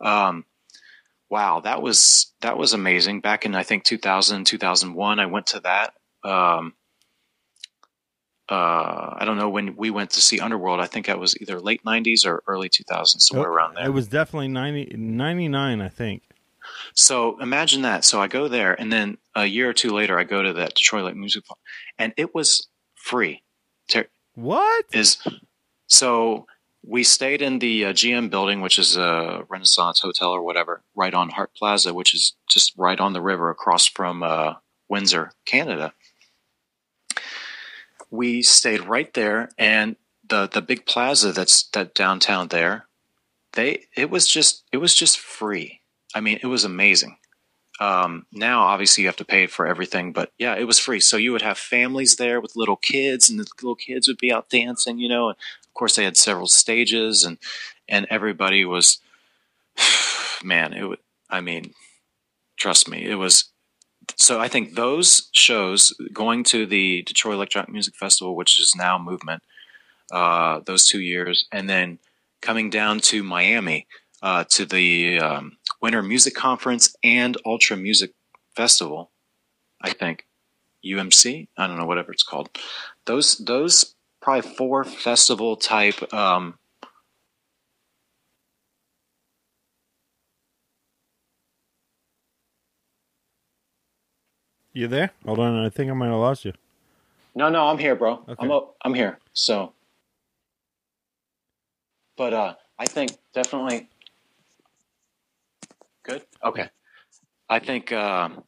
Um, 0.00 0.44
wow, 1.30 1.60
that 1.60 1.80
was 1.80 2.32
that 2.40 2.58
was 2.58 2.72
amazing. 2.72 3.20
Back 3.20 3.44
in 3.44 3.54
I 3.54 3.62
think 3.62 3.84
2000, 3.84 4.44
2001, 4.44 5.20
I 5.20 5.26
went 5.26 5.46
to 5.48 5.60
that. 5.60 5.94
Um, 6.24 6.74
uh, 8.48 9.14
I 9.16 9.24
don't 9.24 9.36
know 9.36 9.48
when 9.48 9.76
we 9.76 9.90
went 9.90 10.10
to 10.10 10.20
see 10.20 10.40
Underworld. 10.40 10.80
I 10.80 10.86
think 10.86 11.08
it 11.08 11.18
was 11.18 11.40
either 11.40 11.60
late 11.60 11.84
90s 11.84 12.26
or 12.26 12.42
early 12.46 12.68
2000s, 12.68 13.20
somewhere 13.20 13.50
oh, 13.50 13.54
around 13.54 13.74
there. 13.74 13.86
It 13.86 13.90
was 13.90 14.08
definitely 14.08 14.48
90, 14.48 14.96
99, 14.96 15.80
I 15.80 15.88
think. 15.88 16.22
So 16.94 17.40
imagine 17.40 17.82
that. 17.82 18.04
So 18.04 18.20
I 18.20 18.28
go 18.28 18.48
there, 18.48 18.78
and 18.78 18.92
then 18.92 19.18
a 19.34 19.46
year 19.46 19.68
or 19.68 19.72
two 19.72 19.90
later, 19.90 20.18
I 20.18 20.24
go 20.24 20.42
to 20.42 20.52
that 20.54 20.74
Detroit 20.74 21.04
Light 21.04 21.16
Music 21.16 21.42
Festival, 21.42 21.58
and 21.98 22.12
it 22.16 22.34
was 22.34 22.68
free. 22.94 23.42
What 24.34 24.86
is 24.92 25.18
so? 25.86 26.46
We 26.84 27.04
stayed 27.04 27.42
in 27.42 27.58
the 27.58 27.86
uh, 27.86 27.92
GM 27.92 28.30
building, 28.30 28.60
which 28.60 28.78
is 28.78 28.96
a 28.96 29.44
Renaissance 29.48 30.00
hotel 30.00 30.30
or 30.30 30.42
whatever, 30.42 30.82
right 30.96 31.14
on 31.14 31.28
Hart 31.28 31.52
Plaza, 31.54 31.94
which 31.94 32.14
is 32.14 32.34
just 32.48 32.72
right 32.76 32.98
on 32.98 33.12
the 33.12 33.20
river 33.20 33.50
across 33.50 33.86
from 33.86 34.22
uh, 34.22 34.54
Windsor, 34.88 35.32
Canada 35.44 35.92
we 38.12 38.42
stayed 38.42 38.82
right 38.82 39.12
there, 39.14 39.48
and 39.58 39.96
the 40.28 40.46
the 40.46 40.62
big 40.62 40.86
plaza 40.86 41.32
that's 41.32 41.64
that 41.72 41.94
downtown 41.94 42.48
there, 42.48 42.86
they 43.54 43.86
it 43.96 44.10
was 44.10 44.28
just 44.28 44.64
it 44.70 44.76
was 44.76 44.94
just 44.94 45.18
free. 45.18 45.80
I 46.14 46.20
mean, 46.20 46.38
it 46.42 46.46
was 46.46 46.64
amazing. 46.64 47.16
Um, 47.80 48.26
now, 48.30 48.62
obviously, 48.62 49.02
you 49.02 49.08
have 49.08 49.16
to 49.16 49.24
pay 49.24 49.46
for 49.46 49.66
everything, 49.66 50.12
but 50.12 50.30
yeah, 50.38 50.54
it 50.54 50.64
was 50.64 50.78
free. 50.78 51.00
So 51.00 51.16
you 51.16 51.32
would 51.32 51.42
have 51.42 51.58
families 51.58 52.16
there 52.16 52.40
with 52.40 52.54
little 52.54 52.76
kids, 52.76 53.30
and 53.30 53.40
the 53.40 53.46
little 53.60 53.74
kids 53.74 54.06
would 54.06 54.18
be 54.18 54.30
out 54.30 54.50
dancing, 54.50 54.98
you 54.98 55.08
know. 55.08 55.30
And 55.30 55.38
of 55.66 55.74
course, 55.74 55.96
they 55.96 56.04
had 56.04 56.18
several 56.18 56.46
stages, 56.46 57.24
and 57.24 57.38
and 57.88 58.06
everybody 58.10 58.64
was, 58.66 58.98
man, 60.44 60.74
it. 60.74 60.98
I 61.30 61.40
mean, 61.40 61.72
trust 62.58 62.90
me, 62.90 63.06
it 63.06 63.14
was 63.14 63.51
so 64.16 64.40
I 64.40 64.48
think 64.48 64.74
those 64.74 65.28
shows, 65.32 65.94
going 66.12 66.44
to 66.44 66.66
the 66.66 67.02
Detroit 67.02 67.34
Electronic 67.34 67.70
Music 67.70 67.94
Festival, 67.94 68.36
which 68.36 68.60
is 68.60 68.74
now 68.76 68.98
Movement, 68.98 69.42
uh, 70.10 70.60
those 70.66 70.86
two 70.86 71.00
years, 71.00 71.46
and 71.52 71.68
then 71.68 71.98
coming 72.40 72.70
down 72.70 73.00
to 73.00 73.22
Miami 73.22 73.86
uh, 74.22 74.44
to 74.50 74.64
the 74.66 75.18
um, 75.18 75.56
Winter 75.80 76.02
Music 76.02 76.34
Conference 76.34 76.94
and 77.02 77.36
Ultra 77.44 77.76
Music 77.76 78.12
Festival, 78.54 79.10
I 79.80 79.90
think 79.90 80.26
UMC, 80.84 81.48
I 81.56 81.66
don't 81.66 81.78
know 81.78 81.86
whatever 81.86 82.12
it's 82.12 82.22
called. 82.22 82.50
Those 83.06 83.38
those 83.38 83.94
probably 84.20 84.48
four 84.50 84.84
festival 84.84 85.56
type 85.56 86.12
um, 86.14 86.58
You 94.72 94.88
there? 94.88 95.10
Hold 95.26 95.38
on, 95.38 95.64
I 95.64 95.68
think 95.68 95.90
I 95.90 95.94
might 95.94 96.06
have 96.06 96.16
lost 96.16 96.44
you. 96.44 96.52
No, 97.34 97.48
no, 97.48 97.66
I'm 97.66 97.78
here, 97.78 97.94
bro. 97.94 98.24
Okay. 98.28 98.34
I'm 98.38 98.50
up, 98.50 98.76
I'm 98.84 98.94
here. 98.94 99.18
So, 99.32 99.72
but 102.16 102.32
uh, 102.32 102.54
I 102.78 102.86
think 102.86 103.12
definitely 103.34 103.88
good. 106.04 106.22
Okay, 106.44 106.68
I 107.48 107.58
think 107.58 107.92
um 107.92 108.44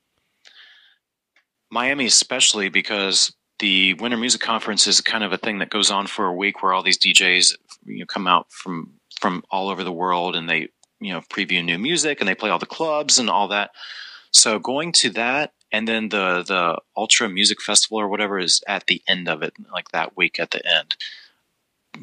Miami, 1.70 2.06
especially 2.06 2.68
because 2.68 3.34
the 3.58 3.94
Winter 3.94 4.16
Music 4.16 4.40
Conference 4.40 4.86
is 4.86 5.00
kind 5.00 5.24
of 5.24 5.32
a 5.32 5.38
thing 5.38 5.58
that 5.58 5.70
goes 5.70 5.90
on 5.90 6.06
for 6.06 6.26
a 6.26 6.32
week, 6.32 6.62
where 6.62 6.72
all 6.72 6.82
these 6.82 6.98
DJs 6.98 7.56
you 7.86 8.00
know, 8.00 8.06
come 8.06 8.26
out 8.26 8.50
from 8.50 8.92
from 9.20 9.42
all 9.50 9.68
over 9.68 9.84
the 9.84 9.92
world 9.92 10.36
and 10.36 10.48
they 10.48 10.68
you 11.00 11.12
know 11.12 11.20
preview 11.20 11.64
new 11.64 11.78
music 11.78 12.20
and 12.20 12.28
they 12.28 12.34
play 12.34 12.50
all 12.50 12.58
the 12.58 12.66
clubs 12.66 13.18
and 13.18 13.28
all 13.28 13.48
that. 13.48 13.70
So 14.30 14.58
going 14.58 14.92
to 14.92 15.10
that 15.10 15.52
and 15.74 15.88
then 15.88 16.10
the 16.10 16.44
the 16.46 16.78
Ultra 16.96 17.28
Music 17.28 17.60
Festival 17.60 17.98
or 17.98 18.06
whatever 18.06 18.38
is 18.38 18.62
at 18.68 18.86
the 18.86 19.02
end 19.08 19.28
of 19.28 19.42
it, 19.42 19.54
like 19.72 19.88
that 19.90 20.16
week 20.16 20.38
at 20.38 20.52
the 20.52 20.64
end. 20.64 20.94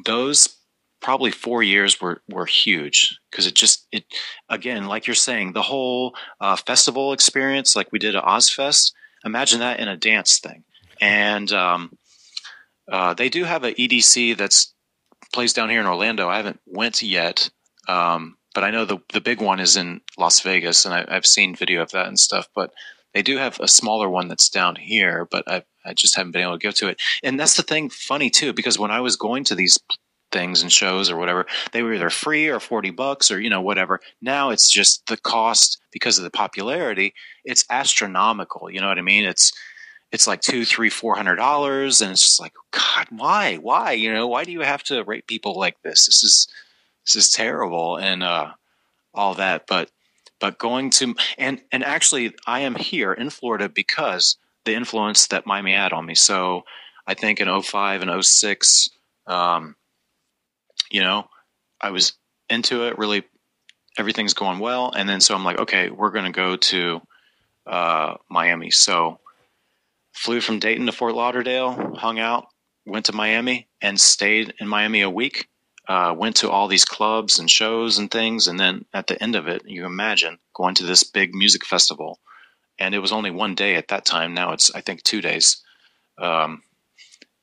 Those 0.06 0.58
probably 1.00 1.32
four 1.32 1.64
years 1.64 2.02
were 2.02 2.22
were 2.30 2.46
huge 2.46 3.18
because 3.30 3.48
it 3.48 3.56
just 3.56 3.88
it 3.94 4.04
again 4.50 4.88
like 4.88 5.08
you're 5.08 5.16
saying 5.16 5.54
the 5.54 5.62
whole 5.62 6.14
uh, 6.42 6.58
festival 6.58 7.14
experience 7.14 7.74
like 7.74 7.94
we 7.94 8.00
did 8.00 8.14
at 8.14 8.26
Ozzfest. 8.26 8.92
Imagine 9.24 9.60
that 9.62 9.80
in 9.80 9.88
a 9.88 9.96
dance 9.96 10.40
thing, 10.40 10.66
and 11.00 11.50
um, 11.54 11.98
uh, 12.92 13.14
they 13.14 13.30
do 13.30 13.46
have 13.46 13.64
a 13.64 13.72
EDC 13.72 14.36
that's 14.36 14.74
plays 15.32 15.54
down 15.54 15.70
here 15.70 15.80
in 15.80 15.88
Orlando. 15.88 16.28
I 16.28 16.36
haven't 16.36 16.60
went 16.66 17.02
yet. 17.02 17.50
Um, 17.88 18.38
but 18.54 18.66
I 18.66 18.72
know 18.72 18.84
the 18.84 18.98
the 19.14 19.22
big 19.22 19.40
one 19.40 19.62
is 19.62 19.78
in 19.78 20.02
Las 20.18 20.42
Vegas, 20.42 20.84
and 20.84 20.94
I, 20.94 21.06
I've 21.08 21.26
seen 21.26 21.56
video 21.56 21.82
of 21.82 21.92
that 21.92 22.08
and 22.08 22.20
stuff. 22.20 22.50
But 22.54 22.74
they 23.14 23.22
do 23.22 23.38
have 23.38 23.60
a 23.60 23.68
smaller 23.68 24.10
one 24.10 24.28
that's 24.28 24.50
down 24.50 24.76
here, 24.76 25.28
but 25.30 25.44
I 25.48 25.64
I 25.86 25.94
just 25.94 26.16
haven't 26.16 26.32
been 26.32 26.44
able 26.44 26.60
to 26.60 26.64
go 26.64 26.72
to 26.72 26.88
it. 26.90 27.02
And 27.24 27.40
that's 27.40 27.58
the 27.58 27.64
thing, 27.64 27.90
funny 27.90 28.30
too, 28.30 28.54
because 28.54 28.78
when 28.78 28.92
I 28.92 29.02
was 29.02 29.16
going 29.16 29.44
to 29.46 29.56
these 29.56 29.80
things 30.32 30.62
and 30.62 30.72
shows 30.72 31.10
or 31.10 31.18
whatever, 31.18 31.46
they 31.72 31.84
were 31.84 31.94
either 31.94 32.10
free 32.10 32.48
or 32.48 32.60
forty 32.60 32.92
bucks 32.92 33.32
or 33.32 33.40
you 33.40 33.50
know 33.50 33.62
whatever. 33.62 34.00
Now 34.22 34.52
it's 34.52 34.70
just 34.70 35.08
the 35.08 35.18
cost 35.18 35.82
because 35.92 36.18
of 36.18 36.24
the 36.24 36.32
popularity. 36.32 37.14
It's 37.44 37.66
astronomical. 37.70 38.70
You 38.70 38.82
know 38.82 38.88
what 38.88 39.00
I 39.00 39.04
mean? 39.04 39.26
It's 39.26 39.52
it's 40.12 40.28
like 40.28 40.42
two, 40.42 40.66
three, 40.66 40.90
four 40.90 41.16
hundred 41.16 41.38
dollars, 41.38 42.02
and 42.02 42.12
it's 42.12 42.22
just 42.22 42.40
like, 42.40 42.54
God, 42.72 43.08
why, 43.10 43.56
why? 43.58 43.94
You 43.94 44.14
know, 44.14 44.28
why 44.28 44.44
do 44.44 44.52
you 44.52 44.62
have 44.62 44.84
to 44.84 45.04
rate 45.04 45.28
people 45.28 45.58
like 45.58 45.82
this? 45.82 46.06
This 46.06 46.24
is 46.24 46.48
this 47.06 47.16
is 47.16 47.32
terrible 47.32 47.98
and 47.98 48.24
uh, 48.24 48.52
all 49.14 49.36
that. 49.36 49.68
But 49.68 49.90
but 50.42 50.58
going 50.58 50.90
to 50.90 51.16
and 51.38 51.62
and 51.72 51.86
actually, 51.86 52.34
I 52.46 52.62
am 52.62 52.76
here 52.76 53.14
in 53.14 53.30
Florida 53.30 53.70
because 53.70 54.36
the 54.66 54.74
influence 54.74 55.28
that 55.28 55.46
Miami 55.46 55.74
had 55.74 55.94
on 55.94 56.06
me. 56.06 56.16
So 56.16 56.64
I 57.08 57.14
think 57.14 57.40
in 57.40 57.62
05 57.62 58.02
and 58.02 58.26
06, 58.26 58.90
um, 59.28 59.76
you 60.90 61.02
know, 61.02 61.28
I 61.80 61.92
was 61.92 62.14
into 62.50 62.88
it. 62.88 62.98
Really, 62.98 63.24
everything's 63.98 64.34
going 64.34 64.60
well, 64.60 64.92
and 64.92 65.08
then 65.08 65.22
so 65.22 65.36
I'm 65.36 65.46
like, 65.46 65.60
okay, 65.60 65.90
we're 65.90 66.12
going 66.12 66.26
to 66.26 66.32
go 66.32 66.58
to 66.58 67.02
uh, 67.66 68.16
Miami. 68.30 68.72
So 68.72 69.20
flew 70.12 70.42
from 70.42 70.60
Dayton 70.60 70.88
to 70.88 70.92
Fort 70.92 71.16
Lauderdale, 71.16 71.96
hung 71.96 72.20
out, 72.20 72.48
went 72.86 73.06
to 73.06 73.14
Miami, 73.14 73.68
and 73.80 74.00
stayed 74.00 74.54
in 74.60 74.68
Miami 74.68 75.02
a 75.02 75.10
week 75.10 75.48
uh, 75.92 76.14
went 76.14 76.38
to 76.38 76.50
all 76.50 76.70
these 76.70 76.86
clubs 76.86 77.38
and 77.38 77.52
shows 77.52 77.98
and 77.98 78.10
things, 78.10 78.48
and 78.48 78.58
then 78.58 78.86
at 78.94 79.08
the 79.08 79.22
end 79.22 79.36
of 79.36 79.50
it, 79.50 79.62
you 79.66 79.86
imagine 79.86 80.38
going 80.54 80.74
to 80.74 80.86
this 80.86 81.04
big 81.04 81.36
music 81.36 81.66
festival, 81.66 82.18
and 82.80 82.96
it 82.96 83.00
was 83.00 83.12
only 83.12 83.30
one 83.30 83.56
day 83.56 83.76
at 83.76 83.90
that 83.90 84.06
time. 84.06 84.34
Now 84.34 84.54
it's 84.54 84.74
I 84.74 84.80
think 84.80 85.04
two 85.04 85.20
days, 85.20 85.62
um, 86.18 86.64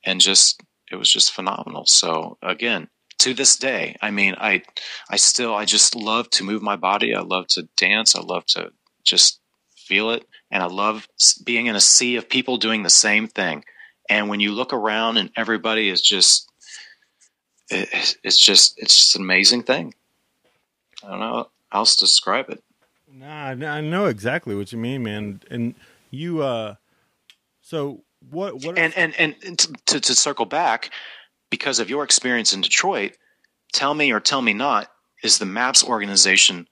and 0.03 0.19
just 0.19 0.63
it 0.91 0.95
was 0.95 1.13
just 1.13 1.31
phenomenal. 1.31 1.85
So 1.85 2.39
again, 2.41 2.87
to 3.19 3.35
this 3.35 3.55
day, 3.55 3.95
I 4.01 4.09
mean, 4.09 4.33
I 4.39 4.63
I 5.11 5.17
still 5.17 5.53
I 5.53 5.65
just 5.65 5.95
love 5.95 6.27
to 6.31 6.43
move 6.43 6.63
my 6.63 6.75
body. 6.75 7.13
I 7.13 7.21
love 7.21 7.45
to 7.49 7.69
dance. 7.77 8.15
I 8.15 8.21
love 8.21 8.47
to 8.47 8.71
just 9.05 9.41
feel 9.77 10.09
it, 10.09 10.25
and 10.49 10.63
I 10.63 10.65
love 10.65 11.07
being 11.45 11.67
in 11.67 11.75
a 11.75 11.79
sea 11.95 12.15
of 12.15 12.27
people 12.27 12.57
doing 12.57 12.81
the 12.81 12.89
same 12.89 13.27
thing. 13.27 13.63
And 14.09 14.27
when 14.27 14.39
you 14.39 14.53
look 14.53 14.73
around 14.73 15.17
and 15.17 15.29
everybody 15.37 15.87
is 15.87 16.01
just 16.01 16.48
it, 17.69 18.17
it's 18.23 18.37
just 18.37 18.77
it's 18.77 18.95
just 18.95 19.15
an 19.15 19.21
amazing 19.21 19.63
thing. 19.63 19.93
I 21.03 21.09
don't 21.09 21.19
know 21.19 21.49
how 21.69 21.79
else 21.79 21.95
to 21.97 22.05
describe 22.05 22.49
it. 22.49 22.63
Nah, 23.11 23.47
I 23.47 23.81
know 23.81 24.05
exactly 24.05 24.55
what 24.55 24.71
you 24.71 24.77
mean, 24.77 25.03
man. 25.03 25.41
And 25.49 25.75
you, 26.11 26.43
uh, 26.43 26.75
so 27.61 28.03
what? 28.29 28.63
What? 28.63 28.77
And 28.77 28.95
and 28.97 29.15
and 29.17 29.59
to 29.87 29.99
to 29.99 30.15
circle 30.15 30.45
back, 30.45 30.91
because 31.49 31.79
of 31.79 31.89
your 31.89 32.03
experience 32.03 32.53
in 32.53 32.61
Detroit, 32.61 33.17
tell 33.73 33.93
me 33.93 34.11
or 34.11 34.19
tell 34.19 34.41
me 34.41 34.53
not, 34.53 34.91
is 35.23 35.39
the 35.39 35.45
Maps 35.45 35.83
organization 35.83 36.67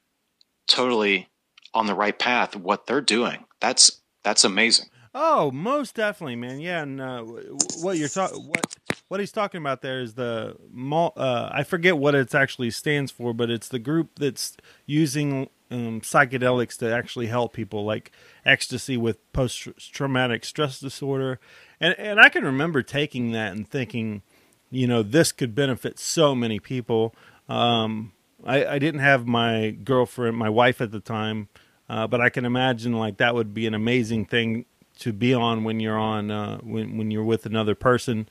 totally 0.68 1.28
on 1.74 1.86
the 1.88 1.96
right 1.96 2.18
path? 2.18 2.56
What 2.56 2.86
they're 2.86 3.02
doing, 3.02 3.46
that's 3.60 4.02
that's 4.24 4.44
amazing. 4.44 4.90
Oh, 5.20 5.50
most 5.50 5.96
definitely, 5.96 6.36
man. 6.36 6.60
Yeah, 6.60 6.84
and 6.84 7.02
uh, 7.02 7.24
what 7.24 7.98
you're 7.98 8.08
what 8.08 8.76
what 9.08 9.20
he's 9.20 9.32
talking 9.32 9.60
about 9.60 9.82
there 9.82 10.00
is 10.00 10.14
the 10.14 10.56
uh, 10.80 11.50
I 11.52 11.64
forget 11.64 11.98
what 11.98 12.14
it 12.14 12.36
actually 12.36 12.70
stands 12.70 13.12
for, 13.12 13.34
but 13.34 13.50
it's 13.50 13.68
the 13.68 13.80
group 13.80 14.20
that's 14.20 14.56
using 14.86 15.50
um, 15.72 16.02
psychedelics 16.02 16.78
to 16.78 16.94
actually 16.94 17.26
help 17.26 17.54
people, 17.54 17.84
like 17.84 18.12
ecstasy 18.46 18.96
with 18.96 19.18
post 19.34 19.68
traumatic 19.92 20.46
stress 20.46 20.80
disorder, 20.80 21.40
and 21.80 21.96
and 21.98 22.20
I 22.20 22.30
can 22.30 22.46
remember 22.46 22.84
taking 22.84 23.32
that 23.32 23.54
and 23.54 23.68
thinking, 23.68 24.22
you 24.70 24.86
know, 24.86 25.02
this 25.02 25.32
could 25.32 25.56
benefit 25.56 25.98
so 25.98 26.36
many 26.36 26.60
people. 26.60 27.16
Um, 27.50 28.12
I, 28.46 28.64
I 28.68 28.78
didn't 28.78 29.02
have 29.02 29.26
my 29.26 29.72
girlfriend, 29.72 30.38
my 30.38 30.50
wife 30.50 30.80
at 30.80 30.92
the 30.92 31.00
time, 31.00 31.50
uh, 31.90 32.06
but 32.06 32.22
I 32.22 32.30
can 32.30 32.46
imagine 32.46 32.94
like 32.94 33.18
that 33.18 33.34
would 33.34 33.56
be 33.56 33.66
an 33.66 33.74
amazing 33.74 34.26
thing 34.26 34.66
to 35.00 35.14
be 35.14 35.34
on 35.34 35.64
when 35.64 35.80
you're 35.80 35.98
on 35.98 36.32
uh, 36.32 36.58
when 36.58 36.98
when 36.98 37.12
you're 37.12 37.24
with 37.24 37.46
another 37.46 37.76
person. 37.76 38.28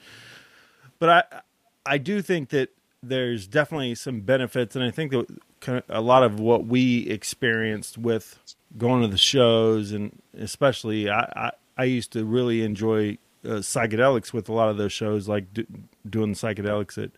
But 0.99 1.09
I 1.09 1.41
I 1.95 1.99
do 1.99 2.23
think 2.23 2.51
that 2.51 2.71
there's 3.03 3.47
definitely 3.47 3.95
some 3.95 4.21
benefits, 4.21 4.75
and 4.75 4.85
I 4.85 4.91
think 4.91 5.13
that 5.13 5.85
a 5.89 6.01
lot 6.01 6.23
of 6.23 6.41
what 6.41 6.67
we 6.67 7.09
experienced 7.09 7.99
with 7.99 8.39
going 8.77 9.03
to 9.03 9.09
the 9.09 9.19
shows, 9.19 9.93
and 9.93 10.21
especially 10.39 11.09
I 11.09 11.21
I, 11.21 11.51
I 11.77 11.85
used 11.85 12.13
to 12.13 12.25
really 12.25 12.63
enjoy 12.63 13.19
uh, 13.45 13.61
psychedelics 13.61 14.33
with 14.33 14.49
a 14.49 14.53
lot 14.53 14.69
of 14.69 14.77
those 14.77 14.93
shows, 14.93 15.29
like 15.29 15.53
do, 15.53 15.67
doing 16.09 16.35
psychedelics 16.35 17.03
at 17.03 17.11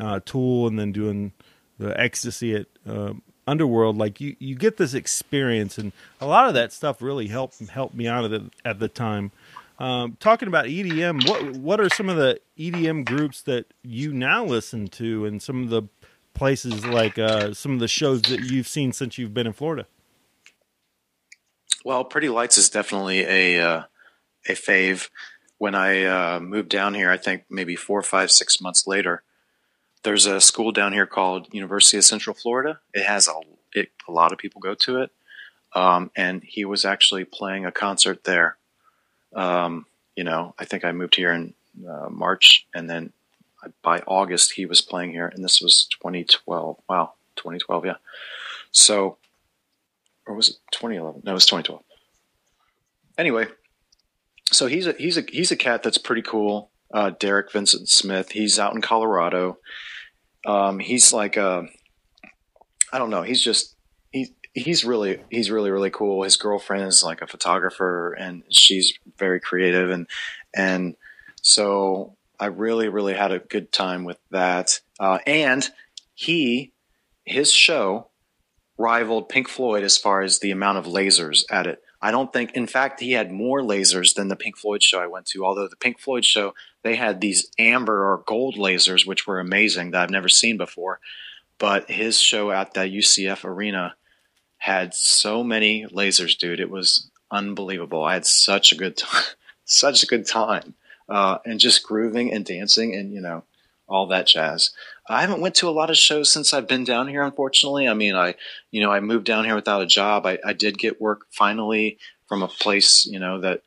uh, 0.00 0.20
Tool, 0.24 0.66
and 0.66 0.78
then 0.78 0.92
doing 0.92 1.32
the 1.78 1.98
ecstasy 1.98 2.54
at 2.54 2.66
uh, 2.86 3.14
underworld 3.46 3.96
like 3.96 4.20
you 4.20 4.36
you 4.38 4.54
get 4.54 4.76
this 4.76 4.94
experience 4.94 5.78
and 5.78 5.92
a 6.20 6.26
lot 6.26 6.48
of 6.48 6.54
that 6.54 6.72
stuff 6.72 7.00
really 7.00 7.28
helped 7.28 7.60
helped 7.68 7.94
me 7.94 8.06
out 8.06 8.24
it 8.32 8.42
at 8.64 8.78
the 8.78 8.88
time. 8.88 9.30
Um, 9.78 10.16
talking 10.20 10.48
about 10.48 10.66
edm 10.66 11.28
what 11.28 11.50
what 11.52 11.80
are 11.80 11.88
some 11.88 12.08
of 12.08 12.16
the 12.16 12.40
edm 12.58 13.04
groups 13.04 13.42
that 13.42 13.66
you 13.82 14.12
now 14.12 14.44
listen 14.44 14.88
to 14.88 15.26
and 15.26 15.40
some 15.42 15.62
of 15.62 15.70
the 15.70 15.82
places 16.34 16.84
like 16.84 17.18
uh, 17.18 17.54
some 17.54 17.72
of 17.72 17.80
the 17.80 17.88
shows 17.88 18.22
that 18.22 18.40
you've 18.40 18.68
seen 18.68 18.92
since 18.92 19.18
you've 19.18 19.34
been 19.34 19.46
in 19.46 19.52
florida? 19.52 19.86
Well 21.84 22.04
pretty 22.04 22.28
lights 22.28 22.58
is 22.58 22.68
definitely 22.68 23.20
a 23.20 23.60
uh, 23.60 23.82
a 24.48 24.52
fave. 24.52 25.08
When 25.58 25.74
i 25.74 26.04
uh, 26.04 26.40
moved 26.40 26.68
down 26.68 26.94
here 26.94 27.10
i 27.10 27.16
think 27.16 27.44
maybe 27.48 27.76
four 27.76 28.02
five 28.02 28.30
six 28.30 28.60
months 28.60 28.86
later 28.86 29.22
there's 30.06 30.26
a 30.26 30.40
school 30.40 30.70
down 30.70 30.92
here 30.92 31.04
called 31.04 31.52
University 31.52 31.98
of 31.98 32.04
Central 32.04 32.32
Florida. 32.32 32.78
It 32.94 33.04
has 33.04 33.26
a 33.26 33.32
it, 33.74 33.90
a 34.06 34.12
lot 34.12 34.30
of 34.30 34.38
people 34.38 34.60
go 34.60 34.74
to 34.76 35.00
it, 35.00 35.10
um, 35.74 36.12
and 36.14 36.44
he 36.44 36.64
was 36.64 36.84
actually 36.84 37.24
playing 37.24 37.66
a 37.66 37.72
concert 37.72 38.22
there. 38.22 38.56
Um, 39.34 39.84
you 40.14 40.22
know, 40.22 40.54
I 40.60 40.64
think 40.64 40.84
I 40.84 40.92
moved 40.92 41.16
here 41.16 41.32
in 41.32 41.54
uh, 41.86 42.08
March, 42.08 42.68
and 42.72 42.88
then 42.88 43.12
by 43.82 43.98
August 44.06 44.52
he 44.52 44.64
was 44.64 44.80
playing 44.80 45.10
here, 45.10 45.26
and 45.26 45.42
this 45.42 45.60
was 45.60 45.88
2012. 46.00 46.76
Wow, 46.88 47.14
2012, 47.34 47.86
yeah. 47.86 47.94
So, 48.70 49.16
or 50.24 50.36
was 50.36 50.50
it 50.50 50.56
2011? 50.70 51.22
No, 51.24 51.32
it 51.32 51.34
was 51.34 51.46
2012. 51.46 51.82
anyway, 53.18 53.48
so 54.52 54.68
he's 54.68 54.86
a 54.86 54.92
he's 54.92 55.18
a 55.18 55.24
he's 55.28 55.50
a 55.50 55.56
cat 55.56 55.82
that's 55.82 55.98
pretty 55.98 56.22
cool. 56.22 56.70
Uh, 56.94 57.10
Derek 57.10 57.50
Vincent 57.50 57.88
Smith. 57.88 58.30
He's 58.30 58.60
out 58.60 58.72
in 58.72 58.80
Colorado. 58.80 59.58
Um, 60.46 60.78
he's 60.78 61.12
like 61.12 61.36
a, 61.36 61.66
I 62.92 62.98
don't 62.98 63.10
know. 63.10 63.22
He's 63.22 63.42
just 63.42 63.74
he 64.12 64.32
he's 64.54 64.84
really 64.84 65.20
he's 65.30 65.50
really 65.50 65.70
really 65.70 65.90
cool. 65.90 66.22
His 66.22 66.36
girlfriend 66.36 66.86
is 66.86 67.02
like 67.02 67.20
a 67.20 67.26
photographer, 67.26 68.12
and 68.12 68.44
she's 68.50 68.94
very 69.18 69.40
creative, 69.40 69.90
and 69.90 70.06
and 70.54 70.96
so 71.42 72.16
I 72.38 72.46
really 72.46 72.88
really 72.88 73.14
had 73.14 73.32
a 73.32 73.40
good 73.40 73.72
time 73.72 74.04
with 74.04 74.18
that. 74.30 74.80
Uh, 74.98 75.18
and 75.26 75.68
he 76.14 76.72
his 77.24 77.52
show 77.52 78.08
rivaled 78.78 79.28
Pink 79.28 79.48
Floyd 79.48 79.82
as 79.82 79.98
far 79.98 80.22
as 80.22 80.38
the 80.38 80.50
amount 80.50 80.78
of 80.78 80.86
lasers 80.86 81.44
at 81.50 81.66
it. 81.66 81.82
I 82.00 82.10
don't 82.10 82.32
think, 82.32 82.52
in 82.52 82.66
fact, 82.66 83.00
he 83.00 83.12
had 83.12 83.32
more 83.32 83.62
lasers 83.62 84.14
than 84.14 84.28
the 84.28 84.36
Pink 84.36 84.58
Floyd 84.58 84.82
show 84.82 85.00
I 85.00 85.06
went 85.06 85.26
to. 85.26 85.44
Although 85.44 85.66
the 85.66 85.76
Pink 85.76 85.98
Floyd 85.98 86.24
show, 86.24 86.54
they 86.86 86.94
had 86.94 87.20
these 87.20 87.50
amber 87.58 88.12
or 88.12 88.22
gold 88.26 88.54
lasers, 88.54 89.04
which 89.04 89.26
were 89.26 89.40
amazing 89.40 89.90
that 89.90 90.02
I've 90.02 90.10
never 90.10 90.28
seen 90.28 90.56
before. 90.56 91.00
But 91.58 91.90
his 91.90 92.20
show 92.20 92.52
at 92.52 92.74
the 92.74 92.80
UCF 92.80 93.44
arena 93.44 93.96
had 94.58 94.94
so 94.94 95.42
many 95.42 95.84
lasers, 95.86 96.38
dude. 96.38 96.60
It 96.60 96.70
was 96.70 97.10
unbelievable. 97.30 98.04
I 98.04 98.14
had 98.14 98.26
such 98.26 98.70
a 98.70 98.76
good 98.76 98.96
time, 98.96 99.24
such 99.64 100.04
a 100.04 100.06
good 100.06 100.28
time, 100.28 100.74
uh, 101.08 101.38
and 101.44 101.58
just 101.58 101.82
grooving 101.82 102.32
and 102.32 102.44
dancing 102.44 102.94
and 102.94 103.12
you 103.12 103.20
know 103.20 103.42
all 103.88 104.06
that 104.06 104.28
jazz. 104.28 104.70
I 105.08 105.22
haven't 105.22 105.40
went 105.40 105.56
to 105.56 105.68
a 105.68 105.70
lot 105.70 105.90
of 105.90 105.96
shows 105.96 106.32
since 106.32 106.54
I've 106.54 106.68
been 106.68 106.84
down 106.84 107.08
here. 107.08 107.22
Unfortunately, 107.22 107.88
I 107.88 107.94
mean, 107.94 108.14
I 108.14 108.36
you 108.70 108.80
know 108.80 108.92
I 108.92 109.00
moved 109.00 109.26
down 109.26 109.44
here 109.44 109.56
without 109.56 109.82
a 109.82 109.86
job. 109.86 110.24
I, 110.24 110.38
I 110.44 110.52
did 110.52 110.78
get 110.78 111.00
work 111.00 111.26
finally 111.30 111.98
from 112.28 112.42
a 112.42 112.48
place 112.48 113.06
you 113.06 113.18
know 113.18 113.40
that 113.40 113.62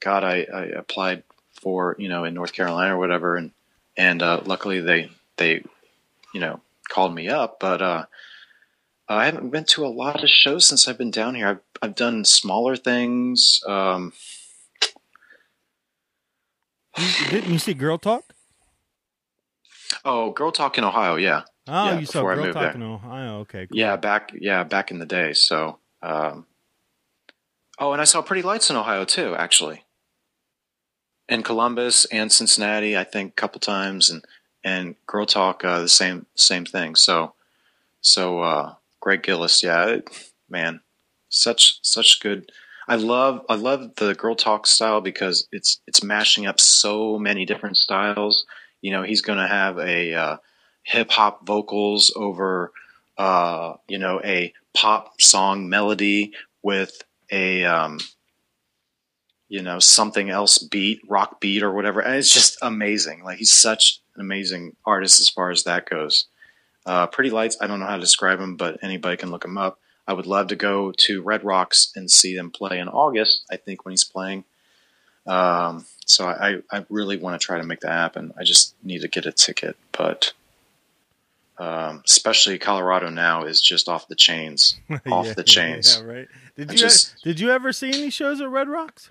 God 0.00 0.24
I, 0.24 0.46
I 0.52 0.64
applied 0.66 1.22
for 1.60 1.96
you 1.98 2.08
know 2.08 2.24
in 2.24 2.34
North 2.34 2.52
Carolina 2.52 2.94
or 2.94 2.98
whatever, 2.98 3.36
and 3.36 3.50
and 3.96 4.22
uh, 4.22 4.40
luckily 4.44 4.80
they 4.80 5.10
they 5.36 5.62
you 6.34 6.40
know 6.40 6.60
called 6.88 7.14
me 7.14 7.28
up, 7.28 7.58
but 7.60 7.82
uh, 7.82 8.06
I 9.08 9.26
haven't 9.26 9.50
been 9.50 9.64
to 9.64 9.84
a 9.86 9.88
lot 9.88 10.22
of 10.22 10.30
shows 10.30 10.66
since 10.66 10.86
I've 10.88 10.98
been 10.98 11.10
down 11.10 11.34
here. 11.34 11.48
I've 11.48 11.60
I've 11.82 11.94
done 11.94 12.24
smaller 12.24 12.76
things. 12.76 13.60
Um, 13.66 14.12
Didn't 17.30 17.52
you 17.52 17.58
see 17.58 17.74
Girl 17.74 17.98
Talk? 17.98 18.24
oh, 20.04 20.30
Girl 20.30 20.52
Talk 20.52 20.78
in 20.78 20.84
Ohio, 20.84 21.16
yeah. 21.16 21.42
Oh, 21.68 21.86
Yeah, 21.86 21.98
you 21.98 22.06
saw 22.06 22.22
Girl 22.22 22.52
Talk 22.52 22.62
there. 22.62 22.70
in 22.72 22.82
Ohio. 22.82 23.38
Okay. 23.40 23.66
cool. 23.66 23.76
Yeah, 23.78 23.96
back 23.96 24.32
yeah 24.38 24.64
back 24.64 24.90
in 24.90 24.98
the 24.98 25.06
day. 25.06 25.32
So, 25.32 25.78
um, 26.02 26.46
oh, 27.78 27.92
and 27.92 28.00
I 28.00 28.04
saw 28.04 28.22
Pretty 28.22 28.42
Lights 28.42 28.70
in 28.70 28.76
Ohio 28.76 29.04
too, 29.04 29.34
actually. 29.36 29.82
In 31.28 31.42
Columbus 31.42 32.04
and 32.06 32.30
Cincinnati, 32.30 32.96
I 32.96 33.04
think 33.04 33.32
a 33.32 33.34
couple 33.34 33.60
times, 33.60 34.10
and 34.10 34.24
and 34.64 34.94
Girl 35.06 35.26
Talk 35.26 35.64
uh, 35.64 35.80
the 35.80 35.88
same 35.88 36.26
same 36.34 36.64
thing. 36.64 36.94
So, 36.94 37.34
so 38.00 38.40
uh, 38.40 38.74
Greg 39.00 39.22
Gillis, 39.22 39.62
yeah, 39.62 39.98
man, 40.48 40.80
such 41.28 41.78
such 41.82 42.20
good. 42.20 42.52
I 42.88 42.96
love 42.96 43.44
I 43.48 43.56
love 43.56 43.96
the 43.96 44.14
Girl 44.14 44.36
Talk 44.36 44.66
style 44.66 45.00
because 45.00 45.48
it's 45.50 45.80
it's 45.86 46.02
mashing 46.02 46.46
up 46.46 46.60
so 46.60 47.18
many 47.18 47.44
different 47.44 47.76
styles. 47.76 48.46
You 48.80 48.92
know, 48.92 49.02
he's 49.02 49.22
going 49.22 49.38
to 49.38 49.48
have 49.48 49.78
a 49.78 50.14
uh, 50.14 50.36
hip 50.84 51.10
hop 51.10 51.44
vocals 51.44 52.12
over 52.14 52.72
uh, 53.18 53.74
you 53.88 53.98
know, 53.98 54.20
a 54.24 54.52
pop 54.74 55.20
song 55.20 55.68
melody 55.68 56.32
with 56.62 57.02
a, 57.30 57.64
um, 57.64 57.98
you 59.48 59.62
know, 59.62 59.78
something 59.78 60.28
else 60.30 60.58
beat, 60.58 61.00
rock 61.08 61.40
beat 61.40 61.62
or 61.62 61.72
whatever. 61.72 62.00
And 62.00 62.16
it's 62.16 62.32
just 62.32 62.58
amazing. 62.62 63.22
Like 63.24 63.38
he's 63.38 63.52
such 63.52 64.00
an 64.14 64.20
amazing 64.20 64.74
artist 64.84 65.20
as 65.20 65.28
far 65.28 65.50
as 65.50 65.64
that 65.64 65.88
goes. 65.88 66.26
Uh, 66.84 67.06
Pretty 67.06 67.30
Lights, 67.30 67.56
I 67.60 67.66
don't 67.66 67.80
know 67.80 67.86
how 67.86 67.94
to 67.96 68.00
describe 68.00 68.38
him, 68.40 68.56
but 68.56 68.78
anybody 68.82 69.16
can 69.16 69.30
look 69.30 69.44
him 69.44 69.58
up. 69.58 69.78
I 70.08 70.12
would 70.12 70.26
love 70.26 70.48
to 70.48 70.56
go 70.56 70.92
to 70.98 71.22
Red 71.22 71.44
Rocks 71.44 71.92
and 71.96 72.08
see 72.10 72.36
them 72.36 72.50
play 72.52 72.78
in 72.78 72.88
August, 72.88 73.44
I 73.50 73.56
think, 73.56 73.84
when 73.84 73.90
he's 73.92 74.04
playing. 74.04 74.44
Um, 75.26 75.84
so 76.04 76.26
I, 76.28 76.58
I 76.70 76.86
really 76.88 77.16
want 77.16 77.40
to 77.40 77.44
try 77.44 77.58
to 77.58 77.64
make 77.66 77.80
that 77.80 77.90
happen. 77.90 78.32
I 78.38 78.44
just 78.44 78.76
need 78.84 79.00
to 79.00 79.08
get 79.08 79.26
a 79.26 79.32
ticket, 79.32 79.76
but 79.90 80.32
um, 81.58 82.02
especially 82.04 82.58
Colorado 82.58 83.08
now 83.10 83.44
is 83.44 83.60
just 83.60 83.88
off 83.88 84.06
the 84.08 84.14
chains, 84.14 84.78
off 85.10 85.26
Yeah, 85.26 85.32
the 85.32 85.42
chains. 85.42 85.98
Yeah, 86.00 86.06
right. 86.06 86.28
Did 86.56 86.70
I 86.70 86.72
you 86.74 86.78
just- 86.78 87.22
did 87.24 87.40
you 87.40 87.50
ever 87.50 87.72
see 87.72 87.88
any 87.88 88.10
shows 88.10 88.40
at 88.40 88.48
Red 88.48 88.68
Rocks? 88.68 89.10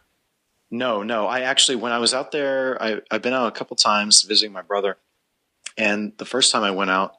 No, 0.71 1.03
no. 1.03 1.27
I 1.27 1.41
actually, 1.41 1.77
when 1.77 1.91
I 1.91 1.99
was 1.99 2.13
out 2.13 2.31
there, 2.31 2.81
I, 2.81 3.01
I've 3.11 3.21
been 3.21 3.33
out 3.33 3.47
a 3.47 3.57
couple 3.57 3.75
times 3.75 4.23
visiting 4.23 4.53
my 4.53 4.61
brother, 4.61 4.97
and 5.77 6.13
the 6.17 6.25
first 6.25 6.51
time 6.51 6.63
I 6.63 6.71
went 6.71 6.91
out, 6.91 7.15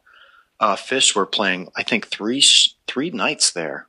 uh, 0.59 0.77
Phish 0.77 1.15
were 1.15 1.27
playing. 1.27 1.71
I 1.77 1.83
think 1.83 2.09
three 2.09 2.43
three 2.87 3.11
nights 3.11 3.53
there, 3.53 3.87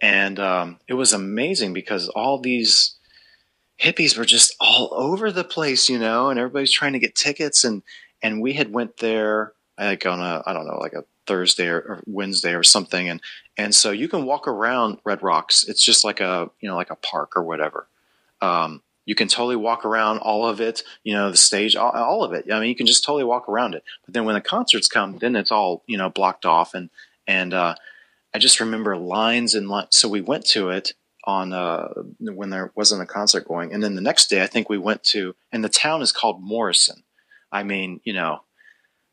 and 0.00 0.38
um, 0.38 0.78
it 0.88 0.94
was 0.94 1.12
amazing 1.12 1.72
because 1.74 2.08
all 2.08 2.38
these 2.38 2.96
hippies 3.80 4.16
were 4.16 4.24
just 4.24 4.54
all 4.60 4.90
over 4.92 5.30
the 5.30 5.44
place, 5.44 5.88
you 5.88 5.98
know, 5.98 6.30
and 6.30 6.38
everybody's 6.38 6.72
trying 6.72 6.92
to 6.94 6.98
get 6.98 7.14
tickets, 7.14 7.64
and 7.64 7.82
and 8.22 8.40
we 8.40 8.54
had 8.54 8.72
went 8.72 8.98
there 8.98 9.52
like 9.78 10.06
on 10.06 10.20
a 10.20 10.42
I 10.46 10.52
don't 10.52 10.66
know 10.66 10.78
like 10.78 10.94
a 10.94 11.04
Thursday 11.26 11.68
or, 11.68 11.78
or 11.80 12.02
Wednesday 12.06 12.54
or 12.54 12.62
something, 12.62 13.08
and 13.08 13.20
and 13.56 13.74
so 13.74 13.90
you 13.90 14.08
can 14.08 14.24
walk 14.24 14.48
around 14.48 14.98
Red 15.04 15.22
Rocks. 15.22 15.64
It's 15.64 15.82
just 15.84 16.04
like 16.04 16.20
a 16.20 16.50
you 16.60 16.68
know 16.68 16.76
like 16.76 16.90
a 16.90 16.96
park 16.96 17.36
or 17.36 17.42
whatever. 17.42 17.86
Um, 18.40 18.82
you 19.08 19.14
can 19.14 19.28
totally 19.28 19.56
walk 19.56 19.86
around 19.86 20.18
all 20.18 20.46
of 20.46 20.60
it, 20.60 20.82
you 21.02 21.14
know, 21.14 21.30
the 21.30 21.36
stage, 21.38 21.74
all, 21.74 21.92
all 21.92 22.24
of 22.24 22.34
it. 22.34 22.52
I 22.52 22.60
mean, 22.60 22.68
you 22.68 22.76
can 22.76 22.86
just 22.86 23.04
totally 23.04 23.24
walk 23.24 23.48
around 23.48 23.74
it. 23.74 23.82
But 24.04 24.12
then 24.12 24.26
when 24.26 24.34
the 24.34 24.42
concerts 24.42 24.86
come, 24.86 25.16
then 25.16 25.34
it's 25.34 25.50
all, 25.50 25.82
you 25.86 25.96
know, 25.96 26.10
blocked 26.10 26.44
off. 26.44 26.74
And, 26.74 26.90
and, 27.26 27.54
uh, 27.54 27.74
I 28.34 28.38
just 28.38 28.60
remember 28.60 28.98
lines 28.98 29.54
and 29.54 29.66
lines. 29.66 29.96
So 29.96 30.10
we 30.10 30.20
went 30.20 30.44
to 30.48 30.68
it 30.68 30.92
on, 31.24 31.54
uh, 31.54 31.88
when 32.18 32.50
there 32.50 32.70
wasn't 32.74 33.00
a 33.00 33.06
concert 33.06 33.48
going. 33.48 33.72
And 33.72 33.82
then 33.82 33.94
the 33.94 34.02
next 34.02 34.28
day, 34.28 34.42
I 34.42 34.46
think 34.46 34.68
we 34.68 34.76
went 34.76 35.02
to, 35.04 35.34
and 35.50 35.64
the 35.64 35.70
town 35.70 36.02
is 36.02 36.12
called 36.12 36.42
Morrison. 36.42 37.02
I 37.50 37.62
mean, 37.62 38.02
you 38.04 38.12
know, 38.12 38.42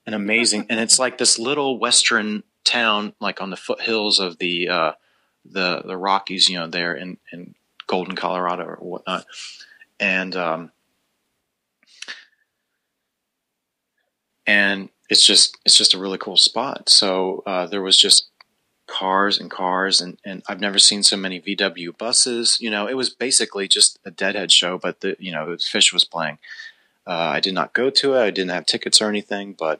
an 0.06 0.14
amazing, 0.14 0.66
and 0.70 0.78
it's 0.78 1.00
like 1.00 1.18
this 1.18 1.40
little 1.40 1.80
Western 1.80 2.44
town, 2.66 3.14
like 3.22 3.40
on 3.40 3.50
the 3.50 3.56
foothills 3.56 4.20
of 4.20 4.40
the, 4.40 4.68
uh, 4.68 4.92
the, 5.46 5.84
the 5.86 5.96
Rockies, 5.96 6.50
you 6.50 6.60
know, 6.60 6.68
there 6.68 6.94
in, 6.94 7.18
in 7.32 7.56
Golden, 7.96 8.16
Colorado 8.18 8.64
or 8.66 8.76
whatnot. 8.76 9.26
And, 10.02 10.36
um, 10.36 10.72
and 14.46 14.90
it's 15.10 15.26
just, 15.26 15.58
it's 15.66 15.78
just 15.78 15.94
a 15.94 15.98
really 15.98 16.18
cool 16.18 16.36
spot. 16.36 16.90
So, 16.90 17.42
uh, 17.46 17.68
there 17.68 17.82
was 17.82 17.98
just 17.98 18.28
cars 18.86 19.40
and 19.40 19.50
cars 19.50 20.02
and, 20.02 20.18
and 20.26 20.44
I've 20.50 20.60
never 20.60 20.78
seen 20.78 21.04
so 21.04 21.16
many 21.16 21.40
VW 21.40 21.98
buses. 21.98 22.58
You 22.60 22.70
know, 22.70 22.86
it 22.86 22.96
was 22.96 23.10
basically 23.10 23.70
just 23.70 23.98
a 24.04 24.12
Deadhead 24.12 24.52
show, 24.52 24.78
but 24.78 25.00
the, 25.00 25.16
you 25.18 25.32
know, 25.32 25.46
Phish 25.56 25.94
was 25.94 26.04
playing. 26.04 26.38
Uh, 27.08 27.32
I 27.36 27.40
did 27.40 27.54
not 27.54 27.72
go 27.72 27.90
to 27.90 28.16
it. 28.16 28.22
I 28.22 28.30
didn't 28.30 28.52
have 28.52 28.66
tickets 28.66 29.02
or 29.02 29.08
anything, 29.08 29.56
but 29.58 29.80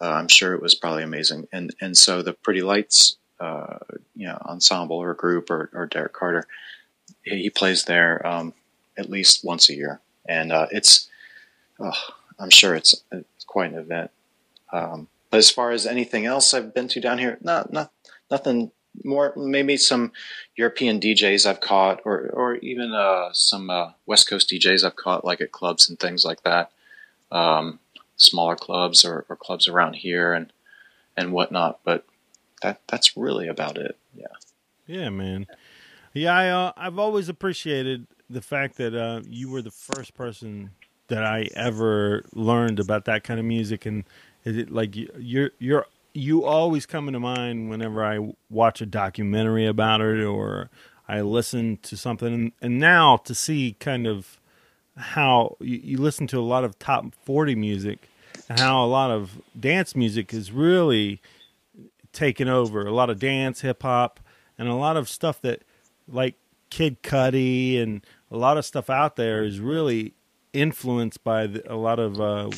uh, 0.00 0.10
I'm 0.10 0.28
sure 0.28 0.54
it 0.54 0.62
was 0.62 0.74
probably 0.74 1.02
amazing. 1.02 1.48
And 1.52 1.74
and 1.80 1.96
so 1.96 2.22
the 2.22 2.32
Pretty 2.32 2.62
Lights, 2.62 3.16
uh, 3.40 3.78
you 4.16 4.26
know, 4.26 4.38
ensemble 4.46 4.96
or 4.96 5.12
group 5.14 5.50
or, 5.50 5.70
or 5.74 5.86
Derek 5.86 6.12
Carter, 6.12 6.46
he, 7.22 7.50
plays 7.50 7.84
there 7.84 8.24
um, 8.26 8.54
at 8.96 9.10
least 9.10 9.44
once 9.44 9.68
a 9.68 9.74
year, 9.74 10.00
and 10.26 10.52
uh, 10.52 10.66
it's, 10.70 11.08
oh, 11.78 11.92
I'm 12.38 12.50
sure 12.50 12.74
it's, 12.74 13.02
it's 13.10 13.44
quite 13.44 13.72
an 13.72 13.78
event. 13.78 14.10
Um, 14.72 15.08
but 15.30 15.38
as 15.38 15.50
far 15.50 15.70
as 15.70 15.86
anything 15.86 16.26
else 16.26 16.52
I've 16.52 16.74
been 16.74 16.88
to 16.88 17.00
down 17.00 17.18
here, 17.18 17.38
not 17.40 17.72
not 17.72 17.90
nothing 18.30 18.70
more. 19.02 19.32
Maybe 19.34 19.76
some 19.76 20.12
European 20.56 21.00
DJs 21.00 21.46
I've 21.46 21.60
caught, 21.60 22.02
or 22.04 22.28
or 22.28 22.56
even 22.56 22.92
uh, 22.92 23.30
some 23.32 23.70
uh, 23.70 23.92
West 24.04 24.28
Coast 24.28 24.50
DJs 24.50 24.84
I've 24.84 24.96
caught, 24.96 25.24
like 25.24 25.40
at 25.40 25.50
clubs 25.50 25.88
and 25.88 25.98
things 25.98 26.24
like 26.24 26.42
that. 26.42 26.70
Um, 27.30 27.78
smaller 28.16 28.56
clubs 28.56 29.04
or, 29.04 29.24
or 29.28 29.36
clubs 29.36 29.68
around 29.68 29.94
here 29.94 30.34
and 30.34 30.52
and 31.16 31.32
whatnot. 31.32 31.80
But 31.82 32.04
that 32.62 32.80
that's 32.88 33.16
really 33.16 33.48
about 33.48 33.78
it. 33.78 33.96
Yeah. 34.14 34.26
Yeah, 34.86 35.08
man. 35.08 35.46
Yeah, 36.14 36.34
I 36.36 36.48
uh, 36.48 36.72
I've 36.76 36.98
always 36.98 37.28
appreciated 37.28 38.06
the 38.28 38.42
fact 38.42 38.76
that 38.76 38.94
uh, 38.94 39.22
you 39.28 39.50
were 39.50 39.62
the 39.62 39.70
first 39.70 40.14
person 40.14 40.70
that 41.08 41.24
I 41.24 41.48
ever 41.54 42.24
learned 42.34 42.80
about 42.80 43.04
that 43.06 43.24
kind 43.24 43.38
of 43.40 43.46
music, 43.46 43.86
and 43.86 44.04
it 44.44 44.70
like 44.70 44.94
you- 44.96 45.10
you're 45.18 45.50
you're 45.58 45.86
you 46.14 46.44
always 46.44 46.84
come 46.84 47.08
into 47.08 47.20
mind 47.20 47.70
whenever 47.70 48.04
I 48.04 48.34
watch 48.50 48.82
a 48.82 48.86
documentary 48.86 49.66
about 49.66 50.02
it 50.02 50.22
or 50.22 50.68
I 51.08 51.22
listen 51.22 51.78
to 51.84 51.96
something, 51.96 52.32
and, 52.32 52.52
and 52.60 52.78
now 52.78 53.16
to 53.18 53.34
see 53.34 53.76
kind 53.80 54.06
of 54.06 54.38
how 54.98 55.56
you, 55.60 55.80
you 55.82 55.96
listen 55.98 56.26
to 56.28 56.38
a 56.38 56.42
lot 56.42 56.64
of 56.64 56.78
top 56.78 57.14
40 57.24 57.54
music 57.54 58.10
and 58.50 58.60
how 58.60 58.84
a 58.84 58.86
lot 58.86 59.10
of 59.10 59.40
dance 59.58 59.96
music 59.96 60.34
is 60.34 60.52
really 60.52 61.20
taken 62.12 62.46
over. 62.46 62.86
A 62.86 62.92
lot 62.92 63.08
of 63.08 63.18
dance, 63.18 63.62
hip 63.62 63.82
hop, 63.82 64.20
and 64.58 64.68
a 64.68 64.74
lot 64.74 64.98
of 64.98 65.08
stuff 65.08 65.40
that 65.40 65.62
like 66.12 66.36
Kid 66.70 67.02
Cudi 67.02 67.82
and 67.82 68.04
a 68.30 68.36
lot 68.36 68.56
of 68.58 68.64
stuff 68.64 68.88
out 68.90 69.16
there 69.16 69.42
is 69.44 69.58
really 69.60 70.14
influenced 70.52 71.24
by 71.24 71.46
the, 71.46 71.72
a 71.72 71.76
lot 71.76 71.98
of 71.98 72.20
uh, 72.20 72.50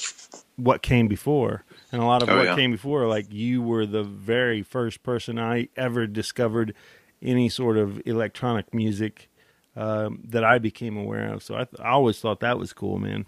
what 0.56 0.82
came 0.82 1.06
before, 1.08 1.64
and 1.92 2.02
a 2.02 2.04
lot 2.04 2.22
of 2.22 2.28
Oh, 2.28 2.36
what 2.36 2.44
yeah. 2.46 2.56
came 2.56 2.72
before. 2.72 3.06
Like 3.08 3.32
you 3.32 3.62
were 3.62 3.86
the 3.86 4.02
very 4.04 4.62
first 4.62 5.02
person 5.02 5.38
I 5.38 5.68
ever 5.76 6.06
discovered 6.06 6.74
any 7.22 7.48
sort 7.48 7.76
of 7.76 8.02
electronic 8.06 8.74
music 8.74 9.30
um, 9.76 10.20
that 10.28 10.44
I 10.44 10.58
became 10.58 10.96
aware 10.96 11.32
of. 11.32 11.42
So 11.42 11.54
I, 11.54 11.64
th- 11.64 11.80
I 11.80 11.90
always 11.90 12.18
thought 12.20 12.40
that 12.40 12.58
was 12.58 12.72
cool, 12.72 12.98
man. 12.98 13.24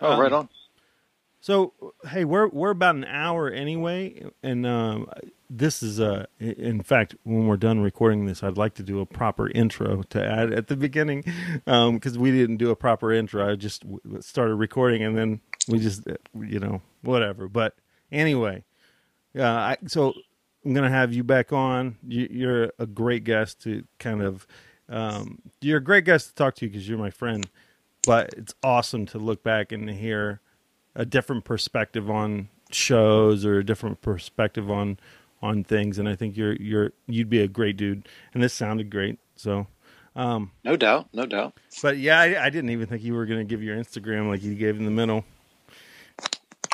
Oh, 0.00 0.12
Um, 0.12 0.20
right 0.20 0.32
on. 0.32 0.48
So 1.40 1.72
hey, 2.08 2.24
we're 2.24 2.48
we're 2.48 2.70
about 2.70 2.96
an 2.96 3.04
hour 3.04 3.48
anyway, 3.48 4.24
and 4.42 4.66
um, 4.66 5.08
this 5.48 5.82
is 5.82 6.00
uh 6.00 6.26
in 6.40 6.82
fact 6.82 7.14
when 7.22 7.46
we're 7.46 7.56
done 7.56 7.80
recording 7.80 8.26
this, 8.26 8.42
I'd 8.42 8.56
like 8.56 8.74
to 8.74 8.82
do 8.82 9.00
a 9.00 9.06
proper 9.06 9.48
intro 9.48 10.02
to 10.10 10.24
add 10.24 10.52
at 10.52 10.66
the 10.66 10.76
beginning 10.76 11.24
because 11.64 12.18
we 12.18 12.32
didn't 12.32 12.56
do 12.56 12.70
a 12.70 12.76
proper 12.76 13.12
intro. 13.12 13.50
I 13.50 13.54
just 13.54 13.84
started 14.20 14.56
recording 14.56 15.02
and 15.04 15.16
then 15.16 15.40
we 15.68 15.78
just 15.78 16.08
uh, 16.08 16.14
you 16.40 16.58
know 16.58 16.82
whatever. 17.02 17.48
But 17.48 17.76
anyway, 18.10 18.64
yeah. 19.32 19.52
I, 19.52 19.76
so 19.86 20.14
I'm 20.64 20.74
gonna 20.74 20.90
have 20.90 21.12
you 21.12 21.22
back 21.22 21.52
on. 21.52 21.98
You, 22.06 22.28
you're 22.30 22.72
a 22.78 22.86
great 22.86 23.24
guest 23.24 23.62
to 23.62 23.84
kind 23.98 24.22
of. 24.22 24.46
Um, 24.90 25.42
you're 25.60 25.78
a 25.78 25.84
great 25.84 26.06
guest 26.06 26.28
to 26.28 26.34
talk 26.34 26.54
to 26.56 26.66
because 26.66 26.88
you're 26.88 26.98
my 26.98 27.10
friend, 27.10 27.46
but 28.06 28.32
it's 28.38 28.54
awesome 28.62 29.04
to 29.06 29.18
look 29.18 29.42
back 29.42 29.70
and 29.70 29.90
hear 29.90 30.40
a 30.98 31.06
different 31.06 31.44
perspective 31.46 32.10
on 32.10 32.48
shows 32.70 33.46
or 33.46 33.58
a 33.60 33.64
different 33.64 34.02
perspective 34.02 34.70
on 34.70 34.98
on 35.40 35.64
things 35.64 35.98
and 35.98 36.06
I 36.08 36.14
think 36.16 36.36
you're 36.36 36.54
you're 36.56 36.92
you'd 37.06 37.30
be 37.30 37.40
a 37.40 37.48
great 37.48 37.76
dude 37.78 38.06
and 38.34 38.42
this 38.42 38.52
sounded 38.52 38.90
great 38.90 39.18
so 39.36 39.66
um 40.16 40.50
No 40.64 40.76
doubt, 40.76 41.08
no 41.14 41.24
doubt. 41.24 41.54
but 41.80 41.96
yeah 41.96 42.20
I, 42.20 42.46
I 42.46 42.50
didn't 42.50 42.70
even 42.70 42.86
think 42.88 43.02
you 43.02 43.14
were 43.14 43.24
going 43.24 43.38
to 43.40 43.44
give 43.44 43.62
your 43.62 43.76
Instagram 43.76 44.28
like 44.28 44.42
you 44.42 44.54
gave 44.54 44.76
in 44.76 44.84
the 44.84 44.90
middle 44.90 45.24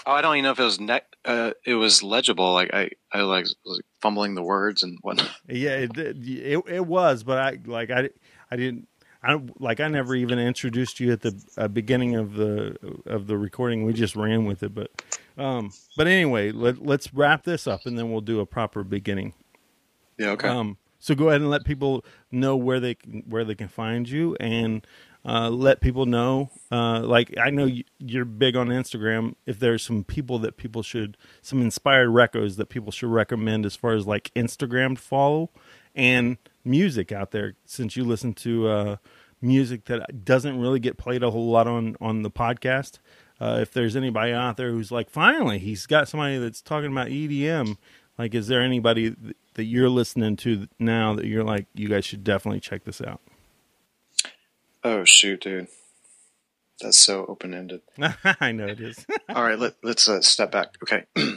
Oh, 0.06 0.12
I 0.12 0.20
don't 0.20 0.34
even 0.36 0.44
know 0.44 0.50
if 0.50 0.58
it 0.58 0.64
was 0.64 0.78
ne- 0.80 1.00
uh, 1.24 1.52
it 1.64 1.74
was 1.76 2.02
legible. 2.02 2.52
Like 2.52 2.74
I, 2.74 2.90
I 3.10 3.22
like 3.22 3.46
was 3.64 3.80
fumbling 4.02 4.34
the 4.34 4.42
words 4.42 4.82
and 4.82 4.98
whatnot. 5.00 5.30
yeah 5.48 5.76
it 5.76 5.96
it, 5.96 6.62
it 6.68 6.86
was 6.86 7.22
but 7.22 7.38
I 7.38 7.58
like 7.64 7.90
I 7.90 8.10
I 8.50 8.56
didn't 8.56 8.86
I 9.24 9.40
like 9.58 9.80
I 9.80 9.88
never 9.88 10.14
even 10.14 10.38
introduced 10.38 11.00
you 11.00 11.12
at 11.12 11.22
the 11.22 11.42
uh, 11.56 11.68
beginning 11.68 12.16
of 12.16 12.34
the 12.34 12.76
of 13.06 13.26
the 13.26 13.38
recording 13.38 13.84
we 13.84 13.92
just 13.92 14.16
ran 14.16 14.44
with 14.44 14.62
it 14.62 14.74
but 14.74 14.90
um 15.38 15.72
but 15.96 16.06
anyway 16.06 16.52
let, 16.52 16.84
let's 16.84 17.12
wrap 17.14 17.44
this 17.44 17.66
up 17.66 17.80
and 17.86 17.98
then 17.98 18.12
we'll 18.12 18.20
do 18.20 18.40
a 18.40 18.46
proper 18.46 18.84
beginning 18.84 19.32
Yeah, 20.18 20.30
okay. 20.30 20.48
Um, 20.48 20.78
so 20.98 21.14
go 21.14 21.28
ahead 21.28 21.40
and 21.40 21.50
let 21.50 21.64
people 21.64 22.04
know 22.30 22.56
where 22.56 22.80
they 22.80 22.94
can, 22.94 23.24
where 23.28 23.44
they 23.44 23.54
can 23.54 23.68
find 23.68 24.08
you, 24.08 24.36
and 24.40 24.86
uh, 25.24 25.50
let 25.50 25.80
people 25.80 26.06
know. 26.06 26.50
Uh, 26.70 27.00
like 27.00 27.34
I 27.38 27.50
know 27.50 27.66
you, 27.66 27.84
you're 27.98 28.24
big 28.24 28.56
on 28.56 28.68
Instagram. 28.68 29.34
If 29.46 29.58
there's 29.58 29.82
some 29.82 30.04
people 30.04 30.38
that 30.40 30.56
people 30.56 30.82
should, 30.82 31.16
some 31.42 31.60
inspired 31.60 32.08
recos 32.08 32.56
that 32.56 32.68
people 32.68 32.92
should 32.92 33.10
recommend 33.10 33.66
as 33.66 33.76
far 33.76 33.92
as 33.92 34.06
like 34.06 34.30
Instagram 34.34 34.96
to 34.96 35.02
follow, 35.02 35.50
and 35.94 36.36
music 36.64 37.12
out 37.12 37.30
there, 37.30 37.54
since 37.64 37.96
you 37.96 38.04
listen 38.04 38.32
to 38.34 38.68
uh, 38.68 38.96
music 39.40 39.84
that 39.86 40.24
doesn't 40.24 40.58
really 40.58 40.80
get 40.80 40.96
played 40.96 41.22
a 41.22 41.30
whole 41.30 41.50
lot 41.50 41.66
on 41.66 41.96
on 42.00 42.22
the 42.22 42.30
podcast. 42.30 42.98
Uh, 43.40 43.58
if 43.60 43.72
there's 43.72 43.96
anybody 43.96 44.32
out 44.32 44.56
there 44.56 44.70
who's 44.70 44.92
like, 44.92 45.10
finally, 45.10 45.58
he's 45.58 45.86
got 45.86 46.08
somebody 46.08 46.38
that's 46.38 46.62
talking 46.62 46.92
about 46.92 47.08
EDM. 47.08 47.76
Like, 48.16 48.32
is 48.34 48.46
there 48.46 48.62
anybody 48.62 49.10
th- 49.10 49.36
that 49.54 49.64
you're 49.64 49.88
listening 49.88 50.36
to 50.36 50.68
now 50.78 51.14
that 51.14 51.26
you're 51.26 51.42
like, 51.42 51.66
you 51.74 51.88
guys 51.88 52.04
should 52.04 52.22
definitely 52.22 52.60
check 52.60 52.84
this 52.84 53.00
out? 53.00 53.20
oh 54.84 55.04
shoot, 55.04 55.40
dude, 55.40 55.68
that's 56.80 56.98
so 56.98 57.24
open 57.26 57.54
ended. 57.54 57.80
I 58.40 58.52
know 58.52 58.66
it 58.66 58.80
is. 58.80 59.04
All 59.34 59.42
right, 59.42 59.58
let, 59.58 59.74
let's 59.82 60.08
uh, 60.08 60.20
step 60.20 60.52
back. 60.52 60.76
Okay. 60.82 61.04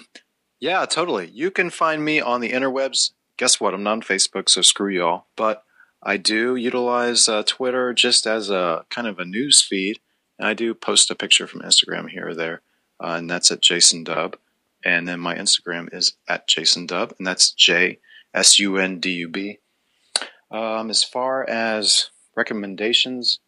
yeah, 0.59 0.85
totally. 0.85 1.29
You 1.29 1.49
can 1.49 1.69
find 1.69 2.03
me 2.03 2.19
on 2.19 2.41
the 2.41 2.51
interwebs. 2.51 3.11
Guess 3.37 3.59
what? 3.59 3.73
I'm 3.73 3.83
not 3.83 3.91
on 3.91 4.01
Facebook, 4.01 4.49
so 4.49 4.61
screw 4.61 4.89
y'all. 4.89 5.25
But 5.35 5.63
I 6.01 6.17
do 6.17 6.55
utilize 6.55 7.29
uh, 7.29 7.43
Twitter 7.43 7.93
just 7.93 8.25
as 8.27 8.49
a 8.49 8.85
kind 8.89 9.07
of 9.07 9.19
a 9.19 9.25
news 9.25 9.61
feed. 9.61 9.99
And 10.39 10.47
I 10.47 10.53
do 10.53 10.73
post 10.73 11.09
a 11.09 11.15
picture 11.15 11.47
from 11.47 11.61
Instagram 11.61 12.09
here 12.09 12.29
or 12.29 12.35
there, 12.35 12.61
uh, 12.99 13.15
and 13.17 13.29
that's 13.29 13.51
at 13.51 13.61
Jason 13.61 14.03
Dub. 14.03 14.37
And 14.85 15.07
then 15.07 15.19
my 15.19 15.35
Instagram 15.35 15.91
is 15.93 16.13
at 16.27 16.47
Jason 16.47 16.85
Dub, 16.85 17.13
and 17.17 17.25
that's 17.25 17.51
J 17.51 17.99
S 18.33 18.59
U 18.59 18.77
N 18.77 18.99
D 18.99 19.11
U 19.13 19.27
B. 19.27 19.59
Um, 20.51 20.89
as 20.89 21.03
far 21.03 21.47
as 21.49 22.09
recommendations, 22.35 23.39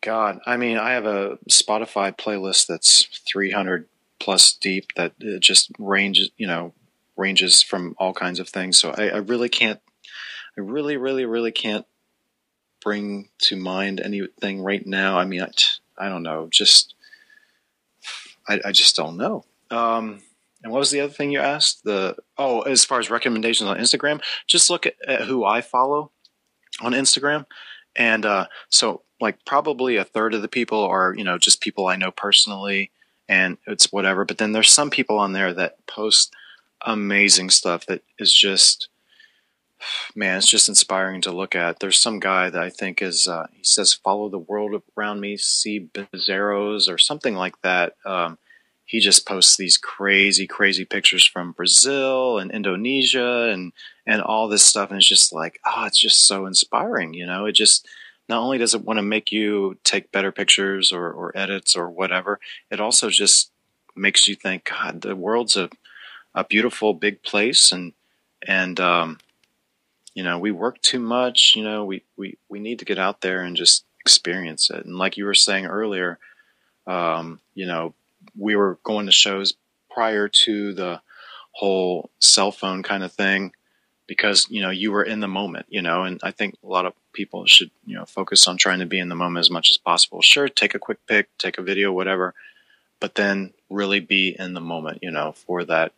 God, 0.00 0.40
I 0.44 0.56
mean, 0.56 0.76
I 0.76 0.92
have 0.92 1.06
a 1.06 1.38
Spotify 1.50 2.16
playlist 2.16 2.66
that's 2.66 3.04
300 3.26 3.86
plus 4.18 4.52
deep 4.54 4.88
that 4.96 5.12
just 5.40 5.70
ranges, 5.78 6.30
you 6.36 6.46
know, 6.46 6.72
ranges 7.16 7.62
from 7.62 7.94
all 7.98 8.12
kinds 8.12 8.40
of 8.40 8.48
things. 8.48 8.78
So 8.78 8.90
I, 8.96 9.08
I 9.08 9.16
really 9.18 9.48
can't, 9.48 9.80
I 10.56 10.60
really, 10.60 10.96
really, 10.96 11.24
really 11.24 11.52
can't 11.52 11.86
bring 12.82 13.28
to 13.38 13.56
mind 13.56 14.00
anything 14.00 14.62
right 14.62 14.86
now. 14.86 15.18
I 15.18 15.24
mean, 15.24 15.42
I, 15.42 15.50
I 15.96 16.08
don't 16.08 16.22
know, 16.22 16.48
just, 16.50 16.94
I, 18.48 18.60
I 18.64 18.72
just 18.72 18.96
don't 18.96 19.16
know. 19.16 19.44
Um, 19.70 20.20
and 20.64 20.72
what 20.72 20.78
was 20.78 20.90
the 20.90 21.00
other 21.00 21.12
thing 21.12 21.30
you 21.30 21.40
asked? 21.40 21.84
The 21.84 22.16
oh, 22.38 22.62
as 22.62 22.86
far 22.86 22.98
as 22.98 23.10
recommendations 23.10 23.68
on 23.68 23.76
Instagram, 23.76 24.22
just 24.46 24.70
look 24.70 24.86
at, 24.86 24.94
at 25.06 25.22
who 25.22 25.44
I 25.44 25.60
follow 25.60 26.10
on 26.80 26.92
Instagram, 26.92 27.44
and 27.94 28.24
uh, 28.24 28.46
so 28.70 29.02
like 29.20 29.44
probably 29.44 29.96
a 29.96 30.04
third 30.04 30.32
of 30.32 30.40
the 30.40 30.48
people 30.48 30.82
are 30.82 31.14
you 31.14 31.22
know 31.22 31.36
just 31.36 31.60
people 31.60 31.86
I 31.86 31.96
know 31.96 32.10
personally, 32.10 32.90
and 33.28 33.58
it's 33.66 33.92
whatever. 33.92 34.24
But 34.24 34.38
then 34.38 34.52
there's 34.52 34.72
some 34.72 34.88
people 34.88 35.18
on 35.18 35.34
there 35.34 35.52
that 35.52 35.86
post 35.86 36.34
amazing 36.84 37.50
stuff 37.50 37.86
that 37.86 38.02
is 38.18 38.32
just 38.32 38.88
man, 40.14 40.38
it's 40.38 40.48
just 40.48 40.68
inspiring 40.68 41.20
to 41.22 41.32
look 41.32 41.54
at. 41.54 41.80
There's 41.80 42.00
some 42.00 42.18
guy 42.18 42.50
that 42.50 42.62
I 42.62 42.70
think 42.70 43.02
is 43.02 43.28
uh, 43.28 43.46
he 43.52 43.64
says 43.64 43.92
follow 43.92 44.28
the 44.28 44.38
world 44.38 44.82
around 44.96 45.20
me, 45.20 45.36
see 45.36 45.88
bizarros 45.92 46.92
or 46.92 46.98
something 46.98 47.34
like 47.34 47.60
that. 47.62 47.94
Um, 48.04 48.38
he 48.86 49.00
just 49.00 49.26
posts 49.26 49.56
these 49.56 49.78
crazy, 49.78 50.46
crazy 50.46 50.84
pictures 50.84 51.26
from 51.26 51.52
Brazil 51.52 52.38
and 52.38 52.50
Indonesia 52.50 53.50
and 53.50 53.72
and 54.06 54.20
all 54.20 54.48
this 54.48 54.64
stuff, 54.64 54.90
and 54.90 54.98
it's 54.98 55.08
just 55.08 55.32
like, 55.32 55.58
oh, 55.64 55.84
it's 55.86 56.00
just 56.00 56.26
so 56.26 56.46
inspiring. 56.46 57.14
You 57.14 57.26
know, 57.26 57.46
it 57.46 57.52
just 57.52 57.86
not 58.28 58.40
only 58.40 58.58
does 58.58 58.74
it 58.74 58.84
want 58.84 58.98
to 58.98 59.02
make 59.02 59.32
you 59.32 59.78
take 59.84 60.12
better 60.12 60.32
pictures 60.32 60.92
or, 60.92 61.10
or 61.10 61.36
edits 61.36 61.76
or 61.76 61.90
whatever, 61.90 62.40
it 62.70 62.80
also 62.80 63.10
just 63.10 63.50
makes 63.96 64.26
you 64.26 64.34
think, 64.34 64.64
God, 64.70 65.02
the 65.02 65.14
world's 65.14 65.56
a 65.56 65.70
a 66.34 66.44
beautiful 66.44 66.94
big 66.94 67.22
place, 67.22 67.72
and 67.72 67.92
and 68.46 68.78
um, 68.80 69.18
you 70.14 70.22
know, 70.22 70.38
we 70.38 70.50
work 70.50 70.80
too 70.80 71.00
much. 71.00 71.54
You 71.56 71.64
know, 71.64 71.84
we 71.84 72.02
we 72.16 72.38
we 72.48 72.60
need 72.60 72.78
to 72.80 72.84
get 72.84 72.98
out 72.98 73.20
there 73.20 73.42
and 73.42 73.56
just 73.56 73.84
experience 74.00 74.70
it. 74.70 74.84
And 74.84 74.96
like 74.96 75.16
you 75.16 75.24
were 75.24 75.34
saying 75.34 75.66
earlier, 75.66 76.18
um, 76.86 77.40
you 77.54 77.66
know, 77.66 77.94
we 78.38 78.56
were 78.56 78.78
going 78.84 79.06
to 79.06 79.12
shows 79.12 79.54
prior 79.90 80.28
to 80.28 80.74
the 80.74 81.00
whole 81.52 82.10
cell 82.20 82.50
phone 82.50 82.82
kind 82.82 83.04
of 83.04 83.12
thing 83.12 83.52
because 84.06 84.46
you 84.50 84.60
know 84.60 84.70
you 84.70 84.90
were 84.90 85.04
in 85.04 85.20
the 85.20 85.28
moment 85.28 85.66
you 85.68 85.80
know 85.80 86.02
and 86.02 86.20
i 86.22 86.30
think 86.30 86.56
a 86.62 86.66
lot 86.66 86.84
of 86.84 86.92
people 87.12 87.46
should 87.46 87.70
you 87.86 87.96
know 87.96 88.04
focus 88.04 88.46
on 88.46 88.56
trying 88.56 88.80
to 88.80 88.86
be 88.86 88.98
in 88.98 89.08
the 89.08 89.14
moment 89.14 89.40
as 89.40 89.50
much 89.50 89.70
as 89.70 89.78
possible 89.78 90.20
sure 90.20 90.48
take 90.48 90.74
a 90.74 90.78
quick 90.78 90.98
pic 91.06 91.28
take 91.38 91.56
a 91.56 91.62
video 91.62 91.92
whatever 91.92 92.34
but 93.00 93.14
then 93.14 93.52
really 93.70 94.00
be 94.00 94.34
in 94.38 94.52
the 94.52 94.60
moment 94.60 94.98
you 95.00 95.10
know 95.10 95.32
for 95.32 95.64
that 95.64 95.92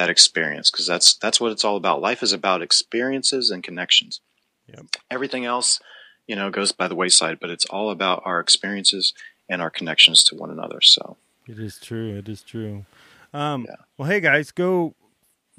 that 0.00 0.08
experience 0.10 0.70
because 0.70 0.86
that's 0.86 1.14
that's 1.22 1.38
what 1.40 1.52
it's 1.52 1.64
all 1.64 1.76
about 1.76 2.00
life 2.00 2.22
is 2.22 2.32
about 2.32 2.62
experiences 2.62 3.50
and 3.50 3.62
connections 3.62 4.20
Yep. 4.72 4.86
everything 5.10 5.44
else 5.44 5.78
you 6.26 6.36
know 6.36 6.48
goes 6.50 6.72
by 6.72 6.86
the 6.88 6.94
wayside 6.94 7.38
but 7.40 7.50
it's 7.50 7.66
all 7.66 7.90
about 7.90 8.22
our 8.24 8.40
experiences 8.40 9.12
and 9.48 9.60
our 9.60 9.68
connections 9.70 10.24
to 10.24 10.34
one 10.36 10.50
another 10.50 10.80
so 10.80 11.16
It 11.46 11.58
is 11.58 11.78
true. 11.88 12.16
It 12.20 12.28
is 12.28 12.42
true. 12.42 12.84
Um, 13.34 13.66
Well, 13.98 14.08
hey 14.08 14.20
guys, 14.20 14.52
go 14.52 14.94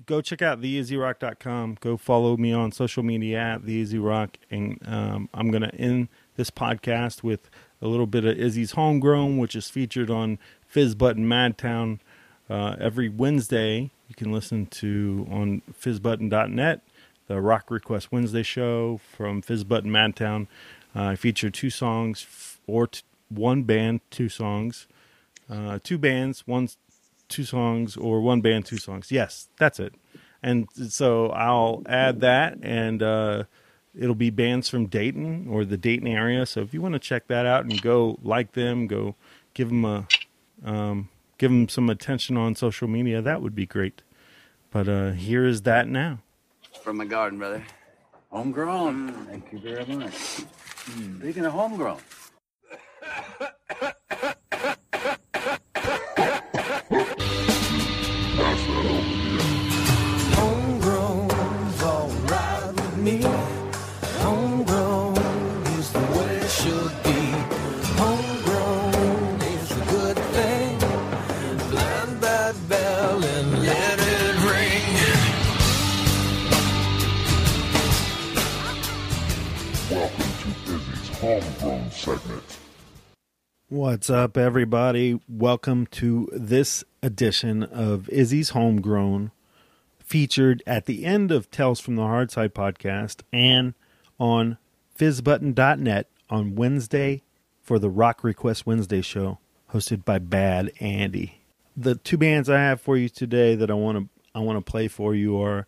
go 0.06 0.22
check 0.22 0.42
out 0.42 0.62
theizzyrock.com. 0.62 1.78
Go 1.80 1.98
follow 1.98 2.38
me 2.38 2.52
on 2.54 2.72
social 2.72 3.04
media 3.04 3.38
at 3.40 3.62
theeasyrock, 3.64 4.30
and 4.50 4.80
um, 4.86 5.30
I'm 5.34 5.52
gonna 5.52 5.72
end 5.78 6.08
this 6.38 6.50
podcast 6.50 7.22
with 7.24 7.50
a 7.82 7.88
little 7.88 8.08
bit 8.08 8.24
of 8.26 8.38
Izzy's 8.38 8.72
homegrown, 8.72 9.38
which 9.38 9.56
is 9.56 9.70
featured 9.70 10.10
on 10.10 10.40
Fizz 10.68 10.96
Button 10.96 11.26
Madtown 11.28 12.00
uh, 12.50 12.76
every 12.80 13.10
Wednesday. 13.10 13.92
You 14.12 14.16
can 14.16 14.34
listen 14.34 14.66
to 14.66 15.26
on 15.32 15.62
fizzbutton.net 15.72 16.82
the 17.28 17.40
Rock 17.40 17.72
Request 17.72 18.12
Wednesday 18.12 18.44
show 18.44 19.00
from 19.16 19.42
Fizz 19.42 19.64
Button 19.64 19.90
Madtown. 19.90 20.48
Uh, 20.94 21.04
I 21.04 21.16
feature 21.16 21.50
two 21.50 21.70
songs 21.70 22.58
or 22.68 22.88
t- 22.88 23.04
one 23.30 23.64
band, 23.64 24.02
two 24.10 24.28
songs 24.28 24.88
uh, 25.50 25.80
two 25.82 25.98
bands, 25.98 26.46
one 26.46 26.68
two 27.30 27.46
songs, 27.46 27.96
or 27.96 28.20
one 28.20 28.42
band, 28.42 28.66
two 28.66 28.78
songs. 28.78 29.14
Yes, 29.14 29.48
that's 29.58 29.80
it. 29.80 29.94
And 30.44 30.68
so 30.90 31.30
I'll 31.30 31.82
add 31.86 32.20
that 32.20 32.58
and 32.62 33.02
uh, 33.02 33.44
it'll 33.98 34.14
be 34.14 34.30
bands 34.30 34.68
from 34.68 34.88
Dayton 34.88 35.48
or 35.50 35.64
the 35.64 35.78
Dayton 35.78 36.08
area. 36.08 36.46
So 36.46 36.60
if 36.60 36.74
you 36.74 36.82
want 36.82 36.96
to 36.96 37.00
check 37.00 37.28
that 37.28 37.46
out 37.46 37.64
and 37.64 37.82
go 37.82 38.20
like 38.24 38.52
them, 38.52 38.88
go 38.88 39.16
give 39.54 39.70
them 39.70 39.86
a 39.86 40.08
um, 40.66 41.08
give 41.42 41.50
them 41.50 41.68
some 41.68 41.90
attention 41.90 42.38
on 42.38 42.54
social 42.54 42.88
media, 42.88 43.20
that 43.20 43.42
would 43.42 43.56
be 43.56 43.66
great. 43.66 44.04
But 44.70 44.88
uh, 44.88 45.12
here 45.14 45.44
is 45.44 45.64
that 45.64 45.88
now. 45.88 46.20
From 46.84 46.98
my 46.98 47.06
garden, 47.06 47.40
brother. 47.40 47.66
Homegrown. 48.30 49.12
Thank 49.26 49.52
you 49.52 49.58
very 49.58 49.84
much. 49.86 50.14
Speaking 50.14 51.46
of 51.46 51.54
homegrown. 51.54 52.00
What's 83.72 84.10
up, 84.10 84.36
everybody? 84.36 85.22
Welcome 85.30 85.86
to 85.92 86.28
this 86.34 86.84
edition 87.02 87.64
of 87.64 88.10
Izzy's 88.10 88.50
Homegrown, 88.50 89.32
featured 89.98 90.62
at 90.68 90.88
the 90.88 91.06
end 91.06 91.32
of 91.32 91.50
Tales 91.52 91.80
from 91.80 91.96
the 91.96 92.02
Hard 92.02 92.32
Side 92.32 92.54
podcast 92.54 93.22
and 93.32 93.74
on 94.20 94.58
fizzbutton.net 95.00 96.08
on 96.30 96.56
Wednesday 96.56 97.22
for 97.62 97.80
the 97.80 97.90
Rock 97.90 98.26
Request 98.26 98.66
Wednesday 98.66 99.02
show, 99.02 99.40
hosted 99.72 100.04
by 100.04 100.20
Bad 100.20 100.74
Andy. 100.82 101.40
The 101.78 101.96
two 101.96 102.18
bands 102.18 102.50
I 102.50 102.60
have 102.60 102.82
for 102.82 102.98
you 102.98 103.08
today 103.08 103.56
that 103.56 103.72
I 103.72 103.76
want 103.76 103.98
to 104.00 104.10
I 104.36 104.40
want 104.40 104.58
to 104.58 104.70
play 104.70 104.90
for 104.90 105.16
you 105.16 105.42
are 105.42 105.66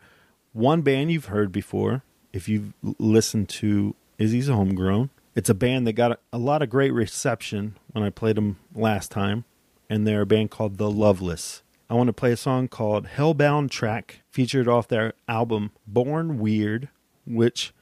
one 0.51 0.81
band 0.81 1.09
you've 1.09 1.27
heard 1.27 1.53
before 1.53 2.03
if 2.33 2.49
you've 2.49 2.73
listened 2.99 3.47
to 3.47 3.95
Izzy's 4.17 4.49
Homegrown. 4.49 5.09
It's 5.35 5.49
a 5.49 5.55
band 5.55 5.87
that 5.87 5.93
got 5.93 6.19
a, 6.31 6.37
lot 6.37 6.61
of 6.61 6.69
great 6.69 6.93
reception 6.93 7.75
when 7.91 8.03
I 8.03 8.11
played 8.11 8.35
them 8.35 8.59
last 8.75 9.09
time, 9.09 9.45
and 9.89 10.05
they're 10.05 10.21
a 10.21 10.27
band 10.27 10.51
called 10.51 10.77
The 10.77 10.91
Loveless. 10.91 11.63
I 11.89 11.95
want 11.95 12.05
to 12.07 12.13
play 12.13 12.31
a 12.31 12.37
song 12.37 12.67
called 12.67 13.07
Hellbound 13.07 13.71
Track, 13.71 14.21
featured 14.29 14.67
off 14.67 14.87
their 14.87 15.13
album 15.27 15.71
Born 15.87 16.37
Weird, 16.37 16.89
which 17.25 17.73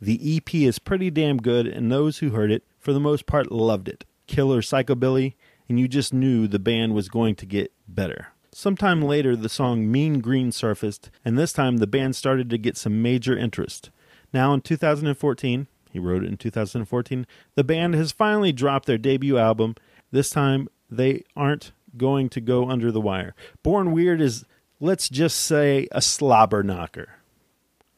The 0.00 0.36
EP 0.36 0.54
is 0.54 0.78
pretty 0.78 1.10
damn 1.10 1.38
good, 1.38 1.66
and 1.66 1.90
those 1.90 2.18
who 2.18 2.30
heard 2.30 2.52
it, 2.52 2.62
for 2.78 2.92
the 2.92 3.00
most 3.00 3.24
part, 3.24 3.50
loved 3.50 3.88
it. 3.88 4.04
Killer 4.26 4.60
psychobilly, 4.60 5.34
and 5.68 5.80
you 5.80 5.88
just 5.88 6.12
knew 6.12 6.46
the 6.46 6.58
band 6.58 6.94
was 6.94 7.08
going 7.08 7.34
to 7.36 7.46
get 7.46 7.72
better. 7.88 8.28
Sometime 8.52 9.02
later, 9.02 9.34
the 9.34 9.48
song 9.48 9.90
Mean 9.90 10.20
Green 10.20 10.52
surfaced, 10.52 11.10
and 11.24 11.38
this 11.38 11.52
time 11.52 11.78
the 11.78 11.86
band 11.86 12.14
started 12.14 12.50
to 12.50 12.58
get 12.58 12.76
some 12.76 13.02
major 13.02 13.36
interest. 13.36 13.90
Now 14.32 14.52
in 14.52 14.60
2014, 14.60 15.66
he 15.90 15.98
wrote 15.98 16.24
it 16.24 16.28
in 16.28 16.36
2014, 16.36 17.26
the 17.54 17.64
band 17.64 17.94
has 17.94 18.12
finally 18.12 18.52
dropped 18.52 18.86
their 18.86 18.98
debut 18.98 19.38
album. 19.38 19.76
This 20.10 20.28
time, 20.28 20.68
they 20.90 21.24
aren't 21.34 21.72
going 21.96 22.28
to 22.30 22.40
go 22.40 22.68
under 22.68 22.92
the 22.92 23.00
wire. 23.00 23.34
Born 23.62 23.92
Weird 23.92 24.20
is, 24.20 24.44
let's 24.80 25.08
just 25.08 25.38
say, 25.38 25.88
a 25.92 26.02
slobber 26.02 26.62
knocker. 26.62 27.16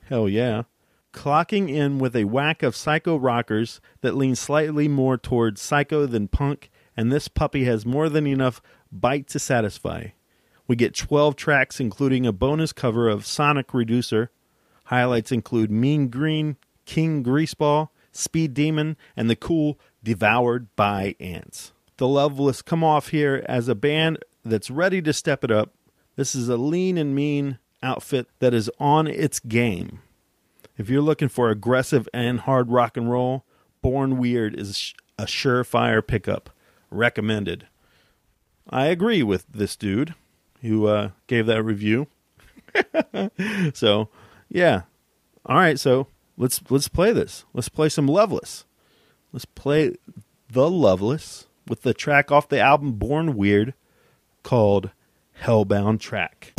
Hell 0.09 0.29
yeah. 0.29 0.63
Clocking 1.13 1.69
in 1.69 1.99
with 1.99 2.15
a 2.15 2.25
whack 2.25 2.63
of 2.63 2.77
psycho 2.77 3.17
rockers 3.17 3.81
that 4.03 4.15
lean 4.15 4.37
slightly 4.37 4.89
more 4.89 5.17
towards 5.17 5.61
psycho 5.61 6.07
than 6.07 6.29
punk, 6.29 6.71
and 6.97 7.11
this 7.11 7.29
puppy 7.29 7.65
has 7.65 7.85
more 7.85 8.09
than 8.09 8.27
enough 8.27 8.61
bite 8.93 9.27
to 9.29 9.39
satisfy. 9.39 10.09
We 10.67 10.77
get 10.77 10.95
12 10.95 11.35
tracks, 11.35 11.81
including 11.81 12.27
a 12.27 12.33
bonus 12.33 12.73
cover 12.73 13.09
of 13.09 13.27
Sonic 13.27 13.73
Reducer. 13.73 14.31
Highlights 14.85 15.33
include 15.33 15.71
Mean 15.71 16.09
Green, 16.09 16.57
King 16.85 17.25
Greaseball, 17.25 17.89
Speed 18.13 18.55
Demon, 18.55 18.97
and 19.17 19.29
the 19.29 19.37
cool 19.37 19.79
Devoured 20.03 20.75
by 20.77 21.17
Ants. 21.19 21.73
The 21.97 22.07
Loveless 22.07 22.63
come 22.63 22.85
off 22.85 23.09
here 23.09 23.45
as 23.49 23.69
a 23.69 23.75
band 23.75 24.19
that's 24.45 24.71
ready 24.71 25.03
to 25.03 25.13
step 25.13 25.43
it 25.43 25.51
up. 25.51 25.73
This 26.19 26.35
is 26.35 26.49
a 26.49 26.57
lean 26.57 26.99
and 26.99 27.15
mean 27.15 27.59
outfit 27.81 28.27
that 28.41 28.53
is 28.53 28.69
on 28.81 29.07
its 29.07 29.39
game. 29.39 30.01
If 30.77 30.91
you're 30.91 31.01
looking 31.01 31.29
for 31.29 31.49
aggressive 31.49 32.09
and 32.13 32.41
hard 32.41 32.73
rock 32.73 32.97
and 32.97 33.09
roll, 33.09 33.45
Born 33.83 34.19
Weird 34.19 34.59
is 34.59 34.95
a 35.17 35.27
surefire 35.27 36.05
pickup. 36.05 36.51
Recommended. 36.91 37.69
I 38.69 38.87
agree 38.87 39.23
with 39.23 39.47
this 39.49 39.77
dude 39.77 40.17
who 40.61 40.89
uh, 40.89 41.11
gave 41.29 41.47
that 41.47 41.63
review. 41.63 42.09
so, 43.73 44.09
yeah. 44.49 44.83
All 45.47 45.55
right, 45.55 45.79
so 45.79 46.09
let's 46.37 46.61
let's 46.69 46.89
play 46.89 47.13
this. 47.13 47.45
Let's 47.55 47.69
play 47.69 47.89
some 47.89 48.09
Loveless. 48.09 48.65
Let's 49.33 49.45
play 49.45 49.95
The 50.51 50.69
Loveless 50.69 51.47
with 51.69 51.83
the 51.83 51.95
track 51.95 52.33
off 52.33 52.49
the 52.49 52.59
album 52.59 52.95
Born 52.95 53.37
Weird 53.37 53.75
called 54.43 54.91
Hellbound 55.41 56.01
Track. 56.01 56.55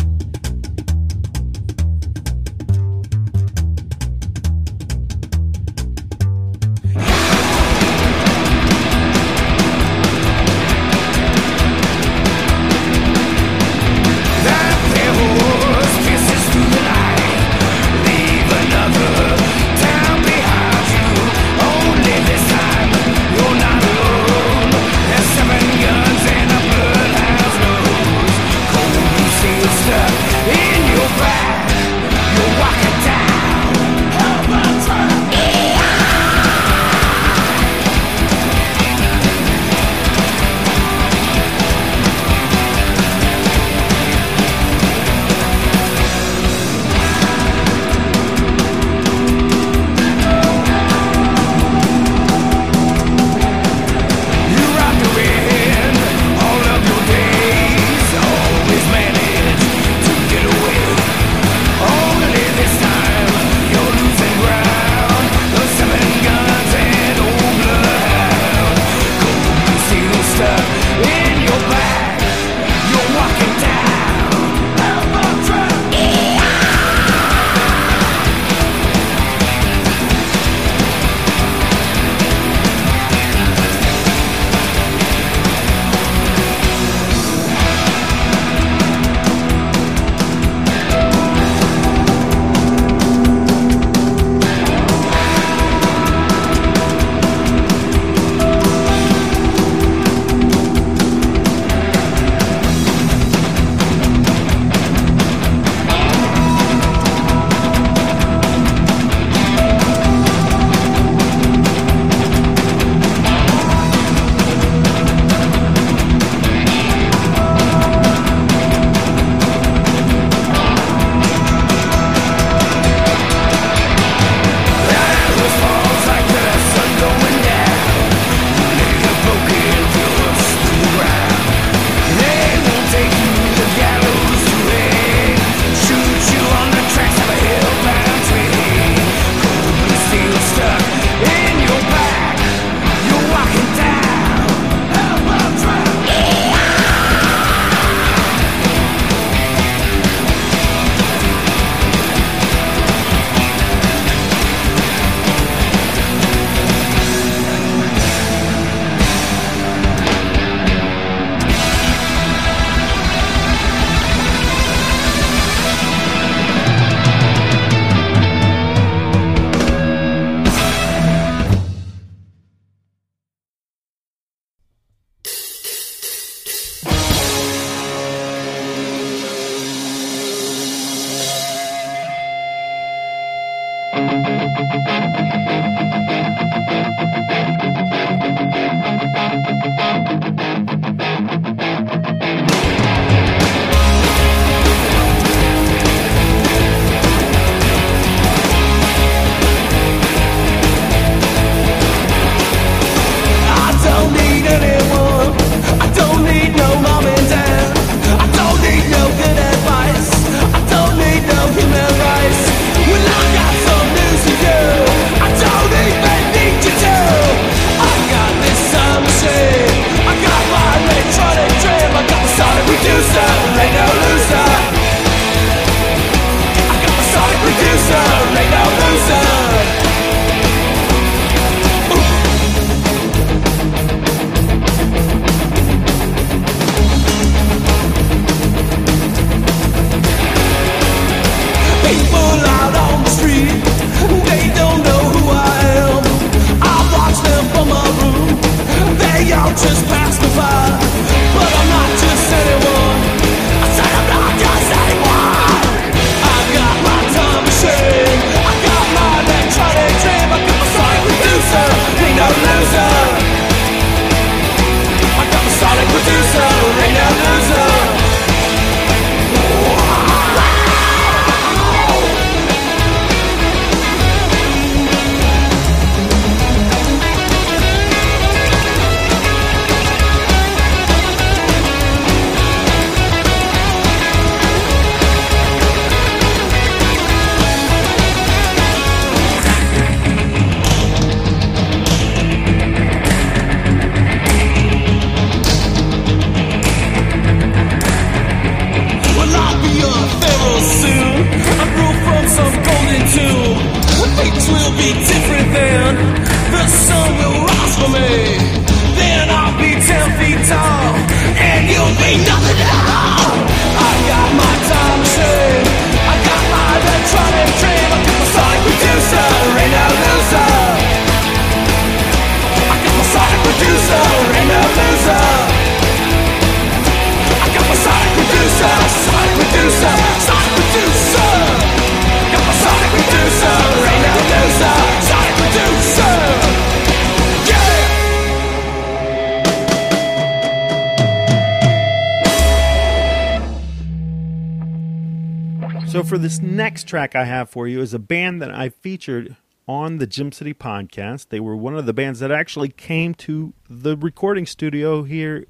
Track 346.89 347.15
I 347.15 347.25
have 347.25 347.51
for 347.51 347.67
you 347.67 347.81
is 347.81 347.93
a 347.93 347.99
band 347.99 348.41
that 348.41 348.49
I 348.49 348.69
featured 348.69 349.35
on 349.67 349.99
the 349.99 350.07
Gem 350.07 350.31
City 350.31 350.55
podcast. 350.55 351.27
They 351.29 351.39
were 351.39 351.55
one 351.55 351.75
of 351.75 351.85
the 351.85 351.93
bands 351.93 352.19
that 352.19 352.31
actually 352.31 352.69
came 352.69 353.13
to 353.13 353.53
the 353.69 353.95
recording 353.95 354.47
studio 354.47 355.03
here, 355.03 355.45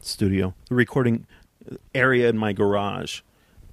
studio, 0.00 0.52
the 0.68 0.74
recording 0.74 1.26
area 1.94 2.28
in 2.28 2.36
my 2.36 2.52
garage 2.52 3.22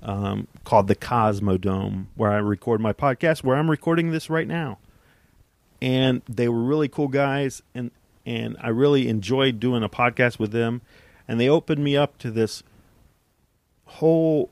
um, 0.01 0.47
called 0.63 0.87
the 0.87 0.95
Cosmodome, 0.95 2.05
where 2.15 2.31
I 2.31 2.37
record 2.37 2.79
my 2.79 2.93
podcast, 2.93 3.43
where 3.43 3.57
I'm 3.57 3.69
recording 3.69 4.11
this 4.11 4.29
right 4.29 4.47
now. 4.47 4.77
And 5.81 6.21
they 6.29 6.47
were 6.47 6.63
really 6.63 6.87
cool 6.87 7.09
guys, 7.09 7.61
and 7.75 7.91
and 8.25 8.55
I 8.61 8.69
really 8.69 9.09
enjoyed 9.09 9.59
doing 9.59 9.83
a 9.83 9.89
podcast 9.89 10.39
with 10.39 10.53
them. 10.53 10.81
And 11.27 11.41
they 11.41 11.49
opened 11.49 11.83
me 11.83 11.97
up 11.97 12.17
to 12.19 12.31
this 12.31 12.63
whole 13.83 14.49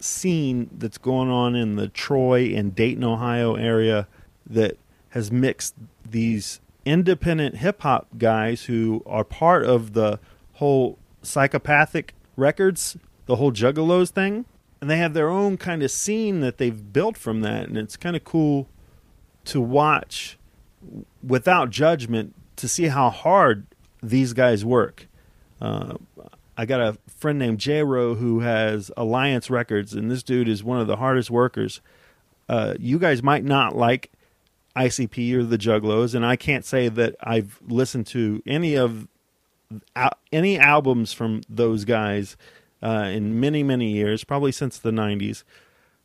scene 0.00 0.70
that's 0.76 0.98
going 0.98 1.28
on 1.28 1.54
in 1.54 1.76
the 1.76 1.88
Troy 1.88 2.54
and 2.54 2.74
Dayton, 2.74 3.04
Ohio 3.04 3.54
area 3.56 4.06
that 4.46 4.78
has 5.10 5.30
mixed 5.30 5.74
these 6.08 6.60
independent 6.84 7.56
hip 7.56 7.82
hop 7.82 8.06
guys 8.16 8.64
who 8.64 9.02
are 9.06 9.24
part 9.24 9.64
of 9.64 9.92
the 9.92 10.18
whole 10.54 10.98
psychopathic 11.22 12.14
records, 12.36 12.96
the 13.26 13.36
whole 13.36 13.52
juggalos 13.52 14.10
thing. 14.10 14.44
And 14.80 14.88
they 14.88 14.98
have 14.98 15.12
their 15.12 15.28
own 15.28 15.56
kind 15.56 15.82
of 15.82 15.90
scene 15.90 16.40
that 16.40 16.58
they've 16.58 16.92
built 16.92 17.16
from 17.16 17.40
that. 17.40 17.68
And 17.68 17.76
it's 17.76 17.96
kind 17.96 18.14
of 18.14 18.24
cool 18.24 18.68
to 19.46 19.60
watch 19.60 20.38
without 21.22 21.70
judgment 21.70 22.34
to 22.56 22.68
see 22.68 22.84
how 22.84 23.10
hard 23.10 23.66
these 24.02 24.32
guys 24.32 24.64
work. 24.64 25.08
Uh, 25.60 25.94
I 26.58 26.66
got 26.66 26.80
a 26.80 26.98
friend 27.06 27.38
named 27.38 27.60
J-Ro 27.60 28.16
who 28.16 28.40
has 28.40 28.90
Alliance 28.96 29.48
Records, 29.48 29.94
and 29.94 30.10
this 30.10 30.24
dude 30.24 30.48
is 30.48 30.64
one 30.64 30.80
of 30.80 30.88
the 30.88 30.96
hardest 30.96 31.30
workers. 31.30 31.80
Uh, 32.48 32.74
you 32.80 32.98
guys 32.98 33.22
might 33.22 33.44
not 33.44 33.76
like 33.76 34.10
ICP 34.74 35.32
or 35.34 35.44
the 35.44 35.56
Juggalos, 35.56 36.16
and 36.16 36.26
I 36.26 36.34
can't 36.34 36.64
say 36.64 36.88
that 36.88 37.14
I've 37.22 37.60
listened 37.64 38.08
to 38.08 38.42
any 38.44 38.74
of 38.74 39.06
al- 39.94 40.18
any 40.32 40.58
albums 40.58 41.12
from 41.12 41.42
those 41.48 41.84
guys 41.84 42.36
uh, 42.82 43.08
in 43.12 43.38
many 43.38 43.62
many 43.62 43.92
years, 43.92 44.24
probably 44.24 44.50
since 44.50 44.78
the 44.78 44.90
'90s. 44.90 45.44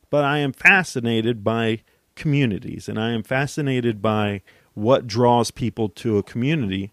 But 0.08 0.22
I 0.22 0.38
am 0.38 0.52
fascinated 0.52 1.42
by 1.42 1.82
communities, 2.14 2.88
and 2.88 3.00
I 3.00 3.10
am 3.10 3.24
fascinated 3.24 4.00
by 4.00 4.42
what 4.74 5.08
draws 5.08 5.50
people 5.50 5.88
to 5.88 6.16
a 6.16 6.22
community 6.22 6.92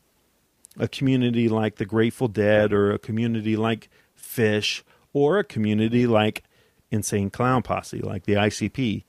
a 0.77 0.88
community 0.88 1.49
like 1.49 1.76
the 1.76 1.85
Grateful 1.85 2.27
Dead 2.27 2.72
or 2.73 2.91
a 2.91 2.99
community 2.99 3.56
like 3.56 3.89
Phish 4.18 4.84
or 5.14 5.39
a 5.39 5.43
community 5.43 6.07
like 6.07 6.43
Insane 6.89 7.30
Clown 7.30 7.61
Posse, 7.61 7.99
like 7.99 8.23
the 8.23 8.34
ICP. 8.34 9.03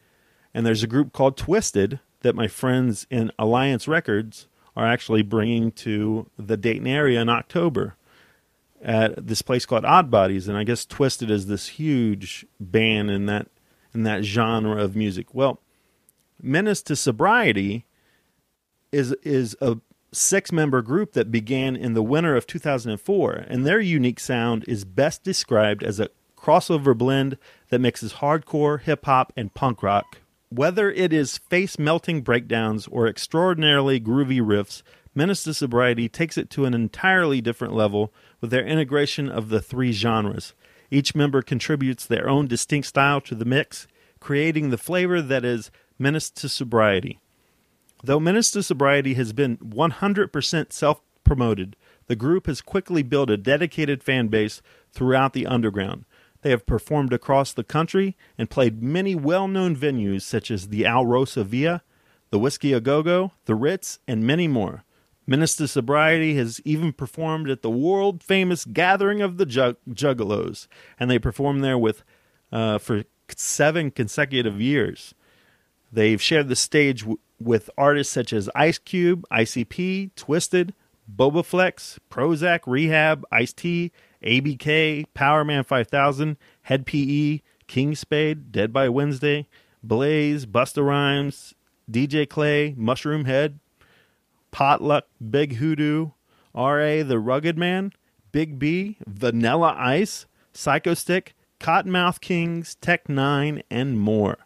And 0.54 0.66
there's 0.66 0.82
a 0.82 0.88
group 0.88 1.12
called 1.12 1.36
Twisted 1.36 2.00
that 2.20 2.34
my 2.34 2.48
friends 2.48 3.06
in 3.10 3.32
Alliance 3.38 3.88
Records 3.88 4.48
are 4.76 4.86
actually 4.86 5.22
bringing 5.22 5.70
to 5.72 6.30
the 6.38 6.56
Dayton 6.56 6.86
area 6.86 7.20
in 7.20 7.28
October 7.28 7.96
at 8.80 9.26
this 9.26 9.42
place 9.42 9.66
called 9.66 9.84
Odd 9.84 10.10
Bodies. 10.10 10.48
And 10.48 10.56
I 10.56 10.64
guess 10.64 10.84
Twisted 10.84 11.30
is 11.30 11.46
this 11.46 11.68
huge 11.68 12.46
band 12.58 13.10
in 13.10 13.26
that 13.26 13.48
in 13.94 14.04
that 14.04 14.24
genre 14.24 14.82
of 14.82 14.96
music. 14.96 15.34
Well, 15.34 15.60
Menace 16.40 16.82
to 16.82 16.96
Sobriety 16.96 17.84
is 18.90 19.12
is 19.22 19.56
a 19.60 19.78
six 20.12 20.52
member 20.52 20.82
group 20.82 21.12
that 21.12 21.32
began 21.32 21.74
in 21.74 21.94
the 21.94 22.02
winter 22.02 22.36
of 22.36 22.46
2004, 22.46 23.32
and 23.48 23.66
their 23.66 23.80
unique 23.80 24.20
sound 24.20 24.64
is 24.68 24.84
best 24.84 25.22
described 25.22 25.82
as 25.82 25.98
a 25.98 26.10
crossover 26.36 26.96
blend 26.96 27.38
that 27.70 27.80
mixes 27.80 28.14
hardcore, 28.14 28.80
hip 28.80 29.04
hop, 29.06 29.32
and 29.36 29.54
punk 29.54 29.82
rock. 29.82 30.18
Whether 30.50 30.90
it 30.90 31.12
is 31.12 31.38
face 31.38 31.78
melting 31.78 32.20
breakdowns 32.20 32.86
or 32.88 33.06
extraordinarily 33.06 33.98
groovy 33.98 34.40
riffs, 34.40 34.82
Menace 35.14 35.44
to 35.44 35.54
Sobriety 35.54 36.08
takes 36.08 36.36
it 36.36 36.50
to 36.50 36.64
an 36.64 36.74
entirely 36.74 37.40
different 37.40 37.74
level 37.74 38.12
with 38.40 38.50
their 38.50 38.66
integration 38.66 39.28
of 39.30 39.48
the 39.48 39.62
three 39.62 39.92
genres. 39.92 40.52
Each 40.90 41.14
member 41.14 41.40
contributes 41.40 42.04
their 42.04 42.28
own 42.28 42.48
distinct 42.48 42.88
style 42.88 43.20
to 43.22 43.34
the 43.34 43.44
mix, 43.46 43.86
creating 44.20 44.68
the 44.68 44.78
flavor 44.78 45.22
that 45.22 45.44
is 45.44 45.70
Menace 45.98 46.30
to 46.30 46.48
Sobriety. 46.48 47.18
Though 48.02 48.20
Menace 48.20 48.50
to 48.52 48.62
Sobriety 48.62 49.14
has 49.14 49.32
been 49.32 49.58
100% 49.58 50.72
self 50.72 51.00
promoted, 51.24 51.76
the 52.08 52.16
group 52.16 52.46
has 52.46 52.60
quickly 52.60 53.02
built 53.02 53.30
a 53.30 53.36
dedicated 53.36 54.02
fan 54.02 54.28
base 54.28 54.60
throughout 54.92 55.32
the 55.32 55.46
underground. 55.46 56.04
They 56.42 56.50
have 56.50 56.66
performed 56.66 57.12
across 57.12 57.52
the 57.52 57.62
country 57.62 58.16
and 58.36 58.50
played 58.50 58.82
many 58.82 59.14
well 59.14 59.46
known 59.46 59.76
venues 59.76 60.22
such 60.22 60.50
as 60.50 60.68
the 60.68 60.82
Alrosa 60.82 61.44
Villa, 61.44 61.82
the 62.30 62.38
Whisky 62.38 62.72
A 62.72 62.80
Go 62.80 63.02
Go, 63.02 63.32
the 63.44 63.54
Ritz, 63.54 64.00
and 64.08 64.26
many 64.26 64.48
more. 64.48 64.84
Menace 65.24 65.54
to 65.56 65.68
Sobriety 65.68 66.34
has 66.34 66.60
even 66.64 66.92
performed 66.92 67.48
at 67.48 67.62
the 67.62 67.70
world 67.70 68.24
famous 68.24 68.64
Gathering 68.64 69.22
of 69.22 69.36
the 69.36 69.46
Jug- 69.46 69.76
Juggalos, 69.88 70.66
and 70.98 71.08
they 71.08 71.20
performed 71.20 71.62
there 71.62 71.78
with 71.78 72.02
uh, 72.50 72.78
for 72.78 73.04
seven 73.28 73.92
consecutive 73.92 74.60
years. 74.60 75.14
They've 75.92 76.20
shared 76.20 76.48
the 76.48 76.56
stage 76.56 77.00
w- 77.00 77.18
with 77.38 77.68
artists 77.76 78.12
such 78.12 78.32
as 78.32 78.48
Ice 78.54 78.78
Cube, 78.78 79.24
ICP, 79.30 80.14
Twisted, 80.16 80.74
Boba 81.14 81.44
Flex, 81.44 81.98
Prozak, 82.10 82.60
Rehab, 82.66 83.24
Ice 83.30 83.52
T, 83.52 83.92
ABK, 84.24 85.04
Powerman 85.14 85.66
5000, 85.66 86.36
Hed 86.62 86.86
PE, 86.86 87.40
Kingspade, 87.66 88.52
Dead 88.52 88.72
by 88.72 88.88
Wednesday, 88.88 89.48
Blaze, 89.82 90.46
Busta 90.46 90.84
Rhymes, 90.86 91.54
DJ 91.90 92.28
Clay, 92.28 92.74
Mushroomhead, 92.78 93.58
Potluck, 94.50 95.06
Big 95.30 95.56
Hoodoo, 95.56 96.10
R.A. 96.54 97.02
The 97.02 97.18
Rugged 97.18 97.58
Man, 97.58 97.92
Big 98.30 98.58
B, 98.58 98.98
Vanilla 99.06 99.74
Ice, 99.78 100.26
Psycho 100.52 100.94
Stick, 100.94 101.34
Kottonmouth 101.60 102.20
Kings, 102.20 102.76
Tech 102.76 103.08
N9ne, 103.08 103.62
and 103.70 103.98
more. 103.98 104.38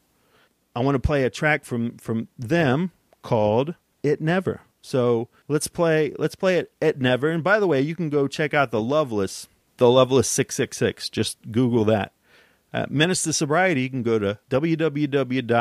I 0.77 0.81
want 0.81 0.95
to 0.95 1.01
play 1.01 1.25
a 1.25 1.31
track 1.31 1.65
from 1.65 1.97
from 1.97 2.29
them 2.39 2.93
called 3.23 3.75
"It 4.03 4.21
Never." 4.21 4.61
So 4.83 5.29
let's 5.49 5.69
play 5.69 6.13
let's 6.19 6.35
play 6.35 6.59
it 6.59 6.71
"It 6.83 7.01
Never." 7.01 7.31
And 7.31 7.43
by 7.43 7.59
the 7.59 7.67
way, 7.67 7.81
you 7.81 7.97
can 7.97 8.11
go 8.11 8.29
check 8.29 8.53
out 8.53 8.71
the 8.71 8.81
Loveless, 8.81 9.49
the 9.79 9.91
Loveless 9.91 10.29
six 10.29 10.55
six 10.55 10.77
six. 10.77 11.09
Just 11.09 11.51
Google 11.51 11.87
that. 11.87 12.13
Uh, 12.75 12.85
Menace 12.91 13.23
to 13.23 13.33
Sobriety. 13.33 13.81
You 13.83 13.91
can 13.91 14.03
go 14.03 14.19
to 14.19 14.39
www.menace 14.51 15.57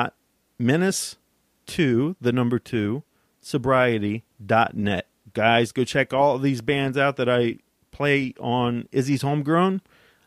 two 1.65 2.15
the 2.19 2.31
number 2.33 2.59
two 2.59 3.03
sobriety.net. 3.41 5.07
Guys, 5.33 5.71
go 5.71 5.83
check 5.85 6.13
all 6.13 6.37
these 6.39 6.61
bands 6.61 6.97
out 6.97 7.15
that 7.15 7.29
I 7.29 7.59
play 7.91 8.33
on 8.39 8.89
Izzy's 8.91 9.21
Homegrown. 9.21 9.81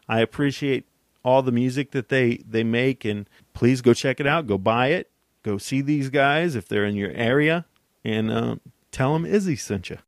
I 0.08 0.20
appreciate 0.20 0.86
all 1.24 1.42
the 1.42 1.52
music 1.52 1.90
that 1.90 2.08
they 2.08 2.36
they 2.48 2.64
make 2.64 3.04
and 3.04 3.28
please 3.58 3.82
go 3.82 3.92
check 3.92 4.20
it 4.20 4.26
out. 4.26 4.46
Go 4.46 4.56
buy 4.56 4.88
it. 4.88 5.10
Go 5.42 5.58
see 5.58 5.80
these 5.80 6.10
guys 6.10 6.54
if 6.54 6.68
they're 6.68 6.84
in 6.84 6.94
your 6.94 7.10
area. 7.10 7.66
And 8.04 8.30
uh, 8.30 8.56
tell 8.92 9.12
them 9.14 9.26
izzy 9.26 9.56
sent 9.56 9.90
you 9.90 9.98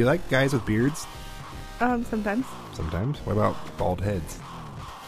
you 0.00 0.06
like 0.06 0.28
guys 0.30 0.52
with 0.54 0.64
beards? 0.64 1.06
Um, 1.80 2.04
sometimes. 2.04 2.46
Sometimes. 2.72 3.18
What 3.20 3.32
about 3.32 3.56
bald 3.76 4.00
heads? 4.00 4.38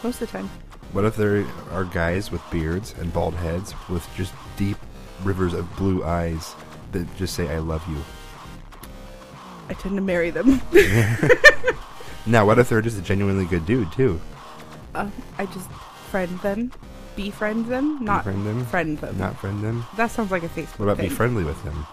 Most 0.03 0.21
of 0.21 0.31
the 0.31 0.37
time. 0.37 0.49
What 0.91 1.03
if 1.05 1.15
there 1.15 1.45
are 1.71 1.83
guys 1.83 2.31
with 2.31 2.41
beards 2.51 2.93
and 2.99 3.11
bald 3.11 3.33
heads 3.33 3.73
with 3.89 4.07
just 4.15 4.33
deep 4.55 4.77
rivers 5.23 5.53
of 5.53 5.75
blue 5.75 6.03
eyes 6.03 6.53
that 6.91 7.07
just 7.17 7.33
say, 7.33 7.49
I 7.49 7.57
love 7.57 7.83
you? 7.89 7.97
I 9.67 9.73
tend 9.73 9.95
to 9.95 10.01
marry 10.01 10.29
them. 10.29 10.61
now, 12.27 12.45
what 12.45 12.59
if 12.59 12.69
they're 12.69 12.81
just 12.81 12.99
a 12.99 13.01
genuinely 13.01 13.45
good 13.45 13.65
dude, 13.65 13.91
too? 13.91 14.21
um, 14.93 15.11
I 15.39 15.47
just 15.47 15.71
friend 16.11 16.37
them, 16.41 16.71
befriend 17.15 17.65
them, 17.65 18.03
not 18.05 18.25
Befriend 18.25 18.45
them? 18.45 18.65
friend 18.67 18.97
them. 18.99 19.17
Not 19.17 19.39
friend 19.39 19.63
them? 19.63 19.85
That 19.97 20.11
sounds 20.11 20.29
like 20.29 20.43
a 20.43 20.49
Facebook. 20.49 20.77
What 20.77 20.85
about 20.85 20.97
thing. 20.97 21.09
be 21.09 21.15
friendly 21.15 21.43
with 21.43 21.63
them? 21.63 21.87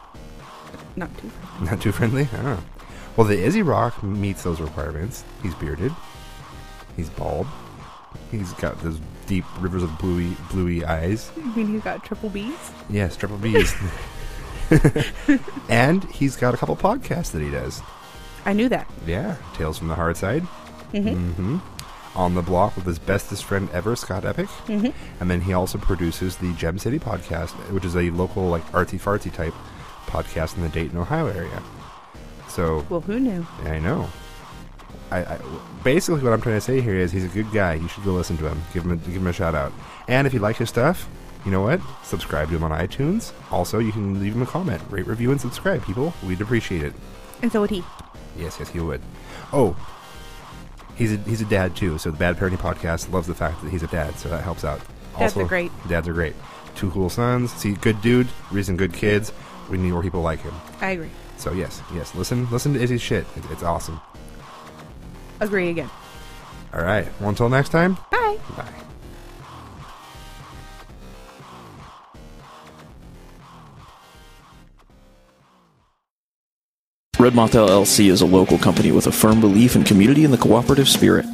Not 0.97 1.17
too. 1.17 1.31
Friendly. 1.31 1.71
Not 1.71 1.81
too 1.81 1.93
friendly? 1.93 2.29
Oh. 2.35 2.63
Well, 3.17 3.27
the 3.27 3.39
Izzy 3.39 3.63
Rock 3.63 4.03
meets 4.03 4.43
those 4.43 4.61
requirements. 4.61 5.25
He's 5.43 5.55
bearded. 5.55 5.93
He's 6.97 7.11
bald. 7.11 7.47
He's 8.31 8.53
got 8.55 8.81
those 8.83 8.99
deep 9.27 9.45
rivers 9.61 9.83
of 9.83 9.97
bluey, 9.99 10.37
bluey 10.51 10.85
eyes. 10.85 11.31
You 11.37 11.45
mean 11.53 11.67
he's 11.69 11.83
got 11.83 12.05
triple 12.05 12.29
B's? 12.31 12.55
Yes, 12.89 13.17
triple 13.17 13.39
B's. 13.39 13.75
and 15.69 16.05
he's 16.05 16.37
got 16.37 16.55
a 16.55 16.57
couple 16.57 16.77
podcasts 16.77 17.33
that 17.33 17.43
he 17.43 17.51
does. 17.51 17.83
I 18.47 18.53
knew 18.53 18.69
that. 18.69 18.91
Yeah, 19.07 19.37
Tales 19.55 19.79
from 19.79 19.89
the 19.89 19.95
Hard 19.95 20.17
Side. 20.17 20.43
Mhm. 20.93 21.35
hmm 21.35 21.59
On 22.17 22.35
the 22.35 22.43
block 22.43 22.75
with 22.77 22.87
his 22.87 22.99
bestest 22.99 23.45
friend 23.45 23.69
ever, 23.73 23.95
Scott 23.97 24.25
Epic. 24.25 24.49
Mhm. 24.67 24.93
And 25.21 25.31
then 25.31 25.41
he 25.43 25.53
also 25.53 25.79
produces 25.79 26.37
the 26.37 26.53
Gem 26.55 26.79
City 26.79 26.99
podcast, 26.99 27.51
which 27.73 27.85
is 27.85 27.97
a 27.97 28.11
local, 28.11 28.49
like, 28.49 28.65
artsy 28.73 29.01
fartsy 29.01 29.33
type 29.33 29.55
podcast 30.07 30.57
in 30.57 30.63
the 30.63 30.69
Dayton, 30.69 30.99
Ohio 30.99 31.27
area. 31.29 31.63
So, 32.61 32.85
Well, 32.91 33.01
who 33.01 33.19
knew? 33.19 33.47
I 33.65 33.79
know. 33.79 34.07
I, 35.11 35.21
I 35.25 35.39
basically 35.83 36.23
what 36.23 36.35
I'm 36.35 36.43
trying 36.43 36.57
to 36.57 36.61
say 36.61 36.83
here 36.83 36.95
is 36.95 37.11
he's 37.11 37.25
a 37.25 37.29
good 37.29 37.51
guy. 37.53 37.73
You 37.73 37.89
should 37.89 38.05
go 38.05 38.13
listen 38.13 38.37
to 38.37 38.49
him. 38.49 38.61
Give 38.75 38.85
him 38.85 38.91
a, 38.93 38.97
give 38.97 39.15
him 39.17 39.27
a 39.29 39.33
shout 39.33 39.55
out. 39.55 39.73
And 40.09 40.27
if 40.27 40.35
you 40.35 40.41
like 40.41 40.57
his 40.57 40.69
stuff, 40.69 41.09
you 41.47 41.51
know 41.51 41.63
what? 41.63 41.81
Subscribe 42.05 42.51
to 42.51 42.57
him 42.57 42.63
on 42.63 42.71
iTunes. 42.71 43.33
Also, 43.51 43.79
you 43.79 43.93
can 43.93 44.21
leave 44.21 44.35
him 44.35 44.43
a 44.43 44.47
comment, 44.47 44.83
rate, 44.91 45.07
review, 45.07 45.31
and 45.31 45.41
subscribe. 45.41 45.83
People, 45.87 46.13
we'd 46.27 46.43
appreciate 46.43 46.83
it. 46.83 46.93
And 47.41 47.51
so 47.51 47.63
would 47.63 47.71
he. 47.71 47.83
Yes, 48.37 48.59
yes, 48.59 48.69
he 48.69 48.79
would. 48.79 49.01
Oh, 49.55 49.75
he's 50.97 51.15
a, 51.15 51.17
he's 51.17 51.41
a 51.41 51.47
dad 51.47 51.75
too. 51.75 51.97
So 51.97 52.11
the 52.11 52.19
Bad 52.19 52.37
Parenting 52.37 52.59
Podcast 52.59 53.11
loves 53.11 53.27
the 53.27 53.35
fact 53.35 53.63
that 53.63 53.71
he's 53.71 53.83
a 53.83 53.87
dad, 53.87 54.19
so 54.19 54.29
that 54.29 54.45
helps 54.45 54.65
out. 54.65 54.83
Dads 55.19 55.35
are 55.35 55.47
great. 55.47 55.73
Dads 55.89 56.07
are 56.09 56.13
great. 56.13 56.35
Two 56.75 56.91
cool 56.91 57.09
sons. 57.09 57.55
See, 57.55 57.73
good 57.73 58.03
dude, 58.03 58.29
raising 58.53 58.77
good 58.77 58.93
kids. 58.93 59.33
We 59.71 59.79
need 59.79 59.93
more 59.93 60.03
people 60.03 60.21
like 60.21 60.43
him. 60.43 60.53
I 60.83 60.91
agree. 60.91 61.11
So 61.41 61.55
yes, 61.55 61.81
yes, 61.95 62.15
listen, 62.15 62.47
listen 62.51 62.75
to 62.75 62.83
Izzy's 62.83 63.01
shit. 63.01 63.25
It, 63.35 63.51
it's 63.51 63.63
awesome. 63.63 63.99
Agree 65.41 65.71
again. 65.71 65.89
All 66.75 66.83
right. 66.83 67.09
Well, 67.19 67.31
until 67.31 67.49
next 67.49 67.71
time. 67.71 67.97
Bye. 68.11 68.39
Bye. 68.59 68.69
Redmoth 77.17 77.53
LLC 77.53 78.11
is 78.11 78.21
a 78.21 78.27
local 78.27 78.59
company 78.59 78.93
with 78.93 79.07
a 79.07 79.13
firm 79.13 79.41
belief 79.41 79.77
in 79.77 79.83
community 79.83 80.27
and 80.27 80.35
the 80.35 80.39
cooperative 80.39 80.91
spirit, 80.91 81.25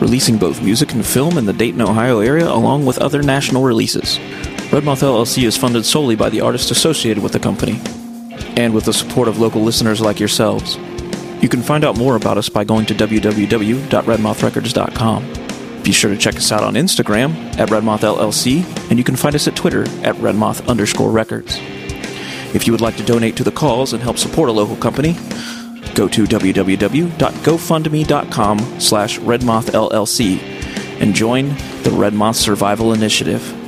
releasing 0.00 0.38
both 0.38 0.62
music 0.62 0.92
and 0.92 1.04
film 1.04 1.36
in 1.36 1.46
the 1.46 1.52
Dayton, 1.52 1.82
Ohio 1.82 2.20
area 2.20 2.48
along 2.48 2.86
with 2.86 2.98
other 2.98 3.24
national 3.24 3.64
releases. 3.64 4.18
Redmoth 4.70 5.02
LLC 5.02 5.42
is 5.42 5.56
funded 5.56 5.84
solely 5.84 6.14
by 6.14 6.28
the 6.28 6.42
artists 6.42 6.70
associated 6.70 7.20
with 7.24 7.32
the 7.32 7.40
company 7.40 7.80
and 8.56 8.74
with 8.74 8.84
the 8.84 8.92
support 8.92 9.28
of 9.28 9.38
local 9.38 9.62
listeners 9.62 10.00
like 10.00 10.18
yourselves. 10.18 10.76
You 11.42 11.48
can 11.48 11.62
find 11.62 11.84
out 11.84 11.96
more 11.96 12.16
about 12.16 12.36
us 12.38 12.48
by 12.48 12.64
going 12.64 12.86
to 12.86 12.94
www.redmothrecords.com. 12.94 15.82
Be 15.82 15.92
sure 15.92 16.10
to 16.10 16.18
check 16.18 16.34
us 16.36 16.50
out 16.52 16.62
on 16.64 16.74
Instagram 16.74 17.34
at 17.58 17.68
Redmoth 17.68 18.00
LLC, 18.00 18.64
and 18.90 18.98
you 18.98 19.04
can 19.04 19.16
find 19.16 19.34
us 19.34 19.48
at 19.48 19.56
Twitter 19.56 19.82
at 20.02 20.16
Redmoth 20.16 20.68
underscore 20.68 21.10
records. 21.10 21.58
If 22.54 22.66
you 22.66 22.72
would 22.72 22.80
like 22.80 22.96
to 22.96 23.04
donate 23.04 23.36
to 23.36 23.44
the 23.44 23.52
cause 23.52 23.92
and 23.92 24.02
help 24.02 24.16
support 24.18 24.48
a 24.48 24.52
local 24.52 24.76
company, 24.76 25.12
go 25.94 26.08
to 26.08 26.24
www.gofundme.com 26.24 28.80
slash 28.80 29.18
redmothllc 29.20 30.38
and 31.00 31.14
join 31.14 31.48
the 31.48 31.90
Redmoth 31.90 32.34
Survival 32.36 32.92
Initiative. 32.92 33.67